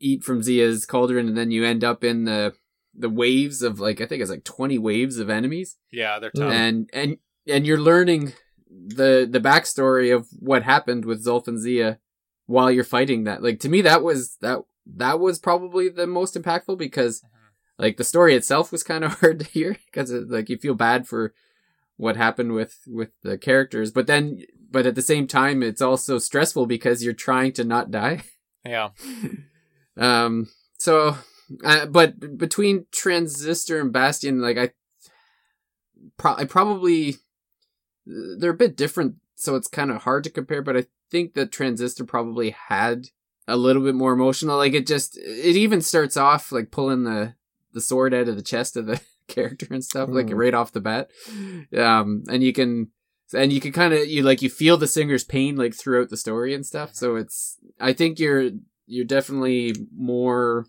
eat 0.00 0.22
from 0.22 0.42
Zia's 0.42 0.84
cauldron, 0.86 1.28
and 1.28 1.36
then 1.36 1.50
you 1.50 1.64
end 1.64 1.82
up 1.82 2.04
in 2.04 2.24
the 2.24 2.54
the 2.94 3.08
waves 3.10 3.62
of 3.62 3.80
like 3.80 4.00
I 4.00 4.06
think 4.06 4.20
it's 4.22 4.30
like 4.30 4.44
twenty 4.44 4.78
waves 4.78 5.18
of 5.18 5.30
enemies, 5.30 5.76
Yeah, 5.90 6.18
they're 6.18 6.30
Mm. 6.30 6.40
tough. 6.40 6.52
and 6.52 6.90
and 6.92 7.16
and 7.48 7.66
you're 7.66 7.80
learning 7.80 8.32
the 8.70 9.26
the 9.30 9.40
backstory 9.40 10.14
of 10.14 10.26
what 10.38 10.62
happened 10.62 11.04
with 11.04 11.24
Zulf 11.24 11.48
and 11.48 11.58
Zia 11.58 11.98
while 12.46 12.70
you're 12.70 12.84
fighting 12.84 13.24
that. 13.24 13.42
Like 13.42 13.60
to 13.60 13.68
me, 13.68 13.80
that 13.82 14.02
was 14.02 14.36
that 14.42 14.58
that 14.96 15.18
was 15.18 15.38
probably 15.38 15.88
the 15.88 16.06
most 16.06 16.34
impactful 16.34 16.76
because 16.78 17.22
like 17.78 17.96
the 17.96 18.04
story 18.04 18.34
itself 18.34 18.72
was 18.72 18.82
kind 18.82 19.04
of 19.04 19.14
hard 19.20 19.40
to 19.40 19.46
hear 19.46 19.76
because 19.86 20.10
like 20.12 20.48
you 20.48 20.56
feel 20.56 20.74
bad 20.74 21.06
for 21.06 21.34
what 21.96 22.16
happened 22.16 22.52
with 22.52 22.78
with 22.86 23.10
the 23.22 23.38
characters 23.38 23.90
but 23.90 24.06
then 24.06 24.42
but 24.70 24.86
at 24.86 24.94
the 24.94 25.02
same 25.02 25.26
time 25.26 25.62
it's 25.62 25.82
also 25.82 26.18
stressful 26.18 26.66
because 26.66 27.04
you're 27.04 27.12
trying 27.12 27.52
to 27.52 27.62
not 27.62 27.90
die. 27.90 28.22
Yeah, 28.64 28.90
um 29.96 30.48
so 30.78 31.16
uh, 31.62 31.86
but 31.86 32.38
between 32.38 32.86
transistor 32.90 33.80
and 33.80 33.92
bastion 33.92 34.40
like 34.40 34.56
i 34.56 34.70
pro- 36.16 36.36
i 36.36 36.44
probably 36.44 37.16
they're 38.06 38.50
a 38.50 38.54
bit 38.54 38.76
different 38.76 39.16
so 39.34 39.54
it's 39.54 39.68
kind 39.68 39.90
of 39.90 40.02
hard 40.02 40.24
to 40.24 40.30
compare 40.30 40.62
but 40.62 40.76
i 40.76 40.86
think 41.10 41.34
that 41.34 41.52
transistor 41.52 42.04
probably 42.04 42.50
had 42.68 43.08
a 43.46 43.56
little 43.56 43.82
bit 43.82 43.94
more 43.94 44.12
emotional 44.12 44.56
like 44.56 44.72
it 44.72 44.86
just 44.86 45.18
it 45.18 45.56
even 45.56 45.80
starts 45.82 46.16
off 46.16 46.50
like 46.50 46.70
pulling 46.70 47.04
the 47.04 47.34
the 47.74 47.80
sword 47.80 48.14
out 48.14 48.28
of 48.28 48.36
the 48.36 48.42
chest 48.42 48.76
of 48.76 48.86
the 48.86 49.00
character 49.28 49.66
and 49.70 49.84
stuff 49.84 50.08
like 50.10 50.26
Mm. 50.26 50.36
right 50.36 50.54
off 50.54 50.72
the 50.72 50.80
bat. 50.80 51.10
Um 51.76 52.24
and 52.28 52.42
you 52.42 52.52
can 52.52 52.90
and 53.34 53.52
you 53.52 53.60
can 53.60 53.72
kind 53.72 53.92
of 53.92 54.06
you 54.06 54.22
like 54.22 54.42
you 54.42 54.48
feel 54.50 54.76
the 54.76 54.86
singer's 54.86 55.24
pain 55.24 55.56
like 55.56 55.74
throughout 55.74 56.08
the 56.10 56.16
story 56.16 56.54
and 56.54 56.64
stuff. 56.64 56.94
So 56.94 57.16
it's 57.16 57.58
i 57.80 57.92
think 57.92 58.18
you're 58.18 58.50
you're 58.86 59.04
definitely 59.06 59.74
more 59.96 60.66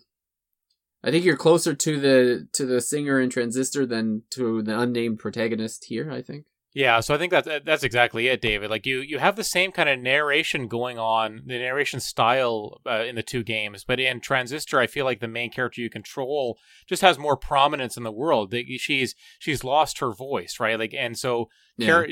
i 1.04 1.10
think 1.10 1.24
you're 1.24 1.36
closer 1.36 1.74
to 1.74 2.00
the 2.00 2.48
to 2.52 2.64
the 2.66 2.80
singer 2.80 3.20
in 3.20 3.28
transistor 3.30 3.84
than 3.86 4.22
to 4.30 4.62
the 4.62 4.76
unnamed 4.78 5.18
protagonist 5.18 5.84
here 5.84 6.10
i 6.10 6.22
think 6.22 6.46
Yeah, 6.76 7.00
so 7.00 7.14
I 7.14 7.18
think 7.18 7.30
that's 7.30 7.48
that's 7.64 7.84
exactly 7.84 8.28
it, 8.28 8.42
David. 8.42 8.68
Like 8.68 8.84
you, 8.84 8.98
you 9.00 9.18
have 9.18 9.34
the 9.36 9.44
same 9.44 9.72
kind 9.72 9.88
of 9.88 9.98
narration 9.98 10.68
going 10.68 10.98
on, 10.98 11.40
the 11.46 11.58
narration 11.58 12.00
style 12.00 12.82
uh, 12.86 13.02
in 13.02 13.14
the 13.14 13.22
two 13.22 13.42
games, 13.42 13.82
but 13.82 13.98
in 13.98 14.20
Transistor, 14.20 14.78
I 14.78 14.86
feel 14.86 15.06
like 15.06 15.20
the 15.20 15.26
main 15.26 15.50
character 15.50 15.80
you 15.80 15.88
control 15.88 16.58
just 16.86 17.00
has 17.00 17.18
more 17.18 17.34
prominence 17.34 17.96
in 17.96 18.02
the 18.02 18.12
world. 18.12 18.54
She's 18.76 19.14
she's 19.38 19.64
lost 19.64 20.00
her 20.00 20.12
voice, 20.12 20.60
right? 20.60 20.78
Like, 20.78 20.92
and 20.92 21.16
so 21.16 21.48
yeah 21.78 21.86
char- 21.86 22.08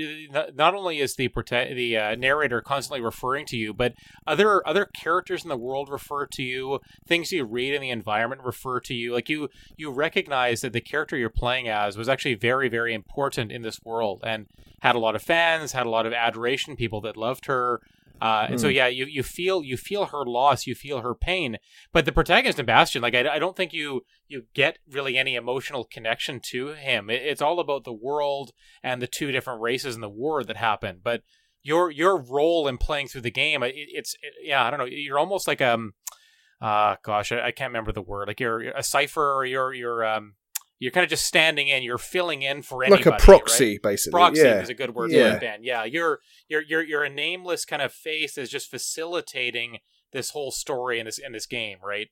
not- 0.55 0.75
only 0.75 0.99
is 0.99 1.15
the 1.17 1.29
prote- 1.29 1.75
the 1.77 1.97
uh, 1.99 2.15
narrator 2.15 2.63
constantly 2.63 3.03
referring 3.05 3.45
to 3.47 3.59
you, 3.59 3.75
but 3.75 3.93
other 4.27 4.67
other 4.67 4.87
characters 4.87 5.43
in 5.43 5.51
the 5.51 5.59
world 5.59 5.91
refer 5.91 6.25
to 6.27 6.43
you. 6.43 6.81
Things 7.07 7.33
you 7.33 7.45
read 7.45 7.75
in 7.75 7.83
the 7.83 7.91
environment 7.91 8.41
refer 8.43 8.81
to 8.81 8.95
you. 8.95 9.13
Like 9.13 9.29
you 9.29 9.51
you 9.77 9.91
recognize 9.91 10.63
that 10.63 10.73
the 10.73 10.81
character 10.81 11.19
you're 11.19 11.29
playing 11.29 11.69
as 11.69 11.99
was 11.99 12.09
actually 12.09 12.35
very 12.35 12.71
very 12.71 12.95
important 12.95 13.53
in 13.53 13.61
this 13.61 13.79
world 13.85 14.23
and 14.25 14.47
had 14.81 14.95
a 14.95 14.99
lot 14.99 15.15
of 15.15 15.23
fans, 15.23 15.73
had 15.73 15.87
a 15.87 15.91
lot 15.91 16.07
of 16.07 16.13
adoration, 16.13 16.77
people 16.77 17.01
that 17.03 17.17
loved 17.17 17.47
her. 17.47 17.81
Uh, 18.21 18.47
and 18.49 18.61
so 18.61 18.69
yeah, 18.69 18.87
you, 18.87 19.07
you 19.07 19.23
feel 19.23 19.63
you 19.63 19.77
feel 19.77 20.07
her 20.07 20.25
loss, 20.25 20.67
you 20.67 20.75
feel 20.75 21.01
her 21.01 21.15
pain, 21.15 21.59
but 21.93 22.05
the 22.05 22.13
protagonist 22.13 22.59
in 22.59 22.65
Bastion, 22.65 23.03
like 23.03 23.15
I, 23.15 23.35
I 23.35 23.39
don't 23.39 23.57
think 23.57 23.73
you 23.73 24.03
you 24.29 24.45
get 24.55 24.79
really 24.89 25.19
any 25.19 25.35
emotional 25.35 25.85
connection 25.85 26.41
to 26.51 26.69
him. 26.69 27.11
It, 27.11 27.23
it's 27.23 27.43
all 27.43 27.59
about 27.61 27.85
the 27.85 27.93
world 27.93 28.53
and 28.83 29.03
the 29.03 29.07
two 29.09 29.33
different 29.33 29.61
races 29.61 29.95
and 29.95 30.03
the 30.03 30.09
war 30.09 30.45
that 30.45 30.57
happened. 30.57 31.01
But 31.03 31.23
your 31.63 31.91
your 31.91 32.17
role 32.17 32.69
in 32.69 32.79
playing 32.79 33.09
through 33.09 33.23
the 33.23 33.31
game, 33.31 33.63
it, 33.63 33.75
it's 33.75 34.15
it, 34.23 34.33
yeah, 34.43 34.65
I 34.65 34.71
don't 34.71 34.79
know. 34.79 34.87
You're 34.87 35.19
almost 35.19 35.49
like 35.49 35.61
um, 35.61 35.95
uh, 36.61 36.97
gosh, 37.03 37.33
I, 37.33 37.47
I 37.47 37.51
can't 37.51 37.71
remember 37.71 37.93
the 37.93 38.01
word. 38.01 38.29
Like 38.29 38.41
you're 38.41 38.61
a 38.61 38.83
cipher, 38.83 39.35
or 39.35 39.45
you're 39.45 39.75
you're 39.75 40.05
um, 40.05 40.35
you're 40.79 40.91
kind 40.91 41.05
of 41.05 41.11
just 41.11 41.27
standing 41.27 41.69
in. 41.69 41.83
You're 41.83 41.99
filling 41.99 42.43
in 42.43 42.63
for 42.63 42.85
anybody, 42.85 43.09
like 43.09 43.21
a 43.21 43.25
proxy, 43.25 43.73
right? 43.73 43.83
basically. 43.83 44.19
Proxy 44.19 44.43
yeah. 44.43 44.61
is 44.61 44.69
a 44.69 44.75
good 44.75 44.95
word 44.95 45.11
Yeah. 45.11 45.31
for 45.31 45.37
it, 45.37 45.41
Ben. 45.41 45.61
Yeah, 45.63 45.85
you're 45.85 46.21
you're 46.49 46.63
you're 46.63 46.83
you're 46.83 47.05
a 47.05 47.11
nameless 47.11 47.65
kind 47.65 47.83
of 47.83 47.93
face 47.93 48.35
that's 48.35 48.51
just 48.51 48.71
facilitating 48.71 49.79
this 50.13 50.31
whole 50.31 50.51
story 50.51 50.99
in 50.99 51.07
this 51.07 51.19
in 51.19 51.33
this 51.33 51.47
game, 51.47 51.79
right? 51.83 52.09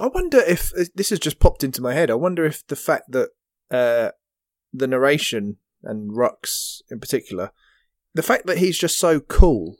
I 0.00 0.06
wonder 0.06 0.38
if 0.38 0.72
uh, 0.78 0.84
this 0.94 1.10
has 1.10 1.18
just 1.18 1.40
popped 1.40 1.64
into 1.64 1.82
my 1.82 1.92
head. 1.92 2.10
I 2.10 2.14
wonder 2.14 2.44
if 2.44 2.66
the 2.66 2.76
fact 2.76 3.10
that 3.12 3.30
uh, 3.70 4.10
the 4.72 4.86
narration 4.86 5.56
and 5.82 6.12
Rucks 6.12 6.82
in 6.90 7.00
particular, 7.00 7.50
the 8.14 8.22
fact 8.22 8.46
that 8.46 8.58
he's 8.58 8.78
just 8.78 8.98
so 8.98 9.20
cool, 9.20 9.76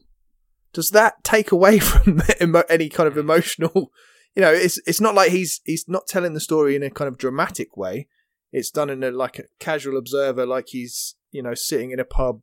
does 0.72 0.90
that 0.90 1.24
take 1.24 1.52
away 1.52 1.78
from 1.80 2.22
any 2.68 2.88
kind 2.88 3.06
of 3.06 3.16
emotional? 3.16 3.90
You 4.34 4.42
know, 4.42 4.52
it's 4.52 4.80
it's 4.86 5.00
not 5.00 5.14
like 5.14 5.32
he's 5.32 5.60
he's 5.64 5.88
not 5.88 6.06
telling 6.06 6.34
the 6.34 6.40
story 6.40 6.76
in 6.76 6.82
a 6.82 6.90
kind 6.90 7.08
of 7.08 7.18
dramatic 7.18 7.76
way. 7.76 8.08
It's 8.52 8.70
done 8.70 8.90
in 8.90 9.02
a 9.02 9.10
like 9.10 9.38
a 9.38 9.44
casual 9.58 9.96
observer, 9.96 10.46
like 10.46 10.68
he's 10.68 11.16
you 11.30 11.42
know 11.42 11.54
sitting 11.54 11.90
in 11.90 12.00
a 12.00 12.04
pub, 12.04 12.42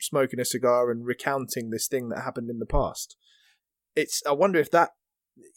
smoking 0.00 0.40
a 0.40 0.44
cigar 0.44 0.90
and 0.90 1.06
recounting 1.06 1.70
this 1.70 1.88
thing 1.88 2.08
that 2.10 2.22
happened 2.22 2.50
in 2.50 2.58
the 2.58 2.66
past. 2.66 3.16
It's 3.96 4.22
I 4.26 4.32
wonder 4.32 4.58
if 4.58 4.70
that 4.72 4.90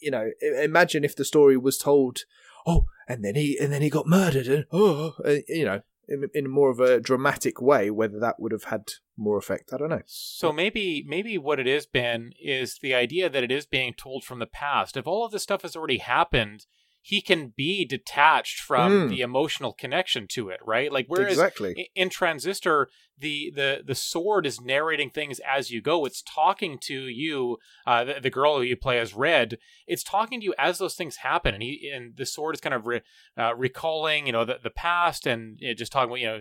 you 0.00 0.10
know, 0.10 0.30
imagine 0.40 1.04
if 1.04 1.16
the 1.16 1.24
story 1.24 1.56
was 1.56 1.78
told, 1.78 2.20
oh, 2.66 2.86
and 3.08 3.24
then 3.24 3.34
he 3.34 3.58
and 3.58 3.72
then 3.72 3.82
he 3.82 3.90
got 3.90 4.06
murdered, 4.06 4.46
and 4.46 4.66
oh, 4.72 5.14
uh, 5.24 5.36
you 5.48 5.64
know, 5.64 5.80
in, 6.08 6.28
in 6.34 6.50
more 6.50 6.70
of 6.70 6.80
a 6.80 7.00
dramatic 7.00 7.60
way, 7.60 7.90
whether 7.90 8.18
that 8.20 8.38
would 8.38 8.52
have 8.52 8.64
had 8.64 8.92
more 9.16 9.38
effect. 9.38 9.72
I 9.72 9.78
don't 9.78 9.90
know. 9.90 10.02
So 10.06 10.52
maybe 10.52 11.04
maybe 11.06 11.38
what 11.38 11.60
it 11.60 11.66
is, 11.66 11.86
Ben, 11.86 12.32
is 12.40 12.78
the 12.80 12.94
idea 12.94 13.28
that 13.28 13.42
it 13.42 13.50
is 13.50 13.66
being 13.66 13.94
told 13.94 14.24
from 14.24 14.38
the 14.38 14.46
past. 14.46 14.96
If 14.96 15.06
all 15.06 15.24
of 15.24 15.32
this 15.32 15.42
stuff 15.42 15.62
has 15.62 15.76
already 15.76 15.98
happened, 15.98 16.66
he 17.08 17.20
can 17.20 17.52
be 17.56 17.84
detached 17.84 18.58
from 18.58 18.90
Mm. 18.90 19.08
the 19.10 19.20
emotional 19.20 19.72
connection 19.72 20.26
to 20.26 20.48
it, 20.48 20.58
right? 20.66 20.90
Like 20.90 21.06
whereas 21.06 21.34
exactly. 21.34 21.88
in 21.94 22.08
Transistor, 22.10 22.88
the 23.16 23.52
the 23.54 23.82
the 23.86 23.94
sword 23.94 24.44
is 24.44 24.60
narrating 24.60 25.10
things 25.10 25.38
as 25.46 25.70
you 25.70 25.80
go. 25.80 26.04
It's 26.04 26.20
talking 26.20 26.78
to 26.80 27.06
you, 27.06 27.58
uh, 27.86 28.02
the, 28.02 28.14
the 28.22 28.30
girl 28.30 28.56
who 28.56 28.62
you 28.62 28.76
play 28.76 28.98
as 28.98 29.14
Red. 29.14 29.58
It's 29.86 30.02
talking 30.02 30.40
to 30.40 30.44
you 30.44 30.54
as 30.58 30.78
those 30.78 30.96
things 30.96 31.18
happen, 31.18 31.54
and 31.54 31.62
he 31.62 31.88
and 31.94 32.16
the 32.16 32.26
sword 32.26 32.56
is 32.56 32.60
kind 32.60 32.74
of 32.74 32.86
re, 32.86 33.02
uh, 33.38 33.54
recalling, 33.54 34.26
you 34.26 34.32
know, 34.32 34.44
the 34.44 34.58
the 34.60 34.70
past, 34.70 35.28
and 35.28 35.58
you 35.60 35.68
know, 35.68 35.74
just 35.74 35.92
talking 35.92 36.10
about, 36.10 36.18
you 36.20 36.26
know, 36.26 36.40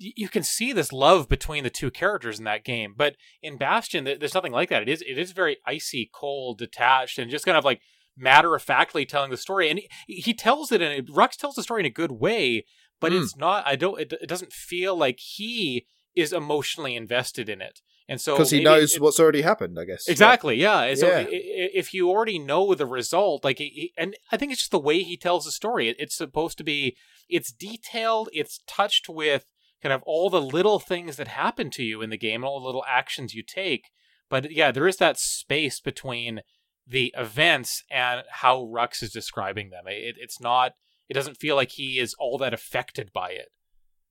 you 0.00 0.12
you 0.16 0.28
can 0.28 0.42
see 0.42 0.72
this 0.72 0.92
love 0.92 1.28
between 1.28 1.62
the 1.62 1.70
two 1.70 1.92
characters 1.92 2.40
in 2.40 2.44
that 2.46 2.64
game. 2.64 2.92
But 2.96 3.14
in 3.40 3.56
Bastion, 3.56 4.02
there's 4.02 4.34
nothing 4.34 4.52
like 4.52 4.68
that. 4.70 4.82
It 4.82 4.88
is 4.88 5.00
it 5.02 5.16
is 5.16 5.30
very 5.30 5.58
icy, 5.64 6.10
cold, 6.12 6.58
detached, 6.58 7.20
and 7.20 7.30
just 7.30 7.44
kind 7.44 7.56
of 7.56 7.64
like 7.64 7.80
matter 8.16 8.54
of 8.54 8.62
factly 8.62 9.04
telling 9.06 9.30
the 9.30 9.36
story, 9.36 9.70
and 9.70 9.80
he, 10.06 10.16
he 10.16 10.34
tells 10.34 10.70
it 10.72 10.80
in 10.82 11.06
Rucks 11.06 11.36
tells 11.36 11.54
the 11.54 11.62
story 11.62 11.80
in 11.80 11.86
a 11.86 11.90
good 11.90 12.12
way, 12.12 12.64
but 13.00 13.12
Mm. 13.12 13.22
it's 13.22 13.36
not. 13.36 13.66
I 13.66 13.76
don't. 13.76 14.00
It, 14.00 14.12
it 14.20 14.28
doesn't 14.28 14.52
feel 14.52 14.96
like 14.96 15.18
he 15.20 15.86
is 16.14 16.32
emotionally 16.32 16.94
invested 16.94 17.48
in 17.48 17.62
it, 17.62 17.80
and 18.08 18.20
so 18.20 18.34
because 18.34 18.50
he 18.50 18.62
knows 18.62 18.96
it- 18.96 19.00
what's 19.02 19.18
already 19.18 19.40
happened. 19.42 19.78
I 19.78 19.84
guess 19.84 20.06
Exactly. 20.08 20.56
Yeah. 20.56 20.82
And 20.82 20.98
So 20.98 21.06
Yeah. 21.08 21.20
i- 21.20 21.28
if 21.30 21.94
you 21.94 22.10
already 22.10 22.38
know 22.38 22.74
the 22.74 22.84
result, 22.86 23.44
like, 23.44 23.62
and 23.96 24.14
I 24.30 24.36
think 24.36 24.52
it's 24.52 24.60
just 24.60 24.70
the 24.72 24.78
way 24.78 25.02
he 25.02 25.16
tells 25.16 25.44
the 25.46 25.50
story. 25.52 25.88
It's 25.98 26.14
supposed 26.16 26.58
to 26.58 26.64
be. 26.64 26.96
It's 27.28 27.50
detailed. 27.50 28.28
It's 28.34 28.60
touched 28.66 29.08
with 29.08 29.46
kind 29.82 29.92
of 29.94 30.02
all 30.04 30.28
the 30.30 30.40
little 30.42 30.78
things 30.78 31.16
that 31.16 31.28
happen 31.28 31.70
to 31.70 31.82
you 31.82 32.02
in 32.02 32.10
the 32.10 32.18
game, 32.18 32.42
and 32.42 32.44
all 32.44 32.60
the 32.60 32.66
little 32.66 32.84
actions 32.86 33.34
you 33.34 33.42
take. 33.42 33.90
But 34.28 34.52
yeah, 34.52 34.70
there 34.70 34.86
is 34.86 34.98
that 34.98 35.18
space 35.18 35.80
between 35.80 36.42
the 36.86 37.14
events 37.16 37.84
and 37.90 38.22
how 38.30 38.62
Rucks 38.62 39.02
is 39.02 39.10
describing 39.10 39.70
them. 39.70 39.84
It, 39.86 40.16
it's 40.18 40.40
not. 40.40 40.72
It 41.08 41.14
doesn't 41.14 41.36
feel 41.38 41.56
like 41.56 41.72
he 41.72 41.98
is 41.98 42.14
all 42.18 42.38
that 42.38 42.54
affected 42.54 43.10
by 43.12 43.30
it. 43.30 43.48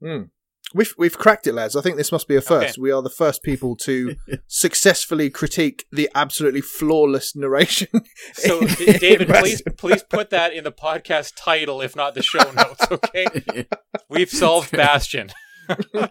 Mm. 0.03 0.30
We've 0.74 0.93
we've 0.97 1.17
cracked 1.17 1.47
it, 1.47 1.53
lads. 1.53 1.76
I 1.76 1.82
think 1.82 1.97
this 1.97 2.11
must 2.11 2.28
be 2.28 2.36
a 2.36 2.41
first. 2.41 2.76
Okay. 2.76 2.82
We 2.82 2.91
are 2.91 3.01
the 3.01 3.09
first 3.09 3.43
people 3.43 3.76
to 3.78 4.15
successfully 4.47 5.30
critique 5.30 5.86
the 5.91 6.09
absolutely 6.15 6.61
flawless 6.61 7.36
narration. 7.36 7.88
So, 8.34 8.59
in- 8.59 8.67
David, 8.99 9.30
in 9.30 9.36
please 9.36 9.61
please 9.78 10.03
put 10.03 10.30
that 10.30 10.53
in 10.53 10.63
the 10.63 10.72
podcast 10.72 11.34
title, 11.36 11.82
if 11.82 11.95
not 11.95 12.13
the 12.13 12.24
show 12.24 12.51
notes. 12.51 12.86
Okay, 12.89 13.67
we've 14.09 14.30
solved 14.30 14.72
Bastion. 14.72 15.32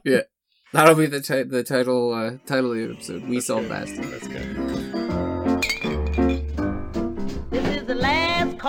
yeah. 0.05 0.23
That'll 0.73 0.95
be 0.95 1.07
the 1.07 1.21
ti- 1.21 1.45
the 1.45 1.65
title 1.65 2.13
uh, 2.13 2.33
title 2.47 2.73
of 2.73 2.77
the 2.77 2.95
episode. 2.95 3.29
We 3.29 3.37
That's 3.37 3.47
solved 3.47 3.69
good. 3.69 3.71
Bastion. 3.71 4.11
That's 4.11 4.29
good. 4.29 5.20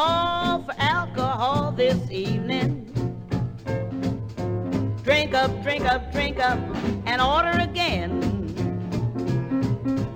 Call 0.05 0.63
for 0.63 0.73
alcohol 0.79 1.71
this 1.71 2.09
evening. 2.09 2.87
Drink 5.03 5.33
up, 5.35 5.51
drink 5.63 5.85
up, 5.85 6.11
drink 6.11 6.39
up, 6.39 6.59
and 7.05 7.21
order 7.21 7.55
again. 7.59 8.19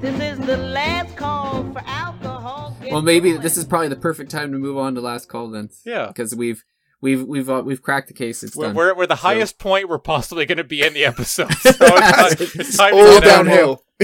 This 0.01 0.19
is 0.39 0.45
the 0.45 0.57
last 0.57 1.15
call 1.15 1.63
for 1.71 1.81
alcohol. 1.86 2.75
Get 2.81 2.93
Well, 2.93 3.01
maybe 3.01 3.31
going. 3.31 3.41
this 3.41 3.57
is 3.57 3.65
probably 3.65 3.89
the 3.89 3.95
perfect 3.95 4.31
time 4.31 4.51
to 4.53 4.57
move 4.57 4.77
on 4.77 4.95
to 4.95 5.01
last 5.01 5.27
call 5.29 5.49
then. 5.49 5.69
Yeah. 5.83 6.07
because 6.07 6.36
we've 6.36 6.63
we've 7.05 7.23
we've 7.23 7.49
uh, 7.49 7.61
we've 7.65 7.81
cracked 7.81 8.07
the 8.07 8.13
case. 8.13 8.43
It's 8.43 8.55
We're, 8.55 8.67
done. 8.67 8.75
we're, 8.75 8.95
we're 8.97 9.07
the 9.07 9.15
So- 9.15 9.27
highest 9.29 9.59
point 9.59 9.87
we're 9.89 9.99
possibly 9.99 10.45
going 10.45 10.57
to 10.57 10.63
be 10.63 10.81
in 10.81 10.93
the 10.93 11.05
episode. 11.05 11.51
So 11.61 11.69
it's, 11.71 11.77
time- 11.79 12.51
it's 12.61 12.77
time 12.77 12.93
All 12.95 13.19
downhill. 13.21 13.83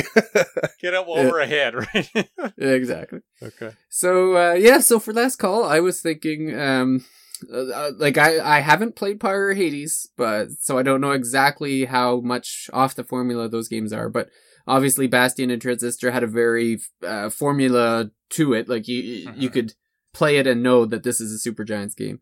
Get 0.82 0.94
out 0.94 1.08
while 1.08 1.24
Yeah. 1.24 1.30
we're 1.32 1.40
ahead, 1.40 1.74
right? 1.76 2.10
Exactly. 2.58 3.20
okay. 3.44 3.72
So 3.90 4.38
uh, 4.38 4.54
yeah, 4.54 4.80
so 4.80 5.00
for 5.00 5.14
last 5.14 5.36
call, 5.38 5.64
I 5.66 5.80
was 5.80 6.02
thinking, 6.02 6.58
um, 6.58 7.04
uh, 7.52 7.58
uh, 7.58 7.92
like 7.98 8.18
I 8.18 8.58
I 8.58 8.60
haven't 8.62 8.96
played 8.96 9.20
Pyre 9.20 9.48
or 9.50 9.54
Hades, 9.54 10.08
but 10.18 10.52
so 10.60 10.78
I 10.78 10.84
don't 10.84 11.02
know 11.02 11.12
exactly 11.12 11.86
how 11.86 12.22
much 12.22 12.70
off 12.72 12.96
the 12.96 13.04
formula 13.04 13.50
those 13.50 13.68
games 13.68 13.92
are. 13.92 14.10
But 14.10 14.30
obviously, 14.68 15.08
Bastion 15.08 15.50
and 15.50 15.62
Transistor 15.62 16.12
had 16.12 16.24
a 16.24 16.28
very 16.28 16.80
uh, 17.06 17.30
formula 17.30 18.12
to 18.32 18.54
it. 18.54 18.70
Like 18.70 18.88
you 18.88 19.02
you 19.36 19.50
Mhm. 19.50 19.54
could 19.54 19.74
play 20.14 20.38
it 20.38 20.46
and 20.48 20.62
know 20.62 20.86
that 20.86 21.04
this 21.04 21.20
is 21.22 21.32
a 21.34 21.50
Supergiant's 21.50 21.96
game. 21.96 22.20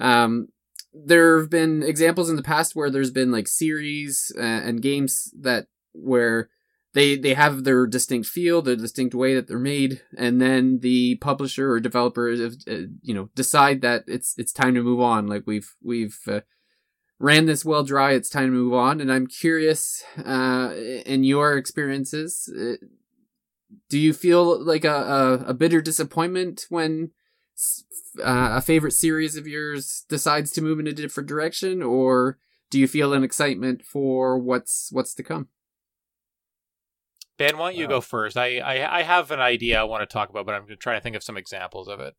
Um, 0.00 0.48
there 0.92 1.38
have 1.38 1.50
been 1.50 1.82
examples 1.82 2.28
in 2.30 2.36
the 2.36 2.42
past 2.42 2.74
where 2.74 2.90
there's 2.90 3.10
been 3.12 3.30
like 3.30 3.46
series 3.46 4.32
uh, 4.36 4.42
and 4.42 4.82
games 4.82 5.32
that 5.38 5.66
where 5.92 6.48
they 6.92 7.16
they 7.16 7.34
have 7.34 7.64
their 7.64 7.86
distinct 7.86 8.28
feel, 8.28 8.62
their 8.62 8.76
distinct 8.76 9.14
way 9.14 9.34
that 9.34 9.46
they're 9.46 9.58
made, 9.58 10.02
and 10.16 10.40
then 10.40 10.80
the 10.80 11.16
publisher 11.16 11.70
or 11.70 11.80
developer, 11.80 12.30
uh, 12.32 12.50
you 13.02 13.14
know, 13.14 13.30
decide 13.34 13.80
that 13.82 14.04
it's 14.08 14.34
it's 14.36 14.52
time 14.52 14.74
to 14.74 14.82
move 14.82 15.00
on. 15.00 15.28
Like 15.28 15.44
we've 15.46 15.72
we've 15.82 16.18
uh, 16.26 16.40
ran 17.20 17.46
this 17.46 17.64
well 17.64 17.84
dry. 17.84 18.12
It's 18.12 18.28
time 18.30 18.46
to 18.46 18.52
move 18.52 18.74
on. 18.74 19.00
And 19.00 19.12
I'm 19.12 19.28
curious, 19.28 20.02
uh, 20.24 20.72
in 21.06 21.22
your 21.22 21.56
experiences, 21.56 22.52
uh, 22.58 22.84
do 23.88 23.98
you 23.98 24.12
feel 24.12 24.60
like 24.64 24.84
a 24.84 24.88
a, 25.46 25.50
a 25.50 25.54
bitter 25.54 25.80
disappointment 25.80 26.66
when 26.70 27.12
uh, 28.18 28.54
a 28.56 28.60
favorite 28.60 28.92
series 28.92 29.36
of 29.36 29.46
yours 29.46 30.04
decides 30.08 30.50
to 30.52 30.62
move 30.62 30.78
in 30.80 30.86
a 30.86 30.92
different 30.92 31.28
direction, 31.28 31.82
or 31.82 32.38
do 32.70 32.78
you 32.78 32.86
feel 32.88 33.12
an 33.12 33.24
excitement 33.24 33.84
for 33.84 34.38
what's 34.38 34.88
what's 34.92 35.14
to 35.14 35.22
come? 35.22 35.48
Ben, 37.38 37.56
why 37.56 37.70
don't 37.70 37.78
you 37.78 37.84
Wow. 37.86 37.90
go 37.96 38.00
first? 38.00 38.36
I, 38.36 38.58
I 38.58 38.98
I 38.98 39.02
have 39.02 39.30
an 39.30 39.40
idea 39.40 39.80
I 39.80 39.84
want 39.84 40.02
to 40.02 40.12
talk 40.12 40.28
about, 40.28 40.44
but 40.46 40.54
I'm 40.54 40.62
trying 40.66 40.76
to 40.76 40.76
try 40.76 40.94
to 40.94 41.00
think 41.00 41.16
of 41.16 41.22
some 41.22 41.36
examples 41.36 41.88
of 41.88 42.00
it. 42.00 42.14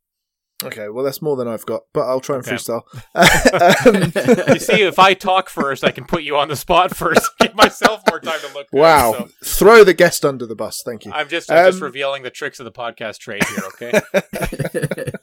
Okay, 0.63 0.89
well 0.89 1.03
that's 1.03 1.23
more 1.23 1.35
than 1.35 1.47
I've 1.47 1.65
got, 1.65 1.81
but 1.91 2.01
I'll 2.01 2.19
try 2.19 2.35
and 2.37 2.45
Okay. 2.47 2.55
freestyle. 2.55 2.83
Um, 4.45 4.53
You 4.53 4.59
see, 4.59 4.81
if 4.83 4.99
I 4.99 5.13
talk 5.15 5.49
first, 5.49 5.83
I 5.83 5.89
can 5.91 6.05
put 6.05 6.21
you 6.23 6.37
on 6.37 6.49
the 6.49 6.55
spot 6.55 6.95
first, 7.01 7.29
give 7.39 7.55
myself 7.55 8.03
more 8.07 8.19
time 8.19 8.39
to 8.41 8.47
look. 8.53 8.69
good, 8.69 8.77
wow, 8.79 9.11
so 9.11 9.29
throw 9.43 9.83
the 9.83 9.93
guest 9.95 10.23
under 10.23 10.45
the 10.45 10.55
bus. 10.55 10.81
Thank 10.85 11.05
you. 11.05 11.11
I'm 11.13 11.29
just 11.29 11.51
I'm 11.51 11.65
just 11.67 11.81
Um, 11.81 11.85
revealing 11.85 12.21
the 12.23 12.29
tricks 12.29 12.59
of 12.59 12.65
the 12.65 12.71
podcast 12.71 13.17
trade 13.19 13.43
here. 13.43 13.63
Okay. 13.73 15.11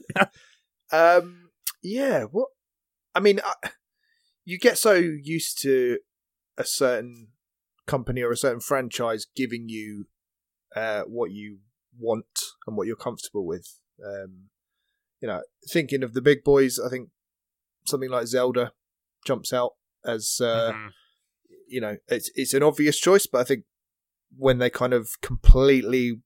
Um, 0.93 1.51
yeah. 1.83 2.25
What? 2.25 2.49
I 3.15 3.21
mean, 3.21 3.41
I, 3.45 3.71
you 4.45 4.59
get 4.59 4.79
so 4.79 4.95
used 4.95 5.61
to 5.63 5.99
a 6.57 6.65
certain 6.65 7.29
company 7.87 8.23
or 8.23 8.31
a 8.31 8.37
certain 8.37 8.61
franchise 8.61 9.27
giving 9.35 9.69
you 9.69 10.07
uh, 10.77 11.03
what 11.03 11.31
you 11.31 11.59
want 11.99 12.27
and 12.67 12.77
what 12.77 12.87
you're 12.87 12.97
comfortable 12.97 13.47
with. 13.47 13.67
Um, 14.05 14.51
you 15.21 15.29
know, 15.29 15.43
thinking 15.71 16.03
of 16.03 16.15
the 16.15 16.23
big 16.23 16.45
boys, 16.45 16.79
I 16.79 16.89
think 16.89 17.11
something 17.87 18.11
like 18.11 18.27
Zelda 18.27 18.73
jumps 19.27 19.53
out 19.53 19.73
as 20.05 20.39
uh, 20.41 20.73
Mhm. 20.73 20.91
you 21.67 21.81
know 21.81 21.97
it's 22.07 22.31
it's 22.35 22.55
an 22.55 22.63
obvious 22.63 22.99
choice, 22.99 23.27
but 23.27 23.41
I 23.41 23.45
think 23.45 23.65
when 24.37 24.59
they 24.59 24.71
kind 24.71 24.93
of 24.93 25.21
completely 25.23 26.23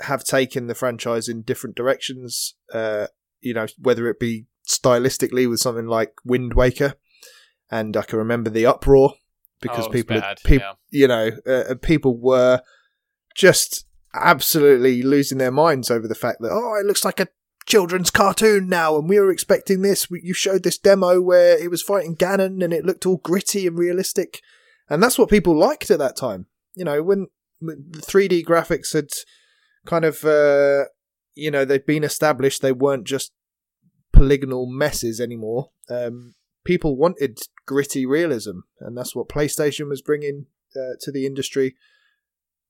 have 0.00 0.24
taken 0.24 0.66
the 0.66 0.74
franchise 0.74 1.28
in 1.28 1.42
different 1.42 1.76
directions, 1.76 2.56
uh, 2.72 3.06
you 3.40 3.54
know, 3.54 3.66
whether 3.78 4.08
it 4.08 4.18
be 4.20 4.46
stylistically 4.68 5.48
with 5.48 5.60
something 5.60 5.86
like 5.86 6.12
Wind 6.24 6.54
Waker, 6.54 6.94
and 7.70 7.96
I 7.96 8.02
can 8.02 8.18
remember 8.18 8.50
the 8.50 8.66
uproar 8.66 9.14
because 9.60 9.86
Oh, 9.86 9.90
people, 9.90 10.20
bad, 10.20 10.38
people, 10.44 10.66
yeah. 10.90 11.00
you 11.00 11.08
know, 11.08 11.30
uh, 11.46 11.74
people 11.82 12.16
were 12.18 12.62
just 13.34 13.84
absolutely 14.14 15.02
losing 15.02 15.38
their 15.38 15.50
minds 15.52 15.90
over 15.90 16.08
the 16.08 16.14
fact 16.14 16.38
that 16.40 16.50
oh, 16.52 16.74
it 16.80 16.86
looks 16.86 17.04
like 17.04 17.20
a 17.20 17.28
children's 17.66 18.10
cartoon 18.10 18.68
now, 18.68 18.96
and 18.98 19.08
we 19.08 19.20
were 19.20 19.30
expecting 19.30 19.82
this. 19.82 20.10
We- 20.10 20.22
You 20.24 20.34
showed 20.34 20.62
this 20.62 20.78
demo 20.78 21.20
where 21.20 21.60
he 21.60 21.68
was 21.68 21.82
fighting 21.82 22.16
Ganon, 22.16 22.62
and 22.64 22.72
it 22.72 22.84
looked 22.84 23.06
all 23.06 23.18
gritty 23.18 23.66
and 23.66 23.78
realistic, 23.78 24.40
and 24.88 25.02
that's 25.02 25.18
what 25.18 25.30
people 25.30 25.56
liked 25.56 25.90
at 25.90 25.98
that 25.98 26.16
time. 26.16 26.46
You 26.74 26.84
know, 26.84 27.02
when 27.02 27.28
when 27.60 27.84
the 27.90 28.00
3D 28.00 28.42
graphics 28.44 28.94
had 28.94 29.10
kind 29.84 30.04
of, 30.06 30.24
uh, 30.24 30.84
you 31.34 31.50
know, 31.50 31.64
they've 31.64 31.84
been 31.84 32.04
established, 32.04 32.62
they 32.62 32.72
weren't 32.72 33.06
just 33.06 33.32
polygonal 34.12 34.66
messes 34.66 35.20
anymore. 35.20 35.70
Um, 35.88 36.34
people 36.64 36.96
wanted 36.96 37.40
gritty 37.66 38.06
realism, 38.06 38.60
and 38.80 38.96
that's 38.96 39.14
what 39.14 39.28
PlayStation 39.28 39.88
was 39.88 40.02
bringing 40.02 40.46
uh, 40.76 40.96
to 41.00 41.12
the 41.12 41.26
industry. 41.26 41.76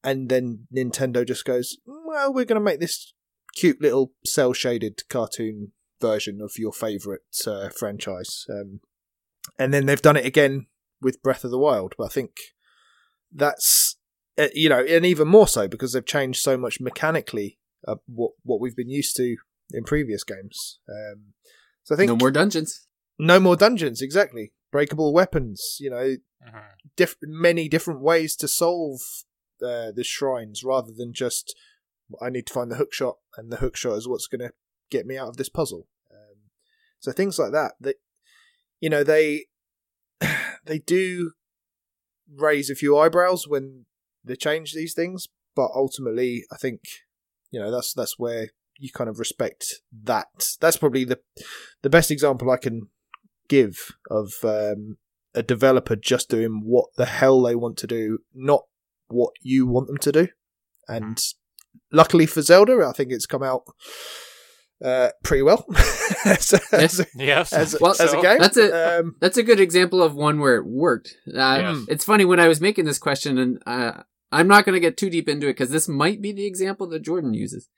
And 0.02 0.28
then 0.28 0.66
Nintendo 0.74 1.26
just 1.26 1.44
goes, 1.44 1.76
well, 1.86 2.32
we're 2.32 2.46
going 2.46 2.60
to 2.60 2.64
make 2.64 2.80
this 2.80 3.12
cute 3.54 3.82
little 3.82 4.12
cell 4.24 4.52
shaded 4.52 5.02
cartoon 5.08 5.72
version 6.00 6.40
of 6.40 6.52
your 6.56 6.72
favorite 6.72 7.22
uh, 7.46 7.68
franchise. 7.68 8.46
Um, 8.48 8.80
and 9.58 9.74
then 9.74 9.84
they've 9.86 10.00
done 10.00 10.16
it 10.16 10.24
again 10.24 10.66
with 11.02 11.22
Breath 11.22 11.44
of 11.44 11.50
the 11.50 11.58
Wild. 11.58 11.94
But 11.98 12.04
I 12.04 12.08
think 12.08 12.38
that's 13.30 13.96
uh, 14.40 14.48
you 14.54 14.68
know, 14.68 14.82
and 14.82 15.04
even 15.04 15.28
more 15.28 15.46
so 15.46 15.68
because 15.68 15.92
they've 15.92 16.04
changed 16.04 16.40
so 16.40 16.56
much 16.56 16.80
mechanically 16.80 17.58
uh, 17.86 17.96
what 18.06 18.32
what 18.42 18.60
we've 18.60 18.76
been 18.76 18.90
used 18.90 19.16
to 19.16 19.36
in 19.72 19.84
previous 19.84 20.24
games. 20.24 20.80
Um, 20.88 21.34
so 21.84 21.94
I 21.94 21.98
think 21.98 22.08
no 22.08 22.16
more 22.16 22.30
dungeons. 22.30 22.86
no 23.18 23.38
more 23.40 23.56
dungeons, 23.56 24.00
exactly. 24.02 24.52
Breakable 24.72 25.12
weapons, 25.12 25.76
you 25.80 25.90
know, 25.90 26.16
Mhm. 26.46 26.64
diff- 26.96 27.16
many 27.22 27.68
different 27.68 28.00
ways 28.00 28.34
to 28.36 28.48
solve 28.48 29.00
uh, 29.62 29.90
the 29.92 30.04
shrines 30.04 30.64
rather 30.64 30.90
than 30.96 31.12
just 31.12 31.54
I 32.20 32.30
need 32.30 32.46
to 32.46 32.52
find 32.52 32.70
the 32.70 32.76
hook 32.76 32.92
shot, 32.92 33.18
and 33.36 33.52
the 33.52 33.58
hook 33.58 33.76
shot 33.76 33.96
is 33.98 34.08
what's 34.08 34.26
going 34.26 34.40
to 34.40 34.52
get 34.90 35.06
me 35.06 35.16
out 35.18 35.28
of 35.28 35.36
this 35.36 35.48
puzzle. 35.50 35.86
Um, 36.10 36.50
so 36.98 37.12
things 37.12 37.38
like 37.38 37.52
that, 37.52 37.74
that 37.80 37.96
you 38.80 38.88
know, 38.90 39.04
they 39.04 39.46
they 40.64 40.78
do 40.78 41.32
raise 42.32 42.70
a 42.70 42.74
few 42.74 42.96
eyebrows 42.96 43.46
when 43.48 43.86
they 44.24 44.36
change 44.36 44.72
these 44.72 44.94
things, 44.94 45.28
but 45.54 45.70
ultimately, 45.74 46.44
I 46.52 46.56
think 46.56 46.80
you 47.50 47.60
know 47.60 47.70
that's 47.70 47.92
that's 47.94 48.18
where 48.18 48.48
you 48.78 48.90
kind 48.92 49.10
of 49.10 49.18
respect 49.18 49.74
that. 50.04 50.28
That's 50.60 50.76
probably 50.76 51.04
the 51.04 51.20
the 51.82 51.90
best 51.90 52.10
example 52.10 52.50
I 52.50 52.56
can 52.56 52.88
give 53.48 53.90
of 54.10 54.32
um, 54.44 54.96
a 55.34 55.42
developer 55.42 55.96
just 55.96 56.28
doing 56.30 56.62
what 56.64 56.86
the 56.96 57.06
hell 57.06 57.42
they 57.42 57.54
want 57.54 57.76
to 57.78 57.86
do, 57.86 58.18
not 58.34 58.62
what 59.08 59.32
you 59.42 59.66
want 59.66 59.88
them 59.88 59.98
to 59.98 60.12
do. 60.12 60.28
And 60.88 61.22
luckily 61.92 62.26
for 62.26 62.42
Zelda, 62.42 62.84
I 62.88 62.92
think 62.92 63.12
it's 63.12 63.26
come 63.26 63.42
out 63.42 63.62
uh, 64.84 65.10
pretty 65.22 65.42
well 65.42 65.66
as, 66.24 66.52
a, 66.54 66.60
as, 66.74 67.06
Yes. 67.14 67.52
as, 67.52 67.74
a- 67.74 67.78
Well, 67.80 67.92
as 68.00 68.12
a 68.12 68.20
game. 68.22 68.38
That's 68.38 68.56
a- 68.56 69.00
Um, 69.00 69.16
That's 69.20 69.36
a 69.36 69.42
good 69.42 69.60
example 69.60 70.02
of 70.02 70.14
one 70.14 70.40
where 70.40 70.56
it 70.56 70.64
worked. 70.66 71.16
Uh, 71.28 71.58
Yes. 71.60 71.84
It's 71.88 72.04
funny 72.04 72.24
when 72.24 72.40
I 72.40 72.48
was 72.48 72.60
making 72.60 72.86
this 72.86 72.98
question, 72.98 73.36
and 73.38 73.62
uh, 73.66 74.02
I'm 74.32 74.48
not 74.48 74.64
going 74.64 74.74
to 74.74 74.80
get 74.80 74.96
too 74.96 75.10
deep 75.10 75.28
into 75.28 75.46
it 75.46 75.54
because 75.54 75.70
this 75.70 75.88
might 75.88 76.22
be 76.22 76.32
the 76.32 76.46
example 76.46 76.86
that 76.88 77.02
Jordan 77.02 77.34
uses. 77.34 77.68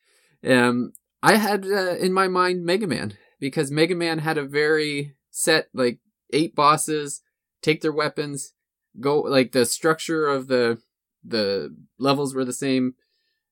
Um, 0.47 0.93
I 1.23 1.37
had 1.37 1.65
uh, 1.65 1.97
in 1.97 2.13
my 2.13 2.29
mind 2.29 2.65
Mega 2.65 2.87
Man 2.87 3.15
because 3.39 3.71
Mega 3.71 3.95
Man 3.95 4.19
had 4.19 4.39
a 4.39 4.45
very 4.45 5.15
set 5.31 5.69
like 5.73 6.01
eight 6.33 6.55
bosses, 6.55 7.23
take 7.63 7.81
their 7.81 7.93
weapons, 7.93 8.55
go 9.01 9.21
like 9.21 9.53
the 9.53 9.65
structure 9.65 10.27
of 10.27 10.49
the 10.49 10.79
the 11.25 11.75
levels 11.99 12.35
were 12.35 12.45
the 12.45 12.53
same, 12.53 12.95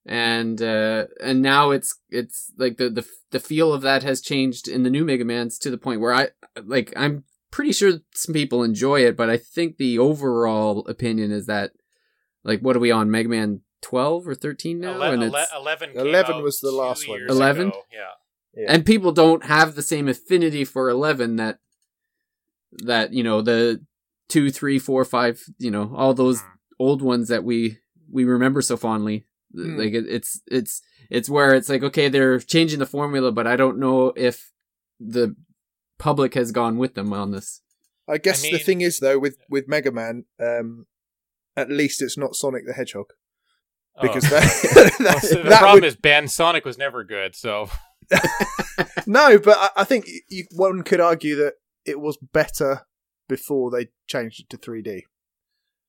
and 0.04 0.60
uh, 0.60 1.06
and 1.22 1.40
now 1.40 1.70
it's 1.70 2.00
it's 2.10 2.52
like 2.58 2.76
the 2.76 2.90
the 2.90 3.06
the 3.30 3.40
feel 3.40 3.72
of 3.72 3.82
that 3.82 4.02
has 4.02 4.20
changed 4.20 4.68
in 4.68 4.82
the 4.82 4.90
new 4.90 5.04
Mega 5.04 5.24
Man's 5.24 5.58
to 5.60 5.70
the 5.70 5.78
point 5.78 6.00
where 6.00 6.12
I 6.12 6.28
like 6.64 6.92
I'm 6.96 7.24
pretty 7.50 7.72
sure 7.72 8.00
some 8.14 8.34
people 8.34 8.62
enjoy 8.62 9.04
it, 9.04 9.16
but 9.16 9.30
I 9.30 9.36
think 9.36 9.76
the 9.76 9.98
overall 9.98 10.86
opinion 10.86 11.30
is 11.30 11.46
that 11.46 11.72
like 12.44 12.60
what 12.60 12.76
are 12.76 12.80
we 12.80 12.90
on 12.90 13.10
Mega 13.10 13.28
Man 13.28 13.60
12 13.82 14.28
or 14.28 14.34
13 14.34 14.80
now 14.80 14.92
Ele- 14.94 15.02
and 15.14 15.22
ele- 15.22 15.34
it's 15.36 15.52
11 15.56 15.92
came 15.92 16.06
11 16.06 16.36
out 16.36 16.42
was 16.42 16.60
the 16.60 16.70
last 16.70 17.08
one. 17.08 17.20
11? 17.28 17.68
ago. 17.68 17.82
Yeah. 17.92 18.66
and 18.68 18.84
people 18.84 19.12
don't 19.12 19.44
have 19.44 19.74
the 19.74 19.82
same 19.82 20.08
affinity 20.08 20.64
for 20.64 20.88
11 20.90 21.36
that 21.36 21.58
that 22.72 23.12
you 23.12 23.22
know 23.22 23.40
the 23.42 23.84
two 24.28 24.50
three 24.50 24.78
four 24.78 25.04
five 25.04 25.42
you 25.58 25.70
know 25.70 25.92
all 25.96 26.14
those 26.14 26.40
Hmm. 26.40 26.46
old 26.78 27.02
ones 27.02 27.28
that 27.28 27.42
we 27.44 27.78
we 28.10 28.24
remember 28.24 28.62
so 28.62 28.76
fondly 28.76 29.26
Hmm. 29.52 29.76
like 29.76 29.92
it, 29.92 30.04
it's 30.08 30.40
it's 30.46 30.80
it's 31.10 31.28
where 31.28 31.54
it's 31.54 31.68
like 31.68 31.82
okay 31.82 32.08
they're 32.08 32.38
changing 32.38 32.78
the 32.78 32.86
formula 32.86 33.32
but 33.32 33.46
i 33.48 33.56
don't 33.56 33.78
know 33.78 34.12
if 34.16 34.52
the 35.00 35.34
public 35.98 36.34
has 36.34 36.52
gone 36.52 36.78
with 36.78 36.94
them 36.94 37.12
on 37.12 37.32
this 37.32 37.60
I 38.08 38.18
guess 38.18 38.44
I 38.44 38.50
the 38.52 38.58
thing 38.58 38.80
is 38.80 38.98
though 38.98 39.18
with 39.20 39.36
with 39.48 39.68
Mega 39.68 39.92
Man, 39.92 40.24
um, 40.40 40.86
at 41.56 41.70
least 41.70 42.02
it's 42.02 42.16
not 42.18 42.34
Sonic 42.34 42.66
the 42.66 42.72
Hedgehog 42.72 43.06
oh. 43.96 44.02
because 44.02 44.24
Oh. 44.24 44.28
that, 44.30 44.96
Well, 45.00 45.20
so 45.20 45.42
the 45.42 45.48
that 45.48 45.58
problem 45.60 45.76
would- 45.82 45.84
is 45.84 45.96
Ben 45.96 46.28
Sonic 46.28 46.64
was 46.64 46.78
never 46.78 47.04
good, 47.04 47.34
so 47.36 47.68
no, 49.06 49.38
but 49.38 49.56
I, 49.58 49.68
I 49.78 49.84
think 49.84 50.06
you, 50.28 50.44
one 50.52 50.82
could 50.82 51.00
argue 51.00 51.36
that 51.36 51.54
it 51.84 52.00
was 52.00 52.18
better 52.32 52.86
before 53.28 53.70
they 53.70 53.88
changed 54.08 54.40
it 54.40 54.50
to 54.50 54.56
3D. 54.58 55.02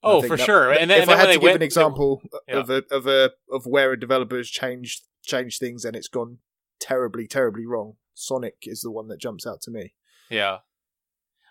oh 0.04 0.22
for 0.22 0.38
that- 0.38 0.46
sure. 0.46 0.72
And 0.72 0.90
then, 0.92 1.02
if 1.02 1.10
and 1.10 1.12
I 1.12 1.18
had 1.18 1.28
to 1.28 1.34
give 1.34 1.44
went, 1.44 1.56
an 1.58 1.62
example 1.62 2.22
Yeah. 2.48 2.58
of 2.58 2.70
a 2.70 2.84
of 2.92 3.08
a 3.08 3.32
of 3.52 3.66
where 3.66 3.92
a 3.94 4.00
developer 4.00 4.38
has 4.38 4.50
changed 4.50 5.02
changed 5.24 5.60
things 5.60 5.86
and 5.86 5.96
it's 5.96 6.08
gone 6.08 6.40
terribly 6.80 7.28
terribly 7.28 7.66
wrong, 7.66 7.96
Sonic 8.14 8.56
is 8.64 8.82
the 8.82 8.92
one 8.92 9.08
that 9.08 9.20
jumps 9.20 9.46
out 9.48 9.62
to 9.64 9.72
me. 9.72 9.94
Yeah. 10.30 10.58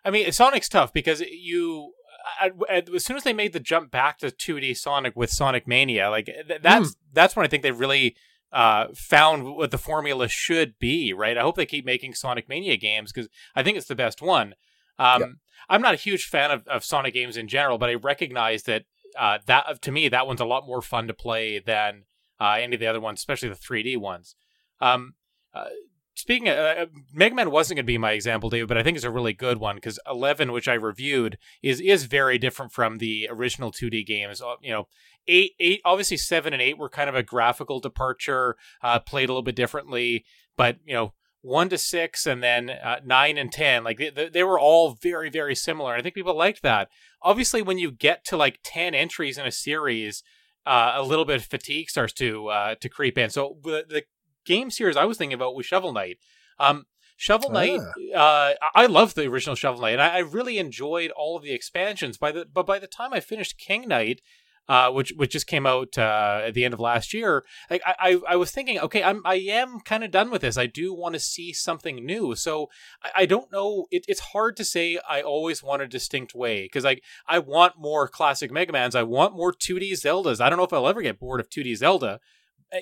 I 0.04 0.10
mean, 0.10 0.30
Sonic's 0.32 0.68
tough 0.68 0.92
because 0.94 1.20
you, 1.20 1.92
I, 2.40 2.51
I- 2.68 2.82
as 2.94 3.05
soon 3.05 3.16
as 3.16 3.24
they 3.24 3.32
made 3.32 3.52
the 3.52 3.60
jump 3.60 3.90
back 3.90 4.18
to 4.18 4.28
2D 4.30 4.76
Sonic 4.76 5.14
with 5.16 5.30
Sonic 5.30 5.66
Mania, 5.66 6.10
like 6.10 6.26
th- 6.26 6.60
that's 6.62 6.97
that's 7.12 7.36
when 7.36 7.44
I 7.44 7.48
think 7.48 7.62
they 7.62 7.70
really 7.72 8.16
uh, 8.52 8.86
found 8.94 9.44
what 9.56 9.70
the 9.70 9.78
formula 9.78 10.28
should 10.28 10.78
be. 10.78 11.12
Right. 11.12 11.38
I 11.38 11.42
hope 11.42 11.56
they 11.56 11.66
keep 11.66 11.84
making 11.84 12.14
Sonic 12.14 12.48
Mania 12.48 12.76
games 12.76 13.12
because 13.12 13.28
I 13.55 13.62
think 13.62 13.76
it's 13.76 13.86
the 13.88 13.94
best 13.94 14.20
one. 14.20 14.55
Um, 14.98 15.20
Yeah. 15.20 15.26
I'm 15.68 15.82
not 15.82 15.94
a 15.94 15.98
huge 15.98 16.24
fan 16.24 16.51
of, 16.51 16.66
of 16.66 16.84
Sonic 16.84 17.14
games 17.14 17.36
in 17.36 17.47
general, 17.47 17.78
but 17.78 17.90
I 17.90 17.94
recognize 17.94 18.64
that 18.64 18.84
uh, 19.18 19.38
that 19.47 19.80
to 19.82 19.92
me 19.92 20.09
that 20.09 20.26
one's 20.26 20.40
a 20.40 20.44
lot 20.44 20.66
more 20.66 20.82
fun 20.82 21.06
to 21.06 21.14
play 21.14 21.59
than 21.59 22.05
uh, 22.40 22.56
any 22.60 22.74
of 22.74 22.80
the 22.80 22.86
other 22.86 23.01
ones, 23.01 23.20
especially 23.20 23.48
the 23.51 23.55
3D 23.55 23.97
ones. 23.98 24.34
Um, 24.80 25.14
uh, 25.55 25.66
speaking 26.14 26.48
of 26.48 26.56
uh, 26.58 26.86
Mega 27.12 27.34
Man 27.34 27.50
wasn't 27.50 27.76
going 27.76 27.84
to 27.84 27.92
be 27.92 27.98
my 27.98 28.12
example, 28.12 28.50
David, 28.50 28.68
but 28.68 28.78
I 28.78 28.82
think 28.82 28.96
it's 28.96 29.04
a 29.04 29.10
really 29.10 29.32
good 29.32 29.58
one 29.58 29.76
because 29.76 29.98
11, 30.06 30.52
which 30.52 30.68
I 30.68 30.74
reviewed, 30.74 31.38
is 31.62 31.80
is 31.80 32.04
very 32.04 32.38
different 32.38 32.72
from 32.72 32.98
the 32.98 33.28
original 33.30 33.72
2D 33.72 34.06
games. 34.06 34.40
Uh, 34.40 34.54
You 34.60 34.70
know, 34.70 34.88
eight, 35.26 35.52
eight, 35.60 35.80
obviously 35.84 36.16
seven 36.16 36.52
and 36.52 36.62
eight 36.62 36.78
were 36.78 36.88
kind 36.88 37.08
of 37.08 37.14
a 37.14 37.22
graphical 37.22 37.80
departure, 37.80 38.56
uh, 38.82 38.98
played 38.98 39.28
a 39.28 39.32
little 39.32 39.42
bit 39.42 39.56
differently, 39.56 40.24
but 40.56 40.78
you 40.84 40.94
know. 40.94 41.14
One 41.42 41.70
to 41.70 41.78
six, 41.78 42.26
and 42.26 42.42
then 42.42 42.68
uh, 42.68 43.00
nine 43.02 43.38
and 43.38 43.50
ten, 43.50 43.82
like 43.82 43.96
they, 43.96 44.28
they 44.28 44.44
were 44.44 44.60
all 44.60 44.98
very, 45.00 45.30
very 45.30 45.54
similar. 45.54 45.94
I 45.94 46.02
think 46.02 46.14
people 46.14 46.36
liked 46.36 46.60
that. 46.60 46.90
Obviously, 47.22 47.62
when 47.62 47.78
you 47.78 47.90
get 47.90 48.26
to 48.26 48.36
like 48.36 48.58
ten 48.62 48.94
entries 48.94 49.38
in 49.38 49.46
a 49.46 49.50
series, 49.50 50.22
uh, 50.66 50.92
a 50.96 51.02
little 51.02 51.24
bit 51.24 51.36
of 51.36 51.46
fatigue 51.46 51.88
starts 51.88 52.12
to 52.14 52.48
uh, 52.48 52.74
to 52.82 52.90
creep 52.90 53.16
in. 53.16 53.30
So 53.30 53.56
the, 53.62 53.86
the 53.88 54.02
game 54.44 54.70
series 54.70 54.96
I 54.96 55.04
was 55.04 55.18
thinking 55.18 55.34
about 55.34 55.54
was 55.54 55.66
Shovel 55.66 55.92
Knight. 55.92 56.18
Um, 56.58 56.86
Shovel 57.16 57.50
Knight, 57.50 57.80
uh, 58.14 58.54
I 58.62 58.70
I 58.74 58.86
love 58.86 59.14
the 59.14 59.26
original 59.26 59.54
Shovel 59.54 59.82
Knight, 59.82 59.92
and 59.92 60.02
I, 60.02 60.16
I 60.16 60.18
really 60.20 60.58
enjoyed 60.58 61.10
all 61.10 61.36
of 61.36 61.42
the 61.42 61.52
expansions. 61.52 62.16
By 62.16 62.32
the 62.32 62.46
but 62.50 62.64
by 62.64 62.78
the 62.78 62.86
time 62.86 63.12
I 63.12 63.20
finished 63.20 63.58
King 63.58 63.88
Knight, 63.88 64.22
uh, 64.70 64.88
which 64.88 65.12
which 65.16 65.32
just 65.32 65.46
came 65.46 65.66
out 65.66 65.98
uh, 65.98 66.42
at 66.44 66.54
the 66.54 66.64
end 66.64 66.72
of 66.72 66.78
last 66.78 67.12
year, 67.12 67.44
like 67.68 67.82
I, 67.84 67.94
I, 67.98 68.20
I 68.30 68.36
was 68.36 68.52
thinking, 68.52 68.78
okay, 68.78 69.02
I'm 69.02 69.20
I 69.24 69.34
am 69.34 69.80
kind 69.80 70.04
of 70.04 70.12
done 70.12 70.30
with 70.30 70.42
this. 70.42 70.56
I 70.56 70.66
do 70.66 70.94
want 70.94 71.14
to 71.14 71.20
see 71.20 71.52
something 71.52 72.06
new. 72.06 72.36
So 72.36 72.68
I, 73.02 73.22
I 73.22 73.26
don't 73.26 73.50
know. 73.50 73.86
It, 73.90 74.04
it's 74.06 74.20
hard 74.20 74.56
to 74.58 74.64
say. 74.64 74.98
I 75.08 75.22
always 75.22 75.62
want 75.62 75.82
a 75.82 75.88
distinct 75.88 76.34
way 76.34 76.62
because 76.62 76.84
like 76.84 77.02
I 77.26 77.40
want 77.40 77.74
more 77.78 78.06
classic 78.06 78.52
Mega 78.52 78.72
Man's. 78.72 78.94
I 78.94 79.02
want 79.02 79.34
more 79.34 79.52
2D 79.52 79.92
Zeldas. 79.92 80.40
I 80.40 80.48
don't 80.48 80.56
know 80.56 80.64
if 80.64 80.72
I'll 80.72 80.88
ever 80.88 81.02
get 81.02 81.18
bored 81.18 81.40
of 81.40 81.50
2D 81.50 81.76
Zelda, 81.76 82.20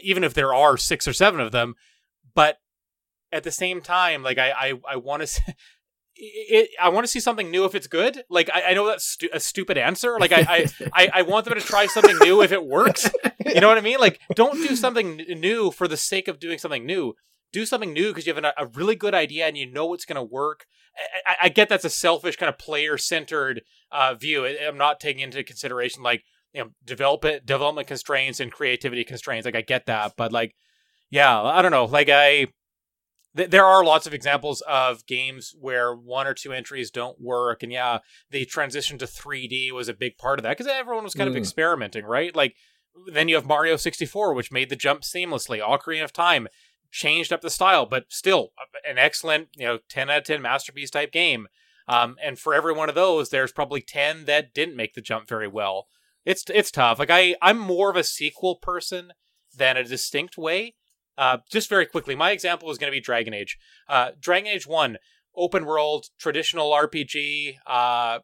even 0.03 0.25
if 0.25 0.35
there 0.35 0.55
are 0.55 0.77
six 0.77 1.07
or 1.07 1.13
seven 1.13 1.41
of 1.41 1.53
them. 1.53 1.75
But 2.35 2.59
at 3.33 3.43
the 3.43 3.51
same 3.51 3.81
time, 3.81 4.23
like 4.23 4.39
I 4.39 4.51
I, 4.51 4.73
I 4.93 4.97
want 4.97 5.27
to. 5.27 5.55
It, 6.21 6.71
I 6.81 6.89
want 6.89 7.05
to 7.05 7.09
see 7.09 7.21
something 7.21 7.49
new 7.49 7.65
if 7.65 7.77
it's 7.77 7.87
good. 7.87 8.25
Like 8.29 8.51
I, 8.53 8.71
I 8.71 8.75
know 8.75 8.89
that's 8.89 9.05
stu- 9.05 9.29
a 9.33 9.39
stupid 9.39 9.79
answer. 9.79 10.19
Like 10.19 10.33
I, 10.33 10.41
I, 10.41 10.67
I, 10.93 11.11
I 11.15 11.23
want 11.23 11.45
them 11.45 11.55
to 11.55 11.61
try 11.61 11.87
something 11.87 12.19
new 12.19 12.43
if 12.43 12.51
it 12.51 12.65
works. 12.65 13.09
You 13.47 13.63
know 13.63 13.69
what 13.69 13.79
I 13.79 13.83
mean? 13.83 13.99
Like 13.99 14.21
don't 14.35 14.57
do 14.69 14.77
something 14.77 15.21
n- 15.21 15.41
new 15.41 15.71
for 15.71 15.89
the 15.89 15.97
sake 15.97 16.29
of 16.29 16.39
doing 16.39 16.59
something 16.59 16.85
new. 16.85 17.15
Do 17.51 17.65
something 17.65 17.95
new 17.95 18.09
because 18.09 18.27
you 18.27 18.35
have 18.35 18.45
an, 18.45 18.53
a 18.59 18.67
really 18.67 18.95
good 18.95 19.15
idea 19.15 19.47
and 19.47 19.57
you 19.57 19.65
know 19.65 19.95
it's 19.95 20.05
going 20.05 20.17
to 20.17 20.23
work. 20.23 20.67
I, 21.27 21.37
I, 21.45 21.49
get 21.49 21.71
that's 21.71 21.85
a 21.85 21.91
selfish 21.91 22.37
kind 22.37 22.49
of 22.49 22.59
player 22.59 22.99
centered 22.99 23.63
uh, 23.91 24.15
view. 24.15 24.45
I'm 24.45 24.77
not 24.77 25.01
taking 25.01 25.23
into 25.23 25.43
consideration 25.45 26.03
like 26.03 26.25
you 26.53 26.63
know 26.65 26.71
development 26.85 27.47
development 27.47 27.87
constraints 27.89 28.41
and 28.41 28.51
creativity 28.53 29.05
constraints. 29.05 29.45
Like 29.45 29.57
I 29.57 29.63
get 29.63 29.87
that, 29.87 30.15
but 30.17 30.33
like 30.33 30.55
yeah, 31.11 31.41
I 31.43 31.63
don't 31.63 31.71
know. 31.73 31.87
Like 31.87 32.09
I 32.11 32.49
th- 33.37 33.51
there 33.51 33.65
are 33.65 33.85
lots 33.85 34.07
of 34.07 34.15
examples 34.15 34.63
of 34.69 35.07
games 35.07 35.55
where 35.59 35.95
one 35.95 36.27
or 36.27 36.35
two 36.35 36.53
entries 36.53 36.91
don't 36.91 37.21
work 37.21 37.63
and 37.63 37.73
yeah 37.73 37.99
the 38.31 38.45
transition 38.45 38.99
to 38.99 39.07
3d 39.07 39.73
was 39.73 39.89
a 39.89 39.95
big 39.95 40.17
part 40.19 40.39
of 40.39 40.43
that 40.43 40.57
because 40.57 40.67
everyone 40.71 41.05
was 41.05 41.15
kind 41.15 41.29
of 41.29 41.35
Mm. 41.35 41.39
experimenting 41.39 42.05
right 42.05 42.35
like 42.35 42.57
then 43.13 43.29
you 43.29 43.37
have 43.37 43.47
mario 43.47 43.77
64 43.77 44.35
which 44.35 44.51
made 44.53 44.69
the 44.71 44.77
jump 44.77 45.03
seamlessly 45.03 45.61
ocarina 45.61 46.05
of 46.05 46.13
time 46.13 46.49
changed 46.91 47.33
up 47.33 47.41
the 47.43 47.51
style 47.51 47.87
but 47.87 48.07
still 48.09 48.53
uh, 48.59 48.91
an 48.91 48.99
excellent 48.99 49.49
you 49.57 49.67
know 49.67 49.79
10 49.89 50.11
out 50.11 50.19
of 50.19 50.25
10 50.25 50.43
masterpiece 50.43 50.91
type 50.91 51.13
game 51.13 51.47
um, 51.87 52.17
and 52.23 52.39
for 52.39 52.55
every 52.55 52.73
one 52.73 52.89
of 52.89 52.95
those 52.95 53.29
there's 53.31 53.53
probably 53.53 53.81
10 53.81 54.25
that 54.25 54.53
didn't 54.55 54.77
make 54.77 54.95
the 54.95 55.01
jump 55.01 55.29
very 55.29 55.49
well 55.49 55.87
it's 56.29 56.45
it's 56.55 56.71
tough 56.71 56.99
like 56.99 57.11
i 57.11 57.35
i'm 57.43 57.59
more 57.59 57.91
of 57.91 57.97
a 57.97 58.05
sequel 58.05 58.57
person 58.57 59.13
than 59.57 59.77
a 59.77 59.85
distinct 59.85 60.37
way 60.39 60.75
uh, 61.19 61.39
just 61.51 61.69
very 61.69 61.85
quickly, 61.85 62.15
my 62.15 62.31
example 62.31 62.71
is 62.71 62.79
going 62.79 62.91
to 62.91 62.97
be 62.97 63.01
Dragon 63.01 63.35
Age. 63.35 63.59
Uh, 63.89 64.13
Dragon 64.21 64.47
Age 64.53 64.69
1, 64.69 64.99
open 65.35 65.67
world, 65.67 66.07
traditional 66.17 66.71
RPG. 66.71 67.57
Uh, 67.67 68.21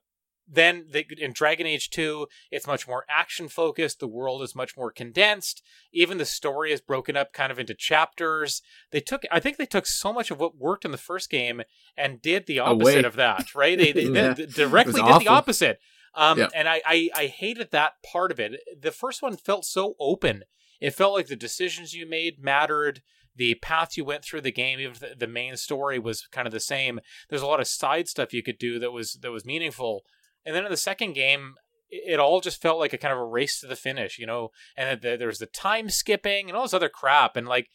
then 0.46 0.86
the, 0.92 1.04
in 1.18 1.32
Dragon 1.32 1.66
Age 1.66 1.90
2, 1.90 2.28
it's 2.52 2.68
much 2.68 2.86
more 2.86 3.04
action 3.10 3.48
focused. 3.48 3.98
The 3.98 4.06
world 4.06 4.42
is 4.42 4.54
much 4.54 4.76
more 4.76 4.92
condensed. 4.92 5.60
Even 5.92 6.18
the 6.18 6.24
story 6.24 6.70
is 6.70 6.80
broken 6.80 7.16
up 7.16 7.32
kind 7.32 7.50
of 7.50 7.58
into 7.58 7.74
chapters. 7.74 8.62
They 8.92 9.00
took, 9.00 9.22
I 9.32 9.40
think 9.40 9.56
they 9.56 9.66
took 9.66 9.86
so 9.86 10.12
much 10.12 10.30
of 10.30 10.38
what 10.38 10.56
worked 10.56 10.84
in 10.84 10.92
the 10.92 10.96
first 10.96 11.30
game 11.30 11.62
and 11.96 12.22
did 12.22 12.46
the 12.46 12.60
opposite 12.60 12.98
Away. 12.98 13.04
of 13.04 13.16
that, 13.16 13.56
right? 13.56 13.76
They, 13.76 13.90
they, 13.90 14.02
Yeah. 14.04 14.34
they 14.34 14.46
directly 14.46 15.02
did 15.02 15.04
was 15.04 15.18
the 15.18 15.28
opposite. 15.28 15.80
Um, 16.14 16.38
Yeah. 16.38 16.48
And 16.54 16.68
I, 16.68 16.80
I, 16.86 17.10
I 17.14 17.26
hated 17.26 17.70
that 17.70 17.94
part 18.04 18.30
of 18.30 18.40
it. 18.40 18.60
The 18.80 18.92
first 18.92 19.22
one 19.22 19.36
felt 19.36 19.64
so 19.64 19.94
open. 19.98 20.44
It 20.80 20.94
felt 20.94 21.14
like 21.14 21.28
the 21.28 21.36
decisions 21.36 21.94
you 21.94 22.08
made 22.08 22.42
mattered. 22.42 23.02
The 23.36 23.56
path 23.56 23.96
you 23.96 24.04
went 24.04 24.24
through 24.24 24.42
the 24.42 24.52
game 24.52 24.78
even 24.78 24.94
the, 25.00 25.14
the 25.18 25.26
main 25.26 25.56
story 25.56 25.98
was 25.98 26.26
kind 26.30 26.46
of 26.46 26.52
the 26.52 26.60
same. 26.60 27.00
There's 27.28 27.42
a 27.42 27.46
lot 27.46 27.60
of 27.60 27.66
side 27.66 28.08
stuff 28.08 28.32
you 28.32 28.42
could 28.42 28.58
do 28.58 28.78
that 28.78 28.92
was 28.92 29.14
that 29.22 29.32
was 29.32 29.44
meaningful. 29.44 30.04
And 30.44 30.54
then 30.54 30.64
in 30.64 30.70
the 30.70 30.76
second 30.76 31.14
game 31.14 31.54
it, 31.90 32.18
all 32.18 32.40
just 32.40 32.60
felt 32.60 32.78
like 32.78 32.92
a 32.92 32.98
kind 32.98 33.12
of 33.12 33.18
a 33.18 33.24
race 33.24 33.60
to 33.60 33.66
the 33.66 33.76
finish 33.76 34.18
you 34.18 34.26
know? 34.26 34.50
And 34.76 35.00
there 35.00 35.26
was 35.26 35.38
the 35.38 35.46
time 35.46 35.90
skipping 35.90 36.48
and 36.48 36.56
all 36.56 36.62
this 36.64 36.74
other 36.74 36.88
crap. 36.88 37.36
And 37.36 37.48
like 37.48 37.68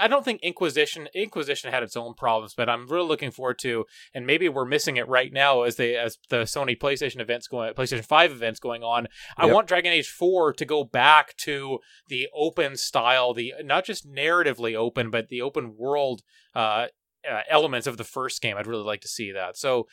I 0.00 0.08
don't 0.08 0.24
think 0.24 0.40
Inquisition 0.42 1.08
Inquisition 1.14 1.70
had 1.70 1.82
its 1.82 1.96
own 1.96 2.14
problems, 2.14 2.54
but 2.54 2.68
I'm 2.68 2.86
really 2.88 3.06
looking 3.06 3.30
forward 3.30 3.58
to, 3.60 3.84
and 4.14 4.26
maybe 4.26 4.48
we're 4.48 4.64
missing 4.64 4.96
it 4.96 5.08
right 5.08 5.32
now 5.32 5.62
as 5.62 5.76
they 5.76 5.96
as 5.96 6.18
the 6.30 6.42
Sony 6.42 6.78
PlayStation 6.78 7.20
events 7.20 7.46
going, 7.48 7.72
PlayStation 7.74 8.04
Five 8.04 8.32
events 8.32 8.60
going 8.60 8.82
on. 8.82 9.06
I 9.36 9.46
want 9.46 9.68
Dragon 9.68 9.92
Age 9.92 10.08
Four 10.08 10.52
to 10.54 10.64
go 10.64 10.84
back 10.84 11.36
to 11.38 11.78
the 12.08 12.28
open 12.34 12.76
style, 12.76 13.34
the 13.34 13.54
not 13.62 13.84
just 13.84 14.06
narratively 14.08 14.74
open, 14.74 15.10
but 15.10 15.28
the 15.28 15.42
open 15.42 15.76
world 15.76 16.22
uh, 16.54 16.86
uh, 17.30 17.40
elements 17.48 17.86
of 17.86 17.96
the 17.96 18.04
first 18.04 18.40
game. 18.42 18.56
I'd 18.56 18.66
really 18.66 18.84
like 18.84 19.00
to 19.02 19.08
see 19.08 19.32
that. 19.32 19.56
So. 19.56 19.86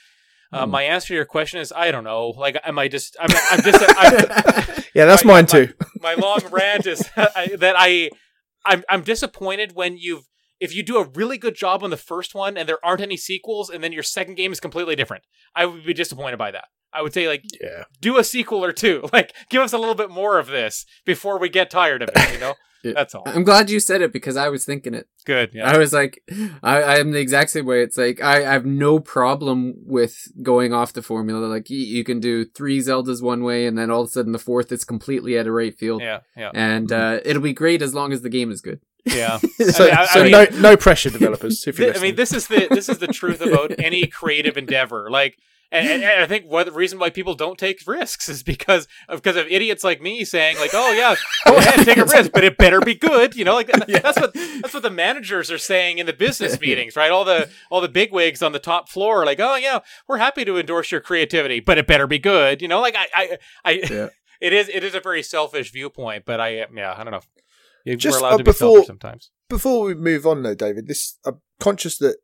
Uh, 0.51 0.65
Hmm. 0.65 0.69
My 0.71 0.83
answer 0.83 1.07
to 1.07 1.13
your 1.15 1.25
question 1.25 1.59
is 1.61 1.73
I 1.75 1.89
don't 1.89 2.03
know. 2.03 2.27
Like, 2.37 2.57
am 2.63 2.77
I 2.77 2.87
just? 2.87 3.17
I'm, 3.19 3.29
I'm 3.49 3.61
just. 3.63 3.83
I'm, 3.97 4.83
Yeah, 4.93 5.05
that's 5.05 5.25
mine 5.25 5.47
my- 5.51 5.65
too. 5.65 5.73
my 5.99 6.13
long 6.13 6.41
rant 6.51 6.85
is 6.85 6.99
that 7.15 7.73
I 7.75 8.11
I'm 8.65 8.83
I'm 8.89 9.01
disappointed 9.01 9.73
when 9.75 9.97
you've 9.97 10.23
if 10.59 10.73
you 10.73 10.83
do 10.83 10.97
a 10.97 11.03
really 11.15 11.37
good 11.37 11.55
job 11.55 11.83
on 11.83 11.89
the 11.89 11.97
first 11.97 12.33
one 12.33 12.57
and 12.57 12.67
there 12.69 12.83
aren't 12.85 13.01
any 13.01 13.17
sequels 13.17 13.69
and 13.69 13.83
then 13.83 13.91
your 13.91 14.03
second 14.03 14.35
game 14.35 14.51
is 14.51 14.59
completely 14.59 14.95
different. 14.95 15.23
I 15.55 15.65
would 15.65 15.85
be 15.85 15.93
disappointed 15.93 16.37
by 16.37 16.51
that. 16.51 16.65
I 16.93 17.01
would 17.01 17.13
say 17.13 17.27
like 17.27 17.43
Yeah. 17.61 17.83
do 18.01 18.17
a 18.17 18.23
sequel 18.23 18.63
or 18.63 18.71
two. 18.71 19.07
Like 19.13 19.33
give 19.49 19.61
us 19.61 19.73
a 19.73 19.77
little 19.77 19.95
bit 19.95 20.09
more 20.09 20.39
of 20.39 20.47
this 20.47 20.85
before 21.05 21.37
we 21.39 21.49
get 21.49 21.69
tired 21.69 22.01
of 22.01 22.09
it, 22.15 22.33
you 22.33 22.39
know? 22.39 22.53
Yeah. 22.83 22.91
That's 22.95 23.15
all. 23.15 23.23
I'm 23.25 23.43
glad 23.43 23.69
you 23.69 23.79
said 23.79 24.01
it 24.01 24.11
because 24.11 24.35
I 24.35 24.49
was 24.49 24.65
thinking 24.65 24.93
it. 24.93 25.07
Good. 25.25 25.51
Yeah. 25.53 25.69
I 25.71 25.77
was 25.77 25.93
like, 25.93 26.21
I, 26.61 26.83
I'm 26.99 27.11
the 27.11 27.19
exact 27.19 27.49
same 27.51 27.65
way. 27.65 27.81
It's 27.81 27.97
like 27.97 28.21
I, 28.21 28.37
I 28.39 28.53
have 28.53 28.65
no 28.65 28.99
problem 28.99 29.73
with 29.85 30.15
going 30.41 30.73
off 30.73 30.93
the 30.93 31.01
formula. 31.01 31.45
Like 31.47 31.69
you, 31.69 31.77
you 31.77 32.03
can 32.03 32.19
do 32.19 32.43
three 32.45 32.79
Zeldas 32.79 33.21
one 33.21 33.43
way, 33.43 33.65
and 33.65 33.77
then 33.77 33.89
all 33.89 34.01
of 34.01 34.07
a 34.07 34.11
sudden 34.11 34.31
the 34.33 34.39
fourth 34.39 34.71
is 34.71 34.83
completely 34.83 35.37
at 35.37 35.47
a 35.47 35.51
right 35.51 35.77
field, 35.77 36.01
Yeah, 36.01 36.19
yeah. 36.35 36.51
and 36.53 36.91
uh, 36.91 37.19
it'll 37.23 37.41
be 37.41 37.53
great 37.53 37.81
as 37.81 37.93
long 37.93 38.11
as 38.11 38.21
the 38.21 38.29
game 38.29 38.51
is 38.51 38.61
good. 38.61 38.81
Yeah. 39.05 39.39
So, 39.71 39.87
I- 39.87 40.01
I 40.01 40.05
so 40.07 40.23
mean- 40.23 40.31
no 40.31 40.45
no 40.59 40.77
pressure, 40.77 41.09
developers. 41.09 41.65
If 41.67 41.79
you're 41.79 41.93
Th- 41.93 41.97
I 41.97 42.01
mean, 42.05 42.15
this 42.15 42.33
is 42.33 42.47
the 42.47 42.67
this 42.69 42.89
is 42.89 42.97
the 42.99 43.07
truth 43.07 43.39
about 43.41 43.73
any 43.79 44.07
creative 44.07 44.57
endeavor. 44.57 45.09
Like, 45.09 45.37
and, 45.73 45.87
and, 45.87 46.03
and 46.03 46.21
I 46.21 46.25
think 46.27 46.45
one 46.45 46.65
the 46.65 46.71
reason 46.71 46.99
why 46.99 47.09
people 47.09 47.33
don't 47.33 47.57
take 47.57 47.81
risks 47.85 48.29
is 48.29 48.43
because 48.43 48.87
of 49.09 49.21
because 49.21 49.35
of 49.35 49.47
idiots 49.47 49.83
like 49.83 50.01
me 50.01 50.23
saying 50.23 50.57
like, 50.57 50.71
"Oh 50.73 50.91
yeah, 50.93 51.15
go 51.47 51.57
ahead, 51.57 51.85
take 51.85 51.97
a 51.97 52.05
risk, 52.05 52.31
but 52.31 52.43
it 52.45 52.57
better 52.57 52.79
be 52.79 52.95
good." 52.95 53.35
You 53.35 53.43
know, 53.43 53.55
like 53.55 53.67
that's 53.87 54.19
what 54.19 54.33
that's 54.33 54.73
what 54.73 54.83
the 54.83 54.89
managers 54.89 55.51
are 55.51 55.57
saying 55.57 55.97
in 55.97 56.05
the 56.05 56.13
business 56.13 56.59
meetings, 56.61 56.95
right? 56.95 57.11
All 57.11 57.25
the 57.25 57.49
all 57.69 57.81
the 57.81 57.89
bigwigs 57.89 58.41
on 58.41 58.51
the 58.53 58.59
top 58.59 58.87
floor, 58.87 59.23
are 59.23 59.25
like, 59.25 59.39
"Oh 59.41 59.55
yeah, 59.55 59.79
we're 60.07 60.17
happy 60.19 60.45
to 60.45 60.57
endorse 60.57 60.91
your 60.91 61.01
creativity, 61.01 61.59
but 61.59 61.77
it 61.77 61.87
better 61.87 62.07
be 62.07 62.19
good." 62.19 62.61
You 62.61 62.67
know, 62.69 62.79
like 62.79 62.95
I 62.95 63.07
I, 63.13 63.37
I 63.65 63.71
Yeah. 63.89 64.09
it 64.39 64.53
is 64.53 64.69
it 64.69 64.83
is 64.83 64.95
a 64.95 64.99
very 65.01 65.23
selfish 65.23 65.71
viewpoint, 65.71 66.23
but 66.25 66.39
I 66.39 66.65
yeah 66.73 66.93
I 66.95 67.03
don't 67.03 67.11
know. 67.11 67.21
Just, 67.97 68.13
we're 68.15 68.19
allowed 68.19 68.35
uh, 68.35 68.37
to 68.37 68.43
be 68.43 68.51
before- 68.51 68.69
selfish 68.77 68.87
sometimes. 68.87 69.31
Before 69.49 69.83
we 69.85 69.93
move 69.93 70.25
on, 70.25 70.41
though, 70.41 70.55
David, 70.55 70.87
this 70.87 71.17
I'm 71.25 71.41
conscious 71.59 71.97
that 71.97 72.15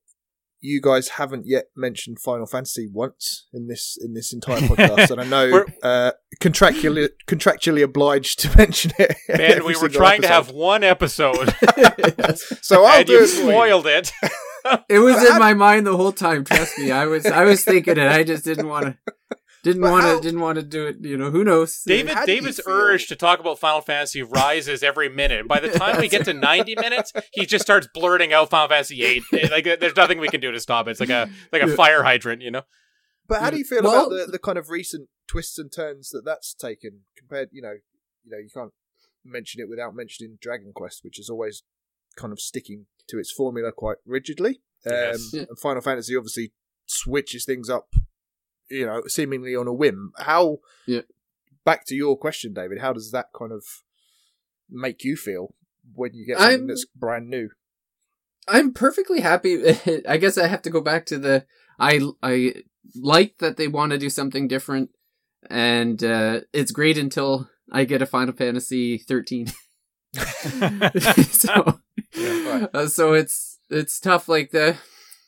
you 0.61 0.81
guys 0.81 1.09
haven't 1.09 1.45
yet 1.47 1.65
mentioned 1.75 2.19
Final 2.19 2.45
Fantasy 2.45 2.87
once 2.91 3.47
in 3.53 3.67
this 3.67 3.97
in 4.01 4.13
this 4.13 4.33
entire 4.33 4.59
podcast, 4.67 5.09
and 5.11 5.21
I 5.21 5.25
know 5.25 5.65
uh, 5.83 6.11
contractually 6.41 7.09
contractually 7.27 7.83
obliged 7.83 8.39
to 8.39 8.57
mention 8.57 8.91
it. 8.99 9.15
Man, 9.29 9.39
every 9.41 9.61
we 9.61 9.67
were 9.67 9.73
single 9.73 9.89
trying 9.99 10.21
to 10.23 10.27
have 10.27 10.51
one 10.51 10.83
episode. 10.83 11.53
So 12.61 12.85
I'll 12.85 12.99
and 12.99 13.07
do 13.07 13.13
you 13.13 13.23
it 13.23 13.27
spoiled 13.27 13.87
it. 13.87 14.11
It 14.89 14.99
was 14.99 15.15
But 15.15 15.25
in 15.25 15.31
how- 15.33 15.39
my 15.39 15.53
mind 15.53 15.87
the 15.87 15.95
whole 15.97 16.11
time. 16.11 16.43
Trust 16.45 16.77
me, 16.77 16.91
I 16.91 17.05
was 17.05 17.25
I 17.25 17.43
was 17.45 17.63
thinking 17.63 17.97
it. 17.97 18.07
I 18.07 18.23
just 18.23 18.43
didn't 18.43 18.67
want 18.67 18.85
to. 18.85 18.97
Didn't 19.63 19.81
want 19.81 20.05
to. 20.05 20.21
Didn't 20.21 20.39
want 20.39 20.55
to 20.57 20.63
do 20.63 20.87
it. 20.87 20.97
You 21.01 21.17
know, 21.17 21.31
who 21.31 21.43
knows? 21.43 21.81
David, 21.85 22.13
How 22.13 22.25
David's 22.25 22.61
urge 22.65 23.07
to 23.07 23.15
talk 23.15 23.39
about 23.39 23.59
Final 23.59 23.81
Fantasy 23.81 24.21
rises 24.23 24.83
every 24.83 25.09
minute. 25.09 25.47
By 25.47 25.59
the 25.59 25.69
time 25.69 25.99
we 25.99 26.07
get 26.07 26.25
to 26.25 26.33
ninety 26.33 26.75
minutes, 26.75 27.11
he 27.33 27.45
just 27.45 27.63
starts 27.63 27.87
blurting 27.93 28.31
out 28.31 28.49
Final 28.49 28.69
Fantasy 28.69 29.03
eight. 29.03 29.23
Like 29.51 29.65
there's 29.65 29.95
nothing 29.95 30.19
we 30.19 30.29
can 30.29 30.39
do 30.39 30.51
to 30.51 30.59
stop 30.59 30.87
it. 30.87 30.91
It's 30.91 30.99
like 31.01 31.09
a 31.09 31.29
like 31.51 31.63
a 31.63 31.67
Yeah. 31.69 31.75
fire 31.75 32.03
hydrant, 32.03 32.41
you 32.41 32.51
know. 32.51 32.61
But 33.27 33.41
how 33.41 33.49
do 33.49 33.57
you 33.57 33.63
feel 33.65 33.83
Well- 33.83 34.07
about 34.07 34.25
the, 34.27 34.31
the 34.31 34.39
kind 34.39 34.57
of 34.57 34.69
recent 34.69 35.09
twists 35.27 35.57
and 35.59 35.71
turns 35.71 36.09
that 36.11 36.23
that's 36.25 36.53
taken 36.53 37.01
compared? 37.17 37.49
You 37.51 37.61
know, 37.61 37.73
you 38.23 38.31
know, 38.31 38.37
you 38.37 38.49
can't 38.53 38.71
mention 39.25 39.59
it 39.61 39.69
without 39.69 39.93
mentioning 39.93 40.37
Dragon 40.41 40.71
Quest, 40.73 41.01
which 41.03 41.19
is 41.19 41.29
always 41.29 41.63
kind 42.15 42.31
of 42.33 42.39
sticking 42.39 42.85
to 43.07 43.19
its 43.19 43.31
formula 43.31 43.71
quite 43.71 43.97
rigidly. 44.05 44.61
Um, 44.85 44.93
Yes. 44.93 45.29
Yeah. 45.33 45.41
And 45.49 45.59
Final 45.59 45.81
Fantasy 45.81 46.15
obviously 46.15 46.53
switches 46.85 47.43
things 47.45 47.69
up, 47.69 47.89
you 48.69 48.85
know, 48.85 49.03
seemingly 49.07 49.55
on 49.55 49.67
a 49.67 49.73
whim. 49.73 50.11
How? 50.17 50.59
Yeah. 50.87 51.01
Back 51.65 51.85
to 51.87 51.95
your 51.95 52.17
question, 52.17 52.53
David. 52.53 52.79
How 52.79 52.93
does 52.93 53.11
that 53.11 53.27
kind 53.37 53.51
of 53.51 53.63
make 54.69 55.03
you 55.03 55.15
feel 55.15 55.53
when 55.93 56.13
you 56.13 56.25
get 56.25 56.37
something 56.39 56.59
I'm- 56.59 56.67
that's 56.67 56.85
brand 56.95 57.29
new? 57.29 57.49
I'm 58.47 58.73
perfectly 58.73 59.21
happy. 59.21 59.63
I 60.07 60.17
guess 60.17 60.37
I 60.37 60.47
have 60.47 60.63
to 60.63 60.71
go 60.71 60.81
back 60.81 61.05
to 61.07 61.19
the 61.19 61.45
I 61.79 62.01
I 62.23 62.55
like 62.95 63.37
that 63.37 63.57
they 63.57 63.67
want 63.67 63.91
to 63.91 63.97
do 63.99 64.09
something 64.09 64.47
different, 64.47 64.89
and 65.51 66.03
uh, 66.03 66.41
it's 66.51 66.71
great 66.71 66.97
until 66.97 67.47
I 67.71 67.83
get 67.83 68.01
a 68.01 68.07
Final 68.07 68.33
Fantasy 68.33 68.97
13. 68.97 69.47
so, 71.29 71.79
Yeah, 72.15 72.67
uh, 72.73 72.87
so 72.87 73.13
it's 73.13 73.59
it's 73.69 73.99
tough 73.99 74.27
like 74.27 74.49
the 74.49 74.77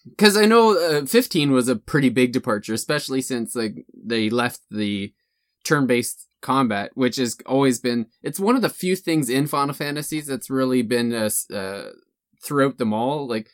because 0.10 0.36
I 0.36 0.46
know 0.46 0.78
uh, 0.78 1.06
15 1.06 1.52
was 1.52 1.68
a 1.68 1.76
pretty 1.76 2.10
big 2.10 2.32
departure, 2.32 2.74
especially 2.74 3.22
since 3.22 3.56
like 3.56 3.86
they 3.94 4.30
left 4.30 4.62
the 4.70 5.14
turn-based 5.64 6.28
combat, 6.42 6.92
which 6.96 7.18
has 7.18 7.38
always 7.46 7.80
been 7.80 8.08
it's 8.24 8.40
one 8.40 8.56
of 8.56 8.62
the 8.62 8.70
few 8.70 8.96
things 8.96 9.30
in 9.30 9.48
Final 9.48 9.74
Fantasies 9.74 10.28
that's 10.28 10.50
really 10.50 10.82
been 10.82 11.14
uh, 11.14 11.30
uh, 11.54 11.92
throughout 12.44 12.78
them 12.78 12.94
all. 12.94 13.28
Like, 13.28 13.50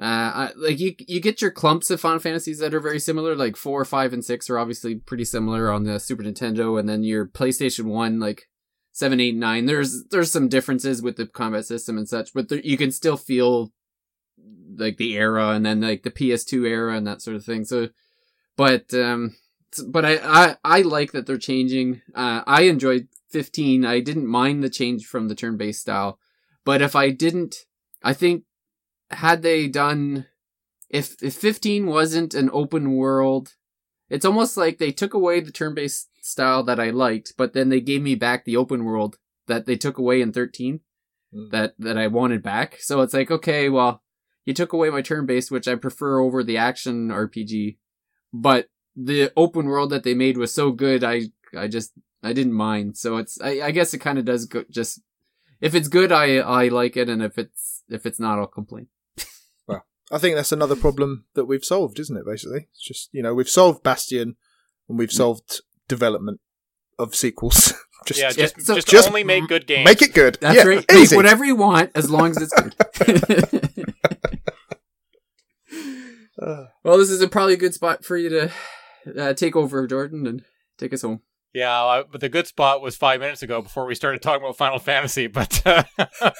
uh, 0.00 0.04
I, 0.04 0.50
like 0.56 0.78
you 0.78 0.94
you 0.98 1.20
get 1.20 1.40
your 1.40 1.50
clumps 1.50 1.90
of 1.90 2.00
Final 2.00 2.18
Fantasies 2.18 2.58
that 2.58 2.74
are 2.74 2.80
very 2.80 2.98
similar. 2.98 3.34
Like 3.34 3.56
four, 3.56 3.84
five, 3.84 4.12
and 4.12 4.24
six 4.24 4.50
are 4.50 4.58
obviously 4.58 4.96
pretty 4.96 5.24
similar 5.24 5.70
on 5.70 5.84
the 5.84 5.98
Super 5.98 6.22
Nintendo, 6.22 6.78
and 6.78 6.88
then 6.88 7.02
your 7.02 7.26
PlayStation 7.26 7.84
One, 7.84 8.18
like 8.20 8.48
seven, 8.92 9.20
eight, 9.20 9.36
nine. 9.36 9.66
There's 9.66 10.04
there's 10.10 10.32
some 10.32 10.48
differences 10.48 11.00
with 11.00 11.16
the 11.16 11.26
combat 11.26 11.64
system 11.64 11.96
and 11.96 12.08
such, 12.08 12.34
but 12.34 12.48
there, 12.48 12.60
you 12.60 12.76
can 12.76 12.90
still 12.90 13.16
feel 13.16 13.72
like 14.76 14.96
the 14.96 15.14
era, 15.16 15.50
and 15.50 15.64
then 15.64 15.80
like 15.80 16.02
the 16.02 16.10
PS2 16.10 16.66
era 16.66 16.96
and 16.96 17.06
that 17.06 17.22
sort 17.22 17.36
of 17.36 17.44
thing. 17.44 17.64
So, 17.64 17.88
but 18.56 18.92
um, 18.94 19.36
but 19.88 20.04
I 20.04 20.16
I 20.22 20.56
I 20.64 20.82
like 20.82 21.12
that 21.12 21.26
they're 21.26 21.38
changing. 21.38 22.02
Uh, 22.14 22.42
I 22.46 22.62
enjoyed 22.62 23.08
15. 23.30 23.84
I 23.84 24.00
didn't 24.00 24.26
mind 24.26 24.62
the 24.62 24.70
change 24.70 25.06
from 25.06 25.28
the 25.28 25.34
turn-based 25.34 25.80
style, 25.80 26.18
but 26.64 26.82
if 26.82 26.94
I 26.96 27.10
didn't, 27.10 27.66
I 28.02 28.12
think 28.12 28.44
had 29.10 29.42
they 29.42 29.68
done 29.68 30.26
if 30.90 31.20
if 31.22 31.34
15 31.34 31.86
wasn't 31.86 32.34
an 32.34 32.50
open 32.52 32.94
world 32.96 33.54
it's 34.08 34.24
almost 34.24 34.56
like 34.56 34.78
they 34.78 34.92
took 34.92 35.14
away 35.14 35.40
the 35.40 35.52
turn-based 35.52 36.08
style 36.22 36.62
that 36.64 36.80
I 36.80 36.90
liked 36.90 37.34
but 37.36 37.52
then 37.52 37.68
they 37.68 37.80
gave 37.80 38.02
me 38.02 38.14
back 38.14 38.44
the 38.44 38.56
open 38.56 38.84
world 38.84 39.16
that 39.46 39.66
they 39.66 39.76
took 39.76 39.98
away 39.98 40.20
in 40.20 40.32
13 40.32 40.80
Mm. 41.34 41.50
that 41.50 41.74
that 41.80 41.98
I 41.98 42.06
wanted 42.06 42.40
back 42.40 42.78
so 42.80 43.00
it's 43.00 43.12
like 43.12 43.32
okay 43.32 43.68
well 43.68 44.00
you 44.46 44.54
took 44.54 44.72
away 44.72 44.88
my 44.88 45.02
turn-based 45.02 45.50
which 45.50 45.68
I 45.68 45.74
prefer 45.74 46.18
over 46.18 46.42
the 46.42 46.56
action 46.56 47.08
RPG 47.08 47.76
but 48.32 48.68
the 48.96 49.30
open 49.36 49.66
world 49.66 49.90
that 49.90 50.04
they 50.04 50.14
made 50.14 50.38
was 50.38 50.54
so 50.54 50.70
good 50.72 51.04
I 51.04 51.24
I 51.54 51.68
just 51.68 51.92
I 52.22 52.32
didn't 52.32 52.54
mind 52.54 52.96
so 52.96 53.18
it's 53.18 53.38
I, 53.40 53.60
I 53.60 53.70
guess 53.72 53.92
it 53.92 53.98
kind 53.98 54.18
of 54.18 54.24
does 54.24 54.46
go 54.46 54.64
just 54.70 55.02
if 55.60 55.74
it's 55.74 55.88
good 55.88 56.10
I 56.10 56.36
I 56.38 56.68
like 56.68 56.96
it 56.96 57.10
and 57.10 57.22
if 57.22 57.36
it's 57.36 57.82
if 57.90 58.06
it's 58.06 58.18
not 58.18 58.38
I'll 58.38 58.46
complain 58.46 58.88
well, 59.66 59.84
I 60.10 60.18
think 60.18 60.36
that's 60.36 60.52
another 60.52 60.76
problem 60.76 61.26
that 61.34 61.44
we've 61.46 61.64
solved, 61.64 61.98
isn't 61.98 62.16
it? 62.16 62.24
Basically, 62.26 62.68
it's 62.72 62.82
just 62.82 63.10
you 63.12 63.22
know 63.22 63.34
we've 63.34 63.48
solved 63.48 63.82
Bastion 63.82 64.36
and 64.88 64.98
we've 64.98 65.08
mm. 65.08 65.16
solved 65.16 65.62
development 65.88 66.40
of 66.98 67.14
sequels. 67.14 67.72
just 68.06 68.20
yeah, 68.20 68.30
just 68.30 68.60
so- 68.62 68.74
just, 68.76 68.88
just 68.88 69.08
only 69.08 69.24
make 69.24 69.46
good 69.48 69.66
games. 69.66 69.84
make 69.84 70.02
it 70.02 70.14
good. 70.14 70.38
That's 70.40 70.56
yeah, 70.56 70.64
right. 70.64 70.84
Make 70.90 70.92
Easy. 70.92 71.16
whatever 71.16 71.44
you 71.44 71.56
want 71.56 71.90
as 71.94 72.10
long 72.10 72.30
as 72.30 72.38
it's 72.42 72.52
good. 72.52 73.82
Uh, 76.38 76.66
well, 76.86 76.98
this 76.98 77.10
is 77.10 77.20
a 77.20 77.26
probably 77.26 77.54
a 77.54 77.58
good 77.58 77.74
spot 77.74 78.04
for 78.04 78.16
you 78.16 78.28
to 78.28 78.52
uh, 79.18 79.32
take 79.34 79.56
over, 79.56 79.86
Jordan, 79.88 80.24
and 80.24 80.44
take 80.78 80.92
us 80.92 81.02
home. 81.02 81.20
Yeah, 81.52 81.72
I, 81.72 82.02
but 82.02 82.20
the 82.20 82.28
good 82.28 82.46
spot 82.46 82.80
was 82.80 82.96
five 82.96 83.18
minutes 83.18 83.42
ago 83.42 83.60
before 83.60 83.86
we 83.86 83.94
started 83.94 84.22
talking 84.22 84.44
about 84.44 84.56
Final 84.56 84.78
Fantasy. 84.78 85.26
But 85.26 85.62
uh, 85.66 85.82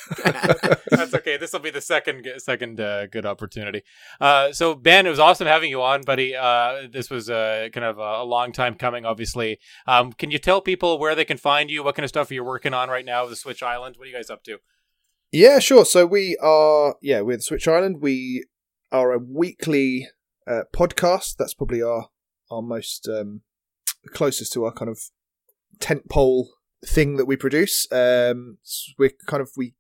that's 0.90 1.14
okay. 1.14 1.36
This 1.36 1.52
will 1.52 1.60
be 1.60 1.70
the 1.70 1.80
second 1.80 2.28
second 2.36 2.78
uh, 2.78 3.06
good 3.06 3.26
opportunity. 3.26 3.82
Uh, 4.20 4.52
so 4.52 4.74
Ben, 4.74 5.06
it 5.06 5.10
was 5.10 5.18
awesome 5.18 5.48
having 5.48 5.70
you 5.70 5.82
on, 5.82 6.02
buddy. 6.02 6.36
Uh, 6.36 6.82
this 6.92 7.10
was 7.10 7.28
uh, 7.28 7.68
kind 7.72 7.84
of 7.84 7.98
a, 7.98 8.22
a 8.22 8.24
long 8.24 8.52
time 8.52 8.74
coming, 8.74 9.04
obviously. 9.04 9.58
Um, 9.88 10.12
can 10.12 10.30
you 10.30 10.38
tell 10.38 10.60
people 10.60 10.98
where 10.98 11.16
they 11.16 11.24
can 11.24 11.38
find 11.38 11.70
you? 11.70 11.82
What 11.82 11.96
kind 11.96 12.04
of 12.04 12.10
stuff 12.10 12.30
are 12.30 12.34
you 12.34 12.44
working 12.44 12.74
on 12.74 12.88
right 12.88 13.04
now 13.04 13.22
with 13.22 13.30
the 13.30 13.36
Switch 13.36 13.62
Island? 13.64 13.96
What 13.96 14.04
are 14.04 14.10
you 14.10 14.16
guys 14.16 14.30
up 14.30 14.44
to? 14.44 14.58
yeah, 15.32 15.58
sure. 15.58 15.84
So 15.84 16.06
we 16.06 16.36
are 16.42 16.96
yeah 17.02 17.22
we're 17.22 17.38
the 17.38 17.42
Switch 17.42 17.66
Island. 17.66 18.00
We 18.00 18.44
are 18.92 19.12
a 19.12 19.18
weekly 19.18 20.08
uh, 20.46 20.62
podcast. 20.74 21.36
That's 21.38 21.54
probably 21.54 21.82
our 21.82 22.08
our 22.50 22.62
most 22.62 23.08
um, 23.08 23.42
closest 24.12 24.52
to 24.52 24.64
our 24.64 24.72
kind 24.72 24.88
of 24.88 24.98
tentpole 25.78 26.46
thing 26.84 27.16
that 27.16 27.26
we 27.26 27.36
produce. 27.36 27.86
Um, 27.90 28.58
s- 28.64 28.92
we're 28.98 29.12
kind 29.26 29.40
of 29.40 29.50
we 29.56 29.74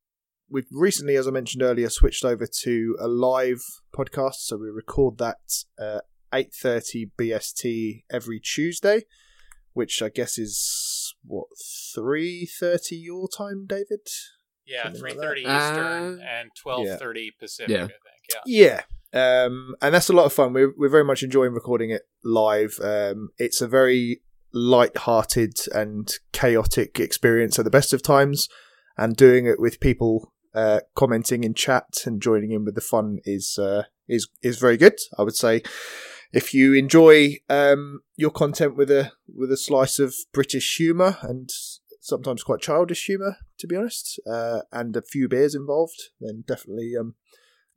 we've 0.48 0.66
recently, 0.72 1.16
as 1.16 1.26
I 1.26 1.30
mentioned 1.30 1.62
earlier, 1.62 1.88
switched 1.90 2.24
over 2.24 2.46
to 2.62 2.96
a 3.00 3.08
live 3.08 3.62
podcast. 3.96 4.36
So 4.40 4.56
we 4.56 4.68
record 4.70 5.18
that 5.18 5.38
uh, 5.78 6.00
eight 6.34 6.52
thirty 6.54 7.10
BST 7.18 8.04
every 8.10 8.40
Tuesday, 8.40 9.02
which 9.72 10.02
I 10.02 10.08
guess 10.08 10.38
is 10.38 11.14
what 11.24 11.46
three 11.94 12.46
thirty 12.46 12.96
your 12.96 13.28
time, 13.28 13.66
David. 13.66 14.00
Yeah, 14.66 14.90
three 14.90 15.14
thirty 15.14 15.44
like. 15.44 15.62
Eastern 15.62 16.20
Uh, 16.20 16.24
and 16.24 16.50
twelve 16.60 16.86
thirty 16.98 17.30
Pacific. 17.38 17.70
yeah. 17.70 17.84
I 17.84 17.86
think. 17.86 18.00
Yeah. 18.28 18.40
Yeah. 18.46 18.82
Um, 19.12 19.74
and 19.80 19.94
that's 19.94 20.10
a 20.10 20.12
lot 20.12 20.26
of 20.26 20.32
fun. 20.32 20.52
We're, 20.52 20.74
we're 20.76 20.88
very 20.88 21.04
much 21.04 21.22
enjoying 21.22 21.52
recording 21.52 21.90
it 21.90 22.02
live. 22.24 22.78
Um, 22.82 23.30
it's 23.38 23.60
a 23.60 23.68
very 23.68 24.20
light-hearted 24.52 25.58
and 25.74 26.12
chaotic 26.32 27.00
experience 27.00 27.58
at 27.58 27.64
the 27.64 27.70
best 27.70 27.92
of 27.92 28.02
times, 28.02 28.48
and 28.96 29.16
doing 29.16 29.46
it 29.46 29.60
with 29.60 29.80
people 29.80 30.32
uh, 30.54 30.80
commenting 30.94 31.44
in 31.44 31.54
chat 31.54 32.02
and 32.06 32.22
joining 32.22 32.52
in 32.52 32.64
with 32.64 32.74
the 32.74 32.80
fun 32.80 33.18
is 33.24 33.58
uh, 33.58 33.84
is 34.08 34.28
is 34.42 34.58
very 34.58 34.76
good. 34.76 34.98
I 35.18 35.22
would 35.22 35.36
say 35.36 35.62
if 36.32 36.52
you 36.52 36.74
enjoy 36.74 37.36
um, 37.48 38.00
your 38.16 38.30
content 38.30 38.76
with 38.76 38.90
a 38.90 39.12
with 39.34 39.52
a 39.52 39.56
slice 39.56 39.98
of 39.98 40.14
British 40.32 40.76
humour 40.76 41.18
and 41.22 41.50
sometimes 42.00 42.42
quite 42.42 42.60
childish 42.60 43.04
humour, 43.06 43.36
to 43.58 43.66
be 43.66 43.76
honest, 43.76 44.20
uh, 44.30 44.60
and 44.72 44.96
a 44.96 45.02
few 45.02 45.28
beers 45.28 45.54
involved, 45.54 46.10
then 46.20 46.44
definitely 46.46 46.94
um, 46.98 47.14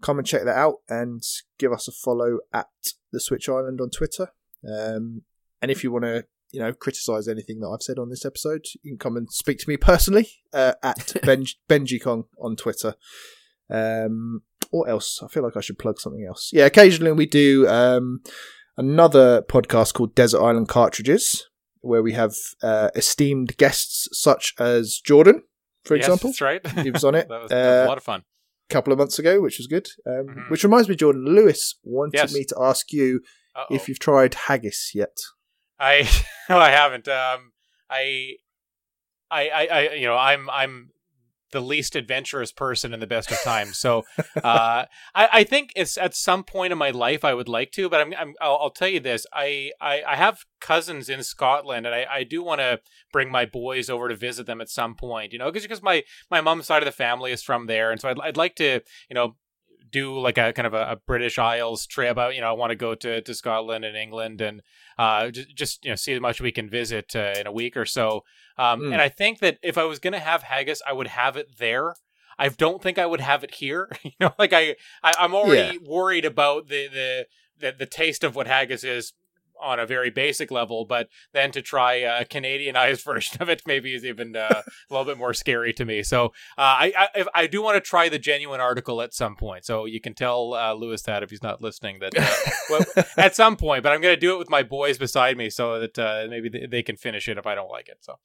come 0.02 0.18
and 0.18 0.28
check 0.28 0.44
that 0.44 0.58
out 0.58 0.76
and 0.88 1.22
give 1.58 1.72
us 1.72 1.88
a 1.88 1.92
follow 1.92 2.40
at 2.54 2.68
the 3.12 3.20
Switch 3.20 3.48
Island 3.50 3.80
on 3.82 3.90
Twitter. 3.90 4.30
Um, 4.68 5.24
and 5.62 5.70
if 5.72 5.84
you 5.84 5.92
want 5.92 6.06
to, 6.06 6.26
you 6.52 6.60
know, 6.60 6.74
criticize 6.74 7.28
anything 7.28 7.60
that 7.60 7.68
I've 7.68 7.82
said 7.84 8.00
on 8.00 8.10
this 8.10 8.26
episode, 8.26 8.66
you 8.82 8.92
can 8.92 8.98
come 8.98 9.18
and 9.18 9.32
speak 9.32 9.60
to 9.60 9.70
me 9.70 9.78
personally 9.78 10.30
uh, 10.54 10.74
at 10.82 11.16
ben- 11.24 11.46
BenjiKong 11.70 12.24
on 12.42 12.56
Twitter. 12.56 12.96
Um, 13.70 14.42
what 14.72 14.90
else? 14.90 15.22
I 15.24 15.28
feel 15.28 15.44
like 15.44 15.58
I 15.58 15.62
should 15.62 15.80
plug 15.80 16.00
something 16.00 16.26
else. 16.28 16.50
Yeah, 16.54 16.66
occasionally 16.66 17.12
we 17.12 17.26
do 17.26 17.68
um, 17.68 18.22
another 18.78 19.42
podcast 19.42 19.94
called 19.94 20.16
Desert 20.16 20.42
Island 20.42 20.70
Cartridges, 20.70 21.48
where 21.82 22.04
we 22.04 22.14
have 22.14 22.34
uh, 22.62 22.90
esteemed 22.96 23.58
guests 23.58 24.08
such 24.12 24.54
as 24.60 25.00
Jordan, 25.04 25.44
for 25.84 25.96
Yes, 25.96 26.06
example. 26.06 26.30
that's 26.30 26.42
right. 26.42 26.68
He 26.84 26.92
was 26.92 27.04
on 27.04 27.16
it. 27.16 27.28
that, 27.30 27.42
was, 27.42 27.50
that 27.50 27.56
was 27.66 27.82
Uh, 27.82 27.86
a 27.86 27.88
lot 27.90 27.98
of 27.98 28.04
fun. 28.04 28.24
Couple 28.70 28.94
of 28.94 29.00
months 29.00 29.20
ago, 29.20 29.42
which 29.42 29.58
was 29.58 29.68
good. 29.68 29.90
Um, 30.06 30.28
Mhm. 30.28 30.50
Which 30.50 30.64
reminds 30.64 30.88
me, 30.90 30.96
Jordan 30.96 31.26
Lewis 31.26 31.76
wanted 31.84 32.16
Yes. 32.18 32.34
me 32.34 32.44
to 32.46 32.56
ask 32.60 32.92
you 32.94 33.22
Uh-oh. 33.56 33.74
if 33.76 33.88
you've 33.90 34.00
tried 34.00 34.34
haggis 34.36 34.92
yet. 34.94 35.18
I 35.80 36.08
no, 36.50 36.58
I 36.58 36.70
haven't. 36.70 37.08
Um, 37.08 37.52
I, 37.90 38.36
I, 39.32 39.50
I, 39.50 39.66
I, 39.68 39.94
you 39.94 40.08
know, 40.08 40.16
I'm, 40.18 40.50
I'm 40.50 40.92
the 41.52 41.62
least 41.62 41.96
adventurous 41.96 42.52
person 42.52 42.94
in 42.94 43.00
the 43.00 43.08
best 43.08 43.32
of 43.32 43.42
times. 43.44 43.78
So, 43.78 44.04
uh, 44.44 44.86
I, 45.16 45.30
I 45.32 45.44
think 45.44 45.72
it's 45.76 45.98
at 45.98 46.16
some 46.16 46.44
point 46.44 46.72
in 46.72 46.78
my 46.78 46.92
life 46.92 47.26
I 47.26 47.34
would 47.34 47.50
like 47.50 47.72
to, 47.72 47.90
but 47.90 48.02
I'm, 48.02 48.14
I'm 48.18 48.34
I'll, 48.42 48.58
I'll 48.62 48.70
tell 48.70 48.88
you 48.88 49.00
this. 49.00 49.26
I, 49.34 49.72
I, 49.82 50.04
I 50.08 50.16
have 50.16 50.46
cousins 50.62 51.10
in 51.10 51.24
Scotland, 51.24 51.86
and 51.86 51.96
I, 51.96 52.06
I 52.12 52.24
do 52.24 52.44
want 52.44 52.62
to 52.62 52.80
bring 53.12 53.32
my 53.32 53.46
boys 53.46 53.90
over 53.90 54.10
to 54.10 54.16
visit 54.16 54.46
them 54.46 54.62
at 54.62 54.70
some 54.70 54.96
point. 54.96 55.34
You 55.34 55.40
know, 55.40 55.52
because 55.52 55.64
because 55.64 55.84
my 55.84 56.04
my 56.30 56.42
mom's 56.42 56.68
side 56.68 56.84
of 56.84 56.88
the 56.88 56.92
family 56.92 57.32
is 57.32 57.44
from 57.44 57.68
there, 57.68 57.92
and 57.92 58.00
so 58.00 58.10
I'd, 58.10 58.20
I'd 58.20 58.38
like 58.38 58.56
to, 58.56 58.82
you 59.10 59.14
know. 59.14 59.36
Do 59.92 60.20
like 60.20 60.38
a 60.38 60.54
kind 60.54 60.68
of 60.68 60.74
a, 60.74 60.92
a 60.92 60.96
British 60.96 61.38
Isles 61.38 61.86
trip. 61.86 62.18
I, 62.18 62.32
you 62.32 62.42
know, 62.42 62.50
I 62.50 62.54
want 62.54 62.72
to 62.72 62.76
go 62.76 62.96
to, 62.96 63.22
to 63.22 63.34
Scotland 63.34 63.86
and 63.86 63.96
England 63.96 64.42
and 64.42 64.62
uh, 64.98 65.30
just, 65.32 65.56
just 65.56 65.86
you 65.86 65.92
know 65.92 65.96
see 65.96 66.14
as 66.14 66.22
much 66.22 66.42
we 66.42 66.52
can 66.52 66.70
visit 66.70 67.16
uh, 67.16 67.34
in 67.40 67.48
a 67.48 67.52
week 67.52 67.78
or 67.78 67.86
so. 67.86 68.24
Um, 68.58 68.82
Mm. 68.82 68.94
And 68.94 69.02
I 69.02 69.10
think 69.10 69.40
that 69.40 69.58
if 69.62 69.78
I 69.78 69.84
was 69.86 70.00
going 70.00 70.14
to 70.14 70.20
have 70.20 70.44
haggis, 70.44 70.82
I 70.88 70.94
would 70.94 71.08
have 71.08 71.36
it 71.38 71.58
there. 71.58 71.96
I 72.38 72.50
don't 72.50 72.82
think 72.82 72.98
I 72.98 73.06
would 73.06 73.20
have 73.20 73.44
it 73.44 73.56
here. 73.56 73.90
you 74.04 74.12
know, 74.20 74.34
like 74.40 74.54
I, 74.54 74.76
I 75.04 75.14
I'm 75.20 75.34
already 75.36 75.78
worried 75.78 76.26
about 76.26 76.68
the, 76.68 76.88
the 76.88 77.26
the 77.60 77.76
the 77.78 77.86
taste 77.86 78.24
of 78.24 78.36
what 78.36 78.48
haggis 78.48 78.84
is 78.84 79.14
on 79.62 79.80
a 79.80 79.86
very 79.86 80.10
basic 80.10 80.52
level, 80.52 80.86
but 80.86 81.10
then 81.34 81.52
to 81.52 81.62
try 81.62 81.96
a 81.96 82.26
Canadianized 82.26 83.04
version 83.06 83.42
of 83.42 83.50
it 83.50 83.62
maybe 83.66 83.94
is 83.94 84.06
even 84.06 84.36
uh, 84.36 84.62
a 84.62 84.64
little 84.90 85.06
bit 85.06 85.18
more 85.18 85.34
scary 85.34 85.74
to 85.74 85.86
me. 85.86 86.04
So 86.04 86.28
uh, 86.58 86.88
I 86.88 87.10
I, 87.16 87.26
I 87.36 87.48
do 87.48 87.62
want 87.62 87.76
to 87.76 87.82
try 87.82 88.10
the 88.10 88.20
genuine 88.20 88.60
article 88.60 89.02
at 89.02 89.14
some 89.14 89.36
point. 89.36 89.66
So 89.66 89.86
you 89.86 90.02
can 90.02 90.14
tell 90.14 90.54
uh, 90.54 90.74
Lewis 90.74 91.02
that 91.04 91.24
if 91.24 91.30
he's 91.30 91.44
not 91.44 91.62
listening 91.62 92.00
that 92.00 92.18
uh, 92.18 92.52
well, 92.96 93.06
at 93.18 93.36
some 93.36 93.56
point. 93.56 93.84
But 93.84 93.92
I'm 93.92 94.02
going 94.02 94.16
to 94.16 94.20
do 94.20 94.34
it 94.34 94.40
with 94.40 94.50
my 94.50 94.64
boys 94.64 94.98
beside 94.98 95.38
me 95.38 95.50
so 95.50 95.80
that 95.80 95.98
uh, 95.98 96.28
maybe 96.30 96.50
they, 96.50 96.66
they 96.66 96.84
can 96.84 96.98
finish 96.98 97.28
it 97.28 97.38
if 97.38 97.46
I 97.46 97.56
don't 97.56 97.70
like 97.70 97.88
it. 97.88 97.98
So 98.02 98.16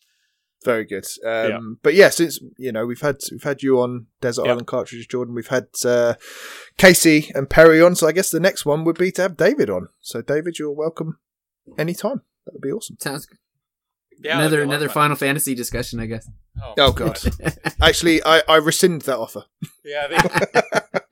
Very 0.65 0.85
good. 0.85 1.05
Um, 1.25 1.51
Yeah. 1.51 1.59
But 1.83 1.95
yeah, 1.95 2.09
since 2.11 2.41
you 2.59 2.73
know 2.73 2.87
we've 2.87 3.01
had 3.01 3.17
we've 3.31 3.43
had 3.43 3.63
you 3.63 3.81
on 3.81 4.07
Desert. 4.21 4.47
Island 4.47 4.67
Cartridges, 4.67 5.07
Jordan. 5.07 5.35
We've 5.35 5.49
had 5.49 5.67
uh, 5.85 6.15
Casey 6.77 7.31
and 7.35 7.49
Perry 7.49 7.83
on. 7.83 7.95
So 7.95 8.07
I 8.07 8.13
guess 8.13 8.31
the 8.31 8.41
next 8.41 8.65
one 8.65 8.85
would 8.85 8.99
be 8.99 9.13
to 9.13 9.23
have 9.23 9.37
David 9.37 9.71
on. 9.71 9.89
So 10.01 10.23
David, 10.23 10.59
you're 10.59 10.71
welcome 10.71 11.19
anytime. 11.79 12.23
That 12.47 12.55
would 12.55 12.63
be 12.63 12.73
awesome. 12.73 12.97
Sounds 13.01 13.27
good. 13.27 13.39
yeah, 14.23 14.39
another 14.39 14.51
that'd 14.51 14.51
be 14.51 14.57
a 14.57 14.59
lot 14.59 14.65
of 14.65 14.71
another 14.71 14.89
fun. 14.89 14.95
Final 15.05 15.17
Fantasy 15.17 15.55
discussion, 15.55 16.01
I 16.01 16.07
guess. 16.07 16.29
Oh, 16.63 16.75
Oh 16.79 16.93
god. 16.93 17.19
Actually, 17.83 18.23
I, 18.25 18.43
I 18.49 18.57
rescind 18.57 19.03
that 19.03 19.19
offer. 19.19 19.45
yeah. 19.85 20.07
They, 20.09 20.17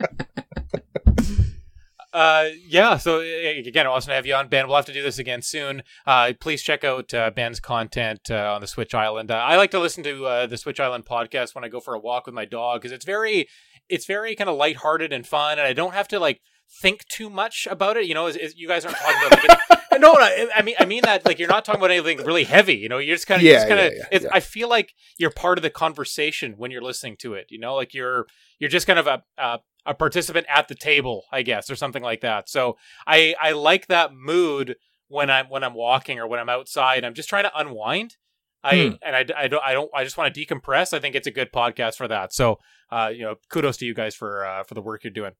uh, 2.12 2.48
yeah. 2.66 2.96
So 2.98 3.20
again, 3.20 3.86
awesome 3.86 4.10
to 4.10 4.14
have 4.14 4.26
you 4.26 4.34
on, 4.34 4.48
Ben. 4.48 4.66
We'll 4.66 4.76
have 4.76 4.84
to 4.86 4.92
do 4.92 5.02
this 5.02 5.18
again 5.18 5.40
soon. 5.42 5.82
Uh, 6.06 6.32
please 6.40 6.62
check 6.62 6.84
out 6.84 7.12
uh, 7.14 7.30
Ben's 7.30 7.60
content 7.60 8.30
uh, 8.30 8.52
on 8.54 8.60
the 8.60 8.66
Switch 8.66 8.94
Island. 8.94 9.30
Uh, 9.30 9.36
I 9.36 9.56
like 9.56 9.70
to 9.72 9.80
listen 9.80 10.02
to 10.04 10.26
uh, 10.26 10.46
the 10.46 10.58
Switch 10.58 10.80
Island 10.80 11.04
podcast 11.06 11.54
when 11.54 11.64
I 11.64 11.68
go 11.68 11.80
for 11.80 11.94
a 11.94 11.98
walk 11.98 12.26
with 12.26 12.34
my 12.34 12.44
dog 12.44 12.80
because 12.82 12.92
it's 12.92 13.04
very, 13.06 13.48
it's 13.88 14.04
very 14.06 14.34
kind 14.36 14.50
of 14.50 14.56
lighthearted 14.56 15.12
and 15.12 15.26
fun, 15.26 15.58
and 15.58 15.66
I 15.66 15.72
don't 15.72 15.94
have 15.94 16.08
to 16.08 16.18
like 16.20 16.40
think 16.80 17.04
too 17.08 17.28
much 17.30 17.66
about 17.70 17.96
it. 17.96 18.06
You 18.06 18.14
know, 18.14 18.26
is, 18.26 18.36
as 18.36 18.56
you 18.56 18.68
guys 18.68 18.84
aren't 18.84 18.96
talking 18.98 19.26
about. 19.26 19.48
Like, 19.48 19.78
no, 20.00 20.12
no, 20.14 20.46
I 20.56 20.62
mean, 20.62 20.74
I 20.78 20.84
mean 20.84 21.02
that 21.04 21.24
like 21.26 21.38
you're 21.38 21.48
not 21.48 21.64
talking 21.64 21.80
about 21.80 21.90
anything 21.90 22.18
really 22.26 22.44
heavy. 22.44 22.74
You 22.76 22.88
know, 22.88 22.98
you're 22.98 23.14
just 23.16 23.26
kind 23.26 23.40
of, 23.40 23.46
Yeah, 23.46 23.54
just 23.54 23.68
kind 23.68 23.80
of. 23.80 23.92
yeah, 23.94 24.18
yeah. 24.22 24.28
I 24.32 24.40
feel 24.40 24.68
like 24.68 24.92
you're 25.18 25.30
part 25.30 25.58
of 25.58 25.62
the 25.62 25.70
conversation 25.70 26.54
when 26.56 26.70
you're 26.70 26.82
listening 26.82 27.16
to 27.18 27.34
it. 27.34 27.46
You 27.50 27.58
know, 27.60 27.74
like 27.74 27.94
you're 27.94 28.26
you're 28.58 28.70
just 28.70 28.86
kind 28.86 28.98
of 28.98 29.06
a 29.06 29.22
a, 29.38 29.58
a 29.86 29.94
participant 29.94 30.46
at 30.48 30.68
the 30.68 30.74
table, 30.74 31.24
I 31.30 31.42
guess, 31.42 31.70
or 31.70 31.76
something 31.76 32.02
like 32.02 32.22
that. 32.22 32.48
So 32.48 32.78
I 33.06 33.34
I 33.40 33.52
like 33.52 33.86
that 33.88 34.12
mood 34.14 34.76
when 35.08 35.28
I'm 35.30 35.46
when 35.50 35.62
I'm 35.62 35.74
walking 35.74 36.18
or 36.18 36.26
when 36.26 36.40
I'm 36.40 36.48
outside. 36.48 37.04
I'm 37.04 37.14
just 37.14 37.28
trying 37.28 37.44
to 37.44 37.52
unwind. 37.58 38.16
I 38.64 38.76
Hmm. 38.76 38.94
and 39.02 39.16
I, 39.16 39.26
I 39.36 39.48
don't 39.48 39.62
I 39.64 39.72
don't 39.74 39.90
I 39.94 40.04
just 40.04 40.16
want 40.16 40.32
to 40.34 40.46
decompress. 40.46 40.94
I 40.94 41.00
think 41.00 41.14
it's 41.14 41.26
a 41.26 41.32
good 41.32 41.52
podcast 41.52 41.96
for 41.96 42.08
that. 42.08 42.32
So 42.32 42.58
uh 42.90 43.10
you 43.12 43.22
know 43.22 43.34
kudos 43.50 43.76
to 43.78 43.84
you 43.86 43.92
guys 43.94 44.14
for 44.14 44.46
uh, 44.46 44.62
for 44.64 44.74
the 44.74 44.82
work 44.82 45.04
you're 45.04 45.12
doing. 45.12 45.32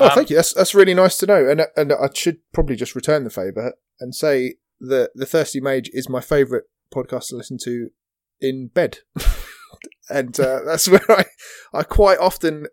Oh, 0.00 0.06
Um, 0.06 0.10
thank 0.14 0.30
you. 0.30 0.36
That's 0.36 0.52
that's 0.52 0.74
really 0.74 0.94
nice 0.94 1.16
to 1.18 1.26
know. 1.26 1.48
And 1.48 1.62
and 1.76 1.92
I 1.92 2.08
should 2.14 2.38
probably 2.52 2.76
just 2.76 2.94
return 2.94 3.24
the 3.24 3.30
favour 3.30 3.74
and 4.00 4.14
say 4.14 4.54
that 4.80 5.10
the 5.14 5.26
Thirsty 5.26 5.60
Mage 5.60 5.90
is 5.92 6.08
my 6.08 6.20
favourite 6.20 6.64
podcast 6.94 7.28
to 7.28 7.36
listen 7.36 7.58
to 7.64 7.88
in 8.40 8.68
bed, 8.68 8.98
and 10.10 10.38
uh, 10.38 10.60
that's 10.66 10.88
where 10.88 11.04
I 11.10 11.24
I 11.72 11.82
quite 11.82 12.18
often 12.18 12.66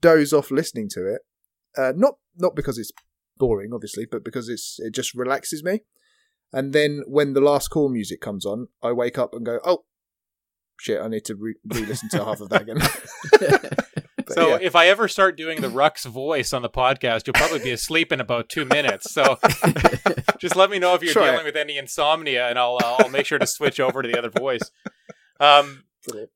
doze 0.00 0.32
off 0.32 0.50
listening 0.50 0.88
to 0.90 1.06
it. 1.14 1.22
Uh, 1.76 1.92
not 1.96 2.14
not 2.36 2.54
because 2.54 2.78
it's 2.78 2.92
boring, 3.36 3.70
obviously, 3.72 4.06
but 4.10 4.24
because 4.24 4.48
it's 4.48 4.76
it 4.78 4.94
just 4.94 5.14
relaxes 5.14 5.62
me. 5.64 5.80
And 6.52 6.72
then 6.72 7.02
when 7.06 7.34
the 7.34 7.40
last 7.40 7.68
call 7.68 7.88
music 7.90 8.20
comes 8.20 8.46
on, 8.46 8.68
I 8.82 8.92
wake 8.92 9.18
up 9.18 9.34
and 9.34 9.44
go, 9.44 9.58
"Oh 9.64 9.84
shit! 10.78 11.00
I 11.00 11.08
need 11.08 11.24
to 11.26 11.34
re- 11.34 11.56
re-listen 11.66 12.08
to 12.10 12.24
half 12.24 12.40
of 12.40 12.48
that 12.50 12.62
again." 12.62 12.78
But 14.28 14.34
So 14.34 14.48
yeah. 14.50 14.58
if 14.60 14.76
I 14.76 14.86
ever 14.88 15.08
start 15.08 15.36
doing 15.36 15.60
the 15.60 15.68
Rucks 15.68 16.06
voice 16.06 16.52
on 16.52 16.62
the 16.62 16.70
podcast, 16.70 17.26
you'll 17.26 17.34
probably 17.34 17.60
be 17.60 17.70
asleep 17.70 18.12
in 18.12 18.20
about 18.20 18.48
two 18.48 18.64
minutes. 18.64 19.10
So 19.12 19.38
just 20.38 20.56
let 20.56 20.70
me 20.70 20.78
know 20.78 20.94
if 20.94 21.02
you're 21.02 21.12
Try 21.12 21.30
dealing 21.30 21.44
with 21.44 21.56
any 21.56 21.76
insomnia, 21.78 22.48
and 22.48 22.58
I'll 22.58 22.78
uh, 22.82 22.96
I'll 23.00 23.10
make 23.10 23.26
sure 23.26 23.38
to 23.38 23.46
switch 23.46 23.80
over 23.80 24.02
to 24.02 24.08
the 24.08 24.18
other 24.18 24.30
voice. 24.30 24.70
Um, 25.40 25.84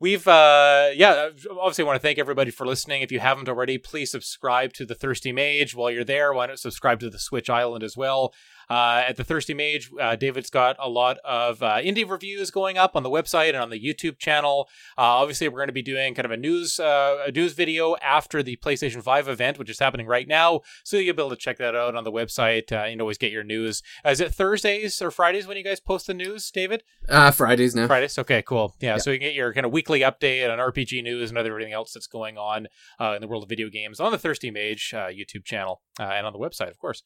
we've 0.01 0.27
uh, 0.27 0.91
yeah, 0.95 1.31
obviously 1.51 1.85
want 1.85 1.97
to 1.97 2.03
thank 2.03 2.19
everybody 2.19 2.51
for 2.51 2.67
listening. 2.67 3.03
If 3.03 3.13
you 3.13 3.21
haven't 3.21 3.49
already, 3.49 3.79
please 3.79 4.11
subscribe 4.11 4.73
to 4.75 4.87
the 4.87 4.95
Thirsty 4.95 5.33
Mage 5.33 5.75
while 5.75 5.91
you're 5.91 6.05
there. 6.05 6.33
Why 6.33 6.47
not 6.47 6.59
subscribe 6.59 7.01
to 7.01 7.11
the 7.11 7.19
Switch 7.19 7.51
Island 7.51 7.83
as 7.85 7.97
well? 7.97 8.33
Uh, 8.71 9.03
at 9.07 9.17
the 9.17 9.25
Thirsty 9.25 9.55
Mage, 9.55 9.91
uh, 10.01 10.17
David's 10.17 10.51
got 10.51 10.77
a 10.79 10.89
lot 10.89 11.19
of 11.25 11.63
uh, 11.63 11.77
indie 11.77 12.09
reviews 12.09 12.51
going 12.51 12.79
up 12.79 12.97
on 12.97 13.03
the 13.03 13.11
website 13.11 13.49
and 13.49 13.59
on 13.59 13.71
the 13.71 13.81
YouTube 13.81 14.19
channel. 14.19 14.69
Uh, 14.97 15.03
obviously, 15.03 15.49
we're 15.49 15.59
going 15.59 15.69
to 15.69 15.73
be 15.73 15.83
doing 15.83 16.15
kind 16.15 16.27
of 16.27 16.33
a 16.33 16.37
news 16.37 16.79
uh, 16.81 17.25
a 17.27 17.33
news 17.33 17.53
video 17.53 17.97
after 17.97 18.43
the 18.43 18.57
PlayStation 18.57 19.03
5 19.03 19.29
event, 19.29 19.59
which 19.59 19.71
is 19.71 19.79
happening 19.79 20.07
right 20.07 20.29
now. 20.29 20.61
So 20.85 20.97
you'll 20.97 21.15
be 21.15 21.23
able 21.23 21.31
to 21.31 21.37
check 21.37 21.59
that 21.59 21.75
out 21.75 21.95
on 21.95 22.05
the 22.05 22.13
website. 22.13 22.73
Uh, 22.73 22.85
you 22.85 22.93
can 22.93 23.01
always 23.01 23.19
get 23.19 23.33
your 23.33 23.45
news. 23.45 23.83
Is 24.05 24.21
it 24.21 24.35
Thursdays 24.35 25.01
or 25.03 25.11
Fridays 25.11 25.47
when 25.47 25.57
you 25.57 25.65
guys 25.65 25.81
post 25.81 26.07
the 26.07 26.15
news, 26.15 26.51
David? 26.51 26.83
uh, 27.09 27.31
Fridays 27.31 27.75
now. 27.75 27.87
Fridays. 27.87 28.19
Okay, 28.19 28.43
cool. 28.43 28.75
Yeah, 28.81 28.97
so 28.99 29.11
you 29.11 29.19
can 29.19 29.29
get 29.29 29.35
your 29.35 29.53
kind 29.53 29.67
of 29.67 29.73
weekly 29.73 30.01
update 30.01 30.51
on 30.51 30.59
RPG 30.59 31.03
news 31.03 31.31
and 31.31 31.39
everything 31.39 31.73
else 31.73 31.93
that's 31.93 32.07
going 32.07 32.39
on 32.39 32.69
uh, 33.01 33.13
in 33.15 33.21
the 33.21 33.29
world 33.29 33.43
of 33.43 33.49
video 33.49 33.69
games 33.69 34.01
on 34.01 34.13
the 34.13 34.19
Thirsty 34.19 34.51
Mage 34.51 34.93
uh, 34.95 35.07
YouTube 35.09 35.45
channel 35.45 35.83
uh, 35.99 36.05
and 36.05 36.27
on 36.27 36.33
the 36.33 36.39
website, 36.39 36.71
of 36.71 36.79
course. 36.79 37.03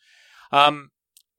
Um, 0.52 0.90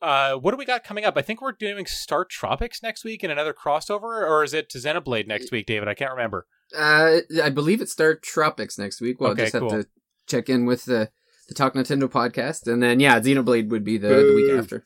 uh, 0.01 0.33
what 0.35 0.51
do 0.51 0.57
we 0.57 0.65
got 0.65 0.83
coming 0.83 1.05
up? 1.05 1.17
I 1.17 1.21
think 1.21 1.41
we're 1.41 1.51
doing 1.53 1.85
Star 1.85 2.25
Tropics 2.25 2.83
next 2.83 3.03
week 3.03 3.23
and 3.23 3.31
another 3.31 3.53
crossover, 3.53 4.03
or 4.27 4.43
is 4.43 4.53
it 4.53 4.69
Xenoblade 4.69 5.27
next 5.27 5.51
week, 5.51 5.65
David? 5.65 5.87
I 5.87 5.93
can't 5.93 6.11
remember. 6.11 6.45
Uh, 6.75 7.19
I 7.43 7.49
believe 7.49 7.81
it's 7.81 7.91
Star 7.93 8.15
Tropics 8.15 8.77
next 8.77 9.01
week. 9.01 9.19
We'll 9.19 9.31
Okay, 9.31 9.43
just 9.43 9.53
have 9.53 9.61
cool. 9.61 9.69
to 9.71 9.87
check 10.27 10.49
in 10.49 10.65
with 10.65 10.85
the 10.85 11.09
the 11.47 11.53
Talk 11.53 11.75
Nintendo 11.75 12.09
podcast, 12.09 12.67
and 12.71 12.83
then 12.83 12.99
yeah, 12.99 13.19
Xenoblade 13.19 13.69
would 13.69 13.83
be 13.85 13.97
the, 13.97 14.09
the 14.09 14.33
week 14.35 14.51
after. 14.59 14.83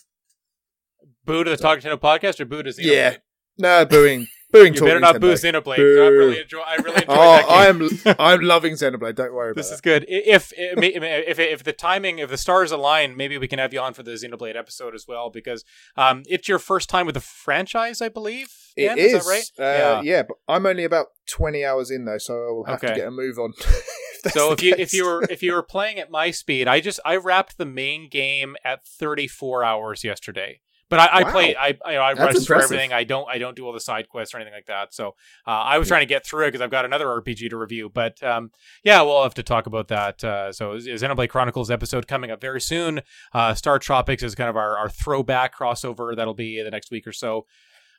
Boo 1.26 1.44
to 1.44 1.50
the 1.50 1.58
Talk 1.58 1.80
Nintendo 1.80 2.00
podcast 2.00 2.40
or 2.40 2.46
boo 2.46 2.62
to 2.64 2.70
Xenoblade? 2.70 2.86
Yeah. 2.86 3.18
No, 3.58 3.86
booing. 3.86 4.28
Booing 4.52 4.73
You 4.73 4.82
better 4.82 4.99
not 4.99 5.19
boo. 5.22 5.34
Xenoblade. 5.34 5.64
'cause 5.64 5.78
I 5.78 6.10
Boo. 6.10 6.18
really 6.18 6.40
enjoy. 6.41 6.60
I 6.60 6.76
really 6.76 7.02
enjoy 7.02 7.06
Oh, 7.14 7.38
that. 7.38 7.49
I 7.49 7.65
am 7.68 7.90
I'm 8.19 8.41
loving 8.41 8.73
Xenoblade. 8.73 9.15
Don't 9.15 9.34
worry 9.34 9.52
about 9.52 9.57
it. 9.60 9.61
This 9.61 9.69
that. 9.69 9.76
is 9.76 9.82
good. 9.82 10.03
I- 10.03 10.06
If 10.36 10.53
if 10.57 11.40
if 11.40 11.64
the 11.64 11.73
timing, 11.73 12.19
if 12.19 12.30
the 12.30 12.38
stars 12.38 12.72
align, 12.72 13.15
maybe 13.18 13.38
we 13.38 13.48
can 13.48 13.60
have 13.60 13.73
you 13.73 13.80
on 13.80 13.94
for 13.94 14.03
the 14.03 14.11
Xenoblade 14.11 14.56
episode 14.56 14.94
as 14.95 15.06
well 15.07 15.30
because 15.30 15.64
um, 15.98 16.23
it's 16.28 16.48
your 16.48 16.60
first 16.60 16.90
time 16.90 17.06
with 17.06 17.15
the 17.15 17.22
franchise, 17.22 18.02
I 18.02 18.10
believe. 18.10 18.49
It 18.78 18.88
Dan? 18.88 18.98
is, 18.98 19.26
that 19.26 19.30
right? 19.30 19.98
Uh, 19.98 20.02
yeah. 20.03 20.23
but 20.23 20.38
I'm 20.48 20.65
only 20.65 20.86
about 20.86 21.07
20 21.30 21.65
hours 21.65 21.91
in 21.91 22.06
though, 22.06 22.18
so 22.18 22.34
I 22.34 22.52
will 22.52 22.64
have 22.65 22.80
to 22.82 22.88
Okay. 22.88 22.95
get 22.99 23.07
a 23.07 23.11
move 23.11 23.38
on. 23.38 23.53
that's 24.23 24.34
So 24.34 24.52
if 24.53 24.61
you 24.64 24.76
if 24.78 24.94
you 24.94 25.06
were 25.06 25.23
if 25.30 25.41
you 25.44 25.53
were 25.53 25.64
playing 25.76 25.99
at 25.99 26.10
my 26.11 26.32
speed, 26.32 26.68
I 26.68 26.80
just 26.80 26.99
I 27.03 27.15
wrapped 27.18 27.57
the 27.57 27.65
main 27.65 28.07
game 28.10 28.56
at 28.64 28.86
34 28.86 29.64
hours 29.64 30.03
yesterday. 30.03 30.61
But 30.92 31.00
I, 31.00 31.06
I 31.08 31.24
Wow. 31.24 31.32
play 31.32 31.56
I 31.56 31.76
I, 31.84 31.96
I 31.96 32.14
rush 32.14 32.36
through 32.46 32.58
everything. 32.62 32.94
I 32.94 33.04
don't 33.04 33.28
I 33.28 33.40
don't 33.40 33.56
do 33.56 33.66
all 33.66 33.74
the 33.74 33.80
side 33.80 34.10
quests 34.10 34.36
or 34.36 34.38
anything 34.38 34.54
like 34.54 34.68
that. 34.68 34.94
So 34.94 35.16
uh, 35.48 35.52
I 35.52 35.80
was 35.80 35.88
trying 35.88 36.02
to 36.02 36.06
get 36.06 36.24
through 36.24 36.44
it 36.46 36.48
because 36.50 36.62
I've 36.62 36.70
got 36.70 36.86
another 36.86 37.08
RPG 37.08 37.50
to 37.50 37.58
review. 37.58 37.90
But 37.90 38.22
um, 38.22 38.52
yeah, 38.84 39.02
we'll 39.02 39.24
have 39.24 39.34
to 39.36 39.44
talk 39.44 39.66
about 39.66 39.88
that. 39.88 40.24
Uh, 40.24 40.52
so 40.52 40.74
is 40.74 40.86
Xenoblade 40.86 41.30
Chronicles 41.30 41.72
episode 41.72 42.08
coming 42.08 42.30
up 42.30 42.40
very 42.42 42.62
soon. 42.62 43.02
Uh, 43.34 43.56
Star 43.56 43.80
Tropics 43.80 44.22
is 44.22 44.36
kind 44.36 44.50
of 44.50 44.56
our, 44.58 44.78
our 44.78 44.90
throwback 44.90 45.56
crossover 45.58 46.16
that'll 46.16 46.34
be 46.36 46.62
the 46.62 46.70
next 46.70 46.92
week 46.92 47.08
or 47.08 47.14
so. 47.14 47.48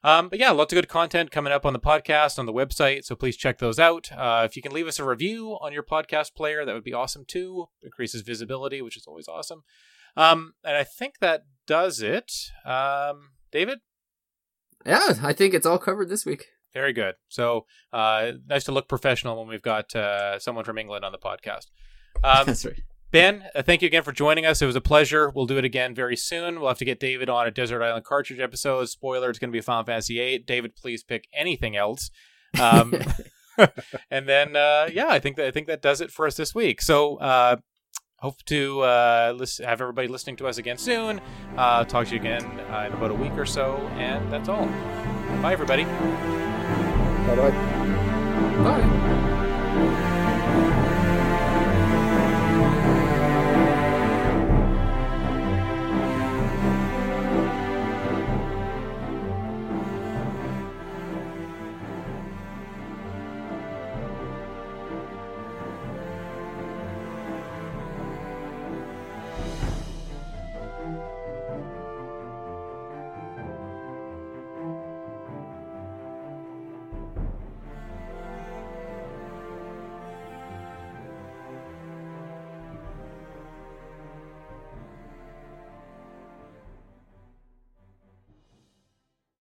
Um, 0.04 0.28
but 0.28 0.38
yeah, 0.38 0.50
lots 0.50 0.72
of 0.72 0.76
good 0.76 0.88
content 0.88 1.30
coming 1.30 1.52
up 1.52 1.64
on 1.64 1.72
the 1.72 1.78
podcast, 1.80 2.38
on 2.38 2.44
the 2.44 2.52
website. 2.52 3.04
So 3.04 3.14
please 3.14 3.36
check 3.36 3.58
those 3.58 3.78
out. 3.78 4.10
Uh, 4.12 4.42
if 4.44 4.56
you 4.56 4.62
can 4.62 4.72
leave 4.72 4.88
us 4.88 4.98
a 4.98 5.04
review 5.04 5.56
on 5.60 5.72
your 5.72 5.84
podcast 5.84 6.34
player, 6.34 6.64
that 6.64 6.74
would 6.74 6.84
be 6.84 6.92
awesome 6.92 7.24
too. 7.24 7.68
Increases 7.82 8.22
visibility, 8.22 8.82
which 8.82 8.96
is 8.96 9.06
always 9.06 9.28
awesome. 9.28 9.62
Um, 10.16 10.54
and 10.64 10.76
I 10.76 10.84
think 10.84 11.20
that 11.20 11.44
does 11.66 12.00
it. 12.00 12.32
Um, 12.64 13.30
David? 13.50 13.80
Yeah, 14.84 15.14
I 15.22 15.32
think 15.32 15.54
it's 15.54 15.66
all 15.66 15.78
covered 15.78 16.08
this 16.08 16.26
week. 16.26 16.46
Very 16.74 16.92
good. 16.92 17.14
So 17.28 17.66
uh, 17.92 18.32
nice 18.48 18.64
to 18.64 18.72
look 18.72 18.88
professional 18.88 19.38
when 19.38 19.48
we've 19.48 19.62
got 19.62 19.94
uh, 19.94 20.38
someone 20.38 20.64
from 20.64 20.78
England 20.78 21.04
on 21.04 21.12
the 21.12 21.18
podcast. 21.18 21.66
Um, 22.24 22.46
That's 22.46 22.64
right. 22.64 22.80
Ben, 23.10 23.44
uh, 23.54 23.62
thank 23.62 23.82
you 23.82 23.86
again 23.86 24.02
for 24.02 24.12
joining 24.12 24.46
us. 24.46 24.62
It 24.62 24.66
was 24.66 24.74
a 24.74 24.80
pleasure. 24.80 25.28
We'll 25.28 25.46
do 25.46 25.58
it 25.58 25.66
again 25.66 25.94
very 25.94 26.16
soon. 26.16 26.58
We'll 26.58 26.68
have 26.68 26.78
to 26.78 26.86
get 26.86 26.98
David 26.98 27.28
on 27.28 27.46
a 27.46 27.50
Desert 27.50 27.82
Island 27.82 28.06
Cartridge 28.06 28.40
episode. 28.40 28.88
Spoiler, 28.88 29.28
it's 29.28 29.38
going 29.38 29.50
to 29.50 29.56
be 29.56 29.60
Final 29.60 29.84
Fantasy 29.84 30.16
VIII. 30.16 30.38
David, 30.38 30.74
please 30.74 31.02
pick 31.02 31.28
anything 31.34 31.76
else. 31.76 32.10
Um, 32.58 32.94
and 34.10 34.26
then, 34.26 34.56
uh, 34.56 34.88
yeah, 34.92 35.08
I 35.08 35.18
think 35.18 35.36
that 35.36 35.46
I 35.46 35.50
think 35.50 35.66
that 35.66 35.82
does 35.82 36.00
it 36.00 36.10
for 36.10 36.26
us 36.26 36.36
this 36.36 36.54
week. 36.54 36.80
So, 36.80 37.16
uh, 37.16 37.56
hope 38.22 38.42
to 38.44 38.80
uh, 38.82 39.34
listen, 39.36 39.66
have 39.66 39.80
everybody 39.80 40.06
listening 40.06 40.36
to 40.36 40.46
us 40.46 40.56
again 40.56 40.78
soon. 40.78 41.20
Uh, 41.56 41.84
talk 41.84 42.06
to 42.06 42.14
you 42.14 42.20
again 42.20 42.44
uh, 42.70 42.84
in 42.86 42.92
about 42.92 43.10
a 43.10 43.14
week 43.14 43.32
or 43.32 43.44
so, 43.44 43.76
and 43.96 44.32
that's 44.32 44.48
all. 44.48 44.66
Bye, 45.42 45.52
everybody. 45.52 45.84
Bye-bye. 47.26 47.50
Bye. 48.62 48.98